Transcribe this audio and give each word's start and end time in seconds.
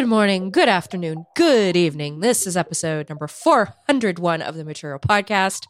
Good 0.00 0.08
morning, 0.08 0.50
good 0.50 0.70
afternoon, 0.70 1.26
good 1.36 1.76
evening. 1.76 2.20
This 2.20 2.46
is 2.46 2.56
episode 2.56 3.10
number 3.10 3.28
401 3.28 4.40
of 4.40 4.54
the 4.54 4.64
Material 4.64 4.98
Podcast. 4.98 5.66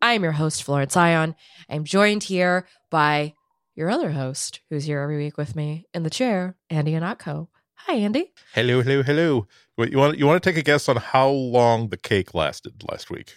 I'm 0.00 0.22
your 0.22 0.32
host, 0.32 0.62
Florence 0.62 0.96
Ion. 0.96 1.34
I'm 1.68 1.84
joined 1.84 2.22
here 2.22 2.66
by 2.90 3.34
your 3.74 3.90
other 3.90 4.12
host, 4.12 4.60
who's 4.70 4.84
here 4.84 5.00
every 5.00 5.18
week 5.18 5.36
with 5.36 5.54
me 5.54 5.84
in 5.92 6.02
the 6.02 6.08
chair, 6.08 6.56
Andy 6.70 6.92
Ihnatko. 6.92 7.48
Hi, 7.74 7.96
Andy. 7.96 8.32
Hello, 8.54 8.80
hello, 8.80 9.02
hello. 9.02 9.46
Wait, 9.76 9.92
you 9.92 9.98
want 9.98 10.16
you 10.16 10.26
want 10.26 10.42
to 10.42 10.48
take 10.50 10.56
a 10.56 10.62
guess 10.62 10.88
on 10.88 10.96
how 10.96 11.28
long 11.28 11.90
the 11.90 11.98
cake 11.98 12.32
lasted 12.32 12.82
last 12.90 13.10
week? 13.10 13.34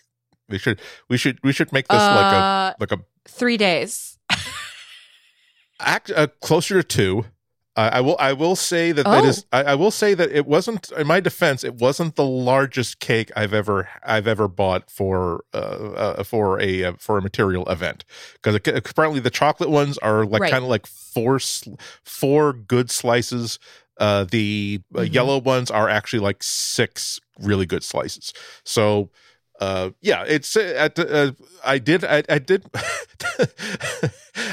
We 0.47 0.59
should 0.59 0.79
we 1.09 1.17
should 1.17 1.39
we 1.43 1.51
should 1.51 1.73
make 1.73 1.89
this 1.89 1.99
Uh, 1.99 2.15
like 2.15 2.33
a 2.33 2.75
like 2.79 2.91
a 2.93 3.03
Three 3.27 3.57
days. 3.57 4.17
act 5.81 6.09
uh, 6.09 6.27
closer 6.39 6.81
to 6.81 6.83
two. 6.87 7.25
Uh, 7.77 7.91
I 7.93 8.01
will 8.01 8.15
I 8.19 8.33
will 8.33 8.55
say 8.55 8.91
that 8.91 9.03
that 9.05 9.23
Oh. 9.23 9.27
is 9.27 9.45
I, 9.53 9.63
I 9.63 9.75
will 9.75 9.91
say 9.91 10.15
that 10.15 10.31
it 10.31 10.47
wasn't 10.47 10.91
in 10.93 11.05
my 11.05 11.19
defense 11.19 11.63
it 11.63 11.75
wasn't 11.75 12.15
the 12.15 12.25
largest 12.25 12.99
cake 12.99 13.31
I've 13.35 13.53
ever 13.53 13.87
I've 14.03 14.25
ever 14.27 14.47
bought 14.47 14.89
for 14.89 15.43
uh, 15.53 15.57
uh 16.17 16.23
for 16.23 16.59
a 16.59 16.85
uh, 16.85 16.93
for 16.99 17.19
a 17.19 17.21
material 17.21 17.65
event 17.69 18.03
because 18.33 18.55
apparently 18.55 19.19
the 19.19 19.29
chocolate 19.29 19.69
ones 19.69 19.99
are 19.99 20.25
like 20.25 20.41
Right. 20.41 20.51
kind 20.51 20.63
of 20.63 20.69
like 20.69 20.87
four 20.87 21.39
four 22.03 22.53
good 22.53 22.89
slices. 22.89 23.59
Uh, 23.99 24.25
the 24.25 24.79
uh, 24.95 24.99
Mhm. 24.99 25.13
yellow 25.13 25.37
ones 25.39 25.71
are 25.71 25.89
actually 25.89 26.19
like 26.19 26.41
six 26.43 27.19
really 27.39 27.65
good 27.65 27.83
slices. 27.83 28.33
So 28.63 29.09
uh 29.59 29.89
yeah 30.01 30.23
it's 30.27 30.55
uh, 30.55 30.73
at 30.77 30.99
uh, 30.99 31.31
i 31.65 31.77
did 31.79 32.03
i, 32.05 32.21
I 32.29 32.37
did 32.39 32.65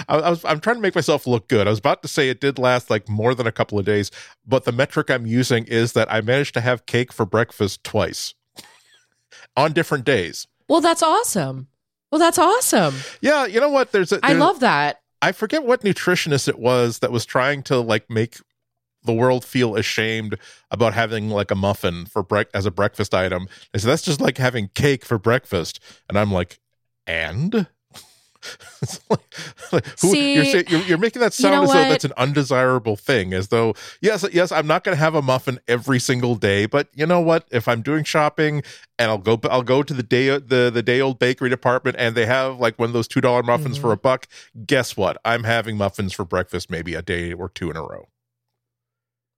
I, 0.09 0.17
I 0.17 0.31
was 0.31 0.45
i'm 0.45 0.61
trying 0.61 0.77
to 0.77 0.83
make 0.83 0.95
myself 0.95 1.27
look 1.27 1.49
good 1.49 1.67
i 1.67 1.71
was 1.71 1.79
about 1.79 2.03
to 2.03 2.09
say 2.09 2.29
it 2.29 2.41
did 2.41 2.59
last 2.59 2.91
like 2.91 3.09
more 3.09 3.35
than 3.35 3.47
a 3.47 3.53
couple 3.53 3.79
of 3.79 3.85
days 3.85 4.11
but 4.47 4.65
the 4.65 4.73
metric 4.73 5.11
i'm 5.11 5.27
using 5.27 5.65
is 5.67 5.93
that 5.93 6.11
i 6.13 6.21
managed 6.21 6.55
to 6.55 6.61
have 6.61 6.87
cake 6.87 7.13
for 7.13 7.27
breakfast 7.27 7.85
twice 7.85 8.35
on 9.57 9.73
different 9.73 10.05
days 10.05 10.47
Well, 10.69 10.81
that's 10.81 11.03
awesome. 11.03 11.69
Well, 12.11 12.19
that's 12.19 12.39
awesome. 12.39 12.95
yeah 13.21 13.45
you 13.47 13.61
know 13.61 13.69
what 13.69 13.93
there's 13.93 14.13
a 14.13 14.17
I 14.23 14.29
there's- 14.29 14.41
love 14.41 14.61
that. 14.61 15.01
I 15.23 15.33
forget 15.33 15.65
what 15.65 15.81
nutritionist 15.81 16.49
it 16.49 16.59
was 16.59 16.99
that 16.99 17.11
was 17.11 17.25
trying 17.25 17.63
to 17.65 17.79
like 17.79 18.09
make 18.11 18.37
the 19.05 19.13
world 19.13 19.45
feel 19.45 19.77
ashamed 19.77 20.37
about 20.71 20.95
having 20.95 21.29
like 21.31 21.51
a 21.51 21.55
muffin 21.55 22.07
for 22.07 22.25
brec- 22.25 22.47
as 22.55 22.67
a 22.67 22.71
breakfast 22.71 23.15
item. 23.15 23.49
And 23.73 23.81
so 23.83 23.89
that's 23.89 24.03
just 24.03 24.21
like 24.21 24.39
having 24.39 24.69
cake 24.75 25.05
for 25.05 25.19
breakfast. 25.19 25.79
And 26.09 26.19
I'm 26.19 26.33
like, 26.33 26.59
and 27.07 27.67
like- 29.11 29.21
like, 29.73 29.87
who, 30.01 30.11
See, 30.11 30.35
you're, 30.35 30.63
you're, 30.69 30.81
you're 30.83 30.99
making 30.99 31.21
that 31.21 31.39
you 31.39 31.43
sound 31.45 31.55
know 31.55 31.63
as 31.65 31.73
though 31.73 31.83
what? 31.83 31.89
that's 31.89 32.05
an 32.05 32.13
undesirable 32.19 32.95
thing, 32.97 33.33
as 33.33 33.49
though 33.49 33.75
yes, 34.03 34.25
yes, 34.33 34.53
I'm 34.53 34.67
not 34.67 34.85
going 34.85 34.95
to 34.95 34.99
have 35.01 35.15
a 35.15 35.23
muffin 35.23 35.59
every 35.67 35.99
single 35.99 36.35
day, 36.35 36.67
but 36.67 36.89
you 36.95 37.07
know 37.07 37.21
what? 37.21 37.47
If 37.51 37.69
I'm 37.69 37.81
doing 37.81 38.05
shopping 38.05 38.63
and 38.99 39.11
I'll 39.11 39.19
go, 39.19 39.41
I'll 39.51 39.63
go 39.63 39.83
to 39.83 39.95
the 39.95 40.03
day 40.03 40.29
the 40.29 40.71
the 40.73 40.83
day 40.83 41.01
old 41.01 41.19
bakery 41.19 41.49
department 41.49 41.97
and 41.99 42.15
they 42.15 42.27
have 42.27 42.61
like 42.61 42.79
one 42.79 42.89
of 42.91 42.93
those 42.93 43.09
two 43.09 43.23
dollar 43.23 43.43
muffins 43.43 43.79
for 43.79 43.89
Mhm. 43.89 43.93
a 43.95 43.97
buck. 43.97 44.29
Guess 44.67 44.95
what? 44.97 45.17
I'm 45.25 45.45
having 45.45 45.77
muffins 45.79 46.13
for 46.13 46.25
breakfast 46.27 46.71
maybe 46.71 46.95
a 46.95 47.03
day 47.03 47.33
or 47.33 47.49
two 47.49 47.71
in 47.71 47.77
a 47.77 47.83
row. 47.83 48.09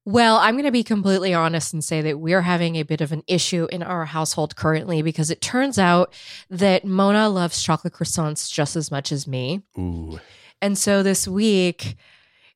Well, 0.06 0.36
I'm 0.36 0.54
going 0.54 0.66
to 0.66 0.70
be 0.70 0.84
completely 0.84 1.34
honest 1.34 1.72
and 1.72 1.82
say 1.82 2.00
that 2.02 2.20
we're 2.20 2.42
having 2.42 2.76
a 2.76 2.84
bit 2.84 3.00
of 3.00 3.10
an 3.10 3.24
issue 3.26 3.66
in 3.72 3.82
our 3.82 4.04
household 4.04 4.54
currently 4.54 5.02
because 5.02 5.32
it 5.32 5.40
turns 5.40 5.80
out 5.80 6.14
that 6.48 6.84
Mona 6.84 7.28
loves 7.28 7.60
chocolate 7.60 7.92
croissants 7.92 8.48
just 8.48 8.76
as 8.76 8.88
much 8.92 9.10
as 9.10 9.26
me. 9.26 9.62
Ooh, 9.76 10.20
And 10.62 10.78
so 10.78 11.02
this 11.02 11.26
week, 11.26 11.96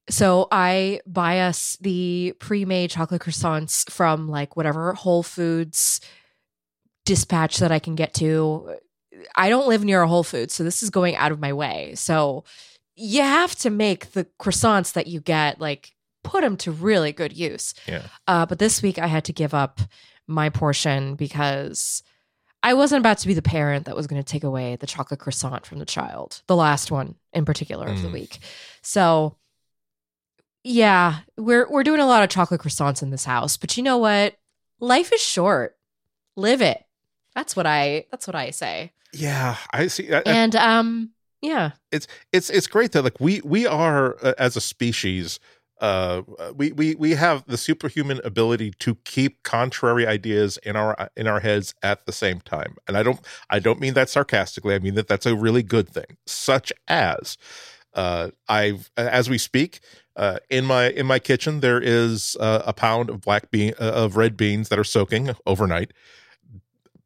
so 0.09 0.47
I 0.53 1.01
buy 1.09 1.41
us 1.41 1.77
the 1.81 2.35
pre-made 2.39 2.91
chocolate 2.91 3.21
croissants 3.21 3.91
from 3.91 4.29
like 4.29 4.57
whatever 4.57 4.93
Whole 4.93 5.25
Foods 5.25 6.01
dispatch 7.05 7.59
that 7.59 7.73
I 7.73 7.81
can 7.81 7.97
get 7.97 8.15
to. 8.15 8.77
I 9.35 9.49
don't 9.49 9.67
live 9.67 9.85
near 9.85 10.03
a 10.03 10.09
Whole 10.09 10.23
Foods, 10.23 10.55
so 10.55 10.63
this 10.63 10.85
is 10.85 10.91
going 10.91 11.17
out 11.17 11.33
of 11.33 11.41
my 11.41 11.53
way. 11.53 11.97
So 11.97 12.45
you 12.95 13.23
have 13.23 13.57
to 13.57 13.71
make 13.71 14.13
the 14.13 14.27
croissants 14.39 14.93
that 14.93 15.09
you 15.09 15.21
get 15.21 15.61
like 15.61 15.97
put 16.23 16.43
them 16.43 16.57
to 16.59 16.71
really 16.73 17.13
good 17.13 17.33
use. 17.33 17.75
Yeah. 17.87 18.03
Uh, 18.27 18.47
but 18.47 18.59
this 18.59 18.83
week 18.83 18.99
I 18.99 19.07
had 19.07 19.25
to 19.27 19.33
give 19.33 19.55
up 19.55 19.81
my 20.27 20.49
portion 20.51 21.15
because 21.15 22.03
I 22.63 22.75
wasn't 22.75 23.01
about 23.01 23.19
to 23.19 23.27
be 23.27 23.35
the 23.35 23.43
parent 23.43 23.87
that 23.87 23.97
was 23.97 24.07
going 24.07 24.23
to 24.23 24.33
take 24.33 24.45
away 24.45 24.77
the 24.77 24.87
chocolate 24.87 25.21
croissant 25.21 25.65
from 25.67 25.79
the 25.79 25.87
child, 25.87 26.43
the 26.47 26.57
last 26.57 26.91
one 26.91 27.15
in 27.33 27.45
particular 27.45 27.87
of 27.89 28.03
the 28.03 28.09
Mm. 28.09 28.13
week. 28.13 28.39
So, 28.83 29.37
yeah, 30.63 31.21
we're 31.37 31.69
we're 31.71 31.83
doing 31.85 32.01
a 32.01 32.07
lot 32.07 32.23
of 32.23 32.29
chocolate 32.29 32.61
croissants 32.61 33.03
in 33.03 33.11
this 33.11 33.25
house, 33.25 33.57
but 33.57 33.77
you 33.77 33.83
know 33.83 33.99
what? 33.99 34.37
Life 34.79 35.13
is 35.13 35.21
short. 35.21 35.77
Live 36.37 36.61
it. 36.61 36.83
That's 37.35 37.57
what 37.57 37.67
I 37.67 38.05
that's 38.11 38.27
what 38.27 38.37
I 38.37 38.51
say. 38.51 38.93
yeah, 39.13 39.57
I 39.73 39.87
see. 39.89 40.13
I- 40.13 40.19
I- 40.19 40.23
And 40.27 40.55
um 40.57 41.11
yeah. 41.41 41.71
It's 41.91 42.07
it's 42.33 42.51
it's 42.51 42.67
great 42.67 42.93
that 42.93 43.03
like 43.05 43.19
we 43.21 43.41
we 43.43 43.67
are 43.67 44.17
uh, 44.23 44.35
as 44.39 44.57
a 44.57 44.61
species 44.61 45.41
uh 45.81 46.23
we 46.55 46.73
we 46.73 46.95
we 46.97 47.13
have 47.13 47.45
the 47.47 47.57
superhuman 47.57 48.21
ability 48.25 48.71
to 48.79 48.95
keep 49.05 49.43
contrary 49.43 50.07
ideas 50.07 50.59
in 50.63 50.77
our 50.77 51.09
in 51.17 51.27
our 51.27 51.41
heads 51.41 51.75
at 51.83 52.05
the 52.07 52.13
same 52.13 52.41
time. 52.41 52.77
And 52.87 52.97
i 52.97 53.03
don't 53.03 53.21
i 53.49 53.59
don't 53.59 53.81
mean 53.81 53.95
that 53.95 54.09
sarcastically. 54.11 54.75
I 54.75 54.79
mean 54.79 54.95
that 54.95 55.09
that's 55.09 55.27
a 55.27 55.35
really 55.35 55.63
good 55.63 55.89
thing. 55.89 56.17
Such 56.27 56.73
as 56.89 57.37
uh 57.95 58.31
i've 58.49 58.91
as 58.97 59.29
we 59.29 59.39
speak 59.39 59.81
uh, 60.17 60.39
in 60.51 60.65
my 60.67 60.91
in 60.91 61.07
my 61.07 61.19
kitchen 61.19 61.61
there 61.61 61.81
is 61.81 62.37
uh, 62.41 62.63
a 62.67 62.73
pound 62.73 63.09
of 63.11 63.21
black 63.23 63.51
bean 63.51 63.73
uh, 63.81 63.85
of 63.85 64.17
red 64.17 64.37
beans 64.37 64.69
that 64.69 64.79
are 64.79 64.85
soaking 64.85 65.31
overnight 65.47 65.93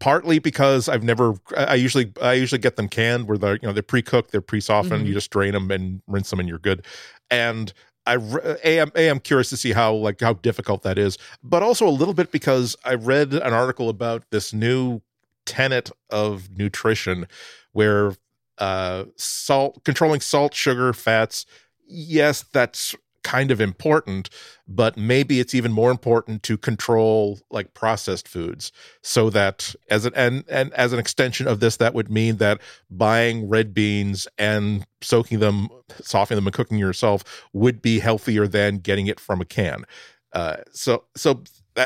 partly 0.01 0.39
because 0.39 0.89
I've 0.89 1.03
never 1.03 1.35
I 1.57 1.75
usually 1.77 2.13
I 2.21 2.33
usually 2.35 2.59
get 2.59 2.77
them 2.77 2.89
canned 2.89 3.29
where 3.29 3.39
they're 3.39 3.55
you 3.55 3.61
know 3.63 3.73
they're 3.73 3.83
pre-cooked 3.83 4.33
they're 4.33 4.41
pre-softened 4.41 5.05
Mhm. 5.05 5.09
you 5.09 5.15
just 5.15 5.31
drain 5.31 5.53
them 5.53 5.71
and 5.71 6.03
rinse 6.07 6.31
them 6.31 6.41
and 6.41 6.49
you're 6.49 6.59
good. 6.59 6.85
And 7.31 7.73
I 8.07 8.15
a 8.15 8.79
am 8.79 8.91
am 8.95 9.21
curious 9.21 9.51
to 9.51 9.57
see 9.57 9.73
how 9.73 9.95
like 9.95 10.21
how 10.21 10.35
difficult 10.35 10.83
that 10.83 10.99
is 10.99 11.19
but 11.43 11.63
also 11.63 11.87
a 11.87 11.91
little 11.91 12.15
bit 12.15 12.31
because 12.31 12.77
I 12.85 12.95
read 12.95 13.33
an 13.33 13.53
article 13.53 13.89
about 13.89 14.25
this 14.31 14.53
new 14.53 15.01
tenet 15.47 15.91
of 16.11 16.51
nutrition 16.57 17.27
where 17.73 18.15
uh 18.59 19.05
salt 19.17 19.85
controlling 19.85 20.21
salt 20.21 20.55
sugar 20.55 20.93
fats 20.93 21.47
yes 21.87 22.45
that's 22.53 22.95
kind 23.25 23.51
of 23.51 23.61
important 23.61 24.31
but 24.69 24.97
maybe 24.97 25.41
it's 25.41 25.55
even 25.55 25.73
more 25.73 25.91
important 25.91 26.43
to 26.43 26.57
control 26.57 27.41
like 27.51 27.75
processed 27.75 28.29
foods 28.29 28.71
so 29.03 29.29
that 29.31 29.75
as 29.91 30.07
an 30.07 30.13
and, 30.15 30.45
and 30.49 30.73
as 30.75 30.93
an 30.93 30.99
extension 30.99 31.49
of 31.49 31.59
this 31.59 31.79
that 31.79 31.95
would 31.95 32.11
mean 32.11 32.37
that 32.37 32.61
buying 32.91 33.49
red 33.49 33.75
beans 33.75 34.29
and 34.39 34.87
soaking 35.01 35.41
them 35.41 35.69
softening 36.03 36.37
them 36.37 36.47
and 36.47 36.55
cooking 36.55 36.79
yourself 36.79 37.25
would 37.53 37.83
be 37.83 37.99
healthier 37.99 38.47
than 38.47 38.79
getting 38.79 39.07
it 39.07 39.21
from 39.21 39.41
a 39.41 39.45
can. 39.45 39.85
Uh, 40.33 40.57
so 40.73 41.05
so 41.17 41.43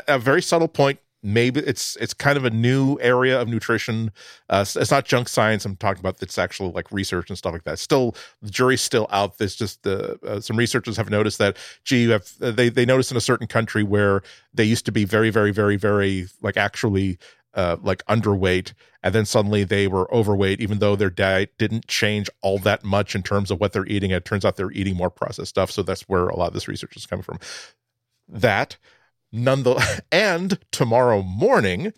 a 0.06 0.18
very 0.18 0.42
subtle 0.42 0.68
point 0.68 0.98
maybe 1.22 1.60
it's 1.60 1.96
it's 1.96 2.14
kind 2.14 2.36
of 2.36 2.44
a 2.44 2.50
new 2.50 2.98
area 3.00 3.40
of 3.40 3.48
nutrition. 3.48 4.10
Uh, 4.48 4.64
it's, 4.76 4.90
not 4.90 5.04
junk 5.04 5.28
science. 5.28 5.64
I'm 5.64 5.76
talking 5.76 6.00
about 6.00 6.22
it's 6.22 6.38
actual 6.38 6.70
like 6.70 6.90
research 6.92 7.28
and 7.28 7.36
stuff 7.36 7.52
like 7.52 7.64
that. 7.64 7.78
Still 7.78 8.14
the 8.42 8.50
jury's 8.50 8.80
still 8.80 9.06
out. 9.10 9.38
There's 9.38 9.56
just 9.56 9.86
uh, 9.86 10.14
uh, 10.26 10.40
some 10.40 10.56
researchers 10.56 10.96
have 10.96 11.10
noticed 11.10 11.38
that 11.38 11.56
gee 11.84 12.02
you 12.02 12.10
have 12.10 12.30
uh, 12.40 12.50
they 12.50 12.68
they 12.68 12.86
noticed 12.86 13.10
in 13.10 13.16
a 13.16 13.22
certain 13.22 13.46
country 13.46 13.82
where 13.82 14.22
they 14.54 14.64
used 14.64 14.84
to 14.86 14.92
be 14.92 15.04
very 15.04 15.30
very 15.30 15.50
very 15.50 15.76
very 15.76 16.26
like 16.42 16.56
actually 16.56 17.18
uh, 17.54 17.76
like 17.82 18.04
underweight 18.06 18.72
and 19.02 19.14
then 19.14 19.24
suddenly 19.24 19.64
they 19.64 19.88
were 19.88 20.12
overweight 20.14 20.60
even 20.60 20.78
though 20.78 20.96
their 20.96 21.10
diet 21.10 21.52
didn't 21.58 21.86
change 21.86 22.28
all 22.42 22.58
that 22.58 22.84
much 22.84 23.14
in 23.14 23.22
terms 23.22 23.50
of 23.50 23.60
what 23.60 23.72
they're 23.72 23.86
eating. 23.86 24.10
It 24.10 24.24
turns 24.24 24.44
out 24.44 24.56
they're 24.56 24.70
eating 24.72 24.96
more 24.96 25.10
processed 25.10 25.50
stuff. 25.50 25.70
So 25.70 25.82
that's 25.82 26.02
where 26.02 26.28
a 26.28 26.36
lot 26.36 26.48
of 26.48 26.54
this 26.54 26.68
research 26.68 26.96
is 26.96 27.06
coming 27.06 27.22
from. 27.22 27.38
That 28.28 28.76
nonetheless 29.32 30.00
and 30.12 30.58
tomorrow 30.72 31.22
morning 31.22 31.92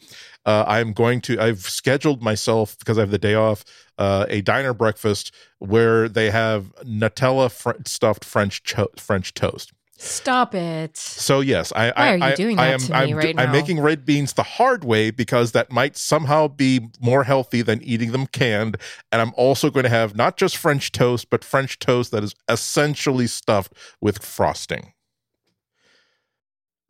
uh, 0.47 0.65
i'm 0.67 0.93
going 0.93 1.21
to 1.21 1.39
i've 1.41 1.61
scheduled 1.61 2.23
myself 2.23 2.79
because 2.79 2.99
i 2.99 3.01
have 3.01 3.11
the 3.11 3.19
day 3.19 3.35
off 3.35 3.65
uh, 3.99 4.25
a 4.29 4.41
diner 4.41 4.73
breakfast 4.73 5.33
where 5.59 6.09
they 6.09 6.31
have 6.31 6.75
nutella 6.85 7.51
fr- 7.51 7.73
stuffed 7.87 8.25
french 8.25 8.63
cho- 8.63 8.89
french 8.97 9.35
toast 9.35 9.73
Stop 10.03 10.55
it. 10.55 10.97
so 10.97 11.41
yes, 11.41 11.73
I 11.77 11.89
Why 11.89 11.93
I, 11.95 12.09
are 12.13 12.17
you 12.17 12.25
I, 12.25 12.35
doing 12.35 12.59
I 12.59 12.69
that 12.69 12.73
am 12.73 12.79
to 12.81 12.93
me 12.93 12.97
I'm, 12.97 13.17
right 13.19 13.39
I'm 13.39 13.47
now? 13.49 13.53
making 13.53 13.81
red 13.81 14.07
beans 14.07 14.33
the 14.33 14.43
hard 14.43 14.83
way 14.83 15.11
because 15.11 15.53
that 15.53 15.71
might 15.71 15.95
somehow 15.95 16.49
be 16.49 16.89
more 17.03 17.25
healthy 17.25 17.61
than 17.61 17.83
eating 17.83 18.13
them 18.13 18.27
canned. 18.27 18.79
And 19.13 19.21
I'm 19.21 19.33
also 19.37 19.69
going 19.71 19.85
to 19.85 19.91
have 19.91 20.17
not 20.17 20.39
just 20.39 20.57
French 20.57 20.91
toast, 20.91 21.29
but 21.29 21.45
French 21.45 21.79
toast 21.81 22.13
that 22.13 22.25
is 22.25 22.35
essentially 22.49 23.27
stuffed 23.27 23.75
with 24.01 24.25
frosting. 24.25 24.95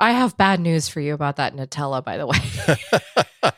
I 0.00 0.12
have 0.12 0.36
bad 0.36 0.60
news 0.60 0.88
for 0.88 1.00
you 1.00 1.12
about 1.14 1.36
that 1.36 1.54
Nutella, 1.54 2.02
by 2.02 2.16
the 2.16 2.26
way. 2.26 2.38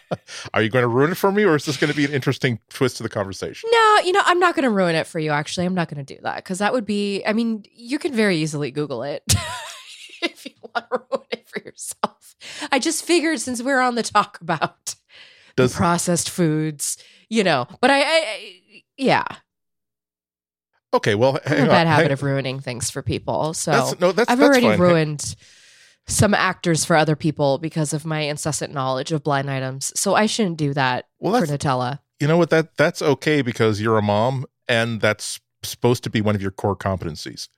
Are 0.54 0.60
you 0.62 0.68
going 0.68 0.82
to 0.82 0.88
ruin 0.88 1.12
it 1.12 1.14
for 1.16 1.30
me, 1.30 1.44
or 1.44 1.54
is 1.54 1.64
this 1.64 1.76
going 1.76 1.90
to 1.90 1.96
be 1.96 2.04
an 2.04 2.12
interesting 2.12 2.58
twist 2.68 2.96
to 2.98 3.02
the 3.04 3.08
conversation? 3.08 3.70
No, 3.72 3.98
you 4.04 4.12
know, 4.12 4.22
I'm 4.24 4.38
not 4.40 4.54
going 4.54 4.64
to 4.64 4.70
ruin 4.70 4.94
it 4.96 5.06
for 5.06 5.18
you, 5.18 5.30
actually. 5.30 5.66
I'm 5.66 5.74
not 5.74 5.88
going 5.88 6.04
to 6.04 6.14
do 6.14 6.20
that 6.22 6.36
because 6.36 6.58
that 6.58 6.72
would 6.72 6.84
be, 6.84 7.22
I 7.24 7.32
mean, 7.32 7.64
you 7.72 7.98
can 7.98 8.12
very 8.12 8.36
easily 8.36 8.70
Google 8.72 9.02
it 9.04 9.22
if 10.22 10.44
you 10.44 10.52
want 10.62 10.86
to 10.90 11.00
ruin 11.12 11.26
it 11.30 11.48
for 11.48 11.60
yourself. 11.62 12.34
I 12.72 12.78
just 12.80 13.04
figured 13.04 13.40
since 13.40 13.62
we're 13.62 13.80
on 13.80 13.94
the 13.94 14.02
talk 14.02 14.40
about 14.40 14.96
Does- 15.56 15.74
processed 15.74 16.28
foods, 16.28 16.98
you 17.28 17.44
know, 17.44 17.66
but 17.80 17.90
I, 17.90 18.00
I, 18.00 18.04
I 18.04 18.82
yeah, 18.96 19.24
Okay, 20.94 21.14
well, 21.14 21.38
hang 21.46 21.64
a 21.64 21.66
bad 21.68 21.86
habit 21.86 22.02
hang- 22.04 22.12
of 22.12 22.22
ruining 22.22 22.60
things 22.60 22.90
for 22.90 23.00
people. 23.00 23.54
So 23.54 23.70
that's, 23.70 24.00
no, 24.00 24.12
that's 24.12 24.30
I've 24.30 24.38
that's 24.38 24.48
already 24.50 24.66
fine. 24.66 24.78
ruined 24.78 25.36
some 26.14 26.34
actors 26.34 26.84
for 26.84 26.96
other 26.96 27.16
people 27.16 27.58
because 27.58 27.92
of 27.92 28.04
my 28.04 28.20
incessant 28.20 28.72
knowledge 28.72 29.12
of 29.12 29.22
blind 29.22 29.50
items. 29.50 29.92
So 29.98 30.14
I 30.14 30.26
shouldn't 30.26 30.56
do 30.58 30.74
that 30.74 31.06
Well, 31.18 31.40
for 31.40 31.46
Nutella. 31.46 32.00
you 32.20 32.26
know 32.28 32.36
what 32.38 32.50
that 32.50 32.76
that's 32.76 33.02
okay 33.02 33.42
because 33.42 33.80
you're 33.80 33.98
a 33.98 34.02
mom 34.02 34.44
and 34.68 35.00
that's 35.00 35.40
supposed 35.62 36.02
to 36.04 36.10
be 36.10 36.20
one 36.20 36.34
of 36.34 36.42
your 36.42 36.50
core 36.50 36.76
competencies. 36.76 37.48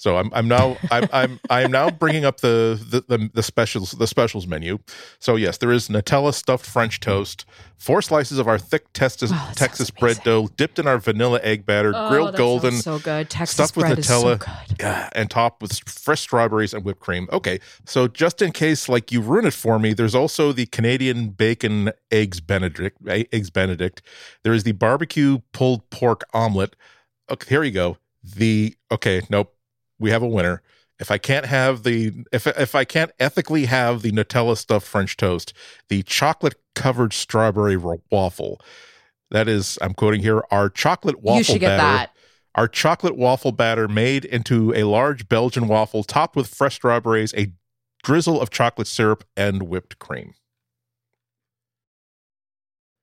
So 0.00 0.16
I'm 0.16 0.30
I'm 0.32 0.48
now 0.48 0.78
I'm 0.90 1.06
I'm 1.12 1.40
I'm 1.50 1.70
now 1.70 1.90
bringing 1.90 2.24
up 2.24 2.40
the, 2.40 2.80
the 2.88 3.02
the 3.02 3.30
the 3.34 3.42
specials 3.42 3.90
the 3.90 4.06
specials 4.06 4.46
menu. 4.46 4.78
So 5.18 5.36
yes, 5.36 5.58
there 5.58 5.70
is 5.70 5.90
Nutella 5.90 6.32
stuffed 6.32 6.64
French 6.64 7.00
mm. 7.00 7.02
toast, 7.02 7.44
four 7.76 8.00
slices 8.00 8.38
of 8.38 8.48
our 8.48 8.58
thick 8.58 8.90
Texas 8.94 9.30
Oh, 9.30 9.52
Texas 9.54 9.90
bread 9.90 10.18
dough 10.24 10.48
dipped 10.56 10.78
in 10.78 10.86
our 10.86 10.96
vanilla 10.96 11.38
egg 11.42 11.66
batter, 11.66 11.92
Oh, 11.94 12.08
grilled 12.08 12.32
that 12.32 12.38
golden, 12.38 12.72
so 12.80 12.98
good. 12.98 13.28
Texas 13.28 13.52
stuffed 13.52 13.76
with 13.76 13.88
bread 13.88 13.98
is 13.98 14.06
so 14.08 14.22
Nutella. 14.22 14.38
good. 14.38 14.76
yeah, 14.80 15.10
and 15.12 15.30
topped 15.30 15.60
with 15.60 15.78
fresh 15.86 16.22
strawberries 16.22 16.72
and 16.72 16.82
whipped 16.82 17.00
cream. 17.00 17.28
Okay, 17.30 17.60
so 17.84 18.08
just 18.08 18.40
in 18.40 18.52
case 18.52 18.88
like 18.88 19.12
you 19.12 19.20
ruin 19.20 19.44
it 19.44 19.52
for 19.52 19.78
me, 19.78 19.92
there's 19.92 20.14
also 20.14 20.50
the 20.50 20.64
Canadian 20.64 21.28
bacon 21.28 21.90
eggs 22.10 22.40
Benedict. 22.40 22.96
Eggs 23.06 23.50
Benedict. 23.50 24.00
There 24.44 24.54
is 24.54 24.64
the 24.64 24.72
barbecue 24.72 25.40
pulled 25.52 25.90
pork 25.90 26.22
omelet. 26.32 26.74
Okay, 27.30 27.46
here 27.50 27.62
you 27.62 27.70
go. 27.70 27.98
The 28.24 28.74
okay, 28.90 29.20
nope, 29.28 29.54
we 30.00 30.10
have 30.10 30.22
a 30.22 30.28
winner. 30.28 30.62
If 30.98 31.10
I 31.10 31.18
can't 31.18 31.46
have 31.46 31.84
the 31.84 32.24
if 32.32 32.46
if 32.46 32.74
I 32.74 32.84
can't 32.84 33.12
ethically 33.20 33.66
have 33.66 34.02
the 34.02 34.10
Nutella 34.10 34.56
stuffed 34.56 34.86
French 34.86 35.16
toast, 35.16 35.52
the 35.88 36.02
chocolate 36.02 36.56
covered 36.74 37.12
strawberry 37.12 37.76
waffle. 38.10 38.60
That 39.30 39.46
is, 39.46 39.78
I'm 39.80 39.94
quoting 39.94 40.22
here, 40.22 40.42
our 40.50 40.68
chocolate 40.68 41.22
waffle 41.22 41.38
you 41.38 41.44
should 41.44 41.60
get 41.60 41.78
batter 41.78 41.98
that. 41.98 42.16
our 42.56 42.66
chocolate 42.66 43.16
waffle 43.16 43.52
batter 43.52 43.86
made 43.86 44.24
into 44.24 44.74
a 44.74 44.82
large 44.82 45.28
Belgian 45.28 45.68
waffle 45.68 46.02
topped 46.02 46.34
with 46.34 46.48
fresh 46.48 46.74
strawberries, 46.74 47.32
a 47.34 47.52
drizzle 48.02 48.40
of 48.40 48.50
chocolate 48.50 48.88
syrup, 48.88 49.22
and 49.36 49.62
whipped 49.64 50.00
cream. 50.00 50.34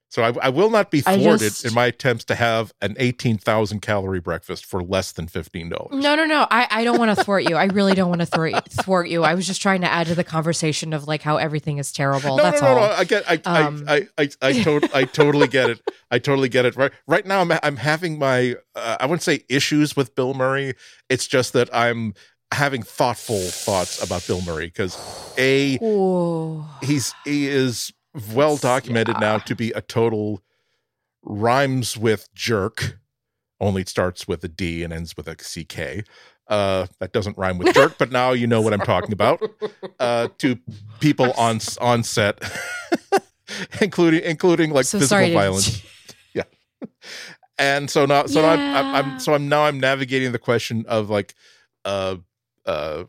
So 0.09 0.24
I, 0.24 0.31
I 0.42 0.50
will 0.50 0.69
not 0.69 0.89
be 0.89 1.01
thwarted 1.01 1.39
just- 1.39 1.65
in 1.65 1.74
my 1.74 1.88
attempts 1.88 2.24
to 2.25 2.36
have 2.36 2.74
an 2.81 2.95
18,000 2.98 3.81
calorie 3.81 4.21
breakfast 4.21 4.65
for 4.65 4.81
less 4.81 5.12
than 5.12 5.27
$15. 5.27 5.92
No, 5.92 6.15
no, 6.15 6.25
no. 6.25 6.48
I, 6.50 6.65
I 6.71 6.83
don't 6.86 6.98
want 6.98 7.15
to 7.18 7.21
thwart 7.24 7.50
you. 7.50 7.57
I 7.57 7.65
really 7.65 7.94
don't 7.94 8.07
want 8.07 8.21
to 8.21 8.25
thwart 8.25 8.54
thwart 8.71 9.09
you. 9.09 9.24
I 9.24 9.33
was 9.33 9.45
just 9.45 9.62
trying 9.62 9.81
to 9.81 9.92
add 9.92 10.07
to 10.07 10.15
the 10.15 10.24
conversation 10.24 10.94
of 10.94 11.07
like 11.07 11.21
how 11.21 11.36
everything 11.38 11.77
is 11.77 11.92
terrible. 11.92 12.38
no, 12.38 12.44
That's 12.44 12.62
no, 12.62 12.74
no, 12.75 12.80
all. 12.81 12.88
no. 12.88 12.94
I 12.95 13.04
get, 13.04 13.30
I, 13.30 13.36
Um, 13.45 13.83
I, 13.88 14.07
I, 14.18 14.24
I, 14.24 14.30
I, 14.50 14.54
to- 14.54 14.89
I 14.94 15.04
totally 15.04 15.48
get 15.50 15.69
it. 15.69 15.81
I 16.10 16.19
totally 16.19 16.48
get 16.50 16.65
it. 16.65 16.77
Right, 16.77 16.92
right 17.06 17.25
now, 17.25 17.42
I'm, 17.42 17.51
I'm 17.62 17.75
having 17.75 18.18
my, 18.18 18.56
uh, 18.75 18.98
I 19.01 19.06
wouldn't 19.06 19.24
say 19.24 19.44
issues 19.50 19.98
with 19.98 20.15
Bill 20.15 20.33
Murray. 20.33 20.74
It's 21.10 21.27
just 21.27 21.51
that 21.51 21.69
I'm 21.75 22.13
having 22.53 22.81
thoughtful 22.81 23.42
thoughts 23.42 24.01
about 24.01 24.25
Bill 24.25 24.39
Murray 24.42 24.68
because 24.68 24.98
a 25.38 25.77
Ooh. 25.83 26.63
he's 26.81 27.13
he 27.25 27.45
is 27.48 27.92
well 28.34 28.58
documented 28.58 29.19
now 29.19 29.38
to 29.40 29.56
be 29.56 29.72
a 29.72 29.81
total 29.81 30.42
rhymes 31.24 31.98
with 31.98 32.34
jerk. 32.34 33.00
Only 33.60 33.86
starts 33.86 34.28
with 34.28 34.44
a 34.44 34.48
D 34.48 34.84
and 34.84 34.94
ends 34.94 35.18
with 35.18 35.28
a 35.28 35.36
CK. 35.36 36.08
Uh, 36.48 36.88
that 37.00 37.12
doesn't 37.12 37.38
rhyme 37.38 37.58
with 37.58 37.74
jerk, 37.74 37.98
but 37.98 38.12
now 38.12 38.31
you 38.31 38.48
know 38.48 38.62
what 38.62 38.74
I'm 38.74 38.80
talking 38.81 39.14
about. 39.14 39.42
Uh, 40.00 40.28
to 40.38 40.60
people 41.00 41.31
on 41.38 41.60
on 41.81 42.04
set, 42.04 42.40
including 43.81 44.22
including 44.24 44.72
like 44.72 44.86
so 44.86 45.00
physical 45.00 45.34
violence. 45.34 45.66
to- 45.66 45.72
violence. 45.72 45.84
and 47.58 47.90
so 47.90 48.06
now 48.06 48.25
so 48.25 48.42
now 48.42 48.50
I'm, 48.50 48.60
I'm, 48.60 48.96
I'm 48.96 49.20
so 49.20 49.34
I'm 49.34 49.50
now 49.50 49.63
I'm 49.63 49.80
navigating 49.80 50.31
the 50.31 50.40
question 50.40 50.86
of 50.88 51.10
like 51.10 51.34
uh 51.86 52.18
uh 52.66 53.06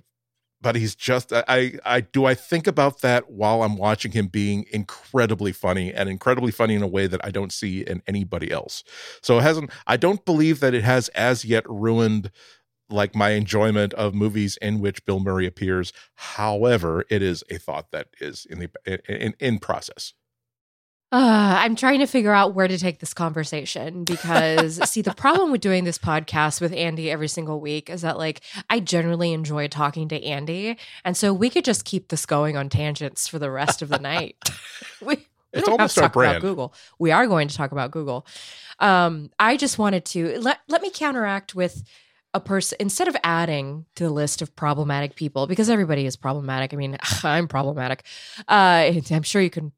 but 0.60 0.76
he's 0.76 0.94
just 0.94 1.32
I 1.32 1.78
I 1.84 2.00
do 2.00 2.24
I 2.24 2.34
think 2.34 2.66
about 2.66 3.00
that 3.00 3.30
while 3.30 3.62
I'm 3.62 3.76
watching 3.76 4.12
him 4.12 4.26
being 4.26 4.66
incredibly 4.72 5.52
funny 5.52 5.92
and 5.92 6.08
incredibly 6.08 6.50
funny 6.50 6.74
in 6.74 6.82
a 6.82 6.88
way 6.88 7.06
that 7.06 7.24
I 7.24 7.30
don't 7.30 7.52
see 7.52 7.82
in 7.82 8.02
anybody 8.06 8.50
else. 8.50 8.82
So 9.22 9.38
it 9.38 9.42
hasn't 9.42 9.70
I 9.86 9.96
don't 9.96 10.24
believe 10.24 10.60
that 10.60 10.74
it 10.74 10.84
has 10.84 11.08
as 11.10 11.44
yet 11.44 11.68
ruined 11.68 12.30
like 12.90 13.14
my 13.14 13.30
enjoyment 13.30 13.92
of 13.94 14.14
movies 14.14 14.56
in 14.62 14.80
which 14.80 15.04
Bill 15.04 15.20
Murray 15.20 15.46
appears. 15.46 15.92
However, 16.14 17.04
it 17.10 17.22
is 17.22 17.44
a 17.50 17.58
thought 17.58 17.90
that 17.92 18.08
is 18.20 18.46
in 18.48 18.58
the 18.58 18.70
in 19.06 19.34
in 19.38 19.58
process. 19.58 20.14
Uh, 21.10 21.56
I'm 21.60 21.74
trying 21.74 22.00
to 22.00 22.06
figure 22.06 22.32
out 22.32 22.54
where 22.54 22.68
to 22.68 22.76
take 22.76 22.98
this 22.98 23.14
conversation 23.14 24.04
because, 24.04 24.76
see, 24.90 25.00
the 25.00 25.14
problem 25.14 25.50
with 25.50 25.62
doing 25.62 25.84
this 25.84 25.96
podcast 25.98 26.60
with 26.60 26.72
Andy 26.74 27.10
every 27.10 27.28
single 27.28 27.60
week 27.60 27.88
is 27.88 28.02
that, 28.02 28.18
like, 28.18 28.42
I 28.68 28.80
generally 28.80 29.32
enjoy 29.32 29.68
talking 29.68 30.08
to 30.08 30.22
Andy. 30.22 30.76
And 31.06 31.16
so 31.16 31.32
we 31.32 31.48
could 31.48 31.64
just 31.64 31.86
keep 31.86 32.08
this 32.08 32.26
going 32.26 32.58
on 32.58 32.68
tangents 32.68 33.26
for 33.26 33.38
the 33.38 33.50
rest 33.50 33.80
of 33.80 33.88
the 33.88 33.98
night. 33.98 34.36
we, 35.00 35.16
we 35.16 35.26
It's 35.54 35.62
don't 35.62 35.72
have 35.72 35.80
almost 35.80 35.94
to 35.94 36.00
talk 36.02 36.10
about 36.10 36.20
brand. 36.20 36.42
Google. 36.42 36.74
We 36.98 37.10
are 37.10 37.26
going 37.26 37.48
to 37.48 37.56
talk 37.56 37.72
about 37.72 37.90
Google. 37.90 38.26
Um, 38.78 39.30
I 39.38 39.56
just 39.56 39.78
wanted 39.78 40.04
to 40.06 40.38
let, 40.40 40.58
let 40.68 40.82
me 40.82 40.90
counteract 40.90 41.54
with 41.54 41.84
a 42.34 42.40
person 42.40 42.76
instead 42.80 43.08
of 43.08 43.16
adding 43.24 43.86
to 43.94 44.04
the 44.04 44.10
list 44.10 44.42
of 44.42 44.54
problematic 44.54 45.16
people 45.16 45.46
because 45.46 45.70
everybody 45.70 46.04
is 46.04 46.16
problematic. 46.16 46.74
I 46.74 46.76
mean, 46.76 46.98
I'm 47.24 47.48
problematic. 47.48 48.04
Uh, 48.46 48.92
I'm 49.10 49.22
sure 49.22 49.40
you 49.40 49.48
can 49.48 49.72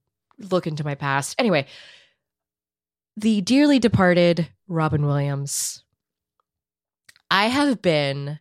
look 0.50 0.66
into 0.66 0.84
my 0.84 0.94
past. 0.94 1.34
Anyway, 1.38 1.66
the 3.16 3.40
dearly 3.42 3.78
departed 3.78 4.48
Robin 4.68 5.04
Williams. 5.06 5.82
I 7.30 7.46
have 7.46 7.80
been 7.82 8.38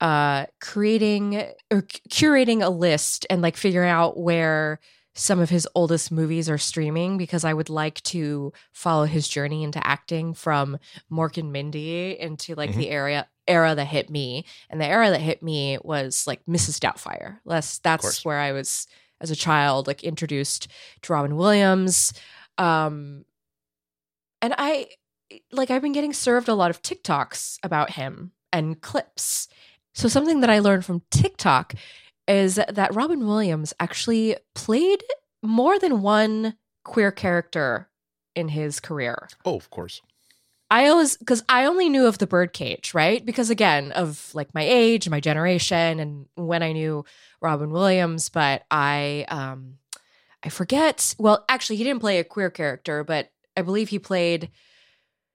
uh 0.00 0.46
creating 0.60 1.36
or 1.70 1.84
c- 1.90 2.00
curating 2.10 2.62
a 2.62 2.68
list 2.68 3.26
and 3.30 3.42
like 3.42 3.56
figuring 3.56 3.88
out 3.90 4.18
where 4.18 4.80
some 5.14 5.38
of 5.38 5.48
his 5.50 5.68
oldest 5.76 6.10
movies 6.10 6.50
are 6.50 6.58
streaming 6.58 7.16
because 7.16 7.44
I 7.44 7.54
would 7.54 7.70
like 7.70 8.02
to 8.04 8.52
follow 8.72 9.04
his 9.04 9.28
journey 9.28 9.62
into 9.62 9.84
acting 9.86 10.34
from 10.34 10.78
Mork 11.10 11.38
and 11.38 11.52
Mindy 11.52 12.18
into 12.18 12.56
like 12.56 12.70
Mhm. 12.70 12.76
the 12.76 12.90
area 12.90 13.28
era 13.46 13.74
that 13.76 13.84
hit 13.86 14.10
me. 14.10 14.44
And 14.68 14.80
the 14.80 14.86
era 14.86 15.10
that 15.10 15.20
hit 15.20 15.40
me 15.42 15.78
was 15.84 16.26
like 16.26 16.44
Mrs. 16.46 16.80
Doubtfire. 16.80 17.38
That's 17.46 17.78
that's 17.78 18.24
where 18.24 18.40
I 18.40 18.50
was 18.52 18.88
as 19.24 19.30
a 19.30 19.36
child, 19.36 19.88
like 19.88 20.04
introduced 20.04 20.68
to 21.02 21.12
Robin 21.12 21.34
Williams. 21.36 22.12
Um 22.58 23.24
and 24.40 24.54
I 24.56 24.88
like 25.50 25.70
I've 25.70 25.82
been 25.82 25.92
getting 25.92 26.12
served 26.12 26.48
a 26.48 26.54
lot 26.54 26.70
of 26.70 26.82
TikToks 26.82 27.58
about 27.64 27.90
him 27.90 28.32
and 28.52 28.80
clips. 28.80 29.48
So 29.94 30.06
something 30.06 30.40
that 30.40 30.50
I 30.50 30.60
learned 30.60 30.84
from 30.84 31.02
TikTok 31.10 31.74
is 32.28 32.56
that 32.56 32.94
Robin 32.94 33.26
Williams 33.26 33.74
actually 33.80 34.36
played 34.54 35.02
more 35.42 35.78
than 35.78 36.02
one 36.02 36.56
queer 36.84 37.10
character 37.10 37.88
in 38.34 38.48
his 38.48 38.80
career. 38.80 39.28
Oh, 39.44 39.56
of 39.56 39.70
course. 39.70 40.00
I 40.70 40.88
always 40.88 41.16
because 41.16 41.44
I 41.48 41.66
only 41.66 41.88
knew 41.88 42.06
of 42.06 42.18
the 42.18 42.26
birdcage, 42.26 42.94
right? 42.94 43.24
Because 43.24 43.50
again, 43.50 43.92
of 43.92 44.30
like 44.34 44.54
my 44.54 44.62
age, 44.62 45.08
my 45.08 45.20
generation, 45.20 46.00
and 46.00 46.26
when 46.34 46.62
I 46.62 46.72
knew 46.72 47.04
Robin 47.40 47.70
Williams, 47.70 48.28
but 48.28 48.64
I 48.70 49.26
um 49.28 49.74
I 50.42 50.48
forget. 50.48 51.14
Well, 51.18 51.44
actually, 51.48 51.76
he 51.76 51.84
didn't 51.84 52.00
play 52.00 52.18
a 52.18 52.24
queer 52.24 52.50
character, 52.50 53.04
but 53.04 53.30
I 53.56 53.62
believe 53.62 53.90
he 53.90 53.98
played. 53.98 54.50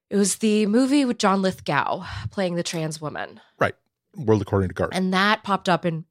It 0.09 0.17
was 0.17 0.37
the 0.37 0.65
movie 0.65 1.05
with 1.05 1.19
John 1.19 1.41
Lithgow 1.41 2.03
playing 2.31 2.55
the 2.55 2.63
trans 2.63 2.99
woman, 2.99 3.39
Right. 3.59 3.75
World 4.15 4.41
according 4.41 4.69
to 4.69 4.75
Garp. 4.75 4.89
and 4.91 5.13
that 5.13 5.43
popped 5.43 5.69
up 5.69 5.85
in. 5.85 6.05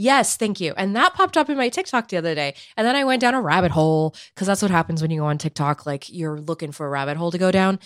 Yes, 0.00 0.38
thank 0.38 0.62
you. 0.62 0.72
And 0.78 0.96
that 0.96 1.12
popped 1.12 1.36
up 1.36 1.50
in 1.50 1.58
my 1.58 1.68
TikTok 1.68 2.08
the 2.08 2.16
other 2.16 2.34
day. 2.34 2.54
And 2.74 2.86
then 2.86 2.96
I 2.96 3.04
went 3.04 3.20
down 3.20 3.34
a 3.34 3.40
rabbit 3.42 3.70
hole 3.70 4.14
because 4.34 4.46
that's 4.46 4.62
what 4.62 4.70
happens 4.70 5.02
when 5.02 5.10
you 5.10 5.20
go 5.20 5.26
on 5.26 5.36
TikTok. 5.36 5.84
Like 5.84 6.08
you're 6.08 6.40
looking 6.40 6.72
for 6.72 6.86
a 6.86 6.88
rabbit 6.88 7.18
hole 7.18 7.30
to 7.30 7.36
go 7.36 7.50
down. 7.50 7.78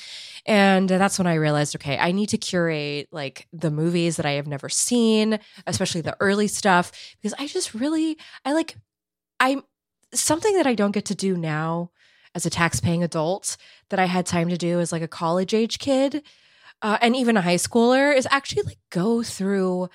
And 0.46 0.88
that's 0.88 1.18
when 1.18 1.26
I 1.26 1.34
realized, 1.34 1.74
okay, 1.74 1.98
I 1.98 2.12
need 2.12 2.28
to 2.28 2.38
curate 2.38 3.08
like 3.10 3.48
the 3.52 3.72
movies 3.72 4.14
that 4.14 4.26
I 4.26 4.34
have 4.34 4.46
never 4.46 4.68
seen, 4.68 5.40
especially 5.66 6.02
the 6.02 6.16
early 6.20 6.46
stuff, 6.46 6.92
because 7.20 7.34
I 7.36 7.48
just 7.48 7.74
really, 7.74 8.16
I 8.44 8.52
like, 8.52 8.76
I'm 9.40 9.64
something 10.12 10.56
that 10.56 10.68
I 10.68 10.76
don't 10.76 10.92
get 10.92 11.06
to 11.06 11.16
do 11.16 11.36
now 11.36 11.90
as 12.32 12.46
a 12.46 12.50
tax 12.50 12.78
paying 12.78 13.02
adult 13.02 13.56
that 13.90 13.98
I 13.98 14.04
had 14.04 14.24
time 14.24 14.50
to 14.50 14.56
do 14.56 14.78
as 14.78 14.92
like 14.92 15.02
a 15.02 15.08
college 15.08 15.52
age 15.52 15.80
kid 15.80 16.22
uh, 16.80 16.96
and 17.02 17.16
even 17.16 17.36
a 17.36 17.42
high 17.42 17.56
schooler 17.56 18.16
is 18.16 18.28
actually 18.30 18.62
like 18.62 18.78
go 18.90 19.24
through 19.24 19.88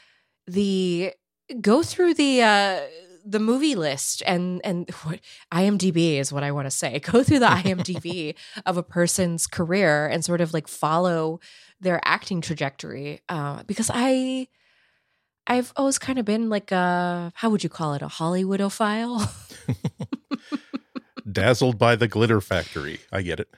the 0.48 1.14
go 1.62 1.84
through 1.84 2.14
the 2.14 2.42
uh 2.42 2.80
the 3.26 3.40
movie 3.40 3.76
list 3.76 4.24
and 4.26 4.62
and 4.64 4.90
what 5.04 5.20
IMDb 5.54 6.18
is 6.20 6.34
what 6.34 6.44
I 6.44 6.52
want 6.52 6.66
to 6.66 6.72
say. 6.72 7.00
Go 7.04 7.24
through 7.24 7.40
the 7.40 7.48
IMDb 7.48 8.36
of 8.66 8.78
a 8.78 8.84
person's 8.84 9.48
career 9.48 10.08
and 10.08 10.24
sort 10.24 10.42
of 10.42 10.54
like 10.54 10.68
follow 10.68 11.40
their 11.80 12.02
acting 12.04 12.42
trajectory 12.42 13.22
uh, 13.30 13.64
because 13.64 13.92
I 13.94 14.48
I've 15.48 15.74
always 15.76 15.98
kind 15.98 16.20
of 16.20 16.26
been 16.26 16.50
like 16.50 16.72
a 16.72 17.32
how 17.36 17.50
would 17.50 17.64
you 17.64 17.70
call 17.70 17.94
it 17.94 18.02
a 18.02 18.08
Hollywoodophile. 18.08 19.30
Dazzled 21.32 21.78
by 21.78 21.96
the 21.96 22.08
glitter 22.08 22.42
factory. 22.42 23.00
I 23.12 23.22
get 23.22 23.40
it. 23.40 23.50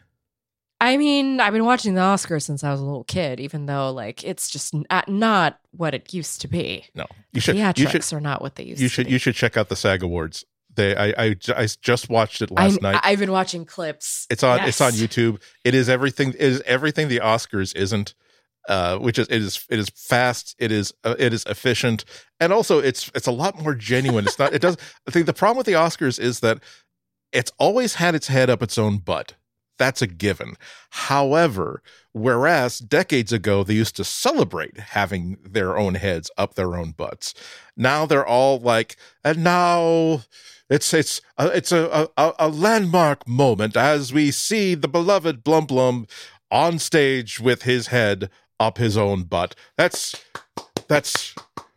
I 0.82 0.98
mean, 0.98 1.40
I've 1.40 1.54
been 1.54 1.64
watching 1.64 1.94
the 1.94 2.02
Oscars 2.02 2.42
since 2.42 2.64
I 2.64 2.72
was 2.72 2.80
a 2.82 2.84
little 2.84 3.04
kid, 3.04 3.40
even 3.40 3.68
though 3.68 3.92
like 3.92 4.24
it's 4.24 4.50
just 4.50 4.74
not 5.08 5.60
what 5.72 5.94
it 5.94 6.12
used 6.14 6.42
to 6.42 6.48
be. 6.48 6.86
No, 6.96 7.06
you 7.34 7.40
should. 7.40 7.56
Theatrics 7.56 7.78
You 7.78 7.88
should. 7.90 8.14
are 8.14 8.20
not 8.20 8.42
what 8.42 8.56
they 8.56 8.64
used 8.64 8.82
You 8.82 8.90
to 8.90 8.94
should. 8.94 9.06
be. 9.06 9.14
You 9.14 9.20
should 9.20 9.36
check 9.36 9.56
out 9.58 9.70
the 9.70 9.76
SAG 9.76 10.02
Awards. 10.04 10.44
They. 10.76 10.96
I. 10.96 11.26
I, 11.26 11.36
I 11.56 11.68
just 11.82 12.10
watched 12.10 12.42
it 12.42 12.50
last 12.50 12.74
I'm- 12.74 12.82
night. 12.94 13.02
I've 13.04 13.20
been 13.20 13.32
watching 13.32 13.64
clips. 13.64 14.26
It's 14.32 14.42
on. 14.44 14.62
It's 14.62 14.82
on 14.82 14.94
YouTube. 14.94 15.40
It 15.64 15.76
is 15.76 15.88
everything. 15.88 16.30
It 16.30 16.40
is 16.42 16.62
everything 16.66 17.08
the 17.10 17.20
Oscars 17.20 17.76
isn't. 17.76 18.16
Uh, 18.70 18.98
which 19.00 19.18
is 19.20 19.28
it 19.28 19.42
is 19.42 19.66
it 19.70 19.80
is 19.80 19.90
fast. 19.90 20.56
It 20.60 20.72
is 20.72 20.94
uh, 21.04 21.16
it 21.20 21.34
is 21.34 21.44
efficient, 21.46 22.06
and 22.40 22.54
also 22.54 22.78
it's 22.80 23.12
it's 23.16 23.26
a 23.28 23.32
lot 23.32 23.60
more 23.62 23.74
genuine. 23.76 24.26
It's 24.26 24.38
not. 24.40 24.54
It 24.54 24.62
does. 24.62 24.78
I 25.08 25.12
think 25.12 25.26
the 25.26 25.34
problem 25.34 25.58
with 25.58 25.66
the 25.66 25.74
Oscars 25.74 26.20
is 26.20 26.42
that 26.42 26.60
it's 27.32 27.52
always 27.58 27.96
had 27.96 28.14
its 28.16 28.28
head 28.28 28.50
up 28.52 28.62
its 28.62 28.78
own 28.78 28.98
butt. 29.00 29.34
That's 29.82 30.04
a 30.04 30.08
given. 30.08 30.58
However, 30.92 31.82
whereas 32.12 32.78
decades 32.78 33.34
ago 33.34 33.64
they 33.64 33.74
used 33.74 33.96
to 33.96 34.04
celebrate 34.04 34.78
having 34.78 35.40
their 35.44 35.76
own 35.76 35.96
heads 35.96 36.30
up 36.38 36.54
their 36.54 36.76
own 36.76 36.92
butts, 36.92 37.34
now 37.76 38.06
they're 38.06 38.24
all 38.24 38.60
like, 38.60 38.96
and 39.24 39.44
now 39.44 40.22
it's 40.70 40.94
it's 40.94 41.20
uh, 41.40 41.50
a, 41.52 41.58
it's 41.58 41.72
a, 41.72 42.08
a 42.16 42.34
a 42.38 42.48
landmark 42.48 43.28
moment 43.28 43.76
as 43.76 44.14
we 44.14 44.30
see 44.30 44.76
the 44.76 44.88
beloved 44.88 45.44
Blum 45.44 45.66
Blum 45.66 46.06
on 46.52 46.78
stage 46.78 47.40
with 47.40 47.64
his 47.64 47.88
head 47.88 48.30
up 48.60 48.78
his 48.78 48.96
own 48.96 49.24
butt. 49.24 49.56
That's 49.78 50.14
that's 50.88 51.34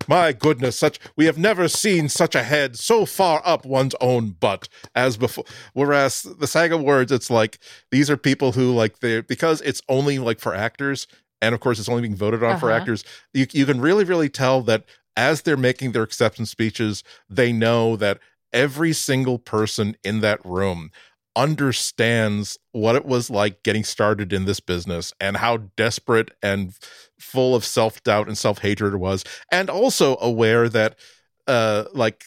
my 0.08 0.32
goodness, 0.32 0.76
such 0.76 0.98
we 1.16 1.26
have 1.26 1.38
never 1.38 1.68
seen 1.68 2.08
such 2.08 2.34
a 2.34 2.42
head 2.42 2.76
so 2.76 3.04
far 3.06 3.42
up 3.44 3.64
one's 3.64 3.94
own 4.00 4.30
butt 4.30 4.68
as 4.94 5.16
before. 5.16 5.44
Whereas 5.72 6.22
the 6.22 6.46
SAG 6.46 6.72
words, 6.74 7.12
it's 7.12 7.30
like 7.30 7.58
these 7.90 8.10
are 8.10 8.16
people 8.16 8.52
who 8.52 8.72
like 8.72 9.00
they 9.00 9.20
because 9.20 9.60
it's 9.62 9.82
only 9.88 10.18
like 10.18 10.40
for 10.40 10.54
actors, 10.54 11.06
and 11.42 11.54
of 11.54 11.60
course 11.60 11.78
it's 11.78 11.88
only 11.88 12.02
being 12.02 12.16
voted 12.16 12.42
on 12.42 12.58
for 12.58 12.70
Uh-huh. 12.70 12.80
actors. 12.80 13.04
You 13.32 13.46
you 13.52 13.66
can 13.66 13.80
really 13.80 14.04
really 14.04 14.28
tell 14.28 14.62
that 14.62 14.84
as 15.16 15.42
they're 15.42 15.56
making 15.56 15.92
their 15.92 16.02
acceptance 16.02 16.50
speeches, 16.50 17.04
they 17.28 17.52
know 17.52 17.96
that 17.96 18.18
every 18.52 18.92
single 18.92 19.38
person 19.38 19.96
in 20.04 20.20
that 20.20 20.44
room 20.44 20.90
understands 21.36 22.58
what 22.72 22.94
it 22.94 23.04
was 23.04 23.28
like 23.28 23.62
getting 23.62 23.84
started 23.84 24.32
in 24.32 24.44
this 24.44 24.60
business 24.60 25.12
and 25.20 25.36
how 25.38 25.56
desperate 25.76 26.30
and 26.42 26.74
full 27.18 27.54
of 27.54 27.64
self-doubt 27.64 28.28
and 28.28 28.38
self-hatred 28.38 28.94
it 28.94 28.98
was 28.98 29.24
and 29.50 29.68
also 29.68 30.16
aware 30.20 30.68
that 30.68 30.96
uh 31.48 31.84
like 31.92 32.26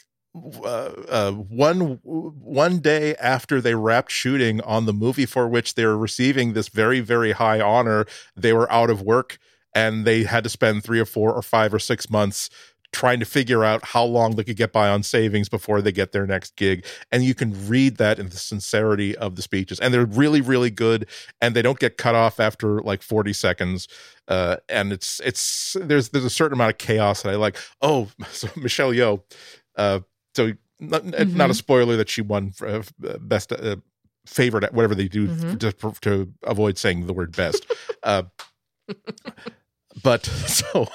uh, 0.64 0.92
uh, 1.10 1.32
one 1.32 2.00
one 2.04 2.80
day 2.80 3.16
after 3.16 3.60
they 3.60 3.76
wrapped 3.76 4.12
shooting 4.12 4.62
on 4.62 4.86
the 4.86 4.94
movie 4.94 5.26
for 5.26 5.48
which 5.48 5.76
they 5.76 5.86
were 5.86 5.98
receiving 5.98 6.54
this 6.54 6.68
very 6.68 7.00
very 7.00 7.32
high 7.32 7.60
honor, 7.60 8.06
they 8.36 8.54
were 8.54 8.72
out 8.72 8.90
of 8.90 9.02
work 9.02 9.40
and 9.74 10.06
they 10.06 10.24
had 10.24 10.44
to 10.44 10.50
spend 10.50 10.84
three 10.84 11.00
or 11.00 11.06
four 11.06 11.34
or 11.34 11.42
five 11.42 11.74
or 11.74 11.80
six 11.80 12.10
months 12.10 12.50
trying 12.94 13.20
to 13.20 13.26
figure 13.26 13.64
out 13.64 13.84
how 13.86 14.04
long 14.04 14.36
they 14.36 14.44
could 14.44 14.56
get 14.58 14.72
by 14.72 14.88
on 14.90 15.04
savings 15.04 15.50
before 15.50 15.82
they 15.82 15.92
get 15.92 16.12
their 16.14 16.26
next 16.26 16.56
gig. 16.56 16.86
And 17.12 17.24
you 17.24 17.36
can 17.36 17.68
read 17.68 17.98
that 17.98 18.18
in 18.20 18.30
the 18.30 18.38
sincerity 18.38 19.16
of 19.18 19.36
the 19.36 19.42
speeches, 19.42 19.80
and 19.80 19.94
they're 19.94 20.06
really 20.06 20.42
really 20.42 20.72
good, 20.72 21.08
and 21.42 21.56
they 21.56 21.62
don't 21.62 21.80
get 21.80 21.98
cut 21.98 22.16
off 22.16 22.40
after 22.40 22.82
like 22.82 23.02
forty 23.02 23.34
seconds. 23.34 23.88
Uh, 24.28 24.58
and 24.70 24.92
it's 24.92 25.20
it's 25.24 25.76
there's 25.80 26.10
there's 26.10 26.26
a 26.26 26.30
certain 26.30 26.54
amount 26.58 26.72
of 26.72 26.78
chaos 26.78 27.22
that 27.24 27.32
I 27.32 27.36
like. 27.36 27.58
Oh, 27.82 28.10
so 28.32 28.48
Michelle 28.56 28.92
Yeoh. 28.92 29.22
Uh, 29.76 30.00
so 30.36 30.54
not, 30.80 31.04
not 31.06 31.50
a 31.50 31.54
spoiler 31.56 31.98
that 31.98 32.08
she 32.10 32.22
won 32.22 32.52
for, 32.52 32.68
uh, 32.68 32.84
best 33.20 33.52
uh, 33.52 33.78
favorite 34.28 34.72
whatever 34.74 34.94
they 34.94 35.08
do 35.08 35.28
Mhm. 35.28 35.60
to, 35.60 35.72
to 36.02 36.34
avoid 36.44 36.78
saying 36.78 37.08
the 37.08 37.14
word 37.14 37.36
best 37.36 37.66
uh, 38.04 38.24
but 40.04 40.26
so 40.48 40.88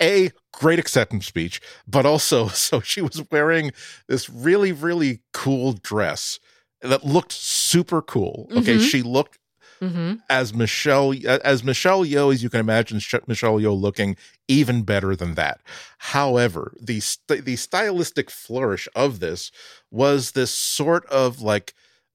a 0.00 0.30
great 0.52 0.78
acceptance 0.78 1.26
speech 1.26 1.60
but 1.86 2.04
also 2.06 2.48
so 2.66 2.80
she 2.80 3.00
was 3.00 3.22
wearing 3.30 3.72
this 4.08 4.28
really 4.28 4.72
really 4.72 5.20
cool 5.32 5.72
dress 5.72 6.38
that 6.82 7.04
looked 7.04 7.32
super 7.32 8.00
cool 8.02 8.48
okay 8.56 8.76
Mhm. 8.76 8.90
she 8.90 9.02
looked 9.02 9.38
hmm 9.80 10.14
as 10.28 10.52
Michelle 10.52 11.14
as 11.42 11.64
Michelle 11.64 12.04
Yeoh 12.04 12.32
as 12.34 12.42
you 12.42 12.50
can 12.50 12.60
imagine 12.60 13.00
Michelle 13.26 13.58
Yeoh 13.58 13.80
looking 13.80 14.14
even 14.46 14.82
better 14.82 15.16
than 15.16 15.34
that. 15.36 15.60
However, 15.98 16.74
the 16.80 17.00
st- 17.00 17.44
the 17.46 17.56
stylistic 17.56 18.30
flourish 18.30 18.88
of 18.94 19.20
this 19.20 19.50
was 19.90 20.32
this 20.32 20.50
sort 20.50 21.06
of 21.06 21.40
like 21.40 21.72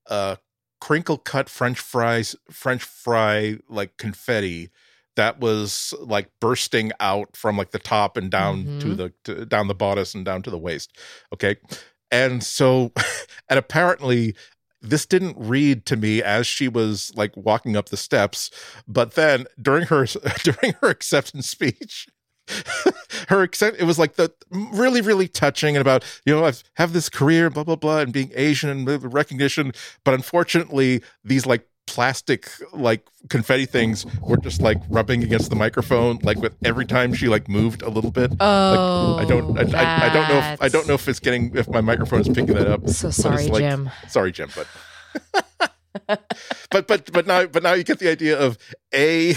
uh 0.07 0.35
crinkle 0.79 1.17
cut 1.17 1.49
french 1.49 1.79
fries 1.79 2.35
french 2.51 2.83
fry 2.83 3.57
like 3.67 3.97
confetti 3.97 4.69
that 5.15 5.39
was 5.39 5.93
like 6.00 6.29
bursting 6.39 6.91
out 7.00 7.36
from 7.36 7.57
like 7.57 7.72
the 7.72 7.79
top 7.79 8.17
and 8.17 8.29
down 8.31 8.65
to 8.79 8.88
Mhm. 8.88 8.98
the 8.98 9.13
to, 9.24 9.45
down 9.45 9.67
the 9.67 9.75
bodice 9.75 10.13
and 10.13 10.25
down 10.25 10.41
to 10.43 10.50
the 10.50 10.57
waist 10.57 10.98
okay 11.34 11.55
and 12.12 12.43
so 12.43 12.91
and 13.50 13.57
apparently 13.60 14.36
this 14.81 15.05
didn't 15.05 15.36
read 15.39 15.86
to 15.88 15.95
me 15.95 16.22
as 16.22 16.45
she 16.45 16.67
was 16.67 17.12
like 17.15 17.36
walking 17.36 17.75
up 17.75 17.89
the 17.89 17.98
steps 17.98 18.51
but 18.88 19.15
then 19.15 19.45
during 19.62 19.88
her 19.88 20.05
during 20.43 20.74
her 20.81 20.89
acceptance 20.89 21.50
speech 21.50 22.07
her 23.29 23.41
accept 23.41 23.79
it 23.79 23.86
was 23.86 23.98
like 23.98 24.15
the 24.15 24.31
really 24.51 25.01
really 25.01 25.27
touching 25.27 25.75
and 25.75 25.81
about 25.81 26.03
you 26.25 26.34
know 26.36 26.45
i've 26.45 26.63
have 26.75 26.93
this 26.93 27.10
career 27.10 27.50
blah 27.50 27.63
blah 27.63 27.75
blah 27.75 28.00
and 28.00 28.13
being 28.13 28.31
asian 28.36 28.69
and 28.69 29.13
recognition 29.13 29.72
but 30.03 30.13
unfortunately 30.13 31.01
these 31.24 31.45
like 31.48 31.67
plastic 31.95 32.49
like 32.73 33.01
confetti 33.29 33.65
things 33.65 34.05
were 34.21 34.37
just 34.37 34.61
like 34.61 34.77
rubbing 34.89 35.23
against 35.23 35.49
the 35.49 35.55
microphone 35.55 36.19
like 36.23 36.37
with 36.39 36.53
every 36.63 36.85
time 36.85 37.13
she 37.13 37.27
like 37.27 37.47
moved 37.47 37.81
a 37.81 37.89
little 37.89 38.11
bit 38.11 38.31
Oh, 38.39 39.17
I 39.17 39.25
don't. 39.25 39.57
I, 39.57 39.61
I, 39.81 40.09
I 40.09 40.13
don't 40.13 40.27
know. 40.29 40.37
If, 40.39 40.61
I 40.61 40.67
don't 40.67 40.87
know 40.87 40.93
if 40.95 41.07
it's 41.07 41.19
getting. 41.19 41.55
If 41.55 41.67
my 41.69 41.81
microphone 41.81 42.21
is 42.21 42.27
picking 42.27 42.53
that 42.55 42.67
up. 42.67 42.87
So 42.89 43.09
sorry, 43.09 43.47
like- 43.47 43.61
Jim. 43.61 43.89
Sorry, 44.07 44.31
Jim. 44.31 44.49
But. 44.55 44.67
but 46.71 46.87
but 46.87 47.11
but 47.11 47.25
now 47.27 47.45
but 47.45 47.63
now 47.63 47.73
you 47.73 47.83
get 47.83 47.99
the 47.99 48.09
idea 48.09 48.37
of 48.37 48.57
a. 48.93 49.33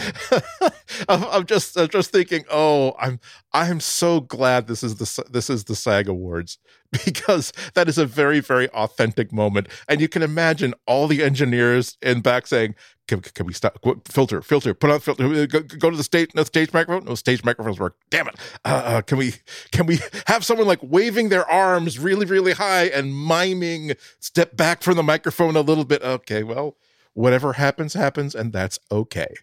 I'm, 1.08 1.24
I'm 1.24 1.46
just 1.46 1.76
I'm 1.76 1.88
just 1.88 2.10
thinking. 2.10 2.44
Oh, 2.50 2.94
I'm 2.98 3.20
I'm 3.52 3.80
so 3.80 4.20
glad 4.20 4.66
this 4.66 4.82
is 4.82 4.96
the 4.96 5.24
this 5.30 5.50
is 5.50 5.64
the 5.64 5.74
SAG 5.74 6.08
Awards 6.08 6.58
because 7.04 7.52
that 7.74 7.88
is 7.88 7.98
a 7.98 8.06
very 8.06 8.40
very 8.40 8.68
authentic 8.70 9.32
moment, 9.32 9.68
and 9.88 10.00
you 10.00 10.08
can 10.08 10.22
imagine 10.22 10.74
all 10.86 11.06
the 11.06 11.22
engineers 11.22 11.96
in 12.02 12.20
back 12.20 12.46
saying, 12.46 12.74
"Can, 13.08 13.20
can 13.20 13.46
we 13.46 13.52
stop? 13.52 13.78
Filter, 14.08 14.42
filter, 14.42 14.74
put 14.74 14.90
on 14.90 15.00
filter. 15.00 15.46
Go, 15.46 15.60
go 15.60 15.90
to 15.90 15.96
the 15.96 16.04
stage. 16.04 16.30
No 16.34 16.44
stage 16.44 16.72
microphone. 16.72 17.06
No 17.06 17.14
stage 17.14 17.44
microphones 17.44 17.78
work. 17.78 17.96
Damn 18.10 18.28
it! 18.28 18.36
Uh, 18.64 18.82
uh, 18.84 19.02
can 19.02 19.18
we 19.18 19.34
can 19.72 19.86
we 19.86 20.00
have 20.26 20.44
someone 20.44 20.66
like 20.66 20.80
waving 20.82 21.28
their 21.28 21.48
arms 21.48 21.98
really 21.98 22.26
really 22.26 22.52
high 22.52 22.84
and 22.84 23.14
miming 23.14 23.94
step 24.18 24.56
back 24.56 24.82
from 24.82 24.96
the 24.96 25.02
microphone 25.02 25.56
a 25.56 25.60
little 25.60 25.84
bit? 25.84 26.02
Okay, 26.02 26.42
well, 26.42 26.76
whatever 27.14 27.54
happens 27.54 27.94
happens, 27.94 28.34
and 28.34 28.52
that's 28.52 28.78
okay. 28.90 29.34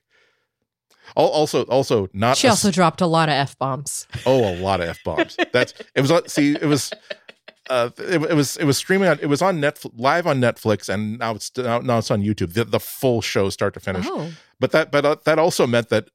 Al- 1.15 1.25
Also, 1.25 1.63
also 1.63 2.09
not 2.13 2.37
She 2.37 2.47
a 2.47 2.51
also 2.51 2.71
dropped 2.71 3.01
a 3.01 3.07
lot 3.07 3.29
of 3.29 3.33
f 3.33 3.57
bombs. 3.57 4.07
Oh, 4.25 4.53
a 4.53 4.55
lot 4.59 4.81
of 4.81 4.89
f 4.89 4.99
bombs. 5.03 5.37
That's 5.53 5.73
it 5.95 6.01
was. 6.01 6.11
on 6.11 6.27
See, 6.27 6.53
it 6.53 6.65
was. 6.65 6.91
Uh, 7.69 7.89
it, 7.97 8.21
it 8.23 8.33
was 8.33 8.55
it 8.55 8.63
was 8.63 8.77
streaming 8.77 9.09
on 9.09 9.19
it 9.19 9.25
was 9.25 9.41
on 9.41 9.59
Netflix 9.59 9.91
live 9.97 10.25
on 10.25 10.39
Netflix 10.39 10.87
and 10.87 11.19
now 11.19 11.35
it's 11.35 11.51
now, 11.57 11.79
now 11.79 11.97
it's 11.97 12.09
on 12.09 12.21
YouTube 12.23 12.53
the, 12.53 12.63
the 12.63 12.79
full 12.79 13.21
show 13.21 13.49
start 13.49 13.73
to 13.73 13.81
finish 13.81 14.05
Oh, 14.07 14.31
but 14.57 14.71
that 14.71 14.89
but 14.89 15.05
uh, 15.05 15.17
that 15.25 15.37
also 15.37 15.67
meant 15.67 15.89
that 15.89 16.07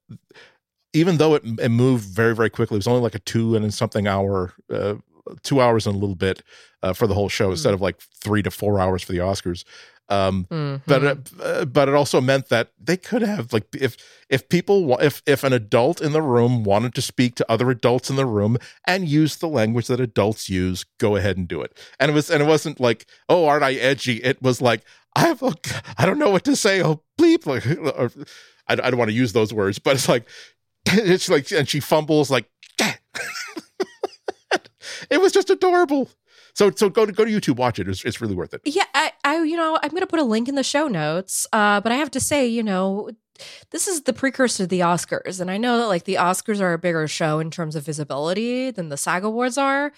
even 0.93 1.17
though 1.17 1.35
it, 1.35 1.43
it 1.59 1.69
moved 1.69 2.05
very 2.05 2.35
very 2.35 2.49
quickly 2.49 2.77
it 2.77 2.79
was 2.79 2.87
only 2.87 3.01
like 3.01 3.13
a 3.13 3.19
two 3.19 3.55
and 3.55 3.71
something 3.71 4.07
hour 4.07 4.53
uh, 4.73 4.95
two 5.43 5.61
hours 5.61 5.85
and 5.85 5.95
a 5.95 5.99
little 5.99 6.15
bit 6.15 6.41
uh, 6.81 6.91
for 6.93 7.05
the 7.05 7.13
whole 7.13 7.29
show 7.29 7.51
instead 7.51 7.75
of 7.75 7.81
like 7.81 7.99
three 8.01 8.41
to 8.41 8.49
four 8.49 8.79
hours 8.79 9.03
for 9.03 9.11
the 9.11 9.19
Oscars 9.19 9.63
um, 10.09 10.45
mhm. 10.51 10.81
but 10.85 11.03
it, 11.03 11.29
uh, 11.41 11.65
but 11.65 11.87
it 11.87 11.95
also 11.95 12.19
meant 12.19 12.49
that 12.49 12.71
they 12.79 12.97
could 12.97 13.21
have 13.21 13.53
like 13.53 13.65
if 13.73 13.95
if 14.29 14.49
people 14.49 14.97
if 14.99 15.21
if 15.25 15.43
an 15.43 15.53
adult 15.53 16.01
in 16.01 16.11
the 16.11 16.21
room 16.21 16.63
wanted 16.63 16.93
to 16.95 17.01
speak 17.01 17.35
to 17.35 17.45
other 17.49 17.69
adults 17.69 18.09
in 18.09 18.15
the 18.15 18.25
room 18.25 18.57
and 18.85 19.07
use 19.07 19.37
the 19.37 19.47
language 19.47 19.87
that 19.87 19.99
adults 19.99 20.49
use 20.49 20.85
go 20.99 21.15
ahead 21.15 21.37
and 21.37 21.47
do 21.47 21.61
it. 21.61 21.77
And 21.99 22.11
it 22.11 22.13
was 22.13 22.29
and 22.29 22.43
it 22.43 22.45
wasn't 22.45 22.79
like 22.79 23.05
oh 23.29 23.45
aren't 23.45 23.63
i 23.63 23.73
edgy? 23.73 24.17
It 24.17 24.41
was 24.41 24.61
like 24.61 24.81
i 25.15 25.21
have 25.21 25.41
a, 25.41 25.53
i 25.97 26.05
don't 26.05 26.19
know 26.19 26.29
what 26.29 26.43
to 26.45 26.55
say. 26.55 26.83
Oh 26.83 27.01
bleep 27.19 27.45
like 27.45 27.65
or, 27.97 28.11
I, 28.67 28.73
I 28.73 28.89
don't 28.89 28.97
want 28.97 29.09
to 29.09 29.15
use 29.15 29.33
those 29.33 29.53
words 29.53 29.79
but 29.79 29.95
it's 29.95 30.09
like 30.09 30.25
it's 30.85 31.29
like 31.29 31.49
and 31.51 31.67
she 31.67 31.79
fumbles 31.79 32.29
like 32.29 32.49
it 35.09 35.21
was 35.21 35.31
just 35.31 35.49
adorable 35.49 36.09
so 36.53 36.71
so 36.71 36.89
go 36.89 37.05
to 37.05 37.11
go 37.11 37.25
to 37.25 37.31
youtube 37.31 37.57
watch 37.57 37.79
it 37.79 37.87
it's, 37.87 38.03
it's 38.05 38.21
really 38.21 38.35
worth 38.35 38.53
it 38.53 38.61
yeah. 38.65 38.83
I, 38.93 39.11
I, 39.23 39.43
you 39.43 39.57
know, 39.57 39.77
I'm 39.81 39.91
gonna 39.91 40.07
put 40.07 40.19
a 40.19 40.23
link 40.23 40.47
in 40.47 40.55
the 40.55 40.63
show 40.63 40.87
notes. 40.87 41.47
Uh, 41.51 41.81
but 41.81 41.91
I 41.91 41.95
have 41.95 42.11
to 42.11 42.19
say, 42.19 42.47
you 42.47 42.63
know, 42.63 43.09
this 43.71 43.87
is 43.87 44.03
the 44.03 44.13
precursor 44.13 44.63
to 44.63 44.67
the 44.67 44.81
Oscars. 44.81 45.39
And 45.39 45.49
I 45.49 45.57
know 45.57 45.77
that 45.79 45.87
like 45.87 46.03
the 46.05 46.15
Oscars 46.15 46.61
are 46.61 46.73
a 46.73 46.77
bigger 46.77 47.07
show 47.07 47.39
in 47.39 47.51
terms 47.51 47.75
of 47.75 47.83
visibility 47.83 48.71
than 48.71 48.89
the 48.89 48.97
SAG 48.97 49.23
Awards 49.23 49.57
are, 49.57 49.91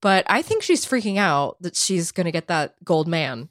but 0.00 0.24
I 0.28 0.42
think 0.42 0.62
she's 0.62 0.86
freaking 0.86 1.18
out 1.18 1.60
that 1.60 1.76
she's 1.76 2.12
going 2.12 2.26
to 2.26 2.32
get 2.32 2.48
that 2.48 2.82
gold 2.84 3.08
man. 3.08 3.48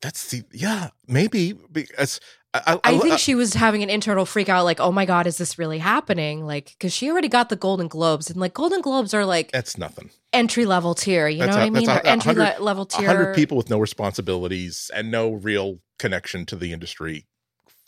That's 0.00 0.30
the 0.30 0.44
yeah, 0.52 0.90
maybe 1.06 1.52
because 1.52 2.20
I, 2.54 2.62
I, 2.66 2.80
I 2.84 2.98
think 2.98 3.18
she 3.18 3.34
was 3.34 3.54
having 3.54 3.82
an 3.82 3.90
internal 3.90 4.24
freak 4.24 4.48
out, 4.48 4.64
like, 4.64 4.80
oh 4.80 4.90
my 4.90 5.04
God, 5.04 5.26
is 5.26 5.36
this 5.36 5.58
really 5.58 5.78
happening? 5.78 6.46
Like, 6.46 6.74
because 6.78 6.92
she 6.92 7.10
already 7.10 7.28
got 7.28 7.48
the 7.48 7.54
Golden 7.56 7.86
Globes, 7.86 8.30
and 8.30 8.40
like 8.40 8.54
Golden 8.54 8.80
Globes 8.80 9.12
are 9.12 9.26
like 9.26 9.52
that's 9.52 9.76
nothing 9.76 10.10
entry 10.32 10.66
level 10.66 10.94
tier. 10.94 11.28
You 11.28 11.40
that's 11.40 11.50
know 11.50 11.62
a, 11.62 11.70
what 11.70 11.78
I 11.78 11.80
mean? 11.80 11.88
A, 11.88 12.00
entry 12.04 12.34
level 12.34 12.86
tier. 12.86 13.06
Hundred 13.06 13.34
people 13.34 13.56
with 13.56 13.70
no 13.70 13.78
responsibilities 13.78 14.90
and 14.94 15.10
no 15.10 15.32
real 15.32 15.80
connection 15.98 16.46
to 16.46 16.56
the 16.56 16.72
industry. 16.72 17.26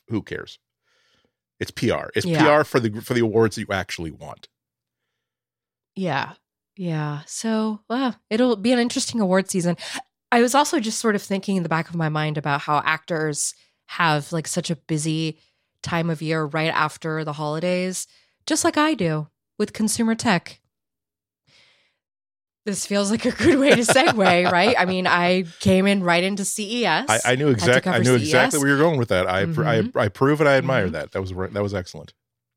Who 0.09 0.23
cares? 0.23 0.59
It's 1.61 1.71
PR. 1.71 2.11
It's 2.15 2.27
yeah. 2.27 2.59
PR 2.59 2.65
for 2.65 2.81
the 2.81 3.01
for 3.01 3.15
the 3.15 3.21
awards 3.21 3.57
that 3.57 3.63
you 3.63 3.73
actually 3.73 4.11
want. 4.11 4.49
Yeah, 5.95 6.33
yeah. 6.77 7.21
So, 7.27 7.81
well, 7.89 8.17
it'll 8.31 8.57
be 8.57 8.73
an 8.73 8.79
interesting 8.79 9.21
award 9.21 9.51
season. 9.51 9.77
I 10.31 10.41
was 10.41 10.55
also 10.55 10.81
just 10.81 10.99
sort 10.99 11.15
of 11.15 11.23
thinking 11.23 11.57
in 11.57 11.63
the 11.63 11.69
back 11.69 11.89
of 11.89 11.95
my 11.95 12.09
mind 12.09 12.39
about 12.39 12.63
how 12.63 12.83
actors 12.85 13.55
have 13.87 14.33
like 14.33 14.49
such 14.49 14.71
a 14.71 14.77
busy 14.77 15.39
time 15.83 16.09
of 16.09 16.23
year 16.23 16.45
right 16.45 16.73
after 16.73 17.25
the 17.25 17.35
holidays, 17.35 18.07
just 18.47 18.65
like 18.65 18.79
I 18.79 18.95
do 18.95 19.29
with 19.59 19.75
consumer 19.75 20.15
tech. 20.15 20.62
This 22.65 22.87
feels 22.87 23.11
like 23.11 23.25
a 23.25 23.33
good 23.33 23.59
way 23.59 23.71
to 23.71 23.83
segue, 23.83 24.17
right? 24.53 24.77
I 24.79 24.85
mean, 24.85 25.07
I 25.07 25.45
came 25.59 25.87
in 25.87 26.05
right 26.05 26.23
into 26.23 26.45
CES. 26.45 27.07
I, 27.09 27.21
I 27.25 27.35
knew 27.35 27.49
exactly. 27.49 27.91
I 27.91 27.99
knew 27.99 28.19
CES. 28.19 28.29
exactly 28.29 28.61
where 28.61 28.69
you're 28.69 28.79
going 28.79 28.99
with 28.99 29.09
that. 29.09 29.27
I 29.27 29.45
mm-hmm. 29.47 29.99
I, 29.99 30.05
I 30.05 30.09
prove 30.09 30.41
and 30.41 30.49
I 30.49 30.57
admire 30.57 30.85
mm-hmm. 30.85 30.93
that. 30.93 31.13
That 31.13 31.21
was 31.21 31.31
that 31.31 31.63
was 31.63 31.75
excellent. 31.75 32.13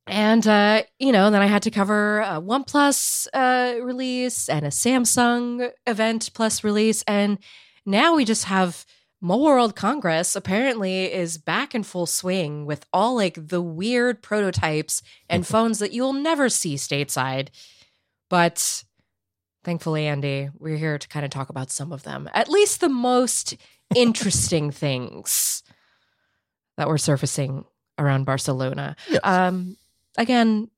And 0.08 0.46
uh, 0.46 0.84
you 1.00 1.12
know, 1.12 1.32
then 1.32 1.42
I 1.42 1.48
had 1.48 1.64
to 1.64 1.72
cover 1.72 2.20
a 2.20 2.40
OnePlus 2.40 3.28
uh, 3.34 3.84
release 3.84 4.48
and 4.48 4.64
a 4.64 4.70
Samsung 4.70 5.72
event 5.88 6.30
plus 6.36 6.64
release, 6.64 7.04
and 7.08 7.40
now 7.86 8.16
we 8.16 8.26
just 8.26 8.46
have 8.46 8.86
Mobile 9.22 9.46
World 9.46 9.76
Congress 9.76 10.36
apparently 10.36 11.12
is 11.12 11.40
back 11.40 11.74
in 11.74 11.82
full 11.82 12.06
swing 12.06 12.68
with 12.68 12.86
all 12.94 13.16
like 13.16 13.48
the 13.48 13.62
weird 13.62 14.22
prototypes 14.22 15.02
and 15.28 15.48
phones 15.48 15.80
that 15.80 15.94
you'll 15.94 16.14
never 16.14 16.50
see 16.50 16.76
stateside. 16.76 17.48
But 18.30 18.84
thankfully, 19.66 20.08
Andy, 20.08 20.50
we're 20.58 20.78
here 20.78 20.98
to 20.98 21.08
kind 21.08 21.26
of 21.26 21.32
talk 21.32 21.50
about 21.50 21.72
some 21.72 21.92
of 21.92 22.04
them, 22.04 22.30
at 22.34 22.48
least 22.48 22.80
the 22.80 22.90
most 22.90 23.58
interesting 23.94 24.72
things 24.84 25.64
that 26.78 26.88
were 26.88 26.98
surfacing 26.98 27.66
around 27.98 28.26
Barcelona. 28.26 28.96
Yes. 29.10 29.22
Um, 29.24 29.78
again, 30.18 30.70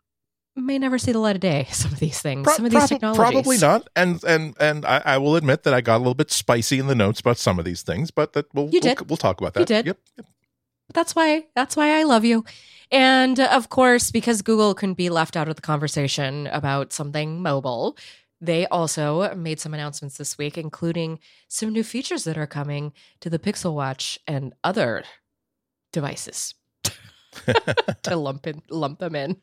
may 0.56 0.80
never 0.80 0.98
see 0.98 1.12
the 1.12 1.20
light 1.20 1.36
of 1.36 1.42
day. 1.42 1.68
Some 1.72 1.92
of 1.94 2.00
these 2.00 2.20
things, 2.20 2.46
Pro- 2.46 2.56
some 2.56 2.66
of 2.66 2.72
these 2.72 2.80
prob- 2.80 2.90
technologies, 2.90 3.32
probably 3.32 3.58
not. 3.60 3.88
And 3.96 4.24
and 4.24 4.56
and 4.60 4.86
I, 4.86 5.02
I, 5.06 5.18
will 5.20 5.36
admit 5.36 5.64
that 5.64 5.74
I 5.74 5.82
got 5.82 5.98
a 5.98 6.00
little 6.00 6.16
bit 6.16 6.32
spicy 6.32 6.80
in 6.80 6.88
the 6.88 6.96
notes 6.96 7.20
about 7.20 7.38
some 7.38 7.60
of 7.60 7.66
these 7.66 7.84
things, 7.84 8.10
but 8.10 8.34
that 8.34 8.48
we'll 8.56 8.70
you 8.70 8.82
did. 8.82 9.00
We'll, 9.02 9.08
we'll 9.10 9.18
talk 9.18 9.40
about 9.40 9.54
that. 9.54 9.60
You 9.62 9.66
did. 9.68 9.86
Yep. 9.86 10.00
yep. 10.18 10.26
That's 10.94 11.16
why. 11.16 11.46
That's 11.56 11.76
why 11.76 12.00
I 12.00 12.04
love 12.04 12.26
you. 12.26 12.44
And 12.92 13.40
of 13.40 13.70
course, 13.70 14.12
because 14.12 14.42
Google 14.42 14.74
couldn't 14.74 14.96
be 14.96 15.10
left 15.10 15.36
out 15.36 15.50
of 15.50 15.56
the 15.56 15.62
conversation 15.62 16.48
about 16.48 16.94
something 16.94 17.42
mobile, 17.42 17.98
they 18.40 18.68
also 18.68 19.34
made 19.36 19.60
some 19.60 19.74
announcements 19.74 20.18
this 20.18 20.38
week, 20.38 20.58
including 20.58 21.20
some 21.48 21.72
new 21.72 21.84
features 21.84 22.24
that 22.26 22.38
are 22.38 22.48
coming 22.48 22.94
to 23.20 23.30
the 23.30 23.40
Pixel 23.40 23.74
Watch 23.74 24.20
and 24.28 24.54
other 24.64 25.04
devices 25.92 26.54
to 28.04 28.16
lump 28.16 28.46
in, 28.48 28.62
lump 28.70 29.00
them 29.00 29.16
in. 29.16 29.38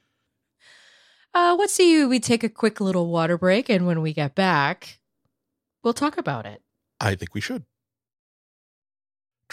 Uh, 1.33 1.57
what 1.57 1.71
say 1.71 1.89
you 1.89 2.09
we 2.09 2.21
take 2.21 2.45
a 2.45 2.49
quick 2.49 2.81
little 2.81 3.09
water 3.09 3.37
break, 3.37 3.69
and 3.69 3.87
when 3.87 4.01
we 4.01 4.13
get 4.13 4.37
back, 4.37 5.01
we'll 5.83 5.93
talk 5.93 6.17
about 6.17 6.47
it. 6.47 6.63
I 7.01 7.17
think 7.17 7.35
we 7.35 7.41
should. 7.41 7.65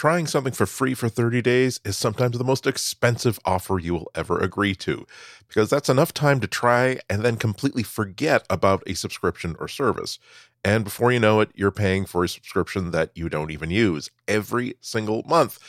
Trying 0.02 0.26
something 0.26 0.52
for 0.52 0.66
free 0.66 0.94
for 0.94 1.08
30 1.08 1.42
days 1.42 1.78
is 1.84 1.96
sometimes 1.96 2.36
the 2.36 2.42
most 2.42 2.66
expensive 2.66 3.38
offer 3.44 3.78
you 3.78 3.92
will 3.92 4.10
ever 4.16 4.36
agree 4.36 4.74
to, 4.74 5.06
because 5.46 5.70
that's 5.70 5.88
enough 5.88 6.12
time 6.12 6.40
to 6.40 6.48
try 6.48 6.98
and 7.08 7.22
then 7.22 7.36
completely 7.36 7.84
forget 7.84 8.44
about 8.50 8.82
a 8.88 8.94
subscription 8.94 9.54
or 9.60 9.68
service. 9.68 10.18
And 10.64 10.82
before 10.82 11.12
you 11.12 11.20
know 11.20 11.38
it, 11.38 11.50
you're 11.54 11.70
paying 11.70 12.04
for 12.04 12.24
a 12.24 12.28
subscription 12.28 12.90
that 12.90 13.12
you 13.14 13.28
don't 13.28 13.52
even 13.52 13.70
use 13.70 14.10
every 14.26 14.74
single 14.80 15.22
month. 15.22 15.60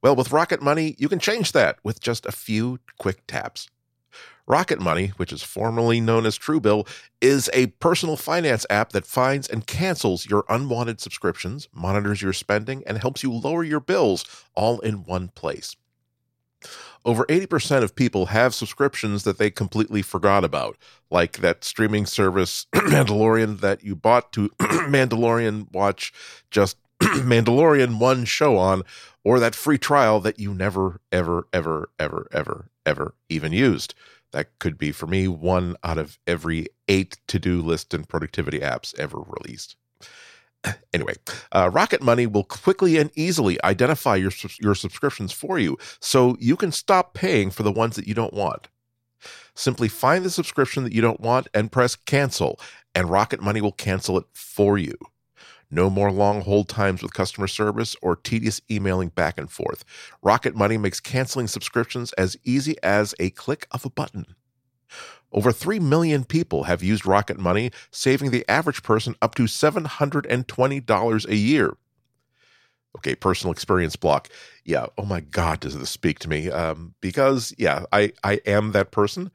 Well, 0.00 0.16
with 0.16 0.32
Rocket 0.32 0.62
Money, 0.62 0.94
you 0.96 1.10
can 1.10 1.18
change 1.18 1.52
that 1.52 1.76
with 1.84 2.00
just 2.00 2.24
a 2.24 2.32
few 2.32 2.78
quick 2.96 3.26
taps. 3.26 3.68
Rocket 4.46 4.80
Money, 4.80 5.08
which 5.16 5.32
is 5.32 5.42
formerly 5.42 6.00
known 6.00 6.26
as 6.26 6.38
Truebill, 6.38 6.88
is 7.20 7.48
a 7.52 7.68
personal 7.78 8.16
finance 8.16 8.66
app 8.68 8.90
that 8.90 9.06
finds 9.06 9.48
and 9.48 9.66
cancels 9.66 10.26
your 10.26 10.44
unwanted 10.48 11.00
subscriptions, 11.00 11.68
monitors 11.72 12.22
your 12.22 12.32
spending, 12.32 12.82
and 12.86 12.98
helps 12.98 13.22
you 13.22 13.32
lower 13.32 13.62
your 13.62 13.80
bills 13.80 14.24
all 14.54 14.80
in 14.80 15.04
one 15.04 15.28
place. 15.28 15.76
Over 17.04 17.24
80% 17.26 17.82
of 17.82 17.96
people 17.96 18.26
have 18.26 18.54
subscriptions 18.54 19.24
that 19.24 19.38
they 19.38 19.50
completely 19.50 20.02
forgot 20.02 20.44
about, 20.44 20.76
like 21.10 21.38
that 21.38 21.64
streaming 21.64 22.06
service 22.06 22.66
Mandalorian 22.74 23.60
that 23.60 23.82
you 23.82 23.96
bought 23.96 24.32
to 24.32 24.48
Mandalorian 24.60 25.72
watch 25.72 26.12
just 26.50 26.76
Mandalorian 27.24 27.98
one 27.98 28.24
show 28.24 28.56
on, 28.56 28.82
or 29.24 29.38
that 29.40 29.54
free 29.54 29.78
trial 29.78 30.20
that 30.20 30.38
you 30.38 30.54
never, 30.54 31.00
ever, 31.10 31.46
ever, 31.52 31.90
ever, 31.98 32.28
ever, 32.32 32.68
ever 32.84 33.14
even 33.28 33.52
used. 33.52 33.94
That 34.32 34.58
could 34.58 34.78
be 34.78 34.92
for 34.92 35.06
me 35.06 35.28
one 35.28 35.76
out 35.84 35.98
of 35.98 36.18
every 36.26 36.68
eight 36.88 37.18
to 37.28 37.38
do 37.38 37.60
list 37.60 37.92
and 37.94 38.08
productivity 38.08 38.60
apps 38.60 38.98
ever 38.98 39.18
released. 39.18 39.76
Anyway, 40.94 41.14
uh, 41.50 41.70
Rocket 41.72 42.02
Money 42.02 42.26
will 42.26 42.44
quickly 42.44 42.96
and 42.98 43.10
easily 43.16 43.58
identify 43.64 44.14
your, 44.14 44.30
your 44.60 44.74
subscriptions 44.74 45.32
for 45.32 45.58
you 45.58 45.76
so 46.00 46.36
you 46.38 46.54
can 46.54 46.70
stop 46.70 47.14
paying 47.14 47.50
for 47.50 47.62
the 47.62 47.72
ones 47.72 47.96
that 47.96 48.06
you 48.06 48.14
don't 48.14 48.34
want. 48.34 48.68
Simply 49.54 49.88
find 49.88 50.24
the 50.24 50.30
subscription 50.30 50.84
that 50.84 50.92
you 50.92 51.00
don't 51.00 51.20
want 51.20 51.48
and 51.52 51.72
press 51.72 51.96
cancel, 51.96 52.60
and 52.94 53.10
Rocket 53.10 53.40
Money 53.40 53.60
will 53.60 53.72
cancel 53.72 54.18
it 54.18 54.26
for 54.32 54.78
you. 54.78 54.94
No 55.72 55.88
more 55.88 56.12
long 56.12 56.42
hold 56.42 56.68
times 56.68 57.02
with 57.02 57.14
customer 57.14 57.46
service 57.46 57.96
or 58.02 58.14
tedious 58.14 58.60
emailing 58.70 59.08
back 59.08 59.38
and 59.38 59.50
forth. 59.50 59.86
Rocket 60.22 60.54
Money 60.54 60.76
makes 60.76 61.00
canceling 61.00 61.48
subscriptions 61.48 62.12
as 62.12 62.36
easy 62.44 62.76
as 62.82 63.14
a 63.18 63.30
click 63.30 63.66
of 63.70 63.86
a 63.86 63.90
button. 63.90 64.26
Over 65.32 65.50
3 65.50 65.80
million 65.80 66.24
people 66.24 66.64
have 66.64 66.82
used 66.82 67.06
Rocket 67.06 67.38
Money, 67.38 67.70
saving 67.90 68.32
the 68.32 68.44
average 68.50 68.82
person 68.82 69.16
up 69.22 69.34
to 69.36 69.44
$720 69.44 71.26
a 71.26 71.36
year. 71.36 71.74
Okay, 72.98 73.14
personal 73.14 73.52
experience 73.52 73.96
block. 73.96 74.28
Yeah, 74.66 74.86
oh 74.98 75.06
my 75.06 75.20
God, 75.20 75.60
does 75.60 75.78
this 75.78 75.88
speak 75.88 76.18
to 76.18 76.28
me? 76.28 76.50
Um, 76.50 76.94
because, 77.00 77.54
yeah, 77.56 77.86
I, 77.90 78.12
I 78.22 78.42
am 78.44 78.72
that 78.72 78.90
person 78.90 79.30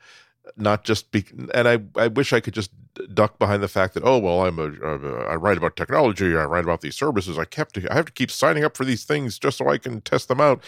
not 0.55 0.83
just 0.83 1.11
be 1.11 1.25
and 1.53 1.67
I, 1.67 1.79
I 1.95 2.07
wish 2.07 2.31
I 2.31 2.39
could 2.39 2.53
just 2.53 2.71
duck 3.13 3.39
behind 3.39 3.63
the 3.63 3.67
fact 3.67 3.93
that 3.93 4.03
oh 4.03 4.17
well 4.17 4.45
I'm 4.45 4.59
a, 4.59 5.25
I 5.25 5.35
write 5.35 5.57
about 5.57 5.75
technology 5.75 6.35
I 6.35 6.45
write 6.45 6.63
about 6.63 6.81
these 6.81 6.95
services 6.95 7.37
I 7.37 7.45
kept 7.45 7.77
I 7.89 7.93
have 7.93 8.05
to 8.05 8.11
keep 8.11 8.31
signing 8.31 8.63
up 8.63 8.77
for 8.77 8.85
these 8.85 9.03
things 9.03 9.39
just 9.39 9.57
so 9.57 9.69
I 9.69 9.77
can 9.77 10.01
test 10.01 10.27
them 10.27 10.41
out. 10.41 10.63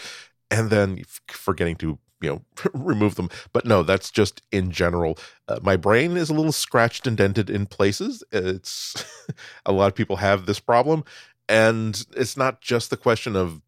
And 0.50 0.68
then 0.70 1.04
forgetting 1.28 1.76
to 1.76 1.98
you 2.20 2.28
know 2.30 2.42
remove 2.74 3.14
them. 3.14 3.30
But 3.52 3.64
no 3.64 3.82
that's 3.82 4.10
just 4.10 4.42
in 4.52 4.70
general. 4.70 5.18
Uh, 5.48 5.58
my 5.62 5.76
brain 5.76 6.16
is 6.16 6.30
a 6.30 6.34
little 6.34 6.52
scratched 6.52 7.06
and 7.06 7.16
dented 7.16 7.50
in 7.50 7.66
places. 7.66 8.22
It's 8.32 9.04
a 9.66 9.72
lot 9.72 9.88
of 9.88 9.94
people 9.94 10.16
have 10.16 10.46
this 10.46 10.60
problem. 10.60 11.04
And 11.48 12.06
it's 12.16 12.36
not 12.36 12.60
just 12.60 12.90
the 12.90 12.96
question 12.96 13.34
of 13.34 13.60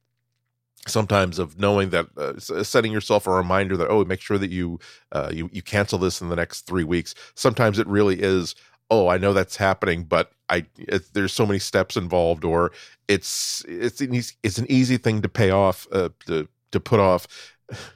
sometimes 0.86 1.38
of 1.38 1.58
knowing 1.58 1.90
that 1.90 2.06
uh, 2.16 2.38
setting 2.38 2.92
yourself 2.92 3.26
a 3.26 3.30
reminder 3.30 3.76
that 3.76 3.88
oh 3.88 4.04
make 4.04 4.20
sure 4.20 4.38
that 4.38 4.50
you 4.50 4.78
uh, 5.12 5.30
you 5.32 5.48
you 5.52 5.62
cancel 5.62 5.98
this 5.98 6.20
in 6.20 6.28
the 6.28 6.36
next 6.36 6.62
three 6.62 6.84
weeks. 6.84 7.14
Sometimes 7.34 7.78
it 7.78 7.86
really 7.86 8.20
is 8.20 8.54
oh 8.90 9.08
i 9.08 9.16
know 9.16 9.32
that's 9.32 9.56
happening 9.56 10.04
but 10.04 10.32
i 10.48 10.64
it, 10.76 11.02
there's 11.14 11.32
so 11.32 11.46
many 11.46 11.58
steps 11.58 11.96
involved 11.96 12.44
or 12.44 12.70
it's 13.08 13.64
it's 13.66 14.00
an 14.00 14.14
easy, 14.14 14.34
it's 14.42 14.58
an 14.58 14.66
easy 14.68 14.96
thing 14.96 15.22
to 15.22 15.28
pay 15.28 15.50
off 15.50 15.88
uh, 15.92 16.10
to 16.26 16.46
to 16.70 16.78
put 16.78 17.00
off 17.00 17.26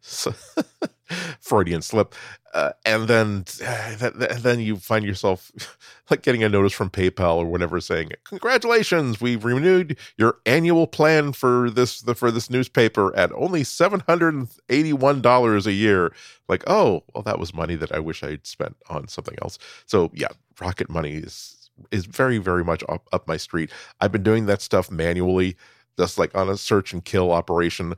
Freudian 1.40 1.82
slip, 1.82 2.14
uh, 2.54 2.72
and 2.84 3.08
then 3.08 3.44
uh, 3.64 4.10
then 4.38 4.60
you 4.60 4.76
find 4.76 5.04
yourself 5.04 5.50
like 6.10 6.22
getting 6.22 6.42
a 6.42 6.48
notice 6.48 6.72
from 6.72 6.90
PayPal 6.90 7.36
or 7.36 7.46
whatever 7.46 7.80
saying, 7.80 8.12
"Congratulations, 8.24 9.20
we've 9.20 9.44
renewed 9.44 9.98
your 10.16 10.38
annual 10.46 10.86
plan 10.86 11.32
for 11.32 11.70
this 11.70 12.00
the, 12.00 12.14
for 12.14 12.30
this 12.30 12.50
newspaper 12.50 13.14
at 13.16 13.32
only 13.32 13.64
seven 13.64 14.00
hundred 14.00 14.34
and 14.34 14.48
eighty 14.68 14.92
one 14.92 15.20
dollars 15.20 15.66
a 15.66 15.72
year." 15.72 16.12
Like, 16.48 16.64
oh, 16.66 17.04
well, 17.14 17.22
that 17.24 17.38
was 17.38 17.52
money 17.52 17.76
that 17.76 17.92
I 17.92 17.98
wish 17.98 18.22
I'd 18.22 18.46
spent 18.46 18.76
on 18.88 19.08
something 19.08 19.36
else. 19.42 19.58
So 19.86 20.10
yeah, 20.14 20.28
Rocket 20.60 20.88
Money 20.88 21.14
is 21.14 21.70
is 21.90 22.06
very 22.06 22.38
very 22.38 22.64
much 22.64 22.82
up 22.88 23.06
up 23.12 23.28
my 23.28 23.36
street. 23.36 23.70
I've 24.00 24.12
been 24.12 24.22
doing 24.22 24.46
that 24.46 24.62
stuff 24.62 24.90
manually, 24.90 25.56
just 25.98 26.18
like 26.18 26.34
on 26.36 26.48
a 26.48 26.56
search 26.56 26.92
and 26.92 27.04
kill 27.04 27.32
operation 27.32 27.94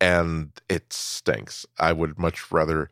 and 0.00 0.50
it 0.68 0.92
stinks. 0.92 1.66
I 1.78 1.92
would 1.92 2.18
much 2.18 2.50
rather 2.50 2.90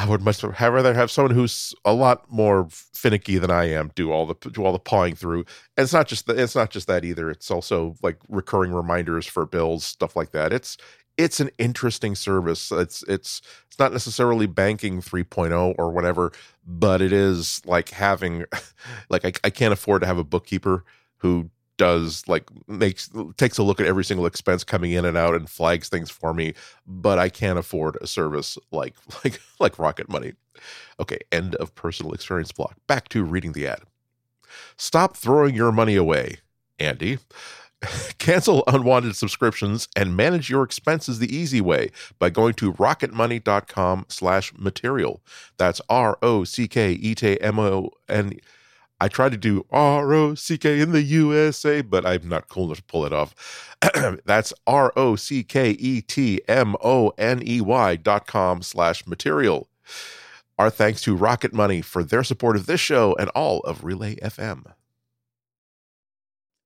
I 0.00 0.08
would 0.08 0.22
much 0.22 0.44
rather 0.44 0.94
have 0.94 1.10
someone 1.10 1.34
who's 1.34 1.74
a 1.84 1.92
lot 1.92 2.30
more 2.30 2.68
finicky 2.70 3.36
than 3.36 3.50
I 3.50 3.64
am 3.64 3.90
do 3.96 4.12
all 4.12 4.26
the 4.26 4.34
do 4.50 4.64
all 4.64 4.72
the 4.72 4.78
pawing 4.78 5.16
through. 5.16 5.44
And 5.76 5.84
it's 5.84 5.92
not 5.92 6.06
just 6.06 6.26
that 6.28 6.38
it's 6.38 6.54
not 6.54 6.70
just 6.70 6.86
that 6.86 7.04
either. 7.04 7.28
It's 7.28 7.50
also 7.50 7.96
like 8.00 8.18
recurring 8.28 8.72
reminders 8.72 9.26
for 9.26 9.44
bills, 9.44 9.84
stuff 9.84 10.14
like 10.14 10.30
that. 10.30 10.52
It's 10.52 10.76
it's 11.16 11.40
an 11.40 11.50
interesting 11.58 12.14
service. 12.14 12.70
It's 12.70 13.02
it's 13.08 13.42
it's 13.66 13.78
not 13.80 13.92
necessarily 13.92 14.46
banking 14.46 15.02
3.0 15.02 15.74
or 15.76 15.90
whatever, 15.90 16.30
but 16.64 17.02
it 17.02 17.12
is 17.12 17.60
like 17.66 17.88
having 17.90 18.44
like 19.10 19.24
I, 19.24 19.32
I 19.42 19.50
can't 19.50 19.72
afford 19.72 20.02
to 20.02 20.06
have 20.06 20.18
a 20.18 20.24
bookkeeper 20.24 20.84
who 21.18 21.50
does 21.78 22.22
like 22.28 22.50
makes 22.68 23.08
takes 23.38 23.56
a 23.56 23.62
look 23.62 23.80
at 23.80 23.86
every 23.86 24.04
single 24.04 24.26
expense 24.26 24.62
coming 24.64 24.92
in 24.92 25.04
and 25.04 25.16
out 25.16 25.34
and 25.34 25.48
flags 25.48 25.88
things 25.88 26.10
for 26.10 26.34
me 26.34 26.52
but 26.86 27.18
i 27.18 27.28
can't 27.28 27.58
afford 27.58 27.96
a 28.00 28.06
service 28.06 28.58
like 28.70 28.94
like 29.24 29.40
like 29.60 29.78
rocket 29.78 30.08
money. 30.08 30.32
Okay 31.00 31.18
end 31.30 31.54
of 31.56 31.74
personal 31.74 32.12
experience 32.12 32.52
block. 32.52 32.76
Back 32.86 33.08
to 33.10 33.24
reading 33.24 33.52
the 33.52 33.66
ad. 33.66 33.80
Stop 34.76 35.16
throwing 35.16 35.54
your 35.54 35.72
money 35.72 35.96
away 35.96 36.38
andy. 36.78 37.18
Cancel 38.18 38.64
unwanted 38.66 39.14
subscriptions 39.14 39.86
and 39.94 40.16
manage 40.16 40.50
your 40.50 40.64
expenses 40.64 41.20
the 41.20 41.32
easy 41.34 41.60
way 41.60 41.92
by 42.18 42.28
going 42.28 42.54
to 42.54 42.72
rocketmoney.com 42.72 44.06
slash 44.08 44.52
material. 44.56 45.22
That's 45.58 45.80
R-O-C-K-E-T-M-O-N 45.88 46.40
I 49.00 49.08
tried 49.08 49.32
to 49.32 49.38
do 49.38 49.64
R 49.70 50.12
O 50.12 50.34
C 50.34 50.58
K 50.58 50.80
in 50.80 50.92
the 50.92 51.02
USA, 51.02 51.82
but 51.82 52.04
I'm 52.04 52.28
not 52.28 52.48
cool 52.48 52.66
enough 52.66 52.78
to 52.78 52.82
pull 52.84 53.06
it 53.06 53.12
off. 53.12 53.76
That's 54.24 54.52
R 54.66 54.92
O 54.96 55.14
C 55.16 55.44
K 55.44 55.70
E 55.70 56.00
T 56.00 56.40
M 56.48 56.74
O 56.82 57.12
N 57.16 57.42
E 57.46 57.60
Y 57.60 57.96
dot 57.96 58.26
com 58.26 58.62
slash 58.62 59.06
material. 59.06 59.68
Our 60.58 60.70
thanks 60.70 61.02
to 61.02 61.14
Rocket 61.14 61.52
Money 61.52 61.80
for 61.80 62.02
their 62.02 62.24
support 62.24 62.56
of 62.56 62.66
this 62.66 62.80
show 62.80 63.14
and 63.18 63.28
all 63.30 63.60
of 63.60 63.84
Relay 63.84 64.16
FM. 64.16 64.64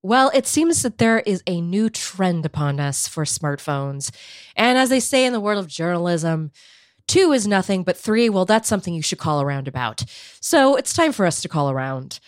Well, 0.02 0.32
it 0.34 0.46
seems 0.46 0.82
that 0.82 0.98
there 0.98 1.20
is 1.20 1.42
a 1.46 1.60
new 1.60 1.88
trend 1.88 2.44
upon 2.46 2.80
us 2.80 3.06
for 3.06 3.24
smartphones. 3.24 4.10
And 4.56 4.76
as 4.78 4.88
they 4.88 4.98
say 4.98 5.26
in 5.26 5.32
the 5.32 5.40
world 5.40 5.60
of 5.60 5.68
journalism, 5.68 6.50
Two 7.06 7.32
is 7.32 7.46
nothing, 7.46 7.82
but 7.82 7.96
three, 7.96 8.28
well, 8.28 8.44
that's 8.44 8.68
something 8.68 8.94
you 8.94 9.02
should 9.02 9.18
call 9.18 9.42
around 9.42 9.68
about. 9.68 10.04
So 10.40 10.76
it's 10.76 10.92
time 10.92 11.12
for 11.12 11.26
us 11.26 11.40
to 11.42 11.48
call 11.48 11.70
around 11.70 12.20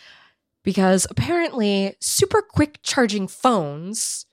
because 0.62 1.06
apparently 1.10 1.94
super 2.00 2.42
quick 2.42 2.80
charging 2.82 3.28
phones 3.28 4.26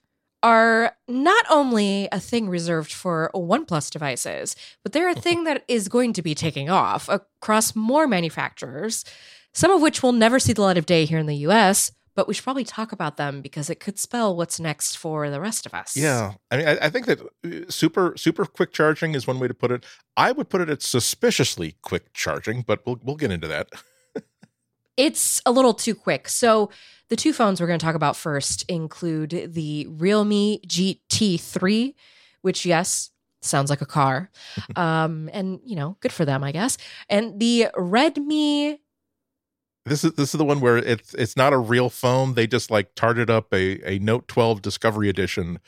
are 0.44 0.96
not 1.08 1.46
only 1.50 2.08
a 2.12 2.20
thing 2.20 2.50
reserved 2.50 2.92
for 2.92 3.30
OnePlus 3.36 3.92
devices, 3.92 4.56
but 4.82 4.92
they're 4.92 5.10
a 5.10 5.16
thing 5.22 5.44
that 5.44 5.64
is 5.68 5.88
going 5.88 6.14
to 6.14 6.22
be 6.22 6.34
taking 6.34 6.70
off 6.70 7.08
across 7.10 7.76
more 7.76 8.08
manufacturers, 8.08 9.06
some 9.54 9.72
of 9.72 9.82
which 9.82 10.02
will 10.02 10.14
never 10.14 10.40
see 10.40 10.54
the 10.54 10.62
light 10.62 10.78
of 10.78 10.86
day 10.86 11.06
here 11.06 11.20
in 11.20 11.28
the 11.28 11.38
US, 11.48 11.92
but 12.16 12.28
we 12.28 12.34
should 12.34 12.44
probably 12.44 12.64
talk 12.64 12.92
about 12.92 13.18
them 13.18 13.42
because 13.42 13.70
it 13.70 13.80
could 13.80 13.98
spell 13.98 14.36
what's 14.36 14.60
next 14.60 14.98
for 14.98 15.30
the 15.30 15.40
rest 15.40 15.66
of 15.66 15.74
us. 15.74 15.96
Yeah, 15.96 16.34
I 16.50 16.58
mean, 16.58 16.68
I, 16.68 16.78
I, 16.86 16.90
think 16.90 17.06
that 17.06 17.22
uh, 17.22 17.70
super 17.70 18.14
super 18.18 18.46
quick 18.46 18.74
charging 18.74 19.16
is 19.16 19.28
one 19.28 19.40
way 19.40 19.48
to 19.48 19.54
put 19.54 19.72
it. 19.72 19.86
I 20.18 20.32
would 20.32 20.50
put 20.50 20.62
it 20.62 20.70
at 20.70 20.82
suspiciously 20.82 21.76
quick 21.82 22.14
charging, 22.14 22.62
but 22.64 22.86
we'll 22.86 23.00
we'll 23.04 23.16
get 23.16 23.32
into 23.32 23.48
that. 23.48 23.70
it's 24.98 25.42
a 25.46 25.52
little 25.52 25.74
too 25.74 25.96
quick. 25.96 26.28
So 26.28 26.70
the 27.10 27.16
two 27.16 27.34
phones 27.34 27.60
we're 27.60 27.68
going 27.68 27.80
to 27.80 27.86
talk 27.86 27.96
about 27.96 28.16
first 28.16 28.64
include 28.70 29.52
the 29.54 29.88
Realme 29.90 30.60
GT3, 30.68 31.94
which 32.42 32.66
yes 32.66 33.10
sounds 33.42 33.70
like 33.70 33.82
a 33.82 33.86
car, 33.86 34.30
um, 34.76 35.30
and 35.34 35.60
you 35.66 35.76
know, 35.76 35.98
good 36.02 36.12
for 36.12 36.26
them, 36.26 36.44
I 36.44 36.52
guess, 36.52 36.78
and 37.10 37.40
the 37.40 37.68
Redmi 37.76 38.80
this 39.86 40.04
is 40.04 40.14
this 40.14 40.34
is 40.34 40.38
the 40.38 40.46
one 40.46 40.60
where 40.60 40.78
it's 40.78 41.14
it's 41.14 41.36
not 41.36 41.54
a 41.54 41.58
real 41.58 41.90
phone. 41.90 42.34
They 42.34 42.48
just 42.48 42.70
like 42.70 42.94
tarted 42.96 43.30
up 43.30 43.54
a 43.54 43.82
a 43.90 44.00
Note 44.00 44.28
12 44.28 44.62
Discovery 44.62 45.10
Edition 45.10 45.60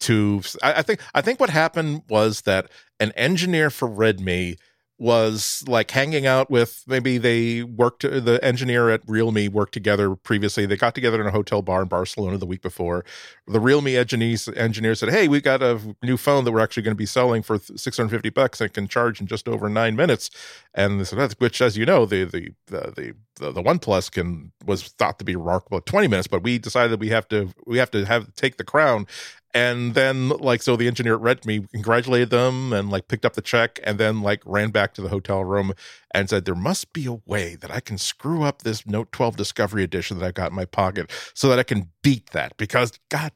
to 0.00 0.42
I, 0.62 0.74
I 0.74 0.82
think 0.82 1.00
I 1.14 1.20
think 1.20 1.40
what 1.40 1.50
happened 1.50 2.02
was 2.08 2.42
that 2.42 2.70
an 2.98 3.12
engineer 3.12 3.70
for 3.70 3.88
Redmi 3.88 4.56
was 5.00 5.64
like 5.66 5.90
hanging 5.90 6.26
out 6.26 6.50
with 6.50 6.84
maybe 6.86 7.16
they 7.16 7.62
worked 7.62 8.02
the 8.02 8.38
engineer 8.42 8.90
at 8.90 9.00
Realme 9.06 9.50
worked 9.50 9.72
together 9.72 10.14
previously. 10.14 10.66
They 10.66 10.76
got 10.76 10.94
together 10.94 11.18
in 11.22 11.26
a 11.26 11.30
hotel 11.30 11.62
bar 11.62 11.80
in 11.80 11.88
Barcelona 11.88 12.36
the 12.36 12.44
week 12.44 12.60
before. 12.60 13.02
The 13.46 13.60
Realme 13.60 13.88
engineer 13.88 14.94
said, 14.94 15.08
"Hey, 15.08 15.26
we've 15.26 15.42
got 15.42 15.62
a 15.62 15.80
new 16.02 16.18
phone 16.18 16.44
that 16.44 16.52
we're 16.52 16.60
actually 16.60 16.82
going 16.82 16.94
to 16.94 16.98
be 16.98 17.06
selling 17.06 17.42
for 17.42 17.58
650 17.58 18.28
bucks 18.28 18.60
and 18.60 18.72
can 18.72 18.88
charge 18.88 19.22
in 19.22 19.26
just 19.26 19.48
over 19.48 19.70
9 19.70 19.96
minutes." 19.96 20.30
And 20.74 21.00
that's 21.00 21.32
which 21.40 21.62
as 21.62 21.78
you 21.78 21.86
know, 21.86 22.04
the 22.04 22.24
the 22.24 22.52
the 22.66 23.14
the, 23.36 23.50
the 23.52 23.62
OnePlus 23.62 24.12
can 24.12 24.52
was 24.66 24.82
thought 24.82 25.18
to 25.18 25.24
be 25.24 25.34
remarkable 25.34 25.80
20 25.80 26.08
minutes, 26.08 26.28
but 26.28 26.42
we 26.42 26.58
decided 26.58 27.00
we 27.00 27.08
have 27.08 27.26
to 27.28 27.54
we 27.66 27.78
have 27.78 27.90
to 27.92 28.04
have 28.04 28.34
take 28.34 28.58
the 28.58 28.64
crown 28.64 29.06
and 29.52 29.94
then 29.94 30.28
like 30.28 30.62
so 30.62 30.76
the 30.76 30.86
engineer 30.86 31.14
at 31.14 31.20
Redmi 31.20 31.70
congratulated 31.70 32.30
them 32.30 32.72
and 32.72 32.90
like 32.90 33.08
picked 33.08 33.24
up 33.24 33.34
the 33.34 33.42
check 33.42 33.80
and 33.82 33.98
then 33.98 34.22
like 34.22 34.42
ran 34.44 34.70
back 34.70 34.94
to 34.94 35.02
the 35.02 35.08
hotel 35.08 35.44
room 35.44 35.72
and 36.12 36.28
said 36.28 36.44
there 36.44 36.54
must 36.54 36.92
be 36.92 37.06
a 37.06 37.14
way 37.26 37.56
that 37.56 37.70
I 37.70 37.80
can 37.80 37.98
screw 37.98 38.42
up 38.42 38.62
this 38.62 38.86
Note 38.86 39.12
12 39.12 39.36
Discovery 39.36 39.82
Edition 39.82 40.18
that 40.18 40.26
I've 40.26 40.34
got 40.34 40.50
in 40.50 40.56
my 40.56 40.64
pocket 40.64 41.10
so 41.34 41.48
that 41.48 41.58
I 41.58 41.62
can 41.64 41.90
beat 42.02 42.30
that 42.30 42.56
because 42.56 42.92
god 43.08 43.32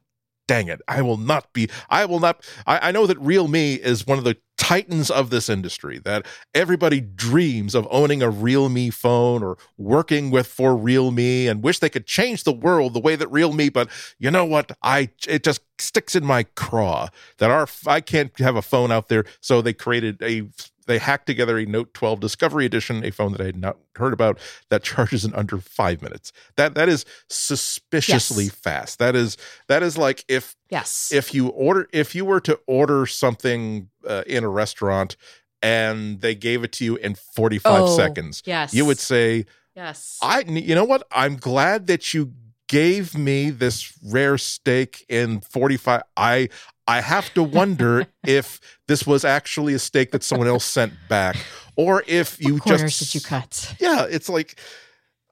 dang 0.47 0.69
it. 0.69 0.81
I 0.89 1.03
will 1.03 1.17
not 1.17 1.53
be 1.53 1.69
i 1.89 2.05
will 2.05 2.21
not 2.21 2.45
I, 2.67 2.89
I, 2.89 2.93
know 2.93 3.07
that 3.07 3.19
Realme 3.19 3.55
is 3.55 4.07
one 4.07 4.19
of 4.19 4.25
the 4.25 4.37
titans 4.57 5.11
of 5.11 5.31
this 5.31 5.49
industry 5.49 5.99
that 5.99 6.27
everybody 6.55 7.01
dreams 7.01 7.75
of 7.75 7.87
owning 7.91 8.23
a 8.23 8.31
Realme 8.31 8.91
phone 8.91 9.43
or 9.43 9.59
working 9.77 10.31
with 10.31 10.47
for 10.47 10.77
Realme 10.77 11.49
and 11.49 11.63
wish 11.63 11.79
they 11.79 11.89
could 11.89 12.07
change 12.07 12.45
the 12.45 12.53
world 12.53 12.95
the 12.95 13.01
way 13.01 13.17
that 13.17 13.29
Realme 13.29 13.69
but 13.73 13.89
you 14.19 14.31
know 14.31 14.45
what? 14.45 14.77
I 14.83 15.11
it 15.27 15.45
just 15.45 15.61
sticks 15.79 16.15
in 16.15 16.25
my 16.25 16.45
craw 16.55 17.09
that 17.39 17.51
our 17.51 17.67
i 17.87 18.01
can't 18.01 18.37
have 18.39 18.57
a 18.57 18.63
phone 18.63 18.93
out 18.93 19.09
there. 19.09 19.25
So 19.41 19.63
they 19.63 19.73
created 19.73 20.23
a 20.23 20.49
they 20.87 20.99
hacked 20.99 21.27
together 21.27 21.59
a 21.59 21.67
Note 21.67 21.95
12 21.95 22.21
Discovery 22.21 22.65
Edition, 22.65 23.05
a 23.05 23.11
phone 23.11 23.33
that 23.33 23.41
I 23.41 23.47
had 23.47 23.57
not 23.57 23.79
heard 23.97 24.13
about 24.13 24.39
that 24.71 24.83
charges 24.85 25.25
in 25.25 25.35
under 25.35 25.59
five 25.59 26.03
minutes. 26.03 26.33
That 26.57 26.75
that 26.75 26.89
is 26.89 27.05
suspiciously 27.29 28.45
yes. 28.45 28.55
fast. 28.55 28.99
That 28.99 29.17
is 29.17 29.37
that 29.69 29.83
is 29.83 29.99
like 29.99 30.25
if 30.29 30.57
yes 30.71 31.13
if 31.13 31.35
you 31.35 31.49
order 31.49 31.89
if 31.93 32.15
you 32.15 32.25
were 32.25 32.41
to 32.41 32.59
order 32.67 33.07
something 33.07 33.89
uh, 34.07 34.23
in 34.27 34.45
a 34.45 34.49
restaurant 34.49 35.17
and 35.63 36.21
they 36.21 36.35
gave 36.35 36.63
it 36.63 36.73
to 36.73 36.85
you 36.85 36.97
in 36.97 37.15
45 37.15 37.83
oh, 37.83 37.97
seconds, 37.97 38.43
yes, 38.45 38.75
you 38.75 38.85
would 38.85 38.99
say 38.99 39.47
yes. 39.75 40.19
I 40.23 40.41
you 40.41 40.75
know 40.75 40.85
what? 40.85 41.07
I'm 41.11 41.37
glad 41.37 41.87
that 41.87 42.13
you 42.15 42.33
gave 42.69 43.17
me 43.17 43.51
this 43.51 43.93
rare 44.03 44.39
steak 44.39 45.05
in 45.09 45.41
45 45.41 46.03
i 46.17 46.49
I 46.87 47.01
have 47.01 47.33
to 47.35 47.43
wonder 47.43 48.07
if 48.27 48.61
this 48.89 49.07
was 49.07 49.25
actually 49.25 49.75
a 49.75 49.79
steak 49.79 50.11
that 50.13 50.23
someone 50.23 50.49
else 50.49 50.65
sent 50.65 50.93
back, 51.09 51.37
or 51.77 52.05
if 52.07 52.41
you 52.41 52.57
what 52.57 52.67
just 52.67 52.99
did 52.99 53.15
you 53.15 53.21
cut? 53.21 53.75
Yeah, 53.81 54.07
it's 54.09 54.29
like 54.29 54.61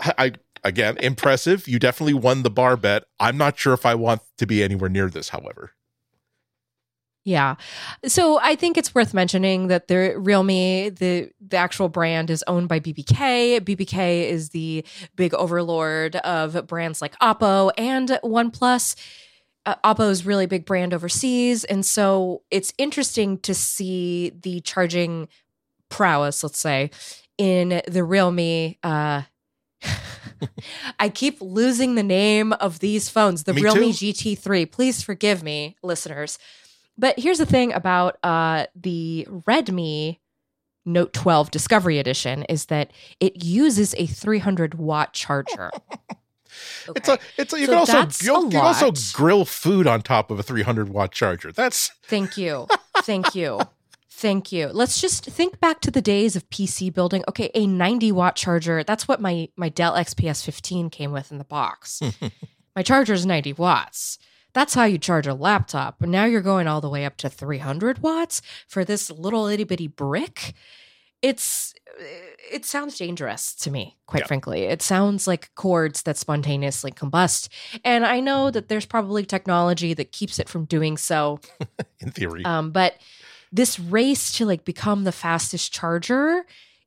I 0.01 0.33
again 0.65 0.97
impressive. 0.99 1.69
You 1.69 1.79
definitely 1.79 2.15
won 2.15 2.43
the 2.43 2.51
bar 2.51 2.77
bet. 2.77 3.05
I'm 3.21 3.37
not 3.37 3.59
sure 3.59 3.75
if 3.75 3.85
I 3.85 3.95
want 3.95 4.23
to 4.39 4.47
be 4.47 4.63
anywhere 4.63 4.89
near 4.89 5.09
this, 5.09 5.29
however. 5.29 5.73
Yeah. 7.25 7.55
So 8.07 8.41
I 8.41 8.57
think 8.57 8.77
it's 8.77 8.95
worth 8.95 9.15
mentioning 9.15 9.69
that 9.69 9.87
the 9.87 10.15
Realme, 10.19 10.93
the 10.95 11.31
the 11.41 11.57
actual 11.57 11.89
brand 11.89 12.31
is 12.31 12.43
owned 12.49 12.69
by 12.69 12.81
BBK. 12.81 13.61
BBK 13.61 14.29
is 14.29 14.51
the 14.51 14.85
big 15.15 15.33
overlord 15.35 16.17
of 16.17 16.67
brands 16.67 17.01
like 17.01 17.17
Oppo 17.21 17.71
and 17.79 18.09
OnePlus 18.25 18.97
uh, 19.67 19.77
Oppo's 19.85 20.27
really 20.27 20.47
big 20.47 20.65
brand 20.65 20.93
overseas, 20.93 21.65
and 21.65 21.87
so 21.87 22.43
it's 22.51 22.73
interesting 22.79 23.39
to 23.39 23.55
see 23.55 24.33
the 24.43 24.61
charging 24.61 25.29
prowess, 25.89 26.43
let's 26.43 26.59
say, 26.59 26.91
in 27.39 27.83
the 27.87 28.03
Realme. 28.03 28.75
Uh, 28.83 29.23
I 30.99 31.09
keep 31.09 31.41
losing 31.41 31.95
the 31.95 32.03
name 32.03 32.53
of 32.55 32.81
these 32.81 33.09
phones, 33.09 33.45
the 33.45 33.55
me 33.55 33.63
Realme 33.63 33.93
too. 33.93 34.13
GT3. 34.13 34.71
Please 34.71 35.03
forgive 35.03 35.43
me, 35.43 35.77
listeners. 35.83 36.39
But 36.99 37.19
here's 37.19 37.39
the 37.39 37.47
thing 37.47 37.73
about 37.73 38.19
uh, 38.23 38.67
the 38.75 39.27
Redmi 39.31 40.19
Note 40.85 41.13
12 41.13 41.51
Discovery 41.51 41.99
Edition 41.99 42.43
is 42.45 42.67
that 42.67 42.91
it 43.21 43.45
uses 43.45 43.95
a 43.97 44.07
300 44.07 44.75
watt 44.75 45.13
charger. 45.13 45.71
Okay. 46.87 46.93
It's 46.97 47.09
a 47.09 47.19
it's 47.39 47.53
a, 47.55 47.61
you 47.61 47.67
so 47.67 47.73
can 47.73 47.79
also 47.79 47.99
you, 48.25 48.45
you 48.45 48.51
can 48.51 48.61
also 48.61 48.93
grill 49.17 49.45
food 49.45 49.87
on 49.87 50.03
top 50.03 50.31
of 50.31 50.39
a 50.39 50.43
300 50.43 50.91
watt 50.91 51.11
charger. 51.11 51.51
That's 51.51 51.91
Thank 52.05 52.37
you. 52.37 52.67
Thank 52.99 53.35
you. 53.35 53.61
Thank 54.11 54.53
you. 54.53 54.69
Let's 54.69 55.01
just 55.01 55.25
think 55.25 55.59
back 55.61 55.81
to 55.81 55.91
the 55.91 56.03
days 56.03 56.37
of 56.37 56.49
PC 56.51 56.93
building. 56.93 57.25
Okay, 57.29 57.51
a 57.55 57.67
90 57.67 58.13
watt 58.13 58.37
charger. 58.37 58.85
That's 58.85 59.09
what 59.09 59.21
my 59.21 59.49
my 59.57 59.69
Dell 59.69 59.95
XPS 59.95 60.45
15 60.45 60.91
came 60.91 61.11
with 61.13 61.33
in 61.33 61.39
the 61.39 61.45
box. 61.45 62.01
my 62.77 62.83
charger 62.83 63.15
is 63.15 63.27
90 63.27 63.55
watts. 63.55 64.19
That's 64.55 64.75
how 64.75 64.85
you 64.85 64.99
charge 64.99 65.27
a 65.27 65.35
laptop. 65.35 65.97
But 65.99 66.09
now 66.09 66.25
you're 66.25 66.41
going 66.43 66.67
all 66.67 66.81
the 66.81 66.89
way 66.91 67.05
up 67.05 67.17
to 67.19 67.29
300 67.31 68.01
watts 68.03 68.43
for 68.69 68.85
this 68.85 69.11
little 69.11 69.47
itty 69.47 69.65
bitty 69.65 69.87
brick. 69.89 70.55
It's 71.23 71.75
it 72.51 72.65
sounds 72.65 72.97
dangerous 72.99 73.55
to 73.57 73.71
me, 73.71 73.97
quite 74.07 74.21
Yeah. 74.21 74.27
frankly. 74.27 74.63
It 74.63 74.83
sounds 74.83 75.27
like 75.27 75.55
cords 75.55 76.03
that 76.03 76.17
spontaneously 76.17 76.91
combust. 76.91 77.49
And 77.85 78.05
I 78.05 78.21
know 78.21 78.51
that 78.51 78.69
there's 78.69 78.87
probably 78.87 79.25
technology 79.25 79.95
that 79.95 80.11
keeps 80.13 80.39
it 80.39 80.49
from 80.49 80.65
doing 80.65 80.97
so. 80.97 81.41
in 82.01 82.11
theory. 82.11 82.45
Um, 82.45 82.71
but 82.73 82.95
this 83.53 83.79
race 83.79 84.33
to 84.33 84.47
like 84.47 84.65
become 84.65 85.05
the 85.05 85.13
fastest 85.13 85.73
charger 85.73 86.45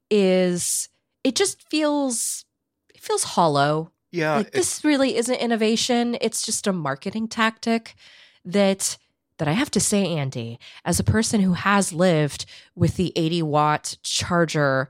is 0.10 0.89
it 1.23 1.36
just 1.36 1.67
feels 1.69 2.45
it 2.93 3.01
feels 3.01 3.23
hollow. 3.23 3.91
Yeah, 4.15 4.38
like 4.38 4.51
this 4.51 4.84
really 4.84 5.17
isn't 5.17 5.36
innovation. 5.36 6.17
It's 6.21 6.45
just 6.45 6.67
a 6.67 6.73
marketing 6.73 7.28
tactic 7.28 7.95
that 8.43 8.97
that 9.38 9.47
I 9.47 9.51
have 9.51 9.71
to 9.71 9.80
say, 9.80 10.06
Andy, 10.15 10.60
as 10.86 10.99
a 10.99 11.04
person 11.04 11.41
who 11.41 11.54
has 11.54 11.91
lived 11.91 12.45
with 12.73 12.95
the 12.95 13.12
80 13.17 13.43
watt 13.43 13.97
charger 14.01 14.89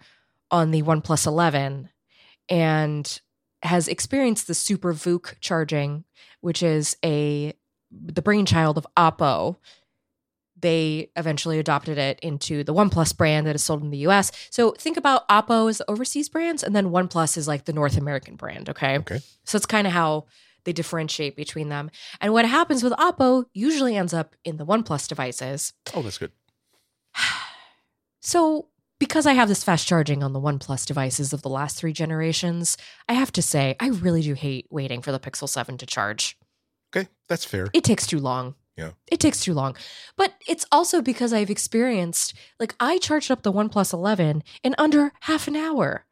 on 0.52 0.70
the 0.70 0.84
OnePlus 0.84 1.26
11 1.26 1.90
and 2.48 3.22
has 3.64 3.88
experienced 3.88 4.46
the 4.46 4.54
Super 4.54 4.94
VOOC 4.94 5.40
charging, 5.40 6.04
which 6.42 6.62
is 6.62 6.96
a 7.04 7.54
the 7.92 8.22
brainchild 8.22 8.78
of 8.78 8.86
Oppo. 8.98 9.58
They 10.60 11.12
eventually 11.16 11.60
adopted 11.60 11.98
it 11.98 12.20
into 12.22 12.64
the 12.64 12.74
OnePlus 12.74 13.16
brand 13.18 13.46
that 13.48 13.56
is 13.56 13.64
sold 13.64 13.84
in 13.84 13.90
the 13.90 14.08
US. 14.08 14.32
So 14.50 14.72
think 14.72 14.98
about 14.98 15.28
Oppo 15.30 15.70
as 15.70 15.80
the 15.80 15.92
overseas 15.92 16.30
brands, 16.30 16.64
and 16.64 16.76
then 16.76 16.88
OnePlus 16.88 17.38
is 17.38 17.48
like 17.48 17.66
the 17.66 17.74
North 17.74 17.98
American 17.98 18.36
brand. 18.36 18.70
Okay. 18.70 18.98
Okay. 19.00 19.20
So 19.44 19.58
it's 19.58 19.66
kind 19.66 19.86
of 19.86 19.94
how 19.94 20.26
they 20.64 20.74
differentiate 20.74 21.36
between 21.36 21.70
them. 21.70 21.92
And 22.20 22.34
what 22.34 22.46
happens 22.46 22.84
with 22.84 22.94
Oppo 22.94 23.46
usually 23.54 23.96
ends 23.96 24.14
up 24.14 24.36
in 24.44 24.58
the 24.58 24.66
OnePlus 24.66 25.08
devices. 25.08 25.74
oh, 25.94 26.02
that's 26.02 26.18
good. 26.18 26.32
So 28.22 28.70
because 28.98 29.28
I 29.28 29.34
have 29.34 29.48
this 29.48 29.64
fast 29.64 29.88
charging 29.88 30.24
on 30.24 30.34
the 30.34 30.40
OnePlus 30.40 30.86
devices 30.88 31.32
of 31.32 31.44
the 31.44 31.50
last 31.50 31.78
three 31.78 31.94
generations, 31.94 32.76
I 33.08 33.14
have 33.14 33.32
to 33.34 33.42
say, 33.44 33.76
I 33.80 33.90
really 33.90 34.22
do 34.24 34.34
hate 34.34 34.66
waiting 34.72 35.02
for 35.02 35.12
the 35.12 35.20
Pixel 35.20 35.48
7 35.48 35.78
to 35.78 35.86
charge. 35.86 36.36
Okay, 36.96 37.08
that's 37.28 37.46
fair. 37.46 37.68
It 37.74 37.84
takes 37.84 38.08
too 38.08 38.20
long. 38.20 38.56
Yeah. 38.78 38.92
It 39.12 39.20
takes 39.22 39.40
too 39.42 39.54
long. 39.54 39.76
But 40.18 40.34
it's 40.48 40.66
also 40.72 41.02
because 41.02 41.32
I've 41.32 41.50
experienced, 41.50 42.34
like, 42.60 42.76
I 42.80 42.98
charged 42.98 43.32
up 43.32 43.44
the 43.44 43.52
OnePlus 43.54 43.94
11 43.94 44.44
in 44.64 44.76
under 44.78 45.14
half 45.22 45.48
an 45.48 45.56
hour. 45.56 46.06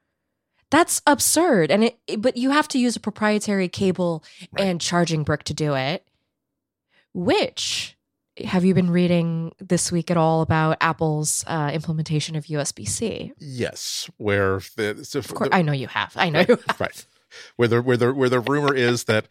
That's 0.70 1.02
absurd. 1.06 1.72
And 1.72 1.84
it, 1.84 2.00
it- 2.08 2.22
but 2.22 2.38
you 2.38 2.52
have 2.52 2.68
to 2.70 2.80
use 2.80 2.96
a 2.96 3.00
proprietary 3.02 3.68
cable 3.68 4.24
Right. 4.54 4.66
and 4.66 4.80
charging 4.82 5.24
brick 5.24 5.44
to 5.46 5.54
do 5.54 5.76
it. 5.76 6.06
Which 7.14 7.96
have 8.44 8.66
you 8.66 8.74
been 8.74 8.90
reading 8.90 9.52
this 9.60 9.92
week 9.92 10.10
at 10.10 10.18
all 10.18 10.42
about 10.42 10.78
Apple's 10.82 11.44
uh, 11.46 11.70
implementation 11.74 12.36
of 12.36 12.46
USB 12.46 12.88
C? 12.88 13.34
Yes, 13.38 14.10
where 14.18 14.62
the, 14.78 15.04
so 15.06 15.20
Of 15.20 15.34
course, 15.34 15.50
I 15.52 15.62
know 15.62 15.74
you 15.74 15.88
have. 15.88 16.14
I 16.16 16.30
know 16.30 16.40
you 16.48 16.58
have. 16.68 16.80
right 16.80 17.06
where 17.56 17.68
the 17.68 17.82
where 17.82 17.98
the 17.98 18.14
where 18.14 18.30
the 18.30 18.40
rumor 18.40 18.74
is 18.74 19.06
that 19.06 19.28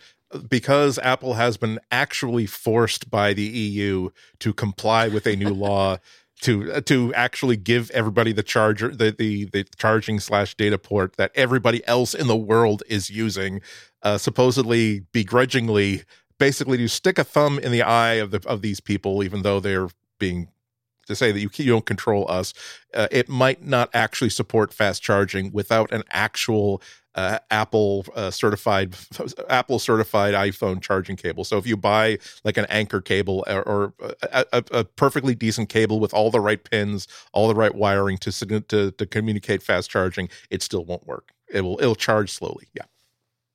because 0.49 0.99
Apple 0.99 1.35
has 1.35 1.57
been 1.57 1.79
actually 1.91 2.47
forced 2.47 3.11
by 3.11 3.33
the 3.33 3.43
EU 3.43 4.11
to 4.38 4.53
comply 4.53 5.09
with 5.09 5.27
a 5.27 5.37
new 5.37 5.51
law 5.51 5.99
to 6.43 6.81
to 6.83 7.15
actually 7.15 7.57
give 7.57 7.91
everybody 7.93 8.33
the 8.33 8.43
charger 8.43 8.95
the 8.95 9.15
the, 9.17 9.45
the 9.47 9.65
charging 9.77 10.21
slash 10.21 10.55
data 10.55 10.77
port 10.77 11.17
that 11.17 11.31
everybody 11.35 11.87
else 11.87 12.15
in 12.15 12.27
the 12.27 12.37
world 12.37 12.83
is 12.88 13.09
using 13.09 13.61
uh, 14.03 14.19
supposedly 14.19 15.01
begrudgingly 15.12 16.03
basically 16.38 16.77
to 16.77 16.88
stick 16.88 17.19
a 17.19 17.25
thumb 17.25 17.59
in 17.59 17.73
the 17.73 17.83
eye 17.83 18.15
of 18.15 18.33
the 18.33 18.43
of 18.47 18.61
these 18.61 18.81
people 18.81 19.23
even 19.23 19.43
though 19.43 19.61
they're 19.61 19.88
being 20.19 20.49
to 21.07 21.15
say 21.15 21.33
that 21.33 21.41
you, 21.41 21.51
you 21.55 21.73
don't 21.73 21.87
control 21.87 22.29
us 22.29 22.53
uh, 22.95 23.09
it 23.11 23.29
might 23.29 23.65
not 23.65 23.88
actually 23.95 24.31
support 24.31 24.75
fast 24.75 25.03
charging 25.03 25.53
without 25.53 25.93
an 25.93 26.03
actual 26.11 26.83
uh, 27.14 27.38
Apple 27.51 28.07
uh, 28.14 28.31
certified 28.31 28.94
Apple 29.48 29.79
certified 29.79 30.35
iPhone 30.35 30.81
charging 30.81 31.16
cable. 31.16 31.44
So 31.44 31.59
if 31.59 31.66
you 31.66 31.77
buy 31.77 32.18
like 32.44 32.57
an 32.57 32.66
Anker 32.66 33.01
cable 33.01 33.44
or, 33.46 33.62
or 33.62 33.94
a, 34.22 34.46
a, 34.53 34.64
a 34.70 34.85
perfectly 34.85 35.35
decent 35.35 35.68
cable 35.68 36.01
with 36.01 36.14
all 36.14 36.31
the 36.31 36.40
right 36.40 36.62
pins, 36.62 37.09
all 37.33 37.48
the 37.48 37.55
right 37.55 37.75
wiring 37.75 38.18
to 38.18 38.61
to 38.68 38.90
to 38.90 39.07
communicate 39.07 39.62
fast 39.62 39.90
charging, 39.90 40.29
it 40.51 40.62
still 40.62 40.85
won't 40.85 41.07
work. 41.07 41.33
It 41.53 41.62
will 41.62 41.79
it'll 41.81 41.94
charge 41.94 42.31
slowly. 42.31 42.68
Yeah. 42.75 42.85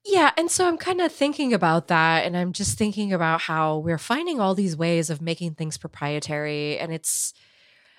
Yeah, 0.09 0.31
and 0.37 0.49
so 0.49 0.65
I'm 0.65 0.77
kind 0.77 1.01
of 1.01 1.11
thinking 1.11 1.53
about 1.53 1.89
that 1.89 2.25
and 2.25 2.37
I'm 2.37 2.53
just 2.53 2.77
thinking 2.77 3.11
about 3.11 3.41
how 3.41 3.79
we're 3.79 3.97
finding 3.97 4.39
all 4.39 4.55
these 4.55 4.77
ways 4.77 5.09
of 5.09 5.21
making 5.21 5.55
things 5.55 5.77
proprietary 5.77 6.79
and 6.79 6.93
it's 6.93 7.33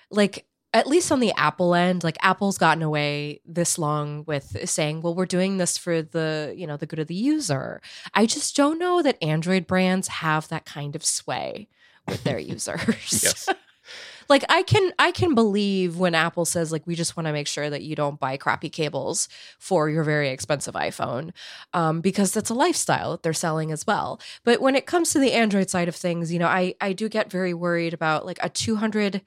like 0.09 0.47
at 0.73 0.87
least 0.87 1.11
on 1.11 1.19
the 1.19 1.33
Apple 1.35 1.73
end, 1.73 2.03
like 2.03 2.17
Apple's 2.21 2.57
gotten 2.57 2.83
away 2.83 3.41
this 3.45 3.77
long 3.79 4.23
with 4.27 4.69
saying, 4.69 5.01
"Well, 5.01 5.15
we're 5.15 5.25
doing 5.25 5.57
this 5.57 5.77
for 5.77 6.01
the, 6.01 6.53
you 6.55 6.67
know, 6.67 6.77
the 6.77 6.85
good 6.85 6.99
of 6.99 7.07
the 7.07 7.15
user." 7.15 7.81
I 8.13 8.25
just 8.25 8.55
don't 8.55 8.77
know 8.77 9.01
that 9.01 9.21
Android 9.23 9.65
brands 9.65 10.07
have 10.07 10.47
that 10.49 10.65
kind 10.65 10.95
of 10.95 11.03
sway 11.03 11.67
with 12.07 12.23
their 12.23 12.39
users. 12.55 13.23
Yes. 13.23 13.49
like 14.29 14.43
I 14.47 14.61
can 14.61 14.91
I 14.99 15.11
can 15.11 15.33
believe 15.33 15.97
when 15.97 16.13
Apple 16.13 16.45
says 16.45 16.71
like 16.71 16.85
we 16.85 16.95
just 16.95 17.17
want 17.17 17.25
to 17.25 17.33
make 17.33 17.47
sure 17.47 17.69
that 17.69 17.81
you 17.81 17.95
don't 17.95 18.19
buy 18.19 18.37
crappy 18.37 18.69
cables 18.69 19.27
for 19.57 19.89
your 19.89 20.03
very 20.03 20.29
expensive 20.29 20.75
iPhone 20.75 21.31
um, 21.73 21.99
because 22.01 22.31
that's 22.31 22.51
a 22.51 22.53
lifestyle 22.55 23.11
that 23.11 23.23
they're 23.23 23.33
selling 23.33 23.71
as 23.71 23.87
well. 23.87 24.21
But 24.43 24.61
when 24.61 24.75
it 24.75 24.85
comes 24.85 25.11
to 25.11 25.19
the 25.19 25.33
Android 25.33 25.69
side 25.69 25.87
of 25.87 25.95
things, 25.95 26.31
you 26.31 26.39
know, 26.39 26.47
I 26.47 26.75
I 26.79 26.93
do 26.93 27.09
get 27.09 27.31
very 27.31 27.55
worried 27.55 27.93
about 27.93 28.25
like 28.25 28.39
a 28.43 28.49
200 28.49 29.21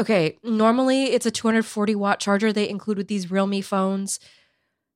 Okay, 0.00 0.38
normally 0.42 1.04
it's 1.04 1.26
a 1.26 1.30
240 1.30 1.94
watt 1.94 2.18
charger 2.20 2.52
they 2.52 2.68
include 2.68 2.98
with 2.98 3.08
these 3.08 3.30
Realme 3.30 3.62
phones. 3.62 4.18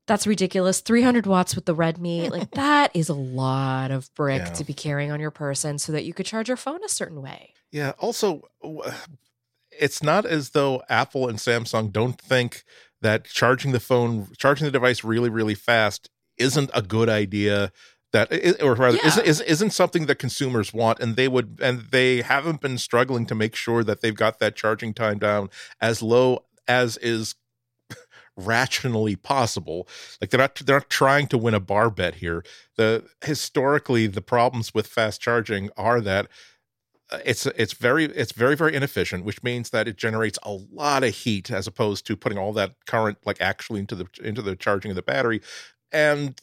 That's 0.09 0.27
ridiculous. 0.27 0.81
300 0.81 1.27
watts 1.27 1.55
with 1.55 1.67
the 1.67 1.75
Redmi. 1.75 2.31
Like 2.31 2.51
that 2.53 2.91
is 2.95 3.09
a 3.09 3.15
lot 3.15 3.91
of 3.91 4.13
brick 4.15 4.41
Yeah. 4.41 4.53
to 4.55 4.65
be 4.65 4.73
carrying 4.75 5.13
on 5.13 5.21
your 5.21 5.31
person 5.31 5.79
so 5.79 5.93
that 5.93 6.05
you 6.05 6.15
could 6.15 6.27
charge 6.27 6.49
your 6.49 6.57
phone 6.57 6.83
a 6.85 6.89
certain 6.89 7.23
way. 7.23 7.53
Yeah. 7.71 7.93
Also, 7.99 8.43
it's 9.71 10.03
not 10.03 10.25
as 10.25 10.51
though 10.51 10.83
Apple 10.89 11.29
and 11.29 11.39
Samsung 11.39 11.93
don't 11.93 12.21
think 12.21 12.65
that 13.03 13.25
charging 13.27 13.73
the 13.73 13.81
phone, 13.81 14.29
charging 14.39 14.65
the 14.65 14.71
device 14.73 15.05
really, 15.05 15.29
really 15.31 15.55
fast 15.55 16.09
isn't 16.39 16.71
a 16.75 16.83
good 16.83 17.09
idea. 17.09 17.71
That, 18.13 18.33
or 18.63 18.75
rather, 18.75 18.97
Yeah. 18.97 19.07
isn't, 19.07 19.27
isn't 19.27 19.47
isn't 19.47 19.71
something 19.71 20.07
that 20.07 20.15
consumers 20.17 20.73
want, 20.73 20.99
and 21.01 21.15
they 21.15 21.29
would, 21.29 21.59
and 21.63 21.81
they 21.91 22.23
haven't 22.23 22.61
been 22.63 22.79
struggling 22.79 23.27
to 23.27 23.35
make 23.35 23.55
sure 23.55 23.85
that 23.85 24.01
they've 24.01 24.15
got 24.15 24.39
that 24.39 24.57
charging 24.57 24.95
time 24.95 25.19
down 25.19 25.51
as 25.81 26.01
low 26.01 26.45
as 26.67 26.97
is 26.99 27.35
rationally 28.37 29.15
possible. 29.17 29.87
Like 30.21 30.31
they're 30.31 30.41
not 30.41 30.55
they're 30.55 30.77
not 30.77 30.89
trying 30.91 31.27
to 31.29 31.39
win 31.39 31.53
a 31.55 31.61
bar 31.61 31.91
bet 31.91 32.17
here. 32.17 32.43
The 32.77 33.05
historically 33.25 34.07
the 34.07 34.23
problems 34.23 34.73
with 34.73 34.87
fast 34.87 35.21
charging 35.21 35.69
are 35.77 36.01
that 36.01 36.29
uh, 37.11 37.19
it's 37.27 37.45
it's 37.47 37.75
very 37.75 38.05
it's 38.07 38.33
very 38.33 38.55
very 38.57 38.75
inefficient 38.75 39.25
which 39.25 39.43
means 39.43 39.71
that 39.71 39.89
it 39.89 39.97
generates 39.97 40.39
a 40.43 40.53
lot 40.53 41.03
of 41.05 41.15
heat 41.15 41.51
as 41.51 41.67
opposed 41.67 42.07
to 42.07 42.17
putting 42.17 42.39
all 42.39 42.53
that 42.53 42.75
current 42.87 43.19
like 43.25 43.41
actually 43.41 43.81
into 43.81 43.95
the 43.95 44.07
into 44.23 44.43
the 44.43 44.55
charging 44.57 44.91
of 44.91 44.95
the 44.95 45.03
battery 45.03 45.41
and 45.91 46.41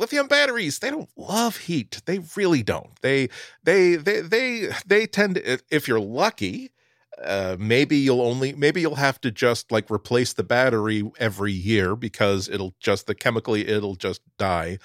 lithium 0.00 0.26
batteries 0.28 0.80
they 0.80 0.90
don't 0.90 1.10
love 1.16 1.56
heat 1.58 2.02
they 2.06 2.20
really 2.36 2.62
don't. 2.62 3.00
They 3.02 3.28
they 3.62 3.96
they 3.96 4.20
they 4.22 4.68
they 4.86 5.06
tend 5.06 5.36
to 5.36 5.62
if- 5.70 5.88
you're 5.88 6.00
lucky 6.00 6.70
uh, 7.22 7.56
maybe 7.58 7.96
you'll 7.96 8.22
only 8.22 8.54
maybe 8.54 8.80
you'll 8.80 8.94
have 8.94 9.20
to 9.20 9.30
just 9.30 9.70
like 9.70 9.90
replace 9.90 10.32
the 10.32 10.42
battery 10.42 11.02
every 11.18 11.52
year 11.52 11.94
because 11.96 12.48
it'll 12.48 12.74
just 12.80 13.06
the 13.06 13.14
chemically 13.14 13.68
it'll 13.68 13.96
just 13.96 14.22
die. 14.38 14.78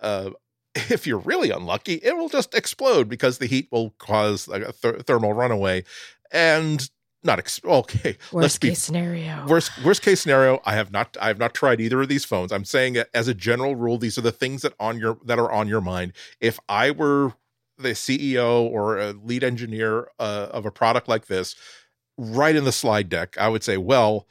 Uh, 0.00 0.30
if 0.74 1.06
you're 1.06 1.18
really 1.18 1.50
unlucky, 1.50 1.94
it 1.94 2.16
will 2.16 2.28
just 2.28 2.54
explode 2.54 3.08
because 3.08 3.38
the 3.38 3.46
heat 3.46 3.68
will 3.72 3.90
cause 3.98 4.46
a 4.48 4.72
th- 4.72 5.02
thermal 5.06 5.32
runaway, 5.32 5.84
and 6.30 6.88
not 7.22 7.38
ex- 7.38 7.60
okay. 7.64 8.16
let's 8.32 8.32
Worst 8.32 8.60
be 8.60 8.68
case 8.68 8.82
scenario. 8.82 9.46
worst 9.46 9.72
worst 9.84 10.02
case 10.02 10.20
scenario. 10.20 10.60
I 10.64 10.74
have 10.74 10.90
not 10.90 11.16
I 11.20 11.28
have 11.28 11.38
not 11.38 11.54
tried 11.54 11.80
either 11.80 12.00
of 12.00 12.08
these 12.08 12.24
phones. 12.24 12.52
I'm 12.52 12.64
saying 12.64 12.96
as 13.12 13.28
a 13.28 13.34
general 13.34 13.76
rule. 13.76 13.98
These 13.98 14.16
are 14.18 14.22
the 14.22 14.32
things 14.32 14.62
that 14.62 14.74
on 14.80 14.98
your 14.98 15.18
that 15.24 15.38
are 15.38 15.50
on 15.50 15.68
your 15.68 15.80
mind. 15.80 16.12
If 16.40 16.58
I 16.68 16.90
were 16.90 17.34
the 17.78 17.90
CEO 17.90 18.62
or 18.62 18.98
a 18.98 19.12
lead 19.12 19.44
engineer 19.44 20.08
uh, 20.18 20.48
of 20.50 20.66
a 20.66 20.70
product 20.70 21.08
like 21.08 21.26
this, 21.26 21.54
right 22.16 22.54
in 22.56 22.64
the 22.64 22.72
slide 22.72 23.08
deck, 23.08 23.36
I 23.38 23.48
would 23.48 23.64
say, 23.64 23.76
well. 23.76 24.26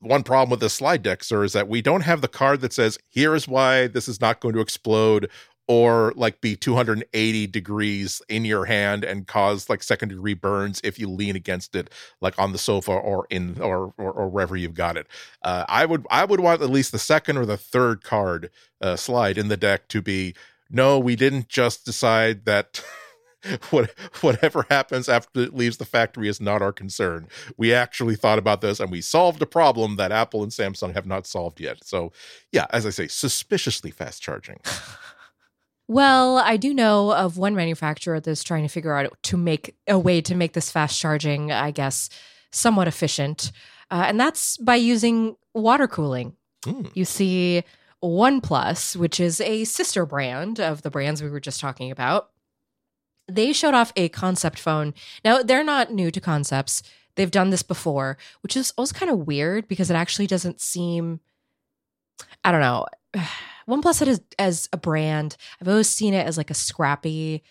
One 0.00 0.22
problem 0.22 0.48
with 0.48 0.60
the 0.60 0.70
slide 0.70 1.02
deck, 1.02 1.24
sir, 1.24 1.42
is 1.42 1.54
that 1.54 1.66
we 1.66 1.82
don't 1.82 2.02
have 2.02 2.20
the 2.20 2.28
card 2.28 2.60
that 2.60 2.72
says, 2.72 3.00
here 3.08 3.34
is 3.34 3.48
why 3.48 3.88
this 3.88 4.06
is 4.06 4.20
not 4.20 4.38
going 4.38 4.54
to 4.54 4.60
explode 4.60 5.28
or 5.68 6.12
like 6.16 6.40
be 6.40 6.56
280 6.56 7.46
degrees 7.46 8.20
in 8.28 8.44
your 8.44 8.64
hand 8.64 9.04
and 9.04 9.26
cause 9.26 9.68
like 9.68 9.82
second 9.82 10.08
degree 10.08 10.34
burns 10.34 10.80
if 10.82 10.98
you 10.98 11.08
lean 11.08 11.36
against 11.36 11.76
it 11.76 11.90
like 12.20 12.38
on 12.38 12.52
the 12.52 12.58
sofa 12.58 12.92
or 12.92 13.26
in 13.30 13.60
or 13.60 13.92
or, 13.98 14.12
or 14.12 14.28
wherever 14.28 14.56
you've 14.56 14.74
got 14.74 14.96
it 14.96 15.06
uh, 15.42 15.64
i 15.68 15.84
would 15.84 16.06
i 16.10 16.24
would 16.24 16.40
want 16.40 16.62
at 16.62 16.70
least 16.70 16.90
the 16.90 16.98
second 16.98 17.36
or 17.36 17.46
the 17.46 17.56
third 17.56 18.02
card 18.02 18.50
uh, 18.80 18.96
slide 18.96 19.36
in 19.36 19.48
the 19.48 19.56
deck 19.56 19.88
to 19.88 20.00
be 20.00 20.34
no, 20.70 20.98
we 20.98 21.16
didn't 21.16 21.48
just 21.48 21.84
decide 21.84 22.44
that 22.44 22.82
what 23.70 23.90
whatever 24.20 24.66
happens 24.68 25.08
after 25.08 25.40
it 25.40 25.54
leaves 25.54 25.76
the 25.76 25.84
factory 25.84 26.28
is 26.28 26.40
not 26.40 26.62
our 26.62 26.72
concern. 26.72 27.28
We 27.56 27.72
actually 27.72 28.16
thought 28.16 28.38
about 28.38 28.60
this 28.60 28.80
and 28.80 28.90
we 28.90 29.00
solved 29.00 29.40
a 29.40 29.46
problem 29.46 29.96
that 29.96 30.12
Apple 30.12 30.42
and 30.42 30.52
Samsung 30.52 30.94
have 30.94 31.06
not 31.06 31.26
solved 31.26 31.60
yet. 31.60 31.84
So, 31.84 32.12
yeah, 32.52 32.66
as 32.70 32.84
I 32.84 32.90
say, 32.90 33.08
suspiciously 33.08 33.90
fast 33.90 34.22
charging. 34.22 34.60
Well, 35.88 36.36
I 36.36 36.58
do 36.58 36.74
know 36.74 37.12
of 37.14 37.38
one 37.38 37.54
manufacturer 37.54 38.20
that's 38.20 38.44
trying 38.44 38.62
to 38.62 38.68
figure 38.68 38.94
out 38.94 39.16
to 39.24 39.38
make 39.38 39.74
a 39.86 39.98
way 39.98 40.20
to 40.20 40.34
make 40.34 40.52
this 40.52 40.70
fast 40.70 41.00
charging, 41.00 41.50
I 41.50 41.70
guess, 41.70 42.10
somewhat 42.52 42.88
efficient. 42.88 43.52
Uh, 43.90 44.04
and 44.06 44.20
that's 44.20 44.58
by 44.58 44.76
using 44.76 45.36
water 45.54 45.88
cooling. 45.88 46.36
Mm. 46.66 46.90
You 46.94 47.06
see, 47.06 47.64
OnePlus, 48.02 48.96
which 48.96 49.18
is 49.18 49.40
a 49.40 49.64
sister 49.64 50.04
brand 50.04 50.60
of 50.60 50.82
the 50.82 50.90
brands 50.90 51.22
we 51.22 51.30
were 51.30 51.40
just 51.40 51.60
talking 51.60 51.90
about, 51.90 52.30
they 53.26 53.54
showed 53.54 53.74
off 53.74 53.92
a 53.96 54.10
concept 54.10 54.58
phone. 54.58 54.92
Now, 55.24 55.42
they're 55.42 55.64
not 55.64 55.92
new 55.92 56.10
to 56.10 56.20
concepts. 56.20 56.82
They've 57.16 57.30
done 57.30 57.50
this 57.50 57.62
before, 57.62 58.18
which 58.42 58.56
is 58.56 58.72
also 58.76 58.94
kind 58.94 59.10
of 59.10 59.26
weird 59.26 59.68
because 59.68 59.90
it 59.90 59.94
actually 59.94 60.26
doesn't 60.26 60.60
seem, 60.60 61.20
I 62.44 62.52
don't 62.52 62.60
know. 62.60 62.86
OnePlus 63.68 64.06
as, 64.06 64.20
as 64.38 64.68
a 64.72 64.76
brand, 64.76 65.36
I've 65.60 65.68
always 65.68 65.88
seen 65.90 66.14
it 66.14 66.26
as 66.26 66.36
like 66.38 66.50
a 66.50 66.54
scrappy 66.54 67.42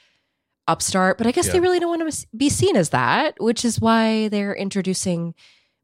upstart, 0.67 1.17
but 1.17 1.27
I 1.27 1.31
guess 1.31 1.47
Yeah. 1.47 1.53
they 1.53 1.59
really 1.59 1.79
don't 1.79 1.99
want 1.99 2.11
to 2.11 2.27
be 2.35 2.49
seen 2.49 2.75
as 2.75 2.89
that, 2.89 3.35
which 3.39 3.63
is 3.63 3.79
why 3.79 4.27
they're 4.29 4.55
introducing, 4.55 5.33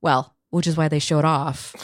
well, 0.02 0.36
which 0.50 0.68
is 0.68 0.76
why 0.76 0.88
they 0.88 1.00
showed 1.00 1.26
off 1.26 1.76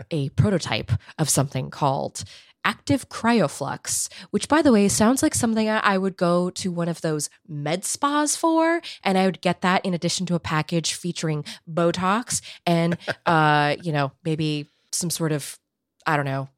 a 0.10 0.28
prototype 0.30 0.92
of 1.18 1.28
something 1.28 1.70
called 1.70 2.24
Active 2.64 3.08
Cryoflux, 3.08 4.08
which, 4.30 4.48
by 4.48 4.62
the 4.62 4.72
way, 4.72 4.88
sounds 4.88 5.22
like 5.22 5.34
something 5.34 5.68
I 5.68 5.78
I 5.78 5.98
would 5.98 6.16
go 6.16 6.50
to 6.50 6.70
one 6.72 6.88
of 6.88 7.00
those 7.00 7.30
med 7.46 7.84
spas 7.84 8.34
for, 8.36 8.80
and 9.04 9.16
I 9.16 9.26
would 9.26 9.40
get 9.40 9.60
that 9.62 9.84
in 9.84 9.94
addition 9.94 10.26
to 10.26 10.34
a 10.34 10.40
package 10.40 10.94
featuring 10.94 11.44
Botox 11.70 12.42
and, 12.66 12.98
uh, 13.26 13.76
you 13.82 13.92
know, 13.92 14.12
maybe 14.24 14.68
some 14.92 15.10
sort 15.10 15.32
of, 15.32 15.58
I 16.06 16.16
don't 16.16 16.26
know, 16.26 16.48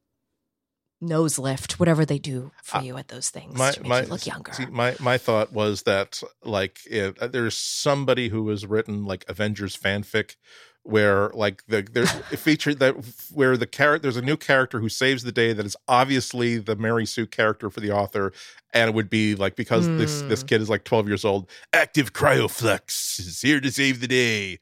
nose 1.01 1.39
lift, 1.39 1.79
whatever 1.79 2.05
they 2.05 2.19
do 2.19 2.51
for 2.63 2.81
you 2.81 2.95
at 2.97 3.07
those 3.09 3.29
things 3.29 3.57
my 3.57 3.71
to 3.71 3.81
make 3.81 3.89
my 3.89 4.01
you 4.03 4.07
look 4.07 4.25
younger. 4.27 4.53
see, 4.53 4.65
my 4.67 4.95
my 4.99 5.17
thought 5.17 5.51
was 5.51 5.83
that 5.83 6.21
like 6.43 6.79
if, 6.89 7.21
uh, 7.21 7.27
there's 7.27 7.55
somebody 7.57 8.29
who 8.29 8.47
has 8.49 8.65
written 8.65 9.05
like 9.05 9.25
Avengers 9.27 9.75
fanfic 9.75 10.35
where 10.83 11.29
like 11.29 11.63
the 11.67 11.81
there's 11.91 12.11
a 12.31 12.37
feature 12.37 12.73
that 12.73 12.93
where 13.33 13.55
the 13.57 13.67
character 13.67 14.01
there's 14.03 14.17
a 14.17 14.21
new 14.21 14.37
character 14.37 14.79
who 14.79 14.89
saves 14.89 15.23
the 15.23 15.31
day 15.31 15.53
that 15.53 15.65
is 15.65 15.75
obviously 15.87 16.57
the 16.57 16.75
Mary 16.75 17.05
Sue 17.05 17.27
character 17.27 17.69
for 17.69 17.81
the 17.81 17.91
author 17.91 18.31
and 18.73 18.89
it 18.89 18.93
would 18.95 19.09
be 19.09 19.35
like 19.35 19.55
because 19.55 19.89
this 19.97 20.21
this 20.23 20.41
Hmm. 20.41 20.47
kid 20.47 20.61
is 20.61 20.69
like 20.69 20.83
12 20.83 21.07
years 21.07 21.23
old 21.25 21.47
active 21.73 22.13
cryoflux 22.13 23.19
is 23.19 23.41
here 23.41 23.59
to 23.59 23.71
save 23.71 24.01
the 24.01 24.07
day 24.07 24.57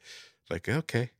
like 0.50 0.68
okay 0.68 1.12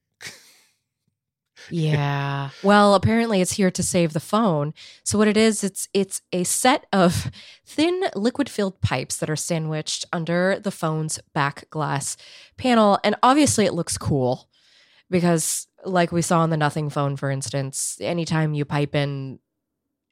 Yeah. 1.72 2.50
Well, 2.64 2.94
apparently 2.94 3.42
it's 3.42 3.54
here 3.54 3.72
to 3.72 3.84
save 3.84 4.14
the 4.14 4.20
phone. 4.20 4.74
So 5.04 5.18
what 5.18 5.28
it 5.28 5.38
is, 5.38 5.64
it's 5.64 5.88
it's 5.94 6.22
a 6.34 6.44
set 6.44 6.86
of 6.92 7.32
thin 7.66 8.04
liquid-filled 8.16 8.82
pipes 8.82 9.18
that 9.18 9.30
are 9.30 9.36
sandwiched 9.36 10.06
under 10.12 10.60
the 10.60 10.72
phone's 10.72 11.20
back 11.34 11.70
glass 11.70 12.18
panel 12.58 13.00
and 13.04 13.16
obviously 13.24 13.66
it 13.66 13.74
looks 13.74 13.98
cool 13.98 14.50
because 15.10 15.68
like 15.86 16.12
we 16.12 16.22
saw 16.22 16.40
on 16.42 16.50
the 16.50 16.58
Nothing 16.58 16.90
phone 16.90 17.16
for 17.16 17.30
instance, 17.32 17.98
anytime 18.02 18.54
you 18.54 18.66
pipe 18.66 18.96
in 18.96 19.40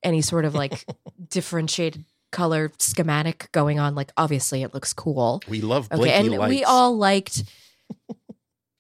any 0.04 0.22
sort 0.22 0.46
of 0.46 0.56
like 0.56 0.86
differentiated 1.30 2.06
color 2.32 2.72
schematic 2.78 3.50
going 3.52 3.80
on 3.80 3.96
like 3.96 4.12
obviously 4.18 4.62
it 4.64 4.74
looks 4.74 4.94
cool. 4.94 5.42
we 5.48 5.62
love 5.62 5.88
Okay, 5.92 6.12
and 6.12 6.30
lights 6.32 6.50
we 6.50 6.64
all 6.64 6.96
liked. 6.98 7.44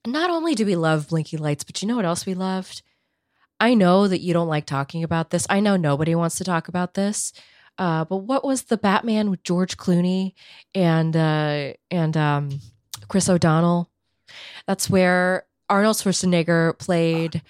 Not 0.08 0.30
only 0.30 0.56
do 0.56 0.66
we 0.66 0.78
love 0.78 1.10
blinky 1.10 1.36
lights, 1.36 1.66
but 1.66 1.82
you 1.82 1.88
know 1.88 1.98
what 1.98 2.06
else 2.06 2.26
we 2.26 2.34
loved? 2.34 2.82
I 3.60 3.74
know 3.74 4.08
that 4.08 4.22
you 4.22 4.34
don't 4.34 4.48
like 4.48 4.66
talking 4.66 5.04
about 5.04 5.32
this. 5.32 5.46
I 5.50 5.60
know 5.60 5.76
nobody 5.76 6.16
wants 6.16 6.38
to 6.38 6.46
talk 6.46 6.70
about 6.70 6.94
this. 6.94 7.34
Uh, 7.78 8.06
but 8.06 8.18
what 8.18 8.46
was 8.46 8.64
the 8.64 8.78
Batman 8.78 9.30
with 9.30 9.44
George 9.44 9.76
Clooney 9.76 10.34
and 10.74 11.16
uh, 11.16 11.74
and 11.92 12.16
um, 12.16 12.62
Chris 13.10 13.28
O'Donnell? 13.28 13.90
That's 14.66 14.90
where 14.90 15.46
Arnold 15.70 15.98
Schwarzenegger 15.98 16.78
played 16.80 17.42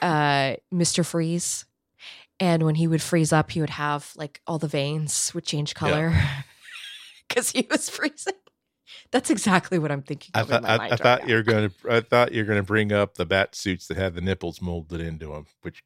uh, 0.00 0.54
Mister 0.70 1.04
Freeze, 1.04 1.66
and 2.40 2.62
when 2.64 2.74
he 2.74 2.88
would 2.88 3.02
freeze 3.02 3.32
up, 3.32 3.50
he 3.50 3.60
would 3.60 3.70
have 3.70 4.12
like 4.16 4.40
all 4.46 4.58
the 4.58 4.66
veins 4.66 5.32
would 5.34 5.44
change 5.44 5.74
color 5.74 6.12
because 7.28 7.50
he 7.50 7.66
was 7.70 7.88
freezing. 7.88 8.32
That's 9.12 9.30
exactly 9.30 9.78
what 9.78 9.92
I'm 9.92 10.02
thinking. 10.02 10.30
I 10.34 10.42
thought 10.42 10.62
my 10.62 10.70
I, 10.74 10.76
mind 10.78 10.92
I 10.92 10.94
right 10.94 11.00
thought 11.00 11.28
you're 11.28 11.42
gonna 11.42 11.70
I 11.88 12.00
thought 12.00 12.32
you're 12.32 12.46
gonna 12.46 12.62
bring 12.62 12.92
up 12.92 13.14
the 13.14 13.26
bat 13.26 13.54
suits 13.54 13.86
that 13.88 13.96
had 13.98 14.14
the 14.14 14.20
nipples 14.22 14.60
molded 14.60 15.00
into 15.00 15.26
them, 15.28 15.46
which 15.60 15.82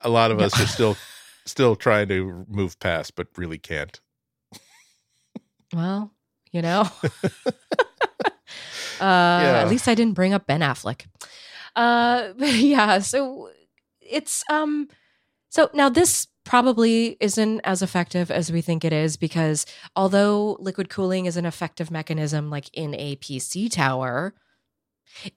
a 0.00 0.08
lot 0.08 0.30
of 0.30 0.38
No. 0.38 0.44
us 0.44 0.60
are 0.60 0.66
still 0.66 0.96
still 1.46 1.74
trying 1.76 2.08
to 2.08 2.46
move 2.48 2.78
past, 2.78 3.16
but 3.16 3.26
really 3.36 3.58
can't. 3.58 4.00
Well, 5.74 6.12
you 6.52 6.62
know. 6.62 6.88
uh, 9.00 9.04
At 9.04 9.68
least 9.68 9.88
I 9.88 9.94
didn't 9.94 10.14
bring 10.14 10.32
up 10.32 10.46
Ben 10.46 10.60
Affleck. 10.60 11.06
Uh, 11.74 12.32
yeah, 12.38 13.00
so 13.00 13.50
it's 14.00 14.44
um, 14.48 14.88
so 15.48 15.70
now 15.74 15.88
this 15.88 16.28
probably 16.44 17.16
isn't 17.20 17.60
as 17.64 17.82
effective 17.82 18.30
as 18.30 18.52
we 18.52 18.60
think 18.60 18.84
it 18.84 18.92
is 18.92 19.16
because 19.16 19.66
although 19.96 20.56
liquid 20.60 20.88
cooling 20.88 21.26
is 21.26 21.36
an 21.36 21.46
effective 21.46 21.90
mechanism 21.90 22.50
like 22.50 22.68
in 22.72 22.94
a 22.94 23.16
PC 23.16 23.70
tower, 23.70 24.34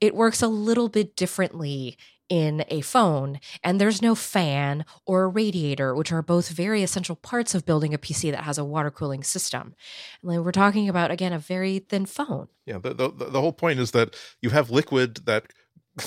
it 0.01 0.15
works 0.15 0.41
a 0.41 0.47
little 0.47 0.89
bit 0.89 1.15
differently 1.15 1.97
in 2.29 2.65
a 2.67 2.81
phone. 2.81 3.39
And 3.63 3.79
there's 3.79 4.01
no 4.01 4.15
fan 4.15 4.85
or 5.05 5.23
a 5.23 5.27
radiator 5.27 5.95
which 5.95 6.11
are 6.11 6.21
both 6.21 6.49
very 6.49 6.83
essential 6.83 7.15
parts 7.15 7.55
of 7.55 7.65
building 7.65 7.93
a 7.93 7.97
pc 7.97 8.31
that 8.31 8.43
has 8.43 8.57
a 8.57 8.65
water 8.65 8.91
cooling 8.91 9.23
system. 9.23 9.75
And 10.23 10.43
we're 10.43 10.51
talking 10.51 10.89
about 10.89 11.11
again 11.11 11.33
a 11.33 11.39
very 11.39 11.79
thin 11.79 12.05
phone. 12.05 12.49
Yeah, 12.65 12.79
the, 12.79 12.93
the 12.93 13.09
the 13.09 13.41
whole 13.41 13.53
point 13.53 13.79
is 13.79 13.91
that 13.91 14.15
you 14.41 14.49
have 14.49 14.69
liquid 14.69 15.25
that 15.25 15.53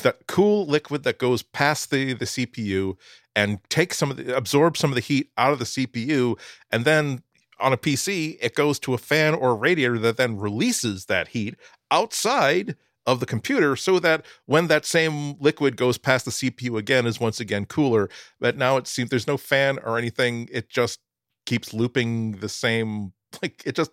that 0.03 0.27
cool 0.27 0.67
liquid 0.67 1.03
that 1.05 1.19
goes 1.19 1.43
past 1.43 1.91
the 1.91 2.13
the 2.13 2.27
CPU 2.27 2.97
and 3.37 3.59
take 3.69 3.95
some 3.95 4.11
of 4.11 4.17
the 4.17 4.37
absorb 4.37 4.77
some 4.77 4.91
of 4.91 4.95
the 4.95 5.01
heat 5.01 5.31
out 5.39 5.53
of 5.53 5.59
the 5.59 5.65
CPU, 5.65 6.39
and 6.71 6.85
then 6.85 7.23
on 7.59 7.73
a 7.73 7.77
PC 7.77 8.39
it 8.41 8.55
goes 8.55 8.79
to 8.81 8.95
a 8.95 8.99
fan 8.99 9.35
or 9.35 9.51
a 9.51 9.55
radiator 9.55 9.99
that 9.99 10.17
then 10.17 10.39
releases 10.39 11.07
that 11.07 11.29
heat 11.29 11.57
outside 11.91 12.77
of 13.07 13.21
the 13.21 13.27
computer 13.27 13.77
so 13.77 13.99
that 13.99 14.25
when 14.47 14.69
that 14.69 14.85
same 14.85 15.35
liquid 15.41 15.77
goes 15.77 15.99
past 15.99 16.25
the 16.25 16.31
CPU 16.31 16.79
again 16.79 17.07
is 17.07 17.21
once 17.21 17.41
again 17.41 17.65
cooler. 17.65 18.09
But 18.39 18.57
now 18.57 18.77
it 18.77 18.87
seems 18.87 19.11
there's 19.11 19.27
no 19.27 19.37
fan 19.37 19.79
or 19.85 19.99
anything. 19.99 20.49
It 20.53 20.69
just 20.69 21.01
keeps 21.47 21.73
looping 21.73 22.33
the 22.39 22.49
same 22.49 23.13
like 23.43 23.63
it 23.67 23.75
just 23.75 23.91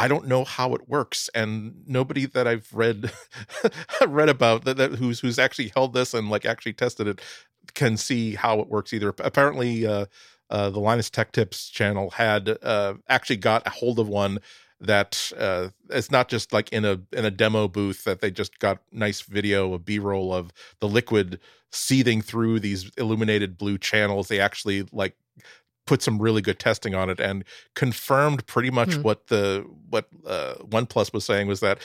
I 0.00 0.06
don't 0.06 0.28
know 0.28 0.44
how 0.44 0.74
it 0.74 0.88
works, 0.88 1.28
and 1.34 1.82
nobody 1.84 2.24
that 2.26 2.46
I've 2.46 2.68
read 2.72 3.10
read 4.06 4.28
about 4.28 4.64
that, 4.64 4.76
that 4.76 4.92
who's 4.92 5.18
who's 5.18 5.40
actually 5.40 5.72
held 5.74 5.92
this 5.92 6.14
and 6.14 6.30
like 6.30 6.46
actually 6.46 6.74
tested 6.74 7.08
it 7.08 7.20
can 7.78 7.96
see 7.96 8.34
how 8.34 8.58
it 8.58 8.68
works 8.68 8.92
either. 8.92 9.14
Apparently, 9.20 9.86
uh, 9.86 10.06
uh, 10.50 10.68
the 10.68 10.80
Linus 10.80 11.08
Tech 11.10 11.30
Tips 11.30 11.68
channel 11.68 12.10
had 12.10 12.58
uh, 12.62 12.94
actually 13.08 13.36
got 13.36 13.64
a 13.66 13.70
hold 13.70 14.00
of 14.00 14.08
one 14.08 14.40
that 14.80 15.32
uh, 15.38 15.68
it's 15.90 16.10
not 16.10 16.28
just 16.28 16.52
like 16.52 16.72
in 16.72 16.84
a 16.84 17.00
in 17.12 17.24
a 17.24 17.30
demo 17.30 17.68
booth 17.68 18.02
that 18.04 18.20
they 18.20 18.30
just 18.32 18.58
got 18.58 18.80
nice 18.90 19.20
video, 19.20 19.72
a 19.74 19.78
B 19.78 19.98
roll 20.00 20.34
of 20.34 20.52
the 20.80 20.88
liquid 20.88 21.38
seething 21.70 22.20
through 22.20 22.58
these 22.60 22.90
illuminated 22.96 23.56
blue 23.56 23.78
channels. 23.78 24.26
They 24.26 24.40
actually 24.40 24.86
like 24.90 25.14
put 25.86 26.02
some 26.02 26.18
really 26.20 26.42
good 26.42 26.58
testing 26.58 26.94
on 26.94 27.08
it 27.10 27.20
and 27.20 27.44
confirmed 27.74 28.44
pretty 28.46 28.70
much 28.70 28.94
Hmm. 28.94 29.02
what 29.02 29.28
the 29.28 29.64
what 29.88 30.08
uh, 30.26 30.54
OnePlus 30.62 31.12
was 31.12 31.24
saying 31.24 31.46
was 31.46 31.60
that 31.60 31.78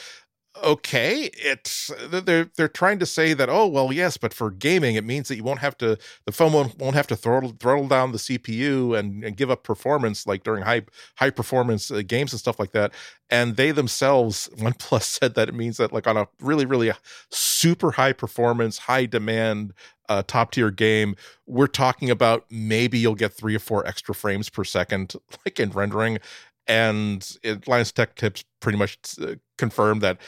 okay 0.62 1.30
it's 1.34 1.90
they're 2.10 2.48
they're 2.56 2.68
trying 2.68 2.98
to 2.98 3.06
say 3.06 3.34
that 3.34 3.48
oh 3.48 3.66
well 3.66 3.92
yes 3.92 4.16
but 4.16 4.32
for 4.32 4.50
gaming 4.50 4.94
it 4.94 5.04
means 5.04 5.26
that 5.26 5.36
you 5.36 5.42
won't 5.42 5.58
have 5.58 5.76
to 5.76 5.98
the 6.26 6.32
phone 6.32 6.52
won't, 6.52 6.78
won't 6.78 6.94
have 6.94 7.08
to 7.08 7.16
throttle 7.16 7.52
throttle 7.58 7.88
down 7.88 8.12
the 8.12 8.18
CPU 8.18 8.96
and, 8.96 9.24
and 9.24 9.36
give 9.36 9.50
up 9.50 9.64
performance 9.64 10.26
like 10.26 10.44
during 10.44 10.62
high 10.62 10.82
high 11.16 11.30
performance 11.30 11.90
uh, 11.90 12.02
games 12.06 12.32
and 12.32 12.38
stuff 12.38 12.60
like 12.60 12.70
that. 12.72 12.92
And 13.30 13.56
they 13.56 13.72
themselves 13.72 14.48
OnePlus 14.56 15.02
said 15.02 15.34
that 15.34 15.48
it 15.48 15.54
means 15.54 15.78
that 15.78 15.92
like 15.92 16.06
on 16.06 16.16
a 16.16 16.28
really 16.40 16.66
really 16.66 16.92
super 17.30 17.92
high 17.92 18.12
performance 18.12 18.78
high 18.78 19.06
demand 19.06 19.72
uh, 20.08 20.22
top 20.26 20.52
tier 20.52 20.70
game 20.70 21.16
we're 21.46 21.66
talking 21.66 22.10
about 22.10 22.44
maybe 22.50 22.98
you'll 22.98 23.14
get 23.14 23.32
three 23.32 23.56
or 23.56 23.60
four 23.60 23.86
extra 23.86 24.14
frames 24.14 24.48
per 24.48 24.64
second 24.64 25.14
like 25.44 25.58
in 25.58 25.70
rendering. 25.70 26.18
And 26.66 27.36
it, 27.42 27.64
Tech 27.94 28.14
Tips 28.14 28.44
pretty 28.60 28.78
much 28.78 28.98
uh, 29.20 29.34
confirmed 29.58 30.00
that 30.00 30.18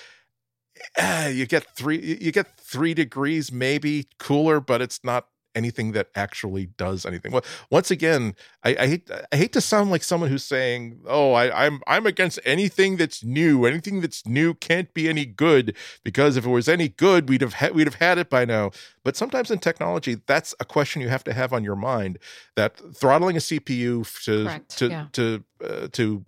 uh, 0.99 1.31
you 1.33 1.47
get 1.47 1.65
three 1.77 2.19
you 2.21 2.33
get 2.33 2.59
three 2.59 2.95
degrees 2.95 3.53
maybe 3.53 4.09
cooler 4.19 4.61
but 4.61 4.81
it's 4.81 5.03
not 5.05 5.29
anything 5.57 5.93
that 5.93 6.09
actually 6.15 6.67
does 6.67 7.07
anything. 7.07 7.33
Well, 7.33 7.45
once 7.71 7.91
again, 7.91 8.37
I, 8.63 8.77
I 8.79 8.87
hate 8.87 9.11
I 9.33 9.37
hate 9.37 9.53
to 9.55 9.61
sound 9.61 9.91
like 9.91 10.05
someone 10.05 10.29
who's 10.29 10.45
saying, 10.45 11.01
"Oh, 11.07 11.33
I, 11.33 11.67
I'm 11.67 11.81
I'm 11.87 12.07
against 12.07 12.39
anything 12.45 12.99
that's 12.99 13.25
new. 13.25 13.65
Anything 13.65 14.03
that's 14.03 14.27
new 14.27 14.55
can't 14.55 14.93
be 14.95 15.09
any 15.09 15.25
good 15.25 15.75
because 16.05 16.37
if 16.37 16.45
it 16.45 16.51
was 16.51 16.69
any 16.69 16.91
good, 16.91 17.29
we'd 17.29 17.41
have 17.41 17.55
ha- 17.55 17.71
we'd 17.73 17.87
have 17.87 17.97
had 17.97 18.19
it 18.19 18.31
by 18.31 18.45
now." 18.45 18.71
But 19.03 19.17
sometimes 19.17 19.51
in 19.51 19.59
technology, 19.59 20.21
that's 20.27 20.55
a 20.61 20.65
question 20.65 21.03
you 21.03 21.09
have 21.09 21.25
to 21.25 21.33
have 21.33 21.53
on 21.53 21.65
your 21.65 21.77
mind. 21.77 22.19
That 22.55 22.77
throttling 22.95 23.37
a 23.37 23.41
CPU 23.41 24.25
to 24.25 24.45
Correct, 24.45 24.79
to 24.79 24.89
yeah. 24.89 25.07
to 25.13 25.45
uh, 25.65 25.89
to 25.93 26.25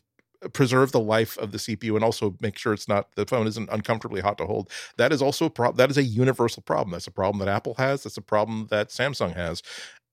preserve 0.53 0.93
the 0.93 1.01
life 1.01 1.37
of 1.39 1.53
the 1.53 1.59
CPU 1.59 1.95
and 1.95 2.05
also 2.05 2.37
make 2.41 2.57
sure 2.57 2.73
it's 2.73 2.89
not 2.89 3.15
the 3.17 3.27
phone 3.27 3.47
isn't 3.47 3.69
uncomfortably 3.71 4.21
hot 4.21 4.39
to 4.39 4.47
hold. 4.47 4.71
That 4.97 5.13
is 5.13 5.23
also 5.23 5.47
a 5.47 5.51
problem. 5.51 5.77
That 5.77 5.91
is 5.91 5.99
a 5.99 6.03
universal 6.03 6.63
problem. 6.63 6.93
That's 6.93 7.07
a 7.07 7.13
problem 7.13 7.45
that 7.45 7.53
Apple 7.53 7.75
has. 7.75 8.05
That's 8.05 8.17
a 8.17 8.23
problem 8.23 8.69
that 8.71 8.89
Samsung 8.91 9.35
has. 9.35 9.63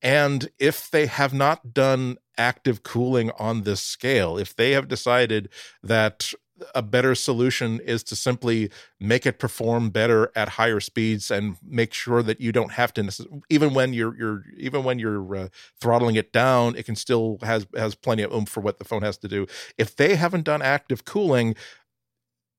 And 0.01 0.49
if 0.59 0.89
they 0.91 1.05
have 1.05 1.33
not 1.33 1.73
done 1.73 2.17
active 2.37 2.83
cooling 2.83 3.31
on 3.39 3.63
this 3.63 3.81
scale, 3.81 4.37
if 4.37 4.55
they 4.55 4.71
have 4.71 4.87
decided 4.87 5.49
that 5.81 6.33
a 6.73 6.81
better 6.81 7.15
solution 7.15 7.79
is 7.81 8.03
to 8.03 8.15
simply 8.15 8.69
make 8.99 9.25
it 9.25 9.39
perform 9.39 9.89
better 9.89 10.31
at 10.35 10.49
higher 10.49 10.79
speeds 10.79 11.29
and 11.29 11.57
make 11.61 11.93
sure 11.93 12.23
that 12.23 12.39
you 12.39 12.51
don't 12.51 12.71
have 12.71 12.93
to 12.93 13.09
even 13.49 13.73
when 13.73 13.93
you're 13.93 14.15
you're 14.17 14.43
even 14.57 14.83
when 14.83 14.97
you're 14.97 15.35
uh, 15.35 15.47
throttling 15.79 16.15
it 16.15 16.31
down 16.31 16.75
it 16.75 16.85
can 16.85 16.95
still 16.95 17.37
has 17.41 17.67
has 17.75 17.95
plenty 17.95 18.23
of 18.23 18.31
oomph 18.31 18.49
for 18.49 18.61
what 18.61 18.79
the 18.79 18.85
phone 18.85 19.01
has 19.01 19.17
to 19.17 19.27
do. 19.27 19.45
If 19.77 19.95
they 19.95 20.15
haven't 20.15 20.43
done 20.43 20.61
active 20.61 21.05
cooling 21.05 21.55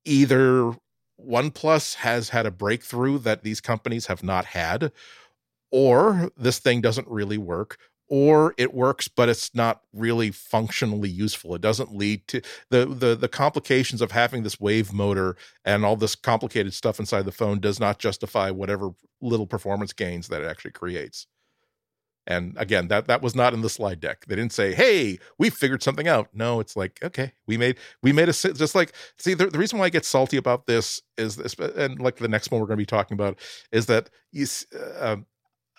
either 0.05 0.73
OnePlus 1.21 1.95
has 1.97 2.29
had 2.29 2.47
a 2.47 2.51
breakthrough 2.51 3.19
that 3.21 3.43
these 3.43 3.61
companies 3.61 4.07
have 4.07 4.23
not 4.23 4.45
had 4.47 4.93
or 5.73 6.31
this 6.37 6.59
thing 6.59 6.81
doesn't 6.81 7.09
really 7.09 7.39
work 7.39 7.79
or 8.09 8.55
it 8.57 8.73
works 8.73 9.09
but 9.09 9.29
it's 9.29 9.55
not 9.55 9.83
really 9.93 10.31
functionally 10.31 11.09
useful. 11.09 11.55
It 11.55 11.61
doesn't 11.61 11.95
lead 11.95 12.27
to 12.29 12.41
the 12.71 12.87
the 12.87 13.15
the 13.17 13.29
complications 13.29 14.01
of 14.01 14.13
having 14.13 14.43
this 14.43 14.61
wave 14.61 14.93
motor 14.93 15.37
and 15.65 15.85
all 15.85 15.97
this 15.97 16.15
complicated 16.15 16.75
stuff 16.75 17.01
inside 17.01 17.25
the 17.25 17.33
phone 17.33 17.61
does 17.61 17.81
not 17.81 17.99
justify 17.99 18.51
whatever 18.51 18.91
little 19.21 19.47
performance 19.47 19.93
gains 19.93 20.29
that 20.29 20.43
it 20.43 20.47
actually 20.47 20.73
creates. 20.73 21.27
And 22.29 22.55
again 22.59 22.89
that 22.89 23.07
that 23.07 23.23
was 23.23 23.35
not 23.35 23.55
in 23.55 23.63
the 23.63 23.69
slide 23.69 24.01
deck. 24.01 24.27
They 24.27 24.37
didn't 24.37 24.53
say 24.53 24.75
hey 24.75 25.19
we 25.39 25.51
figured 25.51 25.83
something 25.83 26.07
out. 26.07 26.29
No 26.33 26.61
it's 26.61 26.77
like 26.77 27.01
okay 27.03 27.33
we 27.47 27.57
made 27.57 27.77
we 28.03 28.13
made 28.13 28.29
a 28.29 28.33
just 28.33 28.75
like 28.75 28.93
see 29.19 29.35
the, 29.35 29.47
the 29.47 29.59
reason 29.59 29.79
why 29.79 29.87
i 29.87 29.91
get 29.91 30.05
salty 30.05 30.37
about 30.37 30.67
this 30.67 31.01
is 31.17 31.37
this 31.37 31.55
and 31.55 32.01
like 32.01 32.17
the 32.17 32.29
next 32.29 32.51
one 32.51 32.61
we're 32.61 32.67
going 32.67 32.79
to 32.79 32.83
be 32.83 32.87
talking 32.87 33.15
about 33.15 33.39
is 33.73 33.87
that 33.87 34.11
you 34.33 34.47
uh, 35.01 35.17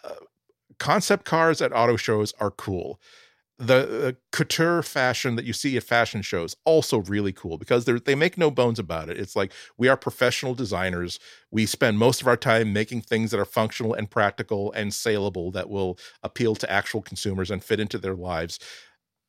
uh, 0.03 0.13
concept 0.79 1.25
cars 1.25 1.61
at 1.61 1.75
auto 1.75 1.95
shows 1.95 2.33
are 2.39 2.51
cool. 2.51 2.99
The 3.59 4.07
uh, 4.09 4.11
couture 4.31 4.83
fashion 4.83 5.35
that 5.35 5.45
you 5.45 5.51
see 5.53 5.77
at 5.77 5.83
fashion 5.83 6.21
shows 6.21 6.55
also 6.63 6.99
really 6.99 7.33
cool 7.33 7.57
because 7.57 7.85
they 7.85 7.93
they 7.93 8.13
make 8.13 8.37
no 8.37 8.51
bones 8.51 8.77
about 8.77 9.09
it. 9.09 9.17
It's 9.17 9.35
like 9.35 9.51
we 9.77 9.87
are 9.87 9.97
professional 9.97 10.53
designers. 10.53 11.19
We 11.49 11.65
spend 11.65 11.97
most 11.97 12.21
of 12.21 12.27
our 12.27 12.37
time 12.37 12.71
making 12.71 13.01
things 13.01 13.31
that 13.31 13.39
are 13.39 13.45
functional 13.45 13.95
and 13.95 14.11
practical 14.11 14.71
and 14.73 14.93
saleable 14.93 15.49
that 15.51 15.69
will 15.69 15.97
appeal 16.21 16.53
to 16.55 16.71
actual 16.71 17.01
consumers 17.01 17.49
and 17.49 17.63
fit 17.63 17.79
into 17.79 17.97
their 17.97 18.15
lives 18.15 18.59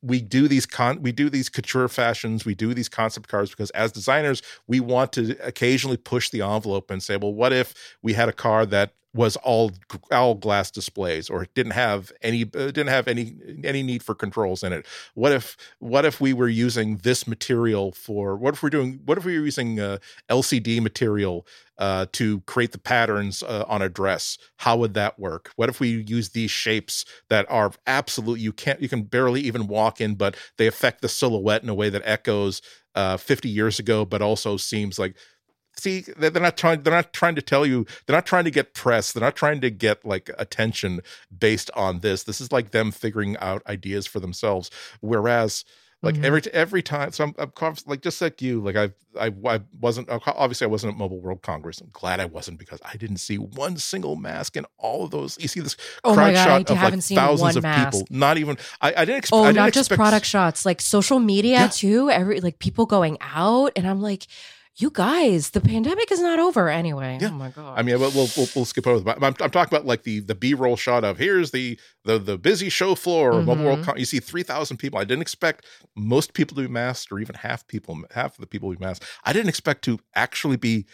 we 0.03 0.21
do 0.21 0.47
these 0.47 0.67
con 0.67 1.03
we 1.03 1.13
do 1.13 1.29
these 1.29 1.49
couture 1.49 1.89
fashions 1.89 2.45
we 2.45 2.55
do 2.55 2.73
these 2.73 2.89
concept 2.89 3.29
cars 3.29 3.51
because 3.51 3.71
as 3.71 3.91
designers 3.91 4.43
we 4.67 4.81
want 4.81 5.13
to 5.13 5.37
occasionally 5.45 5.97
push 5.97 6.31
the 6.31 6.41
envelope 6.41 6.91
and 6.91 7.03
say 7.03 7.17
well 7.17 7.35
what 7.35 7.53
if 7.53 7.75
we 8.03 8.13
had 8.13 8.29
a 8.29 8.33
car 8.33 8.65
that 8.65 8.93
was 9.19 9.35
all 9.39 9.73
all 10.13 10.37
glass 10.37 10.71
displays 10.71 11.29
or 11.29 11.43
it 11.43 11.53
didn't 11.53 11.73
have 11.73 12.13
any 12.23 12.45
uh, 12.45 12.67
didn't 12.67 12.87
have 12.87 13.09
any 13.09 13.35
any 13.65 13.83
need 13.83 14.01
for 14.01 14.15
controls 14.15 14.63
in 14.63 14.73
it. 14.73 14.87
What 15.15 15.33
if 15.33 15.57
what 15.81 16.05
if 16.05 16.21
we 16.21 16.33
were 16.33 16.49
using 16.49 16.99
this 16.99 17.27
material 17.27 17.91
for 17.91 18.37
what 18.37 18.55
if 18.55 18.63
we're 18.63 18.71
doing 18.71 19.01
what 19.05 19.19
if 19.19 19.25
we 19.25 19.37
were 19.37 19.45
using 19.45 19.81
uh, 19.81 19.99
lcd 20.31 20.81
material 20.81 21.45
uh, 21.79 22.07
to 22.13 22.41
create 22.43 22.71
the 22.71 22.79
patterns 22.79 23.43
uh, 23.43 23.65
on 23.67 23.83
a 23.83 23.89
dress? 23.89 24.39
How 24.59 24.77
would 24.77 24.95
that 24.95 25.19
work? 25.19 25.51
What 25.57 25.69
if 25.69 25.81
we 25.81 26.05
use 26.07 26.29
these 26.29 26.53
shapes 26.53 27.05
that 27.29 27.45
are 27.51 27.73
absolute 27.89 28.39
you 28.39 28.53
can't 28.53 28.81
you 28.81 28.89
can 28.89 29.03
barely 29.03 29.41
even 29.41 29.67
walk 29.67 30.01
in 30.01 30.15
but 30.15 30.37
they 30.59 30.69
affect 30.69 31.03
the 31.03 31.09
silhouette 31.09 31.65
in 31.65 31.69
a 31.69 31.75
way 31.75 31.91
that 31.91 32.03
echoes 32.05 32.63
uh, 32.95 33.17
50 33.17 33.49
years 33.49 33.81
ago 33.81 34.05
but 34.05 34.23
also 34.23 34.57
seems 34.57 34.97
like 34.97 35.17
see 35.79 36.05
they're 36.17 36.31
not 36.33 36.57
trying 36.57 36.83
they're 36.83 36.93
not 36.93 37.13
trying 37.13 37.35
to 37.35 37.43
tell 37.43 37.65
you 37.65 37.87
they're 38.07 38.17
not 38.17 38.27
trying 38.27 38.45
to 38.45 38.51
get 38.51 38.75
press 38.75 39.13
they're 39.13 39.23
not 39.23 39.37
trying 39.37 39.61
to 39.61 39.71
get 39.71 40.05
like 40.05 40.29
attention 40.39 41.01
based 41.37 41.71
on 41.75 42.01
this 42.01 42.25
this 42.25 42.41
is 42.41 42.51
like 42.53 42.71
them 42.73 42.91
figuring 42.91 43.37
out 43.39 43.63
ideas 43.67 44.07
for 44.07 44.21
themselves 44.21 44.71
whereas 45.01 45.65
like 46.01 46.15
Mhm. 46.15 46.25
every 46.25 46.43
every 46.53 46.83
time 46.83 47.11
so 47.11 47.25
I'm, 47.25 47.35
I'm 47.39 47.75
like 47.87 48.03
just 48.03 48.21
like 48.21 48.41
you 48.41 48.61
like 48.61 48.77
I, 48.77 48.91
I 49.19 49.33
i 49.47 49.61
wasn't 49.81 50.09
obviously 50.11 50.65
i 50.65 50.69
wasn't 50.69 50.93
at 50.93 50.97
mobile 50.99 51.21
world 51.21 51.43
congress 51.43 51.81
i'm 51.81 51.91
glad 51.93 52.21
i 52.21 52.25
wasn't 52.25 52.61
because 52.61 52.79
i 52.85 52.97
didn't 52.97 53.17
see 53.17 53.37
one 53.37 53.77
single 53.79 54.15
mask 54.15 54.57
in 54.57 54.65
all 54.79 55.05
of 55.05 55.11
those 55.11 55.37
you 55.41 55.49
see 55.49 55.59
this 55.59 55.77
Oh 56.05 56.15
crowd 56.15 56.35
god, 56.35 56.45
shot 56.45 56.71
of 56.71 56.77
haven't 56.77 56.99
like 56.99 57.03
seen 57.03 57.17
thousands 57.17 57.57
of 57.57 57.65
mask. 57.65 57.99
people 57.99 58.07
not 58.17 58.39
even 58.39 58.57
i, 58.81 58.91
I 58.97 59.05
didn't 59.05 59.19
expect 59.19 59.39
Oh, 59.41 59.43
I 59.43 59.47
didn't 59.49 59.57
not 59.57 59.73
just 59.73 59.91
product 59.91 60.25
shots, 60.25 60.65
like 60.65 60.81
social 60.81 61.19
media 61.19 61.63
Yeah. 61.63 61.69
too. 61.69 62.11
Every 62.11 62.41
like 62.41 62.61
people 62.61 62.87
going 62.87 63.19
out, 63.21 63.73
and 63.75 63.85
I'm 63.89 64.01
like, 64.01 64.27
you 64.81 64.91
guys, 64.93 65.51
the 65.51 65.61
pandemic 65.61 66.13
is 66.13 66.21
not 66.21 66.39
over 66.39 66.69
anyway. 66.69 67.19
Yeah. 67.21 67.31
Oh 67.31 67.35
my 67.35 67.51
god. 67.51 67.77
I 67.77 67.83
mean, 67.83 67.99
we'll 67.99 68.13
we'll, 68.13 68.29
we'll, 68.37 68.49
we'll 68.55 68.65
skip 68.65 68.87
over. 68.87 69.03
But 69.03 69.17
I'm, 69.17 69.35
I'm 69.41 69.51
talking 69.51 69.75
about 69.75 69.87
like 69.87 70.05
the 70.05 70.21
the 70.21 70.37
B 70.37 70.55
roll 70.55 70.77
shot 70.77 71.03
of 71.03 71.19
here's 71.19 71.51
the 71.51 71.79
the 72.05 72.19
the 72.19 72.39
busy 72.39 72.69
show 72.69 72.95
floor 72.95 73.33
of 73.41 73.45
Mobile 73.45 73.65
World. 73.65 73.85
Con- 73.85 73.99
you 73.99 74.05
see 74.05 74.21
three 74.21 74.45
thousand 74.45 74.77
people. 74.77 74.99
I 74.99 75.05
didn't 75.05 75.23
expect 75.23 75.67
most 75.97 76.33
people 76.33 76.55
to 76.57 76.63
be 76.63 76.69
masked, 76.69 77.11
or 77.11 77.19
even 77.19 77.35
half 77.35 77.67
people, 77.67 78.01
half 78.13 78.35
of 78.35 78.41
the 78.41 78.47
people 78.47 78.73
to 78.73 78.79
be 78.79 78.85
masked. 78.85 79.05
I 79.25 79.33
didn't 79.33 79.49
expect 79.49 79.83
to 79.85 79.99
actually 80.15 80.57
be 80.57 80.87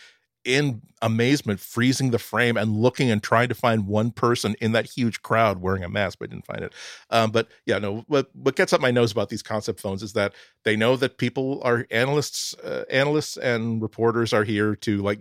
in 0.45 0.83
amazement, 1.03 1.61
freezing 1.61 2.11
the 2.11 2.19
frame 2.19 2.57
and 2.57 2.77
looking 2.77 3.11
and 3.11 3.23
trying 3.23 3.49
to 3.49 3.55
find 3.55 3.87
one 3.87 4.11
person 4.11 4.55
in 4.61 4.73
that 4.73 4.87
huge 4.87 5.23
crowd 5.23 5.61
wearing 5.61 5.85
a 5.85 5.89
mask, 5.89 6.19
but 6.19 6.29
I 6.29 6.33
didn't 6.33 6.47
find 6.47 6.63
it. 6.63 6.73
Um, 7.11 7.31
but 7.31 7.49
yeah, 7.67 7.79
no. 7.79 8.05
What 8.09 8.31
what 8.35 8.57
gets 8.57 8.73
up 8.73 8.81
my 8.81 8.91
nose 8.91 9.13
about 9.13 9.29
these 9.29 9.43
concept 9.43 9.81
phones 9.81 10.03
is 10.03 10.15
that 10.15 10.35
they 10.65 10.77
know 10.77 10.97
that 10.97 11.19
people 11.19 11.61
are 11.65 11.87
analysts, 11.91 12.55
uh, 12.65 12.85
analysts 12.91 13.37
and 13.37 13.83
reporters 13.83 14.33
are 14.33 14.45
here 14.45 14.77
to 14.77 15.03
like 15.03 15.19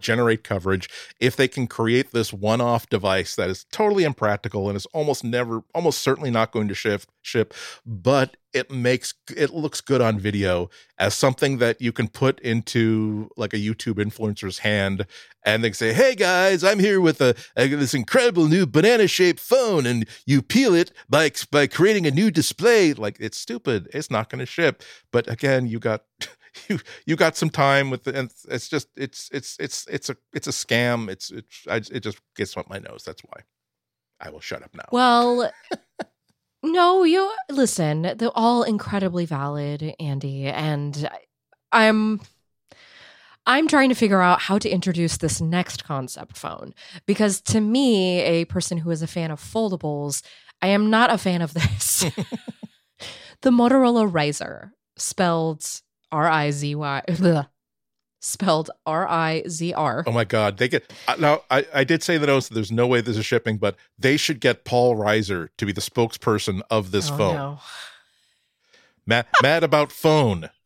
generate 0.00 0.44
coverage 0.44 0.88
if 1.20 1.36
they 1.36 1.48
can 1.48 1.66
create 1.66 2.12
this 2.12 2.32
one-off 2.32 2.88
device 2.88 3.36
that 3.36 3.48
is 3.48 3.64
totally 3.72 4.04
impractical 4.04 4.68
and 4.68 4.76
is 4.76 4.86
almost 4.86 5.24
never 5.24 5.62
almost 5.74 6.00
certainly 6.02 6.30
not 6.30 6.52
going 6.52 6.68
to 6.68 6.74
ship 6.74 7.02
ship 7.22 7.54
but 7.86 8.36
it 8.54 8.70
makes 8.70 9.12
it 9.36 9.52
looks 9.52 9.80
good 9.80 10.00
on 10.00 10.18
video 10.18 10.70
as 10.96 11.14
something 11.14 11.58
that 11.58 11.80
you 11.80 11.90
can 11.90 12.06
put 12.08 12.38
into 12.40 13.28
like 13.36 13.52
a 13.52 13.58
YouTube 13.58 13.96
influencer's 13.96 14.58
hand 14.58 15.06
and 15.44 15.64
they 15.64 15.72
say 15.72 15.92
hey 15.92 16.14
guys 16.14 16.62
I'm 16.62 16.78
here 16.78 17.00
with 17.00 17.20
a, 17.20 17.34
a 17.56 17.66
this 17.66 17.94
incredible 17.94 18.46
new 18.46 18.64
banana 18.64 19.08
shaped 19.08 19.40
phone 19.40 19.86
and 19.86 20.06
you 20.24 20.40
peel 20.40 20.72
it 20.72 20.92
by 21.08 21.32
by 21.50 21.66
creating 21.66 22.06
a 22.06 22.12
new 22.12 22.30
display. 22.30 22.94
Like 22.94 23.16
it's 23.18 23.38
stupid. 23.38 23.88
It's 23.92 24.10
not 24.10 24.30
going 24.30 24.38
to 24.38 24.46
ship. 24.46 24.82
But 25.10 25.28
again 25.28 25.66
you 25.66 25.80
got 25.80 26.04
you 26.68 26.78
you 27.06 27.16
got 27.16 27.36
some 27.36 27.50
time 27.50 27.90
with 27.90 28.04
the, 28.04 28.18
and 28.18 28.32
it's 28.48 28.68
just 28.68 28.88
it's 28.96 29.28
it's 29.32 29.56
it's 29.58 29.86
it's 29.88 30.10
a 30.10 30.16
it's 30.32 30.46
a 30.46 30.50
scam. 30.50 31.08
It's 31.08 31.30
it's 31.30 31.66
I, 31.68 31.76
it 31.76 32.00
just 32.00 32.20
gets 32.36 32.56
up 32.56 32.68
my 32.68 32.78
nose 32.78 33.02
that's 33.04 33.22
why. 33.22 33.42
I 34.20 34.30
will 34.30 34.40
shut 34.40 34.62
up 34.62 34.74
now. 34.74 34.84
Well, 34.92 35.52
no, 36.62 37.04
you 37.04 37.30
listen, 37.50 38.14
they're 38.16 38.30
all 38.34 38.62
incredibly 38.62 39.26
valid, 39.26 39.94
Andy, 39.98 40.46
and 40.46 41.08
I'm 41.72 42.20
I'm 43.46 43.68
trying 43.68 43.90
to 43.90 43.94
figure 43.94 44.22
out 44.22 44.42
how 44.42 44.58
to 44.58 44.70
introduce 44.70 45.18
this 45.18 45.40
next 45.40 45.84
concept 45.84 46.36
phone 46.36 46.74
because 47.06 47.40
to 47.42 47.60
me, 47.60 48.20
a 48.20 48.44
person 48.46 48.78
who 48.78 48.90
is 48.90 49.02
a 49.02 49.06
fan 49.06 49.30
of 49.30 49.40
foldables, 49.40 50.22
I 50.62 50.68
am 50.68 50.88
not 50.88 51.12
a 51.12 51.18
fan 51.18 51.42
of 51.42 51.52
this. 51.52 52.00
the 53.42 53.50
Motorola 53.50 54.10
Rizr, 54.10 54.70
spelled 54.96 55.82
R 56.14 56.28
I 56.28 56.50
Z 56.52 56.74
Y, 56.74 57.02
spelled 58.20 58.70
R 58.86 59.06
I 59.08 59.42
Z 59.48 59.72
R. 59.74 60.04
oh 60.06 60.12
my 60.12 60.24
god 60.24 60.56
they 60.58 60.68
get 60.68 60.90
now 61.18 61.42
i 61.50 61.66
i 61.74 61.84
did 61.84 62.02
say 62.02 62.14
in 62.14 62.20
the 62.22 62.26
notes 62.26 62.48
that 62.48 62.54
there's 62.54 62.72
no 62.72 62.86
way 62.86 63.00
this 63.02 63.18
is 63.18 63.26
shipping 63.26 63.58
but 63.58 63.76
they 63.98 64.16
should 64.16 64.40
get 64.40 64.64
paul 64.64 64.96
reiser 64.96 65.48
to 65.58 65.66
be 65.66 65.72
the 65.72 65.82
spokesperson 65.82 66.62
of 66.70 66.90
this 66.90 67.10
Oh, 67.10 67.16
phone 67.18 67.34
no. 67.34 67.58
mad, 69.06 69.26
mad 69.42 69.62
about 69.64 69.92
phone 69.92 70.48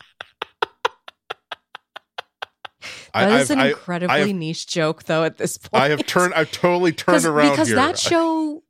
That 3.14 3.40
is 3.40 3.50
an 3.50 3.58
I, 3.58 3.70
incredibly 3.70 4.14
I 4.14 4.18
have- 4.20 4.28
niche 4.36 4.66
joke, 4.68 5.04
though. 5.04 5.24
At 5.24 5.38
this 5.38 5.56
point, 5.58 5.82
I 5.82 5.88
have 5.88 6.06
turned 6.06 6.34
i've 6.34 6.52
totally 6.52 6.92
turned 6.92 7.24
around 7.24 7.50
because 7.50 7.68
here 7.68 7.76
that 7.76 7.98
show. 7.98 8.62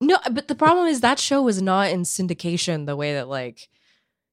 No, 0.00 0.18
but 0.32 0.48
the 0.48 0.54
problem 0.54 0.86
is 0.86 1.02
that 1.02 1.18
show 1.18 1.42
was 1.42 1.60
not 1.62 1.90
in 1.90 2.02
syndication 2.02 2.86
the 2.86 2.96
way 2.96 3.12
that 3.14 3.28
like, 3.28 3.68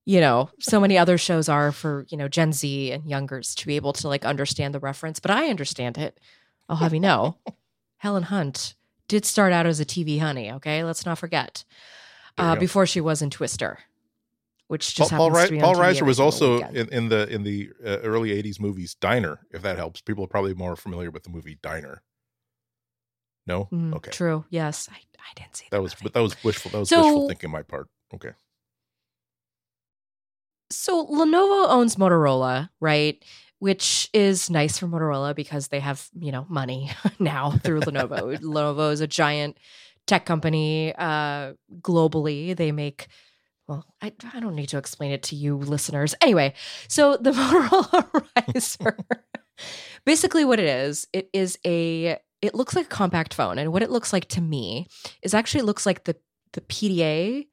you 0.08 0.22
know, 0.22 0.50
so 0.60 0.80
many 0.80 0.98
other 0.98 1.18
shows 1.18 1.50
are 1.50 1.74
for 1.74 2.06
you 2.08 2.18
know 2.18 2.30
Gen 2.30 2.54
Z 2.54 2.92
and 2.94 3.10
youngers 3.10 3.54
to 3.56 3.68
be 3.68 3.76
able 3.76 3.92
to 3.94 4.08
like 4.08 4.24
understand 4.24 4.74
the 4.74 4.80
reference. 4.80 5.20
But 5.20 5.32
I 5.32 5.50
understand 5.50 5.98
it. 5.98 6.18
I'll 6.70 6.78
have 6.78 6.94
you 6.94 7.02
know. 7.02 7.36
Helen 7.98 8.24
Hunt 8.24 8.76
did 9.10 9.26
start 9.26 9.52
out 9.52 9.66
as 9.66 9.80
a 9.82 9.86
TV 9.86 10.20
honey. 10.20 10.50
Okay, 10.54 10.84
let's 10.86 11.06
not 11.06 11.18
forget. 11.18 11.66
Uh, 12.38 12.56
before 12.56 12.86
she 12.86 13.02
was 13.02 13.22
in 13.22 13.30
Twister, 13.32 13.80
which 14.68 14.96
just 14.96 15.10
Paul, 15.10 15.30
Paul, 15.32 15.36
happens 15.36 15.52
Ri- 15.52 15.58
to 15.58 15.62
be 15.62 15.68
on 15.68 15.74
Paul 15.76 15.84
TV 15.84 15.88
Reiser 16.00 16.06
was 16.06 16.20
also 16.22 16.60
in, 16.60 16.88
in 16.90 17.10
the 17.10 17.28
in 17.28 17.44
the 17.44 17.70
uh, 17.86 17.98
early 18.04 18.30
'80s 18.42 18.60
movies 18.62 18.96
Diner. 19.02 19.40
If 19.52 19.62
that 19.64 19.76
helps, 19.78 20.00
people 20.02 20.24
are 20.24 20.28
probably 20.30 20.54
more 20.54 20.76
familiar 20.78 21.12
with 21.12 21.24
the 21.24 21.30
movie 21.32 21.58
Diner. 21.62 22.02
No, 23.46 23.66
Mm, 23.74 23.94
okay, 23.96 24.12
True. 24.12 24.46
Yes, 24.50 24.88
I, 24.92 24.96
I 24.96 25.34
didn't 25.36 25.56
see 25.56 25.66
that 25.72 25.78
the 25.78 25.82
was 25.82 25.94
movie. 25.96 26.04
but 26.04 26.14
that 26.14 26.22
was 26.22 26.44
wishful. 26.44 26.72
That 26.72 26.80
was 26.80 26.90
So- 26.90 27.02
wishful 27.04 27.28
thinking 27.30 27.48
on 27.50 27.52
my 27.54 27.64
part. 27.64 27.88
Okay, 28.14 28.32
So 30.70 31.06
Lenovo 31.08 31.70
owns 31.70 31.96
Motorola, 31.96 32.70
right? 32.80 33.24
Which 33.60 34.10
is 34.14 34.50
nice 34.50 34.78
for 34.78 34.88
Motorola 34.88 35.36
because 35.36 35.70
they 35.70 35.80
have, 35.80 36.08
you 36.20 36.32
know, 36.32 36.46
money 36.50 36.92
now 37.20 37.52
through 37.64 37.82
Lenovo. 37.82 38.38
Lenovo 38.42 38.92
is 38.92 39.02
a 39.02 39.08
giant 39.08 39.58
tech 40.06 40.26
company 40.26 40.94
uh, 40.96 41.54
globally. 41.82 42.56
They 42.56 42.72
make, 42.72 43.08
well, 43.68 43.86
I, 44.02 44.14
I 44.34 44.40
don't 44.40 44.56
need 44.56 44.70
to 44.70 44.78
explain 44.78 45.12
it 45.12 45.24
to 45.24 45.36
you 45.36 45.58
listeners. 45.58 46.16
Anyway, 46.22 46.54
so 46.88 47.18
the 47.18 47.32
Motorola 47.34 48.26
Rizr, 48.36 48.98
basically 50.06 50.46
what 50.46 50.60
it 50.60 50.68
is, 50.68 51.08
it 51.14 51.30
is 51.34 51.58
a, 51.66 52.20
it 52.42 52.54
looks 52.54 52.76
like 52.76 52.86
a 52.86 52.90
compact 52.90 53.34
phone. 53.34 53.58
And 53.58 53.72
what 53.72 53.84
it 53.84 53.90
looks 53.90 54.14
like 54.14 54.28
to 54.30 54.42
me 54.42 54.88
is 55.24 55.34
actually 55.34 55.62
it 55.62 55.66
looks 55.66 55.86
like 55.86 56.04
the, 56.04 56.16
the 56.54 56.62
PDA 56.62 57.48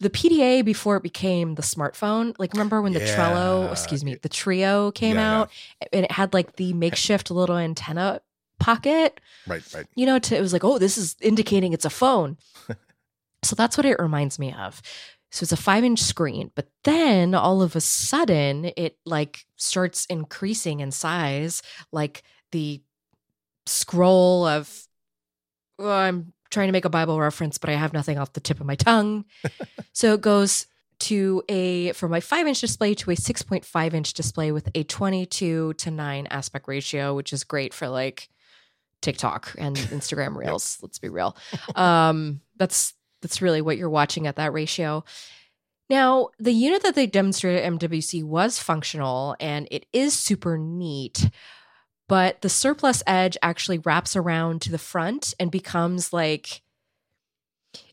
the 0.00 0.10
PDA 0.10 0.64
before 0.64 0.96
it 0.96 1.02
became 1.02 1.54
the 1.54 1.62
smartphone, 1.62 2.34
like 2.38 2.52
remember 2.54 2.80
when 2.80 2.94
the 2.94 3.00
Trello, 3.00 3.70
excuse 3.70 4.02
me, 4.02 4.14
the 4.14 4.28
Treo 4.30 4.94
came 4.94 5.16
Yeah, 5.16 5.20
yeah. 5.22 5.40
out 5.40 5.50
and 5.92 6.04
it 6.06 6.12
had 6.12 6.32
like 6.34 6.56
the 6.56 6.72
makeshift 6.72 7.30
little 7.30 7.56
antenna 7.56 8.22
pocket, 8.58 9.20
right, 9.46 9.62
right. 9.74 9.86
you 9.94 10.06
know, 10.06 10.18
to, 10.18 10.36
it 10.36 10.40
was 10.40 10.52
like, 10.52 10.64
oh, 10.64 10.78
this 10.78 10.96
is 10.96 11.16
indicating 11.20 11.72
it's 11.72 11.84
a 11.84 11.90
phone. 11.90 12.38
so 13.42 13.54
that's 13.54 13.76
what 13.76 13.86
it 13.86 13.98
reminds 13.98 14.38
me 14.38 14.52
of. 14.54 14.80
So 15.32 15.44
it's 15.44 15.52
a 15.52 15.56
five 15.56 15.84
inch 15.84 16.00
screen, 16.00 16.50
but 16.54 16.68
then 16.84 17.34
all 17.34 17.62
of 17.62 17.76
a 17.76 17.80
sudden 17.80 18.72
it 18.76 18.96
like 19.04 19.44
starts 19.56 20.06
increasing 20.06 20.80
in 20.80 20.90
size, 20.90 21.62
like 21.92 22.22
the 22.52 22.82
scroll 23.66 24.46
of, 24.46 24.86
oh, 25.78 25.90
I'm 25.90 26.32
trying 26.50 26.68
to 26.68 26.72
make 26.72 26.84
a 26.84 26.90
Bible 26.90 27.20
reference, 27.20 27.58
but 27.58 27.70
I 27.70 27.74
have 27.74 27.92
nothing 27.92 28.18
off 28.18 28.32
the 28.32 28.40
tip 28.40 28.60
of 28.60 28.66
my 28.66 28.74
tongue. 28.74 29.24
so 29.92 30.14
it 30.14 30.20
goes 30.20 30.66
to 31.00 31.42
a 31.48 31.92
from 31.92 32.10
my 32.10 32.20
five 32.20 32.46
inch 32.46 32.60
display 32.60 32.94
to 32.94 33.10
a 33.10 33.14
6.5 33.14 33.94
inch 33.94 34.12
display 34.12 34.52
with 34.52 34.68
a 34.74 34.84
22 34.84 35.74
to 35.74 35.90
9 35.90 36.26
aspect 36.28 36.68
ratio, 36.68 37.14
which 37.14 37.32
is 37.32 37.44
great 37.44 37.72
for 37.72 37.88
like 37.88 38.28
TikTok 39.00 39.54
and 39.58 39.76
Instagram 39.76 40.36
reels. 40.36 40.78
Let's 40.82 40.98
be 40.98 41.08
real. 41.08 41.36
Um, 41.74 42.40
that's 42.56 42.94
that's 43.22 43.42
really 43.42 43.62
what 43.62 43.76
you're 43.76 43.90
watching 43.90 44.26
at 44.26 44.36
that 44.36 44.52
ratio. 44.52 45.04
Now, 45.88 46.28
the 46.38 46.52
unit 46.52 46.82
that 46.84 46.94
they 46.94 47.06
demonstrated 47.06 47.64
at 47.64 47.72
MWC 47.72 48.22
was 48.22 48.60
functional 48.60 49.34
and 49.40 49.66
it 49.72 49.86
is 49.92 50.14
super 50.14 50.56
neat, 50.56 51.28
but 52.10 52.42
the 52.42 52.48
surplus 52.50 53.02
edge 53.06 53.38
actually 53.40 53.78
wraps 53.78 54.14
around 54.16 54.60
to 54.62 54.70
the 54.70 54.78
front 54.78 55.32
and 55.40 55.50
becomes 55.50 56.12
like 56.12 56.60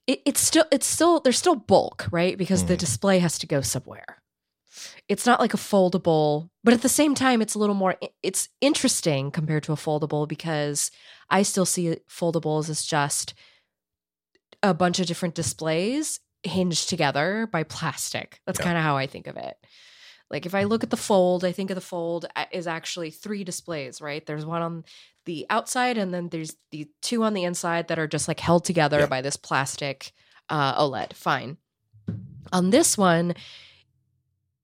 it, 0.08 0.22
it's 0.26 0.42
still 0.42 0.66
it's 0.72 0.88
still 0.88 1.20
there's 1.22 1.38
still 1.38 1.56
bulk, 1.56 2.08
right? 2.12 2.38
Because 2.38 2.66
the 2.66 2.74
Mhm. 2.76 2.80
display 2.80 3.20
has 3.20 3.38
to 3.40 3.48
go 3.48 3.62
somewhere. 3.62 4.22
It's 5.08 5.26
not 5.26 5.40
like 5.40 5.54
a 5.54 5.58
foldable, 5.58 6.50
but 6.64 6.74
at 6.74 6.82
the 6.82 6.90
same 6.90 7.16
time, 7.16 7.42
it's 7.42 7.54
a 7.56 7.60
little 7.60 7.76
more. 7.76 7.96
It's 8.24 8.50
interesting 8.60 9.32
compared 9.32 9.64
to 9.64 9.72
a 9.74 9.76
foldable 9.78 10.28
because 10.28 10.92
I 11.30 11.44
still 11.44 11.66
see 11.66 11.98
foldables 12.10 12.70
as 12.70 12.84
just 12.86 13.34
a 14.64 14.74
bunch 14.74 15.00
of 15.00 15.06
different 15.08 15.36
displays 15.36 16.20
hinged 16.44 16.90
together 16.90 17.48
by 17.52 17.64
plastic. 17.64 18.42
That's 18.46 18.60
Yeah. 18.60 18.66
kind 18.66 18.78
of 18.78 18.84
how 18.84 18.98
I 18.98 19.08
think 19.08 19.28
of 19.28 19.38
it. 19.38 19.58
Like 20.30 20.46
if 20.46 20.54
I 20.54 20.64
look 20.66 20.84
at 20.84 20.90
the 20.90 20.98
fold, 20.98 21.46
I 21.46 21.52
think 21.52 21.70
of 21.72 21.76
the 21.76 21.82
fold 21.82 22.26
a- 22.36 22.48
is 22.52 22.68
actually 22.68 23.12
three 23.12 23.44
displays, 23.44 24.02
right? 24.02 24.26
There's 24.26 24.46
one 24.46 24.62
on 24.62 24.84
the 25.26 25.46
outside, 25.50 25.98
and 25.98 26.14
then 26.14 26.30
there's 26.30 26.56
the 26.72 26.88
two 27.02 27.24
on 27.24 27.34
the 27.34 27.44
inside 27.44 27.88
that 27.88 28.00
are 28.00 28.08
just 28.08 28.28
like 28.28 28.40
held 28.40 28.66
together 28.66 29.00
Yeah. 29.00 29.06
by 29.08 29.22
this 29.22 29.38
plastic 29.38 30.12
uh, 30.50 30.76
OLED. 30.82 31.14
Fine. 31.14 31.58
On 32.54 32.70
this 32.70 32.98
one, 32.98 33.34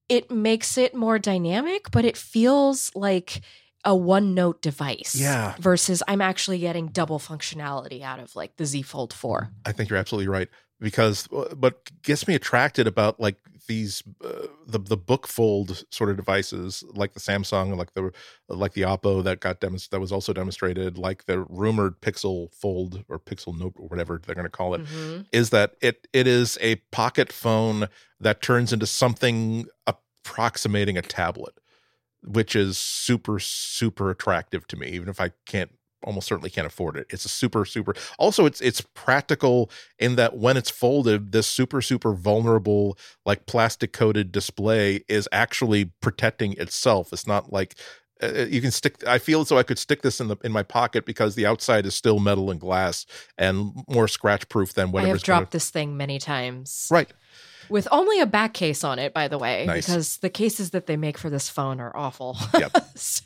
it 0.10 0.30
makes 0.32 0.78
it 0.78 0.94
more 0.96 1.18
dynamic, 1.20 1.92
but 1.92 2.06
it 2.06 2.18
feels 2.18 2.92
like 2.96 3.42
a 3.86 3.96
one 3.96 4.34
note 4.34 4.62
device. 4.62 5.16
Yeah. 5.16 5.56
Versus 5.60 6.02
I'm 6.08 6.22
actually 6.22 6.60
getting 6.60 6.88
double 6.88 7.20
functionality 7.20 8.02
out 8.02 8.20
of 8.20 8.36
like 8.36 8.56
the 8.58 8.66
Z 8.66 8.84
Fold 8.84 9.12
4. 9.14 9.50
I 9.66 9.72
think 9.74 9.90
you're 9.90 10.00
absolutely 10.00 10.28
right 10.30 10.48
because 10.80 11.28
uh, 11.32 11.54
what 11.58 11.90
gets 12.02 12.28
me 12.28 12.36
attracted 12.36 12.88
about 12.88 13.20
like 13.20 13.38
these 13.68 14.04
uh, 14.24 14.48
the 14.68 14.80
the 14.80 14.98
book 14.98 15.28
fold 15.28 15.86
sort 15.90 16.10
of 16.10 16.18
devices 16.18 16.84
like 16.94 17.14
the 17.14 17.20
Samsung 17.20 17.78
like 17.78 17.94
the 17.94 18.12
like 18.50 18.74
the 18.74 18.82
Oppo 18.82 19.24
that 19.24 19.40
got 19.40 19.62
demonstrated 19.62 19.92
that 19.92 20.02
was 20.02 20.12
also 20.12 20.34
demonstrated 20.34 20.98
like 20.98 21.26
the 21.26 21.40
rumored 21.50 22.02
Pixel 22.02 22.54
Fold 22.54 23.04
or 23.08 23.20
Pixel 23.20 23.58
Note 23.58 23.74
or 23.78 23.88
whatever 23.88 24.20
they're 24.26 24.36
going 24.36 24.46
to 24.46 24.50
call 24.50 24.74
it 24.74 24.82
Mhm. 24.82 25.26
is 25.32 25.50
that 25.52 25.76
it 25.82 26.08
it 26.12 26.28
is 26.28 26.58
a 26.62 26.76
pocket 26.92 27.32
phone 27.32 27.88
that 28.20 28.42
turns 28.42 28.74
into 28.74 28.86
something 28.86 29.66
approximating 29.88 30.98
a 30.98 31.02
tablet 31.02 31.54
which 32.26 32.56
is 32.56 32.78
super 32.78 33.40
super 33.40 34.10
attractive 34.10 34.66
to 34.68 34.78
me 34.78 34.88
even 34.88 35.10
if 35.10 35.20
i 35.20 35.30
can't 35.46 35.72
almost 36.04 36.28
certainly 36.28 36.50
can't 36.50 36.68
afford 36.68 36.98
it 36.98 37.06
it's 37.10 37.26
a 37.26 37.30
super 37.30 37.66
super 37.66 37.94
also 38.18 38.46
it's 38.46 38.62
it's 38.62 38.82
practical 38.94 39.70
in 40.00 40.16
that 40.16 40.38
when 40.38 40.58
it's 40.58 40.70
folded 40.70 41.32
this 41.32 41.48
super 41.48 41.82
super 41.82 42.14
vulnerable 42.14 42.98
like 43.26 43.46
plastic 43.46 43.94
coated 43.94 44.32
display 44.32 45.04
is 45.08 45.28
actually 45.32 45.86
protecting 46.02 46.54
itself 46.54 47.12
it's 47.14 47.28
not 47.28 47.52
like 47.52 47.76
uh, 48.22 48.46
you 48.50 48.62
can 48.62 48.72
stick 48.72 49.06
i 49.08 49.18
feel 49.18 49.42
as 49.42 49.50
though 49.50 49.58
i 49.58 49.64
could 49.64 49.80
stick 49.80 50.02
this 50.02 50.20
in 50.22 50.28
the 50.28 50.38
in 50.44 50.52
my 50.52 50.64
pocket 50.64 51.06
because 51.06 51.36
the 51.36 51.46
outside 51.46 51.86
is 51.86 51.94
still 51.96 52.20
metal 52.20 52.52
and 52.52 52.60
glass 52.60 53.06
and 53.38 53.74
more 53.90 54.08
scratch 54.08 54.48
proof 54.50 54.74
than 54.74 54.92
whatever 54.92 55.14
i've 55.16 55.24
dropped 55.24 55.52
this 55.52 55.70
thing 55.70 55.98
many 55.98 56.20
times. 56.20 56.88
right 56.92 57.12
With 57.70 57.88
only 57.92 58.20
a 58.20 58.26
back 58.26 58.54
case 58.54 58.84
on 58.84 59.00
it, 59.00 59.14
by 59.14 59.30
the 59.30 59.38
way, 59.38 59.66
Nice. 59.66 59.86
because 59.88 60.18
the 60.18 60.30
cases 60.30 60.72
that 60.72 60.86
they 60.86 60.98
make 60.98 61.18
for 61.18 61.30
this 61.30 61.48
phone 61.50 61.80
are 61.80 61.96
awful. 61.96 62.38
Yep. 62.54 62.72
So- 62.96 63.24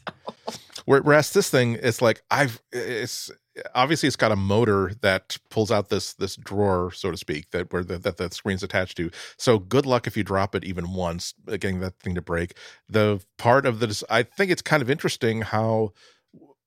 Whereas 0.87 1.33
this 1.33 1.49
thing, 1.49 1.77
it's 1.81 2.01
like 2.01 2.21
I've 2.31 2.61
it's 2.71 3.29
obviously 3.75 4.07
it's 4.07 4.15
got 4.15 4.31
a 4.31 4.37
motor 4.37 4.93
that 5.01 5.37
pulls 5.49 5.69
out 5.69 5.89
this 5.89 6.13
this 6.13 6.37
drawer, 6.37 6.91
so 6.93 7.11
to 7.11 7.17
speak, 7.17 7.51
that 7.51 7.73
where 7.73 7.83
the, 7.83 7.97
that 7.97 8.15
the 8.15 8.31
screen's 8.31 8.63
attached 8.63 8.95
to. 8.95 9.11
So 9.37 9.59
good 9.59 9.85
luck 9.85 10.07
if 10.07 10.15
you 10.15 10.23
drop 10.23 10.55
it 10.55 10.63
even 10.63 10.93
once, 10.93 11.33
uh, 11.45 11.57
getting 11.57 11.81
that 11.81 11.99
thing 11.99 12.15
to 12.15 12.21
break. 12.21 12.55
The 12.87 13.21
part 13.37 13.65
of 13.65 13.81
this, 13.81 14.01
I 14.09 14.23
think 14.23 14.49
it's 14.49 14.61
kind 14.61 14.81
of 14.81 14.89
interesting 14.89 15.41
how 15.41 15.91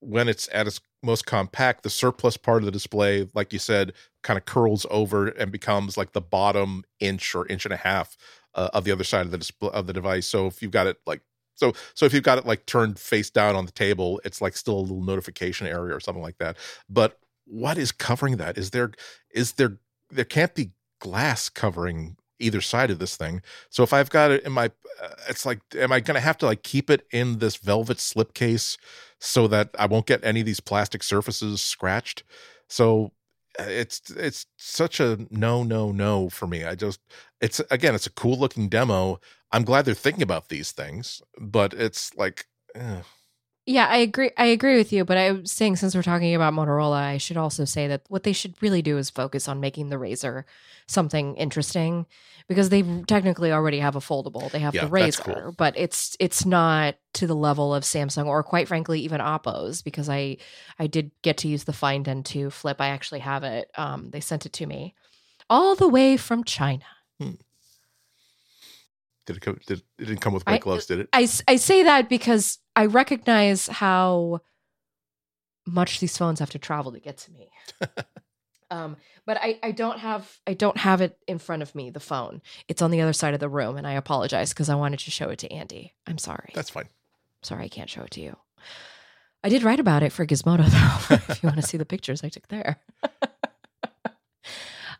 when 0.00 0.28
it's 0.28 0.50
at 0.52 0.66
its 0.66 0.80
most 1.02 1.24
compact, 1.24 1.82
the 1.82 1.90
surplus 1.90 2.36
part 2.36 2.58
of 2.58 2.66
the 2.66 2.72
display, 2.72 3.26
like 3.34 3.54
you 3.54 3.58
said, 3.58 3.94
kind 4.22 4.36
of 4.36 4.44
curls 4.44 4.84
over 4.90 5.28
and 5.28 5.50
becomes 5.50 5.96
like 5.96 6.12
the 6.12 6.20
bottom 6.20 6.84
inch 7.00 7.34
or 7.34 7.46
inch 7.46 7.64
and 7.64 7.72
a 7.72 7.78
half 7.78 8.18
uh, 8.54 8.68
of 8.74 8.84
the 8.84 8.92
other 8.92 9.04
side 9.04 9.24
of 9.24 9.30
the 9.30 9.38
display 9.38 9.70
of 9.72 9.86
the 9.86 9.94
device. 9.94 10.26
So 10.26 10.46
if 10.46 10.60
you've 10.60 10.72
got 10.72 10.86
it 10.86 10.98
like 11.06 11.22
so 11.60 11.72
so 11.94 12.06
if 12.06 12.14
you've 12.14 12.24
got 12.24 12.38
it 12.38 12.46
like 12.46 12.66
turned 12.66 12.98
face 12.98 13.30
down 13.30 13.54
on 13.54 13.66
the 13.66 13.72
table, 13.72 14.20
it's 14.24 14.40
like 14.40 14.56
still 14.56 14.78
a 14.78 14.80
little 14.80 15.04
notification 15.04 15.66
area 15.66 15.94
or 15.94 16.00
something 16.00 16.22
like 16.22 16.38
that. 16.38 16.56
But 16.88 17.18
what 17.44 17.76
is 17.76 17.92
covering 17.92 18.38
that? 18.38 18.56
Is 18.56 18.70
there 18.70 18.92
is 19.32 19.52
there 19.52 19.78
there 20.10 20.24
can't 20.24 20.54
be 20.54 20.72
glass 21.00 21.48
covering 21.48 22.16
either 22.38 22.62
side 22.62 22.90
of 22.90 22.98
this 22.98 23.16
thing. 23.16 23.42
So 23.68 23.82
if 23.82 23.92
I've 23.92 24.08
got 24.08 24.30
it 24.30 24.44
in 24.44 24.52
my 24.52 24.70
uh, 25.02 25.08
it's 25.28 25.44
like 25.44 25.60
am 25.76 25.92
I 25.92 26.00
going 26.00 26.14
to 26.14 26.20
have 26.20 26.38
to 26.38 26.46
like 26.46 26.62
keep 26.62 26.88
it 26.88 27.06
in 27.12 27.38
this 27.38 27.56
velvet 27.56 27.98
slipcase 27.98 28.78
so 29.18 29.46
that 29.48 29.70
I 29.78 29.86
won't 29.86 30.06
get 30.06 30.24
any 30.24 30.40
of 30.40 30.46
these 30.46 30.60
plastic 30.60 31.02
surfaces 31.02 31.60
scratched? 31.60 32.24
So 32.68 33.12
uh, 33.58 33.64
it's 33.64 34.10
it's 34.10 34.46
such 34.56 35.00
a 35.00 35.18
no 35.30 35.62
no 35.62 35.92
no 35.92 36.30
for 36.30 36.46
me. 36.46 36.64
I 36.64 36.74
just 36.74 37.00
it's 37.40 37.60
again 37.70 37.94
it's 37.94 38.06
a 38.06 38.12
cool 38.12 38.38
looking 38.38 38.68
demo. 38.68 39.20
I'm 39.52 39.64
glad 39.64 39.84
they're 39.84 39.94
thinking 39.94 40.22
about 40.22 40.48
these 40.48 40.72
things, 40.72 41.22
but 41.38 41.72
it's 41.74 42.14
like 42.16 42.46
eh. 42.74 43.02
Yeah, 43.66 43.86
I 43.86 43.98
agree. 43.98 44.30
I 44.36 44.46
agree 44.46 44.76
with 44.78 44.92
you, 44.92 45.04
but 45.04 45.16
I'm 45.16 45.46
saying 45.46 45.76
since 45.76 45.94
we're 45.94 46.02
talking 46.02 46.34
about 46.34 46.54
Motorola, 46.54 46.96
I 46.96 47.18
should 47.18 47.36
also 47.36 47.64
say 47.64 47.86
that 47.86 48.02
what 48.08 48.24
they 48.24 48.32
should 48.32 48.60
really 48.62 48.82
do 48.82 48.98
is 48.98 49.10
focus 49.10 49.46
on 49.48 49.60
making 49.60 49.90
the 49.90 49.96
Razr 49.96 50.44
something 50.88 51.36
interesting 51.36 52.06
because 52.48 52.70
they 52.70 52.82
technically 53.06 53.52
already 53.52 53.78
have 53.78 53.94
a 53.94 54.00
foldable. 54.00 54.50
They 54.50 54.58
have 54.58 54.74
Yeah, 54.74 54.86
the 54.86 54.90
Razr, 54.90 55.22
cool. 55.22 55.54
but 55.56 55.74
it's 55.76 56.16
it's 56.18 56.44
not 56.44 56.96
to 57.12 57.26
the 57.28 57.36
level 57.36 57.72
of 57.74 57.84
Samsung 57.84 58.26
or 58.26 58.42
quite 58.42 58.66
frankly 58.66 59.00
even 59.00 59.20
Oppo's 59.20 59.82
because 59.82 60.08
I 60.08 60.38
I 60.78 60.86
did 60.88 61.12
get 61.22 61.36
to 61.38 61.48
use 61.48 61.64
the 61.64 61.72
Find 61.72 62.06
N2 62.06 62.50
Flip. 62.50 62.80
I 62.80 62.88
actually 62.88 63.20
have 63.20 63.44
it. 63.44 63.70
Um, 63.76 64.10
they 64.10 64.20
sent 64.20 64.46
it 64.46 64.52
to 64.54 64.66
me 64.66 64.94
all 65.48 65.76
the 65.76 65.88
way 65.88 66.16
from 66.16 66.42
China. 66.44 66.84
Did 69.26 69.36
it 69.36 69.40
come? 69.40 69.58
Did 69.66 69.78
it 69.98 70.04
didn't 70.06 70.20
come 70.20 70.34
with 70.34 70.42
I- 70.46 70.52
white 70.52 70.62
gloves? 70.62 70.86
Did 70.86 71.00
it? 71.00 71.08
I, 71.12 71.28
I 71.46 71.56
say 71.56 71.82
that 71.84 72.08
because 72.08 72.58
I 72.74 72.86
recognize 72.86 73.66
how 73.66 74.40
much 75.66 76.00
these 76.00 76.16
phones 76.16 76.40
have 76.40 76.50
to 76.50 76.58
travel 76.58 76.92
to 76.92 77.00
get 77.00 77.18
to 77.18 77.32
me. 77.32 77.50
um, 78.70 78.96
but 79.26 79.38
I, 79.40 79.58
I 79.62 79.70
don't 79.72 79.98
have 79.98 80.38
I 80.46 80.54
don't 80.54 80.76
have 80.78 81.00
it 81.00 81.18
in 81.28 81.38
front 81.38 81.62
of 81.62 81.74
me. 81.74 81.90
The 81.90 82.00
phone 82.00 82.42
it's 82.68 82.82
on 82.82 82.90
the 82.90 83.00
other 83.00 83.12
side 83.12 83.34
of 83.34 83.40
the 83.40 83.48
room, 83.48 83.76
and 83.76 83.86
I 83.86 83.92
apologize 83.92 84.50
because 84.50 84.68
I 84.68 84.74
wanted 84.74 85.00
to 85.00 85.10
show 85.10 85.28
it 85.28 85.38
to 85.40 85.52
Andy. 85.52 85.94
I'm 86.06 86.18
sorry. 86.18 86.50
That's 86.54 86.70
fine. 86.70 86.88
Sorry, 87.42 87.64
I 87.64 87.68
can't 87.68 87.88
show 87.90 88.02
it 88.02 88.10
to 88.12 88.20
you. 88.20 88.36
I 89.42 89.48
did 89.48 89.62
write 89.62 89.80
about 89.80 90.02
it 90.02 90.12
for 90.12 90.26
Gizmodo 90.26 90.66
though. 91.08 91.14
if 91.32 91.42
you 91.42 91.46
want 91.46 91.60
to 91.60 91.66
see 91.66 91.78
the 91.78 91.86
pictures 91.86 92.22
I 92.24 92.28
took 92.28 92.48
there. 92.48 92.78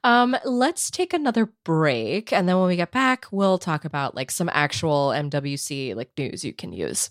um, 0.05 0.37
let's 0.45 0.91
take 0.91 1.13
another 1.13 1.53
break, 1.65 2.33
and 2.33 2.49
then 2.49 2.59
when 2.59 2.69
we 2.69 2.77
get 2.77 2.91
back, 2.91 3.27
we'll 3.31 3.59
talk 3.59 3.85
about 3.85 4.15
like 4.15 4.31
some 4.31 4.51
actual 4.53 5.09
MWC 5.09 5.95
like 5.95 6.11
news 6.17 6.45
you 6.45 6.53
can 6.53 6.73
use. 6.73 7.11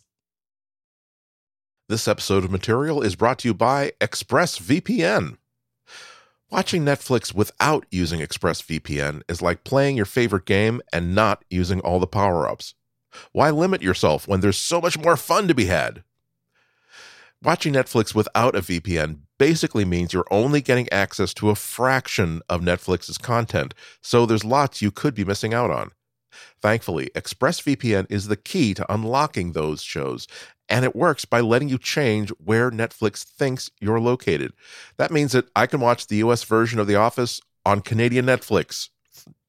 This 1.87 2.07
episode 2.07 2.43
of 2.43 2.51
material 2.51 3.01
is 3.01 3.15
brought 3.15 3.39
to 3.39 3.47
you 3.47 3.53
by 3.53 3.93
ExpressVPN. 3.99 5.37
Watching 6.51 6.83
Netflix 6.83 7.33
without 7.33 7.85
using 7.91 8.21
ExpressVPN 8.21 9.21
is 9.27 9.41
like 9.41 9.63
playing 9.63 9.95
your 9.95 10.05
favorite 10.05 10.45
game 10.45 10.81
and 10.91 11.13
not 11.13 11.43
using 11.49 11.79
all 11.81 11.99
the 11.99 12.07
power 12.07 12.47
ups. 12.47 12.73
Why 13.31 13.49
limit 13.51 13.81
yourself 13.81 14.27
when 14.27 14.41
there's 14.41 14.57
so 14.57 14.81
much 14.81 14.97
more 14.97 15.17
fun 15.17 15.47
to 15.47 15.53
be 15.53 15.65
had? 15.65 16.03
Watching 17.41 17.73
Netflix 17.73 18.13
without 18.13 18.55
a 18.55 18.61
VPN 18.61 19.21
basically 19.39 19.85
means 19.85 20.13
you're 20.13 20.25
only 20.29 20.61
getting 20.61 20.87
access 20.91 21.33
to 21.33 21.49
a 21.49 21.55
fraction 21.55 22.41
of 22.47 22.61
Netflix's 22.61 23.17
content, 23.17 23.73
so 24.03 24.27
there's 24.27 24.45
lots 24.45 24.83
you 24.83 24.91
could 24.91 25.15
be 25.15 25.25
missing 25.25 25.53
out 25.55 25.71
on. 25.71 25.91
Thankfully, 26.61 27.09
ExpressVPN 27.15 28.05
is 28.09 28.27
the 28.27 28.37
key 28.37 28.75
to 28.75 28.93
unlocking 28.93 29.53
those 29.53 29.81
shows 29.81 30.27
and 30.69 30.85
it 30.85 30.95
works 30.95 31.25
by 31.25 31.41
letting 31.41 31.67
you 31.67 31.77
change 31.77 32.29
where 32.43 32.69
Netflix 32.69 33.23
thinks 33.23 33.71
you're 33.81 33.99
located. 33.99 34.53
That 34.97 35.11
means 35.11 35.31
that 35.31 35.49
I 35.55 35.65
can 35.65 35.81
watch 35.81 36.07
the 36.07 36.17
US 36.17 36.43
version 36.43 36.79
of 36.79 36.87
The 36.87 36.95
Office 36.95 37.41
on 37.65 37.81
Canadian 37.81 38.25
Netflix 38.25 38.89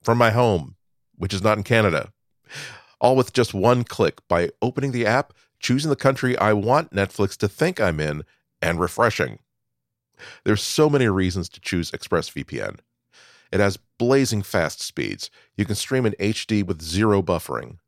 from 0.03 0.19
my 0.19 0.31
home, 0.31 0.77
which 1.17 1.35
is 1.35 1.43
not 1.43 1.59
in 1.59 1.65
Canada, 1.65 2.13
all 3.01 3.17
with 3.17 3.35
just 3.35 3.53
one 3.53 3.85
click 3.85 4.21
by 4.29 4.51
opening 4.63 4.93
the 4.93 5.07
app, 5.07 5.35
choosing 5.61 5.91
the 5.91 5.97
country 5.97 6.37
I 6.39 6.55
want 6.55 6.93
Netflix 6.93 7.37
to 7.39 7.49
think 7.49 7.81
I'm 7.81 8.01
in, 8.01 8.25
and 8.63 8.81
refreshing. 8.81 9.39
There's 10.45 10.63
so 10.63 10.89
many 10.91 11.09
reasons 11.09 11.49
to 11.51 11.61
choose 11.61 11.91
ExpressVPN. 11.91 12.79
It 13.53 13.61
has 13.61 13.79
blazing 13.99 14.43
fast 14.43 14.81
speeds. 14.81 15.31
You 15.57 15.65
can 15.65 15.75
stream 15.75 16.07
in 16.07 16.15
HD 16.21 16.65
with 16.65 16.83
zero 16.83 17.23
buffering. 17.23 17.79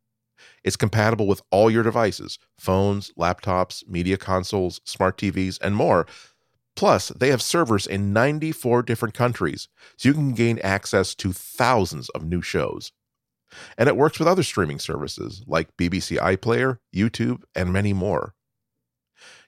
It's 0.65 0.77
compatible 0.77 1.27
with 1.27 1.43
all 1.51 1.71
your 1.71 1.83
devices 1.83 2.39
phones, 2.59 3.13
laptops, 3.19 3.87
media 3.89 4.17
consoles, 4.17 4.81
smart 4.85 5.19
TVs, 5.19 5.59
and 5.61 5.75
more. 5.75 6.07
Plus, 6.75 7.09
they 7.09 7.29
have 7.29 7.43
servers 7.43 7.87
in 7.87 8.13
94 8.13 8.83
different 8.83 9.15
countries, 9.15 9.69
so 9.97 10.09
you 10.09 10.15
can 10.15 10.33
gain 10.33 10.59
access 10.61 11.15
to 11.17 11.33
thousands 11.33 12.09
of 12.11 12.25
new 12.25 12.41
shows. 12.41 12.93
And 13.77 13.89
it 13.89 13.97
works 13.97 14.19
with 14.19 14.27
other 14.27 14.43
streaming 14.43 14.79
services 14.79 15.43
like 15.47 15.77
BBC 15.77 16.19
iPlayer, 16.19 16.79
YouTube, 16.95 17.43
and 17.55 17.73
many 17.73 17.93
more. 17.93 18.35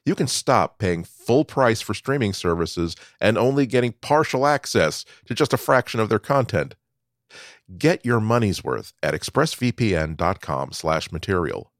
You 0.07 0.15
can 0.15 0.27
stop 0.27 0.79
paying 0.79 1.05
full 1.05 1.45
price 1.45 1.81
for 1.81 1.95
streaming 1.95 2.35
services 2.35 2.95
and 3.21 3.39
only 3.39 3.67
getting 3.67 3.93
partial 3.93 4.47
access 4.47 5.05
to 5.25 5.35
just 5.35 5.53
a 5.53 5.59
fraction 5.59 6.01
of 6.01 6.09
their 6.11 6.19
content. 6.19 6.75
Get 7.79 8.05
your 8.05 8.21
money's 8.21 8.63
worth 8.63 8.93
at 9.03 9.15
expressvpn.com/material. 9.15 11.73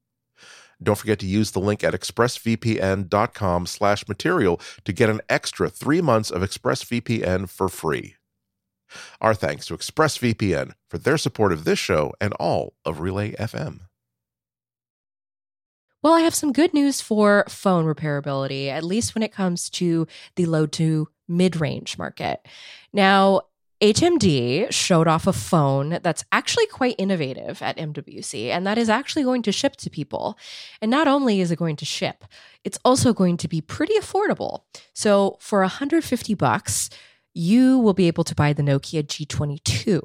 Don't 0.83 0.97
forget 0.97 1.19
to 1.19 1.27
use 1.27 1.51
the 1.51 1.59
link 1.59 1.83
at 1.83 1.93
expressvpn.com/material 1.93 4.61
to 4.83 4.93
get 4.93 5.09
an 5.09 5.21
extra 5.29 5.69
3 5.69 6.01
months 6.01 6.31
of 6.31 6.41
ExpressVPN 6.41 7.47
for 7.47 7.69
free. 7.69 8.15
Our 9.21 9.33
thanks 9.33 9.67
to 9.67 9.77
ExpressVPN 9.77 10.73
for 10.89 10.97
their 10.97 11.17
support 11.17 11.53
of 11.53 11.63
this 11.63 11.79
show 11.79 12.11
and 12.19 12.33
all 12.33 12.75
of 12.83 12.99
Relay 12.99 13.31
FM. 13.35 13.84
Well, 16.05 16.13
I 16.13 16.19
have 16.19 16.35
some 16.35 16.53
good 16.53 16.71
news 16.71 17.01
for 17.01 17.45
phone 17.49 17.85
repairability, 17.85 18.67
at 18.67 18.83
least 18.83 19.15
when 19.15 19.23
it 19.23 19.31
comes 19.31 19.71
to 19.71 20.05
the 20.35 20.45
low 20.45 20.67
to 20.67 21.07
mid 21.27 21.59
range 21.59 21.97
market. 21.97 22.47
Now, 22.93 23.41
HMD 23.81 24.71
showed 24.71 25.07
off 25.07 25.25
a 25.25 25.33
phone 25.33 25.97
that's 26.03 26.23
actually 26.31 26.67
quite 26.67 26.93
innovative 26.99 27.59
at 27.63 27.77
MWC, 27.77 28.49
and 28.49 28.67
that 28.67 28.77
is 28.77 28.87
actually 28.87 29.23
going 29.23 29.41
to 29.41 29.51
ship 29.51 29.77
to 29.77 29.89
people. 29.89 30.37
And 30.79 30.91
not 30.91 31.07
only 31.07 31.41
is 31.41 31.49
it 31.49 31.57
going 31.57 31.77
to 31.77 31.85
ship, 31.85 32.23
it's 32.63 32.77
also 32.85 33.11
going 33.11 33.37
to 33.37 33.47
be 33.47 33.59
pretty 33.59 33.95
affordable. 33.95 34.61
So 34.93 35.37
for 35.39 35.61
150 35.61 36.35
bucks, 36.35 36.91
you 37.33 37.79
will 37.79 37.95
be 37.95 38.05
able 38.05 38.25
to 38.25 38.35
buy 38.35 38.53
the 38.53 38.61
Nokia 38.61 39.01
G22. 39.01 40.03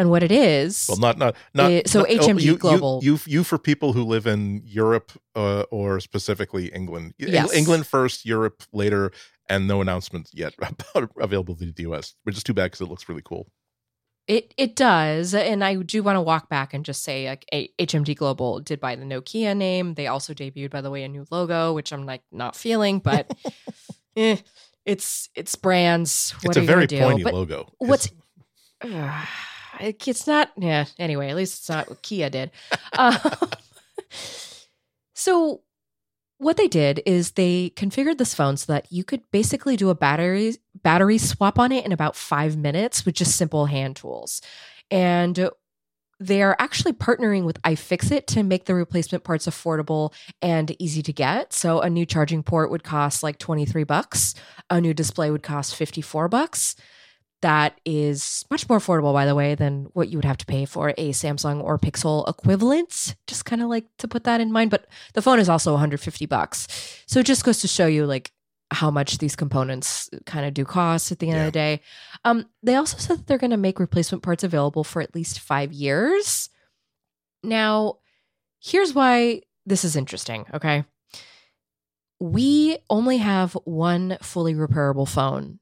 And 0.00 0.08
what 0.08 0.22
it 0.22 0.32
is, 0.32 0.86
well, 0.88 0.96
not 0.96 1.18
not 1.18 1.36
not 1.52 1.70
it, 1.70 1.86
so 1.86 2.00
not, 2.00 2.08
HMD 2.08 2.36
oh, 2.36 2.38
you, 2.38 2.56
Global. 2.56 3.00
You, 3.02 3.12
you, 3.12 3.20
you 3.26 3.44
for 3.44 3.58
people 3.58 3.92
who 3.92 4.02
live 4.02 4.26
in 4.26 4.62
Europe 4.64 5.12
uh, 5.36 5.64
or 5.70 6.00
specifically 6.00 6.68
England. 6.68 7.12
Yes. 7.18 7.52
England 7.52 7.86
first, 7.86 8.24
Europe 8.24 8.62
later, 8.72 9.12
and 9.50 9.68
no 9.68 9.82
announcements 9.82 10.30
yet 10.32 10.54
about 10.58 11.10
availability 11.20 11.66
to 11.66 11.72
the 11.72 11.92
US, 11.92 12.14
which 12.22 12.34
is 12.34 12.42
too 12.42 12.54
bad 12.54 12.70
because 12.70 12.80
it 12.80 12.88
looks 12.88 13.10
really 13.10 13.20
cool. 13.22 13.52
It 14.26 14.54
it 14.56 14.74
does, 14.74 15.34
and 15.34 15.62
I 15.62 15.74
do 15.74 16.02
want 16.02 16.16
to 16.16 16.22
walk 16.22 16.48
back 16.48 16.72
and 16.72 16.82
just 16.82 17.02
say 17.02 17.28
like 17.28 17.44
HMD 17.52 18.16
Global 18.16 18.60
did 18.60 18.80
buy 18.80 18.96
the 18.96 19.04
Nokia 19.04 19.54
name. 19.54 19.92
They 19.96 20.06
also 20.06 20.32
debuted, 20.32 20.70
by 20.70 20.80
the 20.80 20.90
way, 20.90 21.04
a 21.04 21.08
new 21.08 21.26
logo, 21.30 21.74
which 21.74 21.92
I'm 21.92 22.06
like 22.06 22.22
not 22.32 22.56
feeling, 22.56 23.00
but 23.00 23.30
eh, 24.16 24.38
it's 24.86 25.28
it's 25.34 25.56
brands. 25.56 26.30
What 26.42 26.56
it's 26.56 26.64
a 26.64 26.66
very 26.66 26.86
do? 26.86 27.00
pointy 27.00 27.22
But 27.22 27.34
logo. 27.34 27.68
What's 27.76 28.08
uh, 28.82 29.26
it's 29.80 30.26
not 30.26 30.50
yeah. 30.56 30.84
Anyway, 30.98 31.28
at 31.28 31.36
least 31.36 31.60
it's 31.60 31.68
not 31.68 31.88
what 31.88 32.02
Kia 32.02 32.30
did. 32.30 32.50
Um, 32.96 33.16
so 35.14 35.62
what 36.38 36.56
they 36.56 36.68
did 36.68 37.02
is 37.04 37.32
they 37.32 37.70
configured 37.76 38.18
this 38.18 38.34
phone 38.34 38.56
so 38.56 38.72
that 38.72 38.90
you 38.90 39.04
could 39.04 39.22
basically 39.30 39.76
do 39.76 39.90
a 39.90 39.94
battery 39.94 40.56
battery 40.82 41.18
swap 41.18 41.58
on 41.58 41.72
it 41.72 41.84
in 41.84 41.92
about 41.92 42.16
five 42.16 42.56
minutes 42.56 43.04
with 43.04 43.14
just 43.14 43.36
simple 43.36 43.66
hand 43.66 43.96
tools. 43.96 44.40
And 44.90 45.50
they 46.18 46.42
are 46.42 46.56
actually 46.58 46.92
partnering 46.92 47.44
with 47.44 47.60
iFixit 47.62 48.26
to 48.26 48.42
make 48.42 48.66
the 48.66 48.74
replacement 48.74 49.24
parts 49.24 49.46
affordable 49.46 50.12
and 50.42 50.74
easy 50.78 51.02
to 51.02 51.12
get. 51.12 51.52
So 51.52 51.80
a 51.80 51.88
new 51.88 52.04
charging 52.04 52.42
port 52.42 52.70
would 52.70 52.84
cost 52.84 53.22
like 53.22 53.38
23 53.38 53.84
bucks. 53.84 54.34
A 54.68 54.80
new 54.80 54.92
display 54.92 55.30
would 55.30 55.42
cost 55.42 55.74
54 55.74 56.28
bucks 56.28 56.76
that 57.42 57.80
is 57.86 58.44
much 58.50 58.68
more 58.68 58.78
affordable, 58.78 59.12
by 59.14 59.24
the 59.26 59.34
way, 59.34 59.54
than 59.54 59.86
what 59.94 60.08
you 60.08 60.18
would 60.18 60.24
have 60.26 60.36
to 60.38 60.46
pay 60.46 60.64
for 60.66 60.90
a 60.98 61.10
Samsung 61.12 61.62
or 61.62 61.78
Pixel 61.78 62.28
equivalent. 62.28 63.14
Just 63.26 63.44
kind 63.46 63.62
of 63.62 63.68
like 63.68 63.86
to 63.98 64.08
put 64.08 64.24
that 64.24 64.40
in 64.40 64.52
mind. 64.52 64.70
But 64.70 64.86
the 65.14 65.22
phone 65.22 65.38
is 65.38 65.48
also 65.48 65.72
150 65.72 66.26
bucks. 66.26 66.68
So 67.06 67.20
it 67.20 67.26
just 67.26 67.44
goes 67.44 67.60
to 67.60 67.68
show 67.68 67.86
you 67.86 68.04
like 68.06 68.30
how 68.72 68.90
much 68.90 69.18
these 69.18 69.34
components 69.36 70.10
kind 70.26 70.44
of 70.46 70.54
do 70.54 70.64
cost 70.64 71.10
at 71.12 71.18
the 71.18 71.28
end 71.28 71.36
Yeah. 71.36 71.42
of 71.42 71.46
the 71.46 71.58
day. 71.58 71.80
Um, 72.24 72.46
they 72.62 72.74
also 72.76 72.98
said 72.98 73.18
that 73.18 73.26
they're 73.26 73.38
going 73.38 73.50
to 73.52 73.56
make 73.56 73.80
replacement 73.80 74.22
parts 74.22 74.44
available 74.44 74.84
for 74.84 75.00
at 75.00 75.14
least 75.14 75.40
five 75.40 75.72
years. 75.72 76.50
Now, 77.42 77.96
here's 78.60 78.92
why 78.94 79.42
this 79.64 79.84
is 79.84 79.96
interesting, 79.96 80.44
okay? 80.52 80.84
We 82.20 82.76
only 82.90 83.16
have 83.18 83.54
one 83.64 84.18
fully 84.20 84.54
repairable 84.54 85.08
phone 85.08 85.58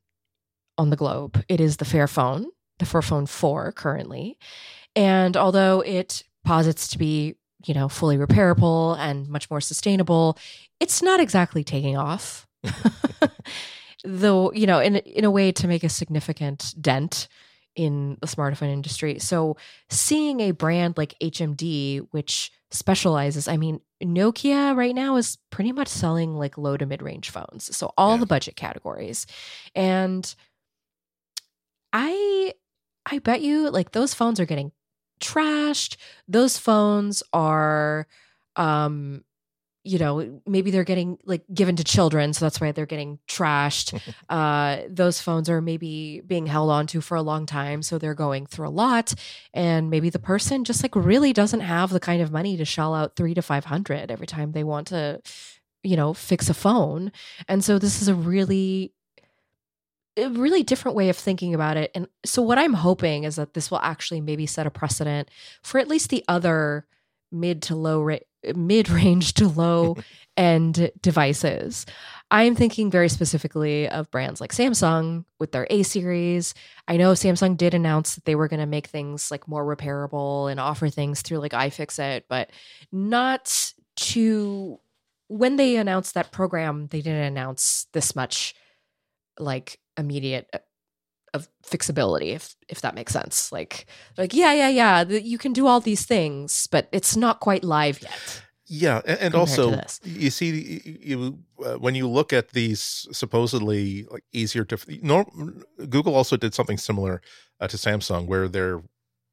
on 0.78 0.90
the 0.90 0.96
globe. 0.96 1.44
It 1.48 1.60
is 1.60 1.76
the 1.76 1.84
Fairphone, 1.84 2.46
the 2.78 2.86
Fairphone 2.86 3.28
4 3.28 3.72
currently. 3.72 4.38
And 4.96 5.36
although 5.36 5.80
it 5.80 6.22
posits 6.44 6.88
to 6.88 6.98
be, 6.98 7.34
you 7.66 7.74
know, 7.74 7.88
fully 7.88 8.16
repairable 8.16 8.96
and 8.98 9.28
much 9.28 9.50
more 9.50 9.60
sustainable, 9.60 10.38
it's 10.80 11.02
not 11.02 11.20
exactly 11.20 11.64
taking 11.64 11.96
off. 11.96 12.46
Though, 14.04 14.52
you 14.52 14.66
know, 14.66 14.78
in 14.78 14.96
in 14.96 15.24
a 15.24 15.30
way 15.30 15.50
to 15.52 15.66
make 15.66 15.82
a 15.82 15.88
significant 15.88 16.72
dent 16.80 17.26
in 17.74 18.16
the 18.20 18.26
smartphone 18.28 18.72
industry. 18.72 19.18
So 19.18 19.56
seeing 19.90 20.40
a 20.40 20.52
brand 20.52 20.96
like 20.96 21.14
HMD 21.20 22.06
which 22.12 22.52
specializes, 22.70 23.48
I 23.48 23.56
mean, 23.56 23.80
Nokia 24.02 24.76
right 24.76 24.94
now 24.94 25.16
is 25.16 25.38
pretty 25.50 25.72
much 25.72 25.88
selling 25.88 26.34
like 26.36 26.56
low 26.58 26.76
to 26.76 26.86
mid-range 26.86 27.30
phones. 27.30 27.74
So 27.76 27.92
all 27.96 28.12
Yeah. 28.12 28.20
the 28.20 28.26
budget 28.26 28.56
categories. 28.56 29.26
And 29.74 30.32
I 31.92 32.52
I 33.10 33.18
bet 33.18 33.42
you 33.42 33.70
like 33.70 33.92
those 33.92 34.14
phones 34.14 34.40
are 34.40 34.46
getting 34.46 34.72
trashed. 35.20 35.96
Those 36.26 36.58
phones 36.58 37.22
are 37.32 38.06
um 38.56 39.24
you 39.84 39.98
know, 39.98 40.42
maybe 40.46 40.70
they're 40.70 40.84
getting 40.84 41.16
like 41.24 41.44
given 41.54 41.76
to 41.76 41.84
children, 41.84 42.34
so 42.34 42.44
that's 42.44 42.60
why 42.60 42.72
they're 42.72 42.84
getting 42.84 43.18
trashed. 43.28 43.98
uh 44.28 44.78
those 44.88 45.20
phones 45.20 45.48
are 45.48 45.60
maybe 45.62 46.20
being 46.26 46.46
held 46.46 46.70
onto 46.70 47.00
for 47.00 47.16
a 47.16 47.22
long 47.22 47.46
time, 47.46 47.82
so 47.82 47.98
they're 47.98 48.14
going 48.14 48.46
through 48.46 48.68
a 48.68 48.70
lot 48.70 49.14
and 49.54 49.90
maybe 49.90 50.10
the 50.10 50.18
person 50.18 50.64
just 50.64 50.82
like 50.82 50.94
really 50.96 51.32
doesn't 51.32 51.60
have 51.60 51.90
the 51.90 52.00
kind 52.00 52.20
of 52.22 52.32
money 52.32 52.56
to 52.56 52.64
shell 52.64 52.94
out 52.94 53.16
3 53.16 53.34
to 53.34 53.42
500 53.42 54.10
every 54.10 54.26
time 54.26 54.52
they 54.52 54.64
want 54.64 54.88
to 54.88 55.20
you 55.82 55.96
know, 55.96 56.12
fix 56.12 56.48
a 56.50 56.54
phone. 56.54 57.12
And 57.46 57.64
so 57.64 57.78
this 57.78 58.02
is 58.02 58.08
a 58.08 58.14
really 58.14 58.92
a 60.18 60.28
really 60.30 60.62
different 60.62 60.96
way 60.96 61.08
of 61.08 61.16
thinking 61.16 61.54
about 61.54 61.76
it. 61.76 61.90
And 61.94 62.08
so 62.24 62.42
what 62.42 62.58
I'm 62.58 62.74
hoping 62.74 63.24
is 63.24 63.36
that 63.36 63.54
this 63.54 63.70
will 63.70 63.80
actually 63.80 64.20
maybe 64.20 64.46
set 64.46 64.66
a 64.66 64.70
precedent 64.70 65.30
for 65.62 65.78
at 65.78 65.88
least 65.88 66.10
the 66.10 66.24
other 66.28 66.86
mid 67.30 67.62
to 67.62 67.74
low 67.74 68.02
ra- 68.02 68.18
mid 68.54 68.90
range 68.90 69.34
to 69.34 69.48
low 69.48 69.96
end 70.36 70.90
devices. 71.00 71.86
I'm 72.30 72.54
thinking 72.54 72.90
very 72.90 73.08
specifically 73.08 73.88
of 73.88 74.10
brands 74.10 74.40
like 74.40 74.52
Samsung 74.52 75.24
with 75.38 75.52
their 75.52 75.66
A 75.70 75.82
series. 75.82 76.54
I 76.86 76.96
know 76.96 77.12
Samsung 77.12 77.56
did 77.56 77.74
announce 77.74 78.14
that 78.14 78.24
they 78.24 78.34
were 78.34 78.48
going 78.48 78.60
to 78.60 78.66
make 78.66 78.86
things 78.86 79.30
like 79.30 79.48
more 79.48 79.64
repairable 79.64 80.50
and 80.50 80.60
offer 80.60 80.88
things 80.90 81.22
through 81.22 81.38
like 81.38 81.52
iFixit, 81.52 82.24
but 82.28 82.50
not 82.92 83.72
to 83.96 84.78
when 85.28 85.56
they 85.56 85.76
announced 85.76 86.14
that 86.14 86.32
program, 86.32 86.86
they 86.88 87.00
didn't 87.00 87.24
announce 87.24 87.86
this 87.92 88.14
much 88.16 88.54
like 89.38 89.78
immediate 89.98 90.48
uh, 90.54 90.58
of 91.34 91.48
fixability 91.62 92.34
if 92.34 92.56
if 92.68 92.80
that 92.80 92.94
makes 92.94 93.12
sense. 93.12 93.52
Like 93.52 93.86
like 94.16 94.32
yeah 94.32 94.52
yeah 94.52 94.68
yeah 94.68 95.02
you 95.04 95.38
can 95.38 95.52
do 95.52 95.66
all 95.66 95.80
these 95.80 96.06
things 96.06 96.66
but 96.70 96.88
it's 96.92 97.16
not 97.16 97.40
quite 97.40 97.64
live 97.64 98.00
yet 98.02 98.42
yeah 98.68 99.00
and, 99.06 99.18
and 99.20 99.34
also 99.34 99.80
you 100.04 100.30
see 100.30 100.80
you 100.84 101.38
uh, 101.64 101.74
when 101.74 101.94
you 101.94 102.06
look 102.06 102.32
at 102.32 102.50
these 102.50 103.06
supposedly 103.12 104.06
like 104.10 104.24
easier 104.32 104.64
to 104.64 104.78
norm, 105.02 105.62
google 105.88 106.14
also 106.14 106.36
did 106.36 106.54
something 106.54 106.76
similar 106.76 107.20
uh, 107.60 107.66
to 107.66 107.76
samsung 107.76 108.26
where 108.26 108.46
they're 108.46 108.82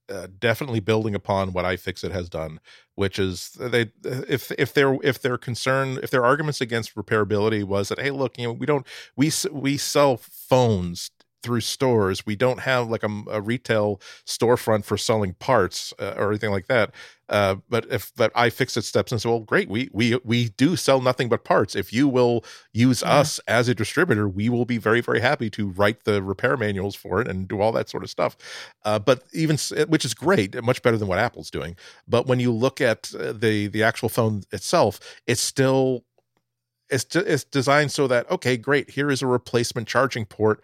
uh, 0.09 0.27
definitely 0.39 0.79
building 0.79 1.15
upon 1.15 1.53
what 1.53 1.65
iFixit 1.65 2.11
has 2.11 2.29
done, 2.29 2.59
which 2.95 3.17
is 3.19 3.51
they 3.59 3.91
if 4.03 4.51
if 4.51 4.73
their 4.73 4.97
if 5.03 5.21
their 5.21 5.37
concern 5.37 5.99
if 6.03 6.11
their 6.11 6.25
arguments 6.25 6.61
against 6.61 6.95
repairability 6.95 7.63
was 7.63 7.89
that 7.89 7.99
hey 7.99 8.11
look 8.11 8.37
you 8.37 8.45
know 8.45 8.53
we 8.53 8.65
don't 8.65 8.85
we 9.15 9.31
we 9.51 9.77
sell 9.77 10.17
phones 10.17 11.11
through 11.45 11.61
stores. 11.61 12.25
We 12.25 12.35
don't 12.35 12.61
have 12.61 12.89
like 12.89 13.03
a, 13.03 13.23
a 13.29 13.39
retail 13.39 14.01
storefront 14.25 14.83
for 14.83 14.97
selling 14.97 15.35
parts 15.35 15.93
uh, 15.99 16.15
or 16.17 16.29
anything 16.29 16.49
like 16.49 16.65
that. 16.65 16.91
Uh, 17.29 17.55
but 17.69 17.85
if 17.91 18.11
but 18.15 18.33
iFixit 18.33 18.83
steps 18.83 19.11
and 19.11 19.21
says, 19.21 19.29
well, 19.29 19.39
great, 19.39 19.69
we 19.69 19.89
we 19.93 20.19
we 20.23 20.49
do 20.49 20.75
sell 20.75 21.01
nothing 21.01 21.29
but 21.29 21.43
parts. 21.43 21.75
If 21.75 21.93
you 21.93 22.07
will 22.07 22.43
use 22.73 23.01
yeah. 23.01 23.19
us 23.19 23.39
as 23.47 23.67
a 23.67 23.75
distributor, 23.75 24.27
we 24.27 24.49
will 24.49 24.65
be 24.65 24.77
very 24.77 25.01
very 25.01 25.19
happy 25.19 25.49
to 25.51 25.69
write 25.69 26.03
the 26.03 26.21
repair 26.21 26.57
manuals 26.57 26.95
for 26.95 27.21
it 27.21 27.27
and 27.27 27.47
do 27.47 27.61
all 27.61 27.71
that 27.71 27.89
sort 27.89 28.03
of 28.03 28.09
stuff. 28.09 28.35
Uh, 28.83 28.99
but 28.99 29.23
even 29.33 29.57
which 29.87 30.05
is 30.05 30.13
great, 30.13 30.61
much 30.63 30.81
better 30.81 30.97
than 30.97 31.07
what 31.07 31.19
Apple's 31.19 31.51
doing. 31.51 31.75
But 32.07 32.27
when 32.27 32.39
you 32.39 32.51
look 32.51 32.81
at 32.81 33.11
uh, 33.15 33.33
the 33.33 33.67
the 33.67 33.83
actual 33.83 34.09
phone 34.09 34.43
itself, 34.51 34.99
it's 35.25 35.41
still 35.41 36.03
it's 36.89 37.15
it's 37.15 37.43
designed 37.43 37.91
so 37.91 38.07
that 38.07 38.29
okay, 38.29 38.57
great, 38.57 38.91
here 38.91 39.09
is 39.09 39.21
a 39.21 39.27
replacement 39.27 39.87
charging 39.87 40.25
port 40.25 40.63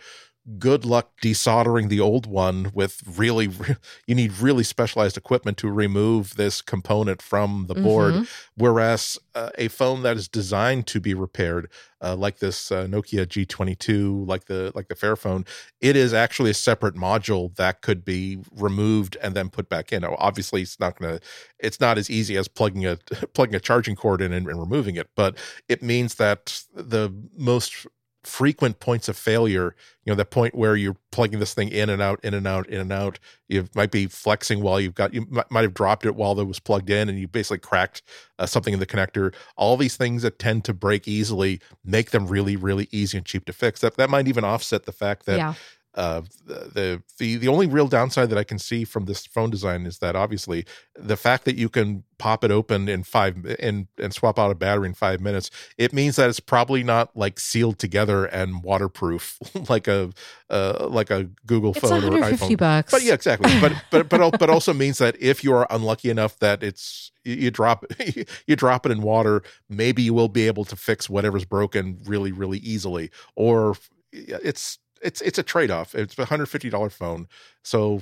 good 0.58 0.86
luck 0.86 1.12
desoldering 1.22 1.90
the 1.90 2.00
old 2.00 2.26
one 2.26 2.72
with 2.74 3.02
really 3.18 3.50
you 4.08 4.16
need 4.16 4.38
really 4.40 4.64
specialized 4.64 5.18
equipment 5.18 5.58
to 5.58 5.70
remove 5.70 6.36
this 6.36 6.62
component 6.62 7.22
from 7.22 7.66
the 7.68 7.76
board 7.76 8.14
mm-hmm. 8.14 8.24
whereas 8.56 9.18
uh, 9.36 9.50
a 9.58 9.68
phone 9.68 10.04
that 10.04 10.18
is 10.18 10.28
designed 10.28 10.88
to 10.88 11.00
be 11.00 11.14
repaired 11.14 11.70
uh, 12.02 12.16
like 12.16 12.40
this 12.40 12.72
uh, 12.72 12.86
Nokia 12.86 13.26
G22 13.26 14.28
like 14.28 14.46
the 14.46 14.72
like 14.74 14.88
the 14.88 14.96
Fairphone 14.96 15.48
it 15.80 15.96
is 15.96 16.14
actually 16.14 16.52
a 16.52 16.56
separate 16.56 16.96
module 16.96 17.56
that 17.56 17.82
could 17.82 18.04
be 18.04 18.40
removed 18.52 19.18
and 19.22 19.36
then 19.36 19.50
put 19.50 19.70
back 19.70 19.94
in 19.94 20.02
now, 20.02 20.16
obviously 20.18 20.62
it's 20.62 20.80
not 20.80 20.98
going 20.98 21.18
to 21.18 21.26
it's 21.60 21.80
not 21.80 21.98
as 21.98 22.10
easy 22.10 22.38
as 22.38 22.48
plugging 22.48 22.86
a 22.86 22.98
plugging 23.34 23.56
a 23.56 23.60
charging 23.60 23.96
cord 23.96 24.22
in 24.22 24.34
and, 24.34 24.48
and 24.48 24.60
removing 24.60 24.96
it 24.96 25.10
but 25.16 25.38
it 25.70 25.82
means 25.84 26.16
that 26.16 26.64
the 26.74 27.14
most 27.38 27.86
frequent 28.24 28.80
points 28.80 29.10
of 29.10 29.18
failure 29.18 29.76
you 30.06 30.12
know 30.12 30.16
the 30.16 30.26
point 30.26 30.56
where 30.56 30.76
you're 30.76 30.98
plugging 31.12 31.40
this 31.40 31.54
thing 31.54 31.70
in 31.70 31.90
and 31.90 32.02
out 32.02 32.20
in 32.24 32.34
and 32.34 32.48
out 32.48 32.68
in 32.68 32.80
and 32.80 32.92
out. 32.92 33.20
You 33.48 33.68
might 33.76 33.92
be 33.92 34.08
flexing 34.08 34.62
while 34.62 34.80
you've 34.80 34.96
got 34.96 35.14
you 35.14 35.28
might 35.50 35.62
have 35.62 35.76
dropped 35.76 36.06
it 36.06 36.16
while 36.16 36.40
it 36.40 36.46
was 36.46 36.60
plugged 36.60 36.90
in 36.90 37.08
and 37.08 37.20
you 37.20 37.28
basically 37.28 37.60
cracked 37.60 38.02
uh, 38.40 38.48
something 38.48 38.74
in 38.74 38.80
the 38.80 38.88
connector. 38.88 39.34
All 39.58 39.78
these 39.78 39.98
things 39.98 40.24
that 40.24 40.40
tend 40.40 40.66
to 40.66 40.74
break 40.74 41.08
easily 41.08 41.62
make 41.86 42.10
them 42.10 42.26
really 42.26 42.56
really 42.56 42.88
easy 42.92 43.18
and 43.18 43.26
cheap 43.26 43.46
to 43.46 43.54
fix. 43.54 43.82
That 43.82 43.98
that 43.98 44.10
might 44.10 44.28
even 44.28 44.44
offset 44.44 44.86
the 44.86 44.92
fact 44.92 45.28
that 45.28 45.38
yeah 45.38 45.54
uh, 45.96 46.22
the 46.46 47.02
the 47.18 47.36
the 47.36 47.48
only 47.50 47.68
real 47.68 47.88
downside 47.88 48.30
that 48.30 48.38
I 48.38 48.46
can 48.46 48.58
see 48.58 48.86
from 48.86 49.06
this 49.06 49.26
phone 49.26 49.50
design 49.50 49.86
is 49.86 50.00
that 50.00 50.16
obviously 50.16 50.66
the 50.96 51.18
fact 51.18 51.44
that 51.46 51.58
you 51.58 51.68
can 51.68 52.04
pop 52.18 52.46
it 52.46 52.52
open 52.52 52.88
in 52.88 53.04
five 53.04 53.46
and 53.60 53.88
and 53.98 54.14
swap 54.14 54.40
out 54.40 54.52
a 54.52 54.56
battery 54.56 54.88
in 54.88 54.94
five 54.94 55.20
minutes, 55.20 55.52
it 55.78 55.92
means 55.92 56.16
that 56.16 56.30
it's 56.30 56.40
probably 56.40 56.82
not 56.82 57.16
like 57.18 57.40
sealed 57.40 57.78
together 57.78 58.24
and 58.26 58.64
waterproof 58.64 59.38
like 59.70 59.90
a 59.90 60.12
uh, 60.50 60.88
like 60.90 61.12
a 61.12 61.30
Google 61.46 61.72
it's 61.72 61.82
phone 61.82 62.06
or 62.06 62.16
an 62.16 62.24
iPhone. 62.24 62.58
Bucks. 62.58 62.92
But 62.92 63.04
yeah, 63.04 63.14
exactly. 63.14 63.52
But 63.60 63.74
but 63.92 64.08
but 64.08 64.40
but 64.40 64.50
also 64.50 64.74
means 64.74 64.98
that 65.00 65.22
if 65.22 65.44
you 65.44 65.54
are 65.54 65.68
unlucky 65.70 66.10
enough 66.10 66.40
that 66.40 66.64
it's 66.64 67.12
you, 67.26 67.36
you 67.36 67.52
drop 67.52 67.84
you 68.48 68.56
drop 68.56 68.86
it 68.86 68.94
in 68.94 69.02
water, 69.02 69.44
maybe 69.68 70.04
you 70.04 70.14
will 70.14 70.30
be 70.30 70.48
able 70.48 70.64
to 70.66 70.78
fix 70.78 71.10
whatever's 71.10 71.44
broken 71.44 72.00
really 72.06 72.32
really 72.32 72.60
easily, 72.60 73.12
or 73.36 73.76
it's 74.14 74.78
it's 75.04 75.22
it's 75.22 75.38
a 75.38 75.44
trade 75.44 75.72
off. 75.72 75.96
It's 75.96 76.18
a 76.18 76.26
hundred 76.26 76.48
fifty 76.48 76.70
dollar 76.70 76.90
phone, 76.90 77.28
so 77.64 78.02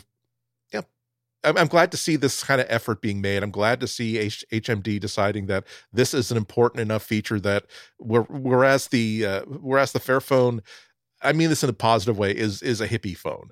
yeah, 0.73 0.81
I'm, 1.43 1.57
I'm, 1.57 1.67
glad 1.67 1.91
to 1.91 1.97
see 1.97 2.15
this 2.15 2.43
kind 2.43 2.61
of 2.61 2.67
effort 2.69 3.01
being 3.01 3.21
made. 3.21 3.43
I'm 3.43 3.51
glad 3.51 3.79
to 3.81 3.87
see 3.87 4.17
H- 4.17 4.45
HMD 4.51 4.99
deciding 4.99 5.47
that 5.47 5.65
this 5.91 6.13
is 6.13 6.31
an 6.31 6.37
important 6.37 6.81
enough 6.81 7.03
feature 7.03 7.39
that 7.39 7.65
whereas 7.99 8.87
the 8.87 9.25
uh, 9.25 9.41
whereas 9.45 9.91
the 9.91 9.99
Fairphone, 9.99 10.61
I 11.21 11.33
mean 11.33 11.49
this 11.49 11.63
in 11.63 11.69
a 11.69 11.73
positive 11.73 12.17
way, 12.17 12.31
is 12.31 12.61
is 12.61 12.81
a 12.81 12.87
hippie 12.87 13.17
phone. 13.17 13.51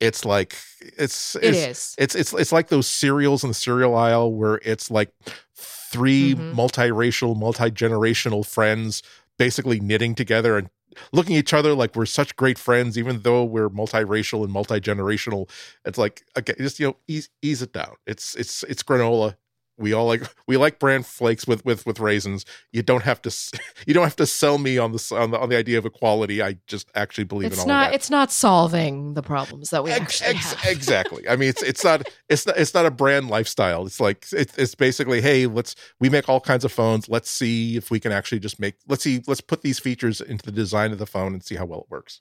It's 0.00 0.24
like 0.24 0.56
it's, 0.80 1.34
it's 1.36 1.36
it 1.36 1.54
is 1.54 1.94
it's 1.98 2.14
it's 2.14 2.32
it's 2.32 2.52
like 2.52 2.68
those 2.68 2.86
cereals 2.86 3.42
in 3.42 3.50
the 3.50 3.54
cereal 3.54 3.96
aisle 3.96 4.32
where 4.32 4.60
it's 4.64 4.90
like 4.90 5.12
3 5.56 6.34
mm-hmm. 6.34 6.58
multiracial, 6.58 7.36
multi 7.36 7.70
generational 7.70 8.46
friends 8.46 9.02
basically 9.38 9.80
knitting 9.80 10.14
together 10.14 10.56
and 10.58 10.68
looking 11.12 11.36
at 11.36 11.40
each 11.40 11.54
other 11.54 11.74
like 11.74 11.96
we're 11.96 12.06
such 12.06 12.36
great 12.36 12.58
friends, 12.58 12.98
even 12.98 13.20
though 13.20 13.44
we're 13.44 13.68
multiracial 13.70 14.44
and 14.44 14.52
multi 14.52 14.80
generational. 14.80 15.48
It's 15.84 15.98
like 15.98 16.24
okay, 16.36 16.54
just 16.58 16.80
you 16.80 16.88
know, 16.88 16.96
ease 17.06 17.28
ease 17.42 17.62
it 17.62 17.72
down. 17.72 17.94
It's 18.06 18.34
it's 18.34 18.62
it's 18.64 18.82
granola 18.82 19.36
we 19.78 19.92
all 19.92 20.06
like 20.06 20.22
we 20.46 20.56
like 20.56 20.78
bran 20.78 21.02
flakes 21.02 21.46
with 21.46 21.64
with 21.64 21.86
with 21.86 22.00
raisins. 22.00 22.44
You 22.72 22.82
don't 22.82 23.04
have 23.04 23.22
to 23.22 23.34
you 23.86 23.94
don't 23.94 24.04
have 24.04 24.16
to 24.16 24.26
sell 24.26 24.58
me 24.58 24.76
on 24.76 24.92
the 24.92 25.16
on 25.16 25.30
the, 25.30 25.38
on 25.38 25.48
the 25.48 25.56
idea 25.56 25.78
of 25.78 25.86
equality. 25.86 26.42
I 26.42 26.58
just 26.66 26.90
actually 26.94 27.24
believe 27.24 27.52
it's 27.52 27.56
in 27.56 27.60
all 27.62 27.66
not 27.68 27.94
it's 27.94 28.10
not 28.10 28.30
solving 28.32 29.14
the 29.14 29.22
problems 29.22 29.70
that 29.70 29.84
we 29.84 29.90
ex- 29.90 30.20
actually 30.20 30.36
ex- 30.36 30.52
have. 30.54 30.72
exactly. 30.72 31.28
I 31.28 31.36
mean 31.36 31.48
it's 31.48 31.62
it's 31.62 31.84
not 31.84 32.08
it's 32.28 32.46
not 32.46 32.58
it's 32.58 32.74
not 32.74 32.86
a 32.86 32.90
brand 32.90 33.30
lifestyle. 33.30 33.86
It's 33.86 34.00
like 34.00 34.26
it's, 34.32 34.56
it's 34.58 34.74
basically 34.74 35.20
hey 35.20 35.46
let's 35.46 35.74
we 36.00 36.10
make 36.10 36.28
all 36.28 36.40
kinds 36.40 36.64
of 36.64 36.72
phones. 36.72 37.08
Let's 37.08 37.30
see 37.30 37.76
if 37.76 37.90
we 37.90 38.00
can 38.00 38.12
actually 38.12 38.40
just 38.40 38.58
make 38.58 38.74
let's 38.88 39.04
see 39.04 39.22
let's 39.26 39.40
put 39.40 39.62
these 39.62 39.78
features 39.78 40.20
into 40.20 40.44
the 40.44 40.52
design 40.52 40.92
of 40.92 40.98
the 40.98 41.06
phone 41.06 41.32
and 41.32 41.42
see 41.42 41.54
how 41.54 41.64
well 41.64 41.80
it 41.80 41.90
works 41.90 42.20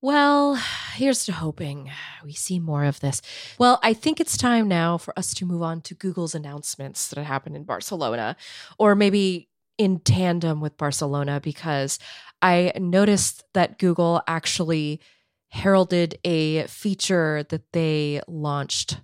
well, 0.00 0.54
here's 0.94 1.24
to 1.26 1.32
hoping 1.32 1.90
we 2.24 2.32
see 2.32 2.58
more 2.58 2.84
of 2.84 3.00
this. 3.00 3.22
Well, 3.58 3.78
I 3.82 3.92
think 3.92 4.20
it's 4.20 4.36
time 4.36 4.68
now 4.68 4.98
for 4.98 5.16
us 5.18 5.34
to 5.34 5.46
move 5.46 5.62
on 5.62 5.80
to 5.82 5.94
Google's 5.94 6.34
announcements 6.34 7.08
that 7.08 7.22
happened 7.22 7.56
in 7.56 7.64
Barcelona, 7.64 8.36
or 8.78 8.94
maybe 8.94 9.48
in 9.78 10.00
tandem 10.00 10.60
with 10.60 10.76
Barcelona, 10.76 11.40
because 11.40 11.98
I 12.40 12.72
noticed 12.76 13.44
that 13.54 13.78
Google 13.78 14.22
actually 14.26 15.00
heralded 15.48 16.18
a 16.24 16.66
feature 16.66 17.44
that 17.48 17.72
they 17.72 18.20
launched 18.26 19.00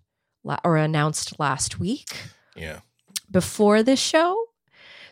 or 0.65 0.77
announced 0.77 1.39
last 1.39 1.79
week. 1.79 2.17
Yeah. 2.57 2.81
Before 3.31 3.83
this 3.83 4.01
show. 4.01 4.37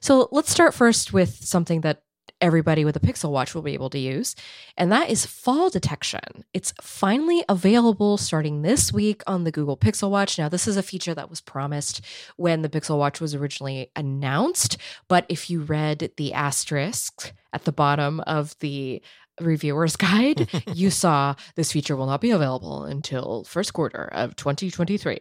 So 0.01 0.29
let's 0.33 0.51
start 0.51 0.75
first 0.75 1.13
with 1.13 1.45
something 1.45 1.83
that 1.83 2.03
everybody 2.41 2.85
with 2.85 2.97
a 2.97 3.01
Pixel 3.01 3.31
Watch 3.31 3.55
will 3.55 3.63
be 3.63 3.75
able 3.75 3.91
to 3.91 3.99
use, 3.99 4.35
and 4.77 4.91
that 4.93 5.11
is 5.11 5.27
fall 5.27 5.71
detection. 5.71 6.45
It's 6.55 6.73
finally 6.81 7.45
available 7.49 8.17
starting 8.17 8.63
this 8.63 8.93
week 8.93 9.23
on 9.27 9.45
the 9.45 9.53
Google 9.53 9.77
Pixel 9.77 10.11
Watch. 10.11 10.39
Now, 10.39 10.49
this 10.49 10.67
is 10.67 10.77
a 10.77 10.83
feature 10.83 11.15
that 11.15 11.31
was 11.31 11.41
promised 11.41 12.01
when 12.37 12.63
the 12.63 12.69
Pixel 12.69 12.99
Watch 12.99 13.21
was 13.21 13.35
originally 13.35 13.91
announced, 13.97 14.77
but 15.09 15.27
if 15.29 15.51
you 15.51 15.61
read 15.61 16.13
the 16.17 16.33
asterisk 16.33 17.33
at 17.53 17.65
the 17.65 17.73
bottom 17.73 18.21
of 18.21 18.57
the 18.61 19.03
reviewer's 19.41 19.97
guide, 19.97 20.49
you 20.75 20.91
saw 20.91 21.35
this 21.57 21.73
feature 21.73 21.97
will 21.97 22.07
not 22.07 22.21
be 22.21 22.31
available 22.31 22.85
until 22.85 23.45
first 23.45 23.73
quarter 23.73 24.09
of 24.13 24.37
2023. 24.37 25.19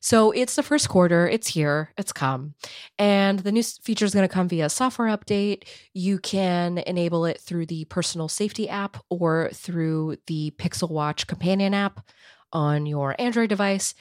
So 0.00 0.30
it's 0.30 0.56
the 0.56 0.62
first 0.62 0.88
quarter, 0.88 1.28
it's 1.28 1.48
here, 1.48 1.92
it's 1.96 2.12
come. 2.12 2.54
And 2.98 3.40
the 3.40 3.52
new 3.52 3.62
feature 3.62 4.04
is 4.04 4.14
going 4.14 4.28
to 4.28 4.32
come 4.32 4.48
via 4.48 4.68
software 4.68 5.16
update. 5.16 5.64
You 5.92 6.18
can 6.18 6.78
enable 6.78 7.24
it 7.24 7.40
through 7.40 7.66
the 7.66 7.84
personal 7.86 8.28
safety 8.28 8.68
app 8.68 8.96
or 9.10 9.50
through 9.52 10.16
the 10.26 10.52
Pixel 10.58 10.90
Watch 10.90 11.26
companion 11.26 11.74
app 11.74 12.04
on 12.52 12.86
your 12.86 13.14
Android 13.18 13.48
device. 13.48 13.94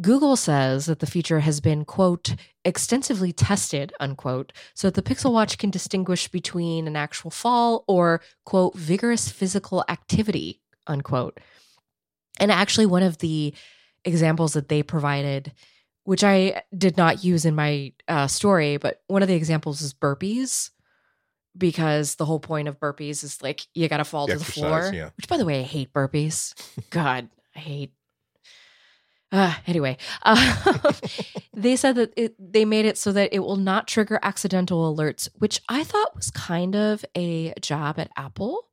Google 0.00 0.36
says 0.36 0.86
that 0.86 1.00
the 1.00 1.06
feature 1.06 1.40
has 1.40 1.60
been, 1.60 1.84
quote, 1.84 2.34
extensively 2.64 3.32
tested, 3.32 3.92
unquote, 3.98 4.52
so 4.74 4.88
that 4.88 4.94
the 4.94 5.02
Pixel 5.14 5.32
Watch 5.32 5.58
can 5.58 5.70
distinguish 5.70 6.28
between 6.28 6.86
an 6.86 6.96
actual 6.96 7.30
fall 7.30 7.84
or, 7.88 8.20
quote, 8.44 8.74
vigorous 8.76 9.28
physical 9.28 9.84
activity, 9.88 10.60
unquote. 10.86 11.40
And 12.38 12.52
actually, 12.52 12.86
one 12.86 13.02
of 13.02 13.18
the 13.18 13.54
examples 14.04 14.52
that 14.52 14.68
they 14.68 14.82
provided, 14.82 15.52
which 16.04 16.22
I 16.22 16.62
did 16.76 16.96
not 16.96 17.24
use 17.24 17.44
in 17.44 17.54
my 17.56 17.92
uh, 18.06 18.28
story, 18.28 18.76
but 18.76 19.02
one 19.08 19.22
of 19.22 19.28
the 19.28 19.34
examples 19.34 19.82
is 19.82 19.94
burpees. 19.94 20.70
Because 21.56 22.14
the 22.14 22.24
whole 22.24 22.38
point 22.38 22.68
of 22.68 22.78
burpees 22.78 23.24
is 23.24 23.42
like 23.42 23.66
you 23.74 23.88
got 23.88 23.96
to 23.96 24.04
fall 24.04 24.28
The 24.28 24.34
to 24.34 24.38
the 24.38 24.44
floor. 24.44 24.92
yeah. 24.94 25.10
Which, 25.16 25.26
by 25.26 25.36
the 25.38 25.44
way, 25.44 25.58
I 25.58 25.64
hate 25.64 25.92
burpees. 25.92 26.54
God, 26.90 27.28
I 27.56 27.58
hate. 27.58 27.92
Uh, 29.30 29.54
anyway, 29.66 29.96
uh, 30.22 30.92
they 31.54 31.76
said 31.76 31.96
that 31.96 32.12
it, 32.16 32.34
they 32.38 32.64
made 32.64 32.86
it 32.86 32.96
so 32.96 33.12
that 33.12 33.32
it 33.32 33.40
will 33.40 33.56
not 33.56 33.86
trigger 33.86 34.18
accidental 34.22 34.94
alerts, 34.94 35.28
which 35.34 35.60
I 35.68 35.84
thought 35.84 36.16
was 36.16 36.30
kind 36.30 36.74
of 36.74 37.04
a 37.14 37.52
job 37.60 37.98
at 37.98 38.10
Apple 38.16 38.64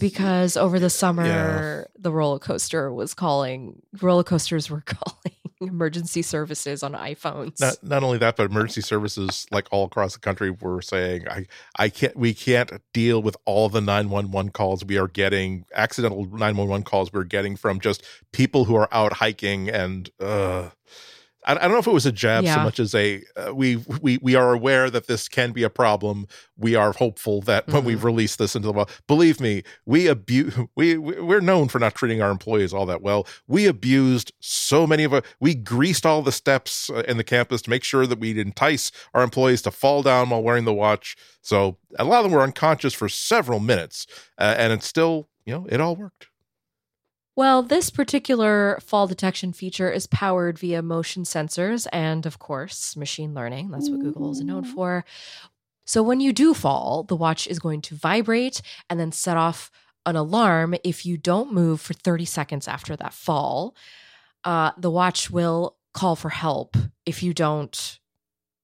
because 0.00 0.56
over 0.56 0.78
the 0.80 0.90
summer 0.90 1.86
the 1.98 2.10
roller 2.12 2.40
coaster 2.40 2.92
was 2.92 3.14
calling 3.14 3.80
roller 4.02 4.24
coasters 4.24 4.68
were 4.68 4.80
calling 4.86 5.36
emergency 5.60 6.22
services 6.22 6.82
on 6.82 6.92
iPhones. 6.92 7.60
not 7.60 7.76
not 7.82 8.02
only 8.02 8.18
that, 8.18 8.36
but 8.36 8.50
emergency 8.50 8.80
services 8.80 9.46
like 9.50 9.68
all 9.70 9.84
across 9.84 10.14
the 10.14 10.20
country 10.20 10.50
were 10.50 10.80
saying, 10.82 11.28
"I 11.28 11.46
I 11.76 11.88
can't 11.88 12.16
we 12.16 12.34
can't 12.34 12.70
deal 12.92 13.22
with 13.22 13.36
all 13.44 13.68
the 13.68 13.80
nine 13.80 14.10
one 14.10 14.30
one 14.30 14.50
calls 14.50 14.84
we 14.84 14.98
are 14.98 15.08
getting, 15.08 15.64
accidental 15.74 16.26
nine 16.26 16.56
one 16.56 16.68
one 16.68 16.82
calls 16.82 17.12
we're 17.12 17.24
getting 17.24 17.56
from 17.56 17.80
just 17.80 18.04
people 18.32 18.64
who 18.64 18.74
are 18.74 18.88
out 18.92 19.14
hiking." 19.14 19.68
And 19.68 20.10
uh, 20.18 20.70
I, 21.46 21.52
I 21.56 21.58
don't 21.60 21.72
know 21.72 21.78
if 21.78 21.86
it 21.86 21.92
was 21.92 22.04
a 22.06 22.12
jab 22.12 22.44
so 22.46 22.62
much 22.64 22.78
as 22.78 22.94
a 22.94 23.22
uh, 23.36 23.54
we 23.54 23.76
we 24.02 24.18
we 24.20 24.34
are 24.34 24.52
aware 24.52 24.90
that 24.90 25.06
this 25.06 25.28
can 25.28 25.52
be 25.52 25.62
a 25.62 25.70
problem. 25.70 26.26
We 26.58 26.74
are 26.74 26.92
hopeful 26.92 27.40
that 27.42 27.66
when 27.68 27.84
we 27.84 27.94
Mhm. 27.96 28.02
release 28.04 28.36
this 28.36 28.54
into 28.54 28.66
the 28.68 28.72
world, 28.74 28.90
believe 29.06 29.40
me, 29.40 29.62
we 29.86 30.06
abuse 30.06 30.54
we 30.76 30.98
we- 30.98 31.20
we're 31.20 31.40
known 31.40 31.68
for 31.68 31.78
not 31.78 31.94
treating 31.94 32.20
our 32.20 32.30
employees 32.30 32.72
all 32.74 32.86
that 32.86 33.00
well. 33.02 33.26
We 33.48 33.66
abused 33.66 34.32
so 34.40 34.86
many 34.86 35.04
of 35.04 35.14
our, 35.14 35.22
we 35.40 35.54
greased 35.54 36.04
all 36.04 36.22
the 36.22 36.32
steps 36.32 36.90
uh, 36.90 37.04
in 37.08 37.16
the 37.16 37.24
campus 37.24 37.62
to 37.62 37.70
make 37.70 37.84
sure 37.84 38.06
that 38.06 38.18
we'd 38.18 38.38
entice 38.38 38.90
our 39.14 39.22
employees 39.22 39.62
to 39.62 39.70
fall 39.70 40.02
down 40.02 40.30
while 40.30 40.42
wearing 40.42 40.64
the 40.66 40.74
watch. 40.74 41.16
So 41.42 41.78
a 41.98 42.04
lot 42.04 42.18
of 42.18 42.24
them 42.24 42.32
were 42.32 42.42
unconscious 42.42 42.92
for 42.94 43.08
several 43.08 43.60
minutes, 43.60 44.06
uh, 44.38 44.54
and 44.58 44.72
it 44.72 44.82
still, 44.82 45.28
you 45.46 45.54
know, 45.54 45.66
it 45.70 45.80
all 45.80 45.96
worked. 45.96 46.26
Well, 47.40 47.62
this 47.62 47.88
particular 47.88 48.78
fall 48.82 49.06
detection 49.06 49.54
feature 49.54 49.90
is 49.90 50.06
powered 50.06 50.58
via 50.58 50.82
motion 50.82 51.22
sensors 51.22 51.86
and, 51.90 52.26
of 52.26 52.38
course, 52.38 52.98
machine 52.98 53.32
learning. 53.32 53.70
That's 53.70 53.88
what 53.88 54.02
Google 54.02 54.30
is 54.30 54.42
known 54.42 54.62
for. 54.62 55.06
So 55.86 56.02
when 56.02 56.20
you 56.20 56.34
do 56.34 56.52
fall, 56.52 57.02
the 57.02 57.16
watch 57.16 57.46
is 57.46 57.58
going 57.58 57.80
to 57.80 57.94
vibrate 57.94 58.60
and 58.90 59.00
then 59.00 59.10
set 59.10 59.38
off 59.38 59.70
an 60.04 60.16
alarm 60.16 60.74
if 60.84 61.06
you 61.06 61.16
don't 61.16 61.50
move 61.50 61.80
for 61.80 61.94
30 61.94 62.26
seconds 62.26 62.68
after 62.68 62.94
that 62.96 63.14
fall. 63.14 63.74
Uh, 64.44 64.72
the 64.76 64.90
watch 64.90 65.30
will 65.30 65.78
call 65.94 66.16
for 66.16 66.28
help 66.28 66.76
if 67.06 67.22
you 67.22 67.32
don't 67.32 68.00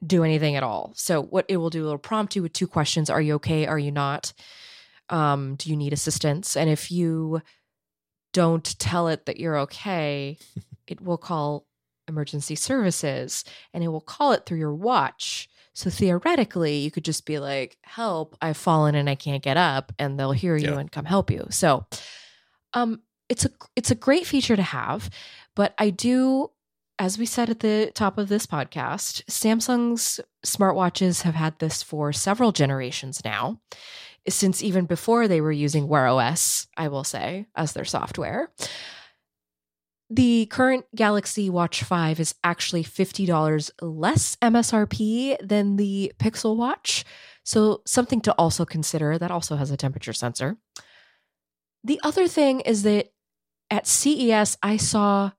do 0.07 0.23
anything 0.23 0.55
at 0.55 0.63
all. 0.63 0.93
So 0.97 1.23
what 1.23 1.47
it 1.49 1.57
will 1.57 1.71
do, 1.71 1.87
it'll 1.87 1.97
prompt 1.97 2.37
you 2.37 2.43
with 2.43 2.53
two 2.53 2.67
questions: 2.67 3.09
Are 3.09 3.23
you 3.23 3.37
okay? 3.37 3.67
Are 3.67 3.79
you 3.79 3.91
not? 3.91 4.35
Um, 5.09 5.55
do 5.55 5.71
you 5.71 5.77
need 5.77 5.95
assistance? 5.95 6.59
And 6.59 6.69
if 6.69 6.93
you 6.93 7.41
don't 8.37 8.79
tell 8.79 9.09
it 9.09 9.25
that 9.27 9.39
you're 9.41 9.59
okay, 9.61 10.37
it 10.87 11.01
will 11.01 11.17
call 11.19 11.67
emergency 12.07 12.55
services 12.55 13.45
and 13.73 13.83
it 13.83 13.89
will 13.89 14.01
call 14.03 14.33
it 14.33 14.45
through 14.47 14.59
your 14.59 14.75
watch. 14.75 15.49
So 15.73 15.91
theoretically, 15.91 16.77
you 16.77 16.91
could 16.91 17.05
just 17.05 17.25
be 17.27 17.39
like, 17.39 17.77
"Help, 17.83 18.37
I've 18.43 18.57
fallen 18.57 18.95
and 18.95 19.09
I 19.11 19.15
can't 19.15 19.43
get 19.43 19.57
up," 19.57 19.93
and 19.99 20.19
they'll 20.19 20.33
hear 20.33 20.57
you 20.57 20.73
Yeah. 20.73 20.79
and 20.79 20.93
come 20.93 21.05
help 21.07 21.31
you. 21.31 21.47
So, 21.51 21.87
um 22.75 23.01
it's 23.29 23.45
a 23.45 23.51
it's 23.75 23.91
a 23.91 23.95
great 24.07 24.27
feature 24.27 24.57
to 24.57 24.63
have, 24.63 25.11
but 25.55 25.75
I 25.79 25.91
do 25.91 26.51
as 26.99 27.19
we 27.19 27.27
said 27.27 27.51
at 27.51 27.61
the 27.61 27.91
top 27.95 28.17
of 28.19 28.29
this 28.29 28.47
podcast, 28.47 29.23
Samsung's 29.27 30.19
smartwatches 30.47 31.23
have 31.23 31.35
had 31.35 31.59
this 31.59 31.83
for 31.83 32.11
several 32.13 32.53
generations 32.53 33.23
now 33.25 33.61
since 34.29 34.63
even 34.63 34.87
before 34.87 35.29
they 35.29 35.41
were 35.41 35.53
using 35.53 35.89
Wear 35.89 36.07
OS, 36.07 36.67
I 36.77 36.89
will 36.89 37.05
say, 37.05 37.47
as 37.55 37.73
their 37.73 37.85
software. 37.85 38.51
The 40.09 40.47
current 40.47 40.85
Galaxy 40.95 41.51
Watch 41.51 41.83
5 41.83 42.21
is 42.21 42.35
actually 42.45 42.85
$50 42.85 43.71
less 43.81 44.37
MSRP 44.37 45.37
than 45.47 45.77
the 45.77 46.13
Pixel 46.19 46.57
Watch. 46.57 47.05
So, 47.43 47.83
something 47.87 48.21
to 48.23 48.33
also 48.33 48.65
consider. 48.65 49.19
That 49.19 49.31
also 49.31 49.57
has 49.57 49.71
a 49.71 49.77
temperature 49.77 50.13
sensor. 50.13 50.57
The 51.83 52.01
other 52.03 52.29
thing 52.29 52.61
is 52.61 52.83
that 52.85 53.13
at 53.71 53.87
CES, 53.87 54.57
I 54.63 54.77
saw 54.77 55.33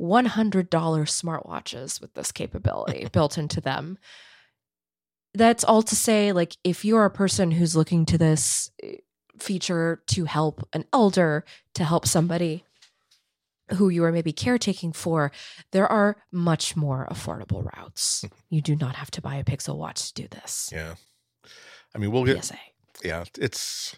$100 0.00 0.68
smartwatches 0.68 2.00
with 2.00 2.14
this 2.14 2.32
capability 2.32 3.08
built 3.12 3.38
into 3.38 3.60
them 3.60 3.98
that's 5.34 5.64
all 5.64 5.82
to 5.82 5.96
say 5.96 6.32
like 6.32 6.56
if 6.64 6.84
you're 6.84 7.04
a 7.04 7.10
person 7.10 7.50
who's 7.50 7.76
looking 7.76 8.04
to 8.06 8.18
this 8.18 8.70
eh, 8.82 8.96
feature 9.38 10.02
to 10.06 10.24
help 10.24 10.66
an 10.72 10.84
elder 10.92 11.44
to 11.74 11.84
help 11.84 12.06
somebody 12.06 12.64
who 13.74 13.88
you 13.88 14.02
are 14.04 14.12
maybe 14.12 14.32
caretaking 14.32 14.92
for 14.92 15.30
there 15.72 15.86
are 15.86 16.16
much 16.32 16.76
more 16.76 17.06
affordable 17.10 17.64
routes 17.76 18.24
you 18.50 18.60
do 18.60 18.74
not 18.74 18.96
have 18.96 19.10
to 19.10 19.22
buy 19.22 19.36
a 19.36 19.44
pixel 19.44 19.76
watch 19.76 20.12
to 20.12 20.22
do 20.22 20.28
this 20.28 20.70
Yeah. 20.72 20.94
I 21.94 21.98
mean, 21.98 22.12
we'll 22.12 22.24
get, 22.24 22.44
PSA. 22.44 22.58
yeah, 23.02 23.24
it's, 23.38 23.96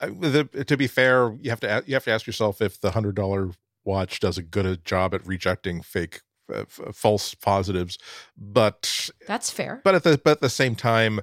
uh, 0.00 0.08
the, 0.08 0.64
to 0.66 0.76
be 0.78 0.86
fair, 0.86 1.36
you 1.40 1.50
have 1.50 1.60
to, 1.60 1.84
you 1.86 1.94
have 1.94 2.04
to 2.04 2.10
ask 2.10 2.26
yourself 2.26 2.62
if 2.62 2.80
the 2.80 2.92
hundred 2.92 3.16
dollar 3.16 3.50
watch 3.84 4.18
does 4.20 4.38
a 4.38 4.42
good 4.42 4.64
a 4.64 4.78
job 4.78 5.14
at 5.14 5.26
rejecting 5.26 5.82
fake, 5.82 6.22
f- 6.52 6.80
false 6.92 7.34
positives. 7.34 7.98
But 8.36 9.10
that's 9.26 9.50
fair 9.50 9.80
but 9.84 9.94
at 9.94 10.02
the 10.02 10.20
but 10.22 10.32
at 10.32 10.40
the 10.40 10.48
same 10.48 10.74
time 10.74 11.20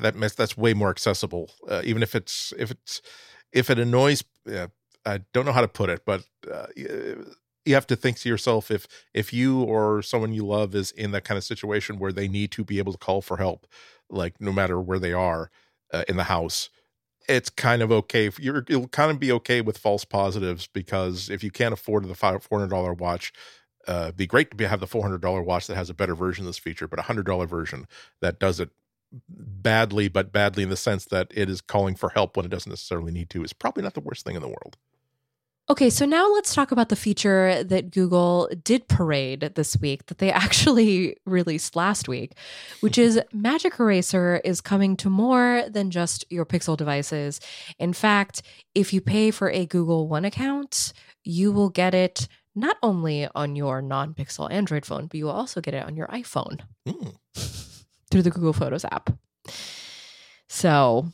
that 0.00 0.14
that's 0.36 0.56
way 0.56 0.74
more 0.74 0.90
accessible 0.90 1.50
uh, 1.68 1.82
even 1.84 2.02
if 2.02 2.14
it's 2.14 2.52
if 2.58 2.70
it's 2.70 3.02
if 3.52 3.70
it 3.70 3.78
annoys 3.78 4.24
uh, 4.50 4.68
i 5.04 5.20
don't 5.32 5.44
know 5.44 5.52
how 5.52 5.60
to 5.60 5.68
put 5.68 5.90
it 5.90 6.04
but 6.04 6.24
uh, 6.50 6.66
you 7.64 7.74
have 7.74 7.86
to 7.86 7.96
think 7.96 8.18
to 8.18 8.28
yourself 8.28 8.70
if 8.70 8.86
if 9.12 9.32
you 9.32 9.62
or 9.62 10.02
someone 10.02 10.32
you 10.32 10.46
love 10.46 10.74
is 10.74 10.90
in 10.92 11.10
that 11.10 11.24
kind 11.24 11.38
of 11.38 11.44
situation 11.44 11.98
where 11.98 12.12
they 12.12 12.28
need 12.28 12.50
to 12.52 12.64
be 12.64 12.78
able 12.78 12.92
to 12.92 12.98
call 12.98 13.20
for 13.20 13.36
help 13.36 13.66
like 14.08 14.40
no 14.40 14.52
matter 14.52 14.80
where 14.80 14.98
they 14.98 15.12
are 15.12 15.50
uh, 15.92 16.04
in 16.08 16.16
the 16.16 16.24
house 16.24 16.70
it's 17.28 17.50
kind 17.50 17.82
of 17.82 17.90
okay 17.90 18.26
if 18.26 18.38
you're 18.38 18.64
you'll 18.68 18.88
kind 18.88 19.10
of 19.10 19.18
be 19.18 19.32
okay 19.32 19.60
with 19.60 19.78
false 19.78 20.04
positives 20.04 20.66
because 20.66 21.30
if 21.30 21.42
you 21.42 21.50
can't 21.50 21.72
afford 21.72 22.06
the 22.06 22.14
five 22.14 22.42
four 22.42 22.58
hundred 22.58 22.70
dollar 22.70 22.92
watch 22.92 23.32
uh, 23.86 24.12
be 24.12 24.26
great 24.26 24.50
to 24.50 24.56
be, 24.56 24.64
have 24.64 24.80
the 24.80 24.86
four 24.86 25.02
hundred 25.02 25.20
dollar 25.20 25.42
watch 25.42 25.66
that 25.66 25.76
has 25.76 25.90
a 25.90 25.94
better 25.94 26.14
version 26.14 26.44
of 26.44 26.46
this 26.46 26.58
feature, 26.58 26.88
but 26.88 26.98
a 26.98 27.02
hundred 27.02 27.26
dollar 27.26 27.46
version 27.46 27.86
that 28.20 28.38
does 28.38 28.60
it 28.60 28.70
badly, 29.28 30.08
but 30.08 30.32
badly 30.32 30.62
in 30.62 30.70
the 30.70 30.76
sense 30.76 31.04
that 31.06 31.28
it 31.34 31.48
is 31.48 31.60
calling 31.60 31.94
for 31.94 32.10
help 32.10 32.36
when 32.36 32.46
it 32.46 32.50
doesn't 32.50 32.70
necessarily 32.70 33.12
need 33.12 33.30
to, 33.30 33.44
is 33.44 33.52
probably 33.52 33.82
not 33.82 33.94
the 33.94 34.00
worst 34.00 34.24
thing 34.24 34.36
in 34.36 34.42
the 34.42 34.48
world. 34.48 34.76
Okay, 35.70 35.88
so 35.88 36.04
now 36.04 36.30
let's 36.30 36.54
talk 36.54 36.72
about 36.72 36.90
the 36.90 36.96
feature 36.96 37.64
that 37.64 37.90
Google 37.90 38.50
did 38.62 38.86
parade 38.86 39.52
this 39.54 39.78
week 39.78 40.04
that 40.06 40.18
they 40.18 40.30
actually 40.32 41.16
released 41.24 41.74
last 41.74 42.06
week, 42.06 42.32
which 42.80 42.98
is 42.98 43.18
Magic 43.32 43.80
Eraser 43.80 44.42
is 44.44 44.60
coming 44.60 44.94
to 44.98 45.08
more 45.08 45.64
than 45.70 45.90
just 45.90 46.26
your 46.30 46.44
Pixel 46.44 46.76
devices. 46.76 47.40
In 47.78 47.94
fact, 47.94 48.42
if 48.74 48.92
you 48.92 49.00
pay 49.00 49.30
for 49.30 49.50
a 49.50 49.64
Google 49.64 50.06
One 50.06 50.26
account, 50.26 50.92
you 51.22 51.50
will 51.50 51.70
get 51.70 51.94
it 51.94 52.28
not 52.54 52.76
only 52.82 53.28
on 53.34 53.56
your 53.56 53.82
non 53.82 54.14
Pixel 54.14 54.50
Android 54.50 54.86
phone, 54.86 55.06
but 55.06 55.16
you 55.16 55.26
will 55.26 55.32
also 55.32 55.60
get 55.60 55.74
it 55.74 55.84
on 55.84 55.96
your 55.96 56.06
iPhone 56.08 56.60
Mm, 56.86 57.14
through 58.10 58.22
the 58.22 58.30
Google 58.30 58.52
Photos 58.52 58.84
app. 58.84 59.10
So 60.48 61.06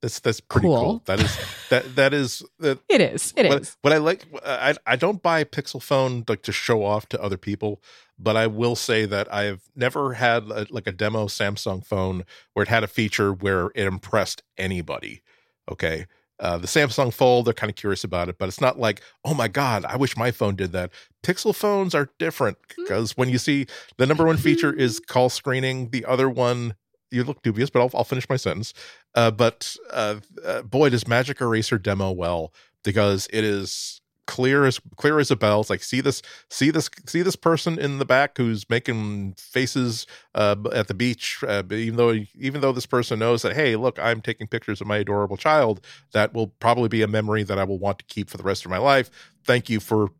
that's 0.00 0.20
that's 0.20 0.40
pretty 0.40 0.66
cool. 0.66 0.76
Cool. 0.76 1.02
That 1.06 1.20
is 1.20 1.38
that 1.70 1.96
that 1.96 2.14
is 2.14 2.42
that. 2.60 2.78
it 2.88 3.00
is. 3.00 3.34
It 3.36 3.46
is. 3.46 3.52
What, 3.52 3.76
what 3.82 3.92
I 3.92 3.98
like, 3.98 4.26
I 4.44 4.74
I 4.86 4.96
don't 4.96 5.22
buy 5.22 5.44
Pixel 5.44 5.82
phone 5.82 6.24
like 6.28 6.42
to 6.42 6.52
show 6.52 6.84
off 6.84 7.08
to 7.10 7.20
other 7.20 7.36
people, 7.36 7.82
but 8.18 8.36
I 8.36 8.46
will 8.46 8.76
say 8.76 9.06
that 9.06 9.32
I've 9.32 9.62
never 9.74 10.14
had 10.14 10.44
a, 10.44 10.66
like 10.70 10.86
a 10.86 10.92
demo 10.92 11.26
Samsung 11.26 11.84
phone 11.84 12.24
where 12.54 12.62
it 12.62 12.68
had 12.68 12.84
a 12.84 12.88
feature 12.88 13.32
where 13.32 13.70
it 13.74 13.86
impressed 13.86 14.42
anybody. 14.56 15.22
Okay. 15.70 16.06
Uh, 16.40 16.58
the 16.58 16.66
Samsung 16.66 17.12
Fold, 17.12 17.46
they're 17.46 17.54
kind 17.54 17.70
of 17.70 17.76
curious 17.76 18.04
about 18.04 18.28
it, 18.28 18.38
but 18.38 18.48
it's 18.48 18.60
not 18.60 18.78
like, 18.78 19.00
oh 19.24 19.34
my 19.34 19.48
God, 19.48 19.84
I 19.84 19.96
wish 19.96 20.16
my 20.16 20.30
phone 20.30 20.54
did 20.54 20.72
that. 20.72 20.90
Pixel 21.24 21.54
phones 21.54 21.94
are 21.94 22.10
different 22.18 22.58
because 22.76 23.16
when 23.16 23.28
you 23.28 23.38
see 23.38 23.66
the 23.96 24.06
number 24.06 24.24
one 24.24 24.36
feature 24.36 24.72
is 24.72 25.00
call 25.06 25.28
screening, 25.30 25.90
the 25.90 26.04
other 26.04 26.30
one, 26.30 26.74
you 27.10 27.24
look 27.24 27.42
dubious, 27.42 27.70
but 27.70 27.80
I'll, 27.80 27.90
I'll 27.94 28.04
finish 28.04 28.28
my 28.28 28.36
sentence. 28.36 28.72
Uh, 29.14 29.30
but 29.30 29.76
uh, 29.90 30.16
uh, 30.44 30.62
boy, 30.62 30.90
does 30.90 31.08
Magic 31.08 31.40
Eraser 31.40 31.78
demo 31.78 32.12
well 32.12 32.52
because 32.84 33.26
it 33.32 33.44
is 33.44 34.00
clear 34.28 34.66
as 34.66 34.78
clear 34.96 35.18
as 35.18 35.30
a 35.30 35.36
bell. 35.36 35.62
It's 35.62 35.70
like 35.70 35.82
see 35.82 36.02
this 36.02 36.22
see 36.50 36.70
this 36.70 36.90
see 37.06 37.22
this 37.22 37.34
person 37.34 37.78
in 37.78 37.98
the 37.98 38.04
back 38.04 38.36
who's 38.36 38.68
making 38.68 39.32
faces 39.38 40.06
uh, 40.34 40.54
at 40.72 40.86
the 40.86 40.94
beach. 40.94 41.42
Uh, 41.42 41.64
even 41.70 41.96
though 41.96 42.14
even 42.38 42.60
though 42.60 42.70
this 42.70 42.86
person 42.86 43.18
knows 43.18 43.42
that 43.42 43.56
hey, 43.56 43.74
look, 43.74 43.98
I'm 43.98 44.20
taking 44.20 44.46
pictures 44.46 44.80
of 44.80 44.86
my 44.86 44.98
adorable 44.98 45.38
child. 45.38 45.84
That 46.12 46.34
will 46.34 46.48
probably 46.48 46.88
be 46.88 47.02
a 47.02 47.08
memory 47.08 47.42
that 47.42 47.58
I 47.58 47.64
will 47.64 47.78
want 47.78 47.98
to 48.00 48.04
keep 48.04 48.28
for 48.30 48.36
the 48.36 48.42
rest 48.44 48.64
of 48.64 48.70
my 48.70 48.78
life. 48.78 49.10
Thank 49.44 49.70
you 49.70 49.80
for 49.80 50.10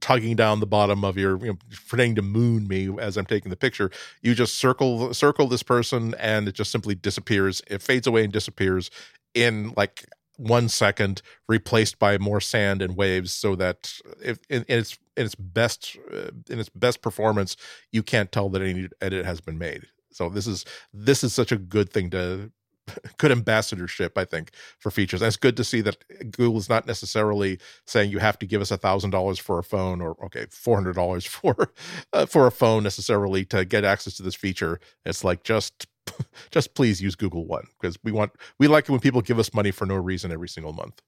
tugging 0.00 0.36
down 0.36 0.60
the 0.60 0.66
bottom 0.66 1.04
of 1.04 1.16
your 1.16 1.38
you 1.38 1.52
know 1.52 1.58
pretending 1.86 2.14
to 2.14 2.20
moon 2.20 2.68
me 2.68 2.90
as 2.98 3.16
i'm 3.16 3.24
taking 3.24 3.48
the 3.48 3.56
picture 3.56 3.90
you 4.20 4.34
just 4.34 4.56
circle 4.56 5.14
circle 5.14 5.46
this 5.46 5.62
person 5.62 6.14
and 6.18 6.46
it 6.46 6.52
just 6.52 6.70
simply 6.70 6.94
disappears 6.94 7.62
it 7.68 7.80
fades 7.80 8.06
away 8.06 8.22
and 8.22 8.30
disappears 8.30 8.90
in 9.32 9.72
like 9.78 10.04
one 10.36 10.68
second 10.68 11.22
replaced 11.48 11.98
by 11.98 12.18
more 12.18 12.40
sand 12.40 12.82
and 12.82 12.96
waves 12.96 13.32
so 13.32 13.54
that 13.56 13.92
if 14.22 14.38
in, 14.48 14.64
in 14.68 14.78
its 14.80 14.98
in 15.16 15.26
its 15.26 15.34
best 15.34 15.96
uh, 16.12 16.30
in 16.50 16.58
its 16.58 16.68
best 16.70 17.02
performance 17.02 17.56
you 17.92 18.02
can't 18.02 18.32
tell 18.32 18.48
that 18.48 18.62
any 18.62 18.88
edit 19.00 19.24
has 19.24 19.40
been 19.40 19.58
made. 19.58 19.86
So 20.10 20.28
this 20.28 20.46
is 20.46 20.64
this 20.92 21.24
is 21.24 21.32
such 21.32 21.52
a 21.52 21.56
good 21.56 21.92
thing 21.92 22.10
to 22.10 22.50
good 23.16 23.32
ambassadorship 23.32 24.18
i 24.18 24.24
think 24.26 24.50
for 24.78 24.90
features. 24.90 25.22
And 25.22 25.28
it's 25.28 25.36
good 25.36 25.56
to 25.56 25.64
see 25.64 25.80
that 25.82 25.96
google 26.30 26.58
is 26.58 26.68
not 26.68 26.86
necessarily 26.86 27.58
saying 27.86 28.10
you 28.10 28.18
have 28.18 28.38
to 28.40 28.46
give 28.46 28.60
us 28.60 28.70
a 28.70 28.76
thousand 28.76 29.10
dollars 29.10 29.38
for 29.38 29.58
a 29.58 29.64
phone 29.64 30.00
or 30.00 30.16
okay 30.24 30.46
four 30.50 30.76
hundred 30.76 30.96
dollars 30.96 31.24
for 31.36 31.72
uh, 32.12 32.26
for 32.26 32.46
a 32.46 32.52
phone 32.52 32.82
necessarily 32.82 33.44
to 33.46 33.64
get 33.64 33.84
access 33.84 34.16
to 34.16 34.22
this 34.22 34.34
feature. 34.34 34.80
It's 35.06 35.24
like 35.24 35.44
just 35.44 35.86
just 36.50 36.74
please 36.74 37.00
use 37.00 37.14
Google 37.14 37.46
One 37.46 37.66
because 37.80 37.96
we 38.02 38.12
want 38.12 38.32
we 38.58 38.68
like 38.68 38.84
it 38.84 38.90
when 38.90 39.00
people 39.00 39.20
give 39.20 39.38
us 39.38 39.52
money 39.54 39.70
for 39.70 39.86
no 39.86 39.96
reason 39.96 40.32
every 40.32 40.48
single 40.48 40.72
month. 40.72 41.00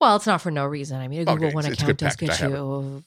Well, 0.00 0.16
it's 0.16 0.26
not 0.26 0.40
for 0.40 0.50
no 0.50 0.66
reason. 0.66 1.00
I 1.00 1.08
mean, 1.08 1.22
a 1.22 1.24
Google 1.24 1.46
okay, 1.46 1.54
One 1.54 1.64
account 1.66 1.98
does 1.98 2.16
get 2.16 2.40
you 2.40 3.02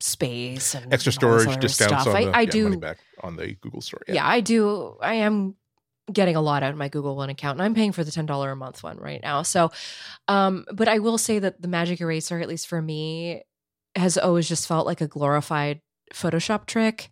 space 0.00 0.74
and 0.74 0.92
extra 0.92 1.12
storage 1.12 1.56
discounts 1.58 2.02
stuff. 2.02 2.14
on 2.14 2.22
the, 2.22 2.30
I, 2.30 2.40
I 2.40 2.40
yeah, 2.42 2.50
do 2.50 2.78
back 2.78 2.98
on 3.20 3.36
the 3.36 3.54
Google 3.60 3.80
Store. 3.80 4.02
Yeah. 4.06 4.14
yeah, 4.14 4.28
I 4.28 4.40
do. 4.40 4.96
I 5.00 5.14
am 5.14 5.54
getting 6.12 6.36
a 6.36 6.40
lot 6.40 6.62
out 6.62 6.70
of 6.70 6.76
my 6.76 6.88
Google 6.88 7.16
One 7.16 7.30
account, 7.30 7.58
and 7.58 7.62
I'm 7.62 7.74
paying 7.74 7.92
for 7.92 8.04
the 8.04 8.10
ten 8.10 8.26
dollar 8.26 8.50
a 8.50 8.56
month 8.56 8.82
one 8.82 8.98
right 8.98 9.20
now. 9.22 9.42
So, 9.42 9.70
um, 10.28 10.66
but 10.72 10.88
I 10.88 10.98
will 10.98 11.18
say 11.18 11.38
that 11.38 11.62
the 11.62 11.68
Magic 11.68 12.00
Eraser, 12.00 12.40
at 12.40 12.48
least 12.48 12.66
for 12.66 12.82
me, 12.82 13.42
has 13.94 14.18
always 14.18 14.48
just 14.48 14.66
felt 14.66 14.86
like 14.86 15.00
a 15.00 15.08
glorified 15.08 15.80
Photoshop 16.12 16.66
trick 16.66 17.10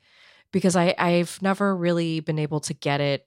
because 0.55 0.77
I 0.77 0.95
I've 0.97 1.43
never 1.43 1.77
really 1.77 2.21
been 2.21 2.39
able 2.39 2.61
to 2.61 2.75
get 2.75 3.01
it 3.01 3.27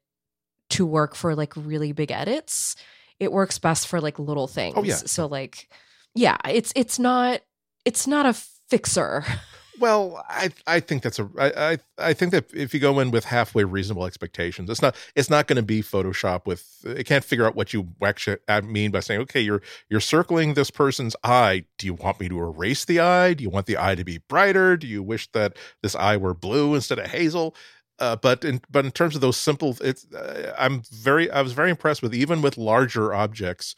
to 0.70 0.86
work 0.86 1.14
for 1.14 1.36
like 1.36 1.54
really 1.58 1.92
big 1.92 2.10
edits. 2.10 2.78
It 3.20 3.34
works 3.34 3.60
best 3.60 3.90
for 3.90 4.00
like 4.00 4.18
little 4.18 4.48
things. 4.48 4.76
Oh 4.78 4.84
yeah. 4.84 4.96
So 4.96 5.26
like 5.26 5.68
yeah, 6.16 6.38
it's 6.50 6.72
it's 6.76 6.98
not 6.98 7.42
it's 7.84 8.08
not 8.08 8.26
a 8.26 8.34
fixer. 8.70 9.26
Well, 9.80 10.24
I 10.28 10.50
I 10.66 10.80
think 10.80 11.04
that's 11.04 11.20
a 11.20 11.30
I 11.38 11.78
I, 11.98 12.14
think 12.14 12.32
that 12.32 12.52
if 12.54 12.74
you 12.74 12.80
go 12.80 13.00
in 13.00 13.12
with 13.12 13.26
halfway 13.26 13.64
reasonable 13.64 14.06
expectations, 14.06 14.70
it's 14.70 14.82
not 14.82 14.96
it's 15.16 15.30
not 15.30 15.48
going 15.48 15.58
to 15.58 15.64
be 15.64 15.82
Photoshop 15.82 16.46
with 16.46 16.84
it 16.84 17.06
can't 17.06 17.24
figure 17.24 17.46
out 17.46 17.56
what 17.56 17.74
you 17.74 17.90
actually 18.04 18.38
mean 18.64 18.92
by 18.92 19.02
saying 19.02 19.22
okay 19.22 19.42
you're 19.42 19.62
you're 19.90 20.00
circling 20.00 20.56
this 20.56 20.72
person's 20.72 21.16
eye. 21.24 21.66
Do 21.78 21.86
you 21.86 21.94
want 21.94 22.20
me 22.20 22.28
to 22.30 22.40
erase 22.40 22.86
the 22.86 23.00
eye? 23.00 23.34
Do 23.34 23.44
you 23.44 23.50
want 23.50 23.68
the 23.68 23.78
eye 23.78 23.96
to 23.96 24.04
be 24.04 24.18
brighter? 24.18 24.78
Do 24.78 24.88
you 24.88 25.04
wish 25.04 25.32
that 25.34 25.56
this 25.84 25.96
eye 25.96 26.18
were 26.18 26.34
blue 26.34 26.74
instead 26.74 26.98
of 26.98 27.08
hazel? 27.08 27.56
Uh, 28.00 28.16
but 28.16 28.44
in 28.46 28.62
but 28.70 28.86
in 28.86 28.92
terms 28.92 29.16
of 29.16 29.22
those 29.22 29.38
simple, 29.38 29.76
it's 29.82 30.12
uh, 30.14 30.54
I'm 30.58 30.82
very 30.92 31.30
I 31.30 31.42
was 31.42 31.54
very 31.54 31.70
impressed 31.70 32.02
with 32.02 32.14
even 32.16 32.42
with 32.42 32.58
larger 32.58 33.14
objects 33.14 33.76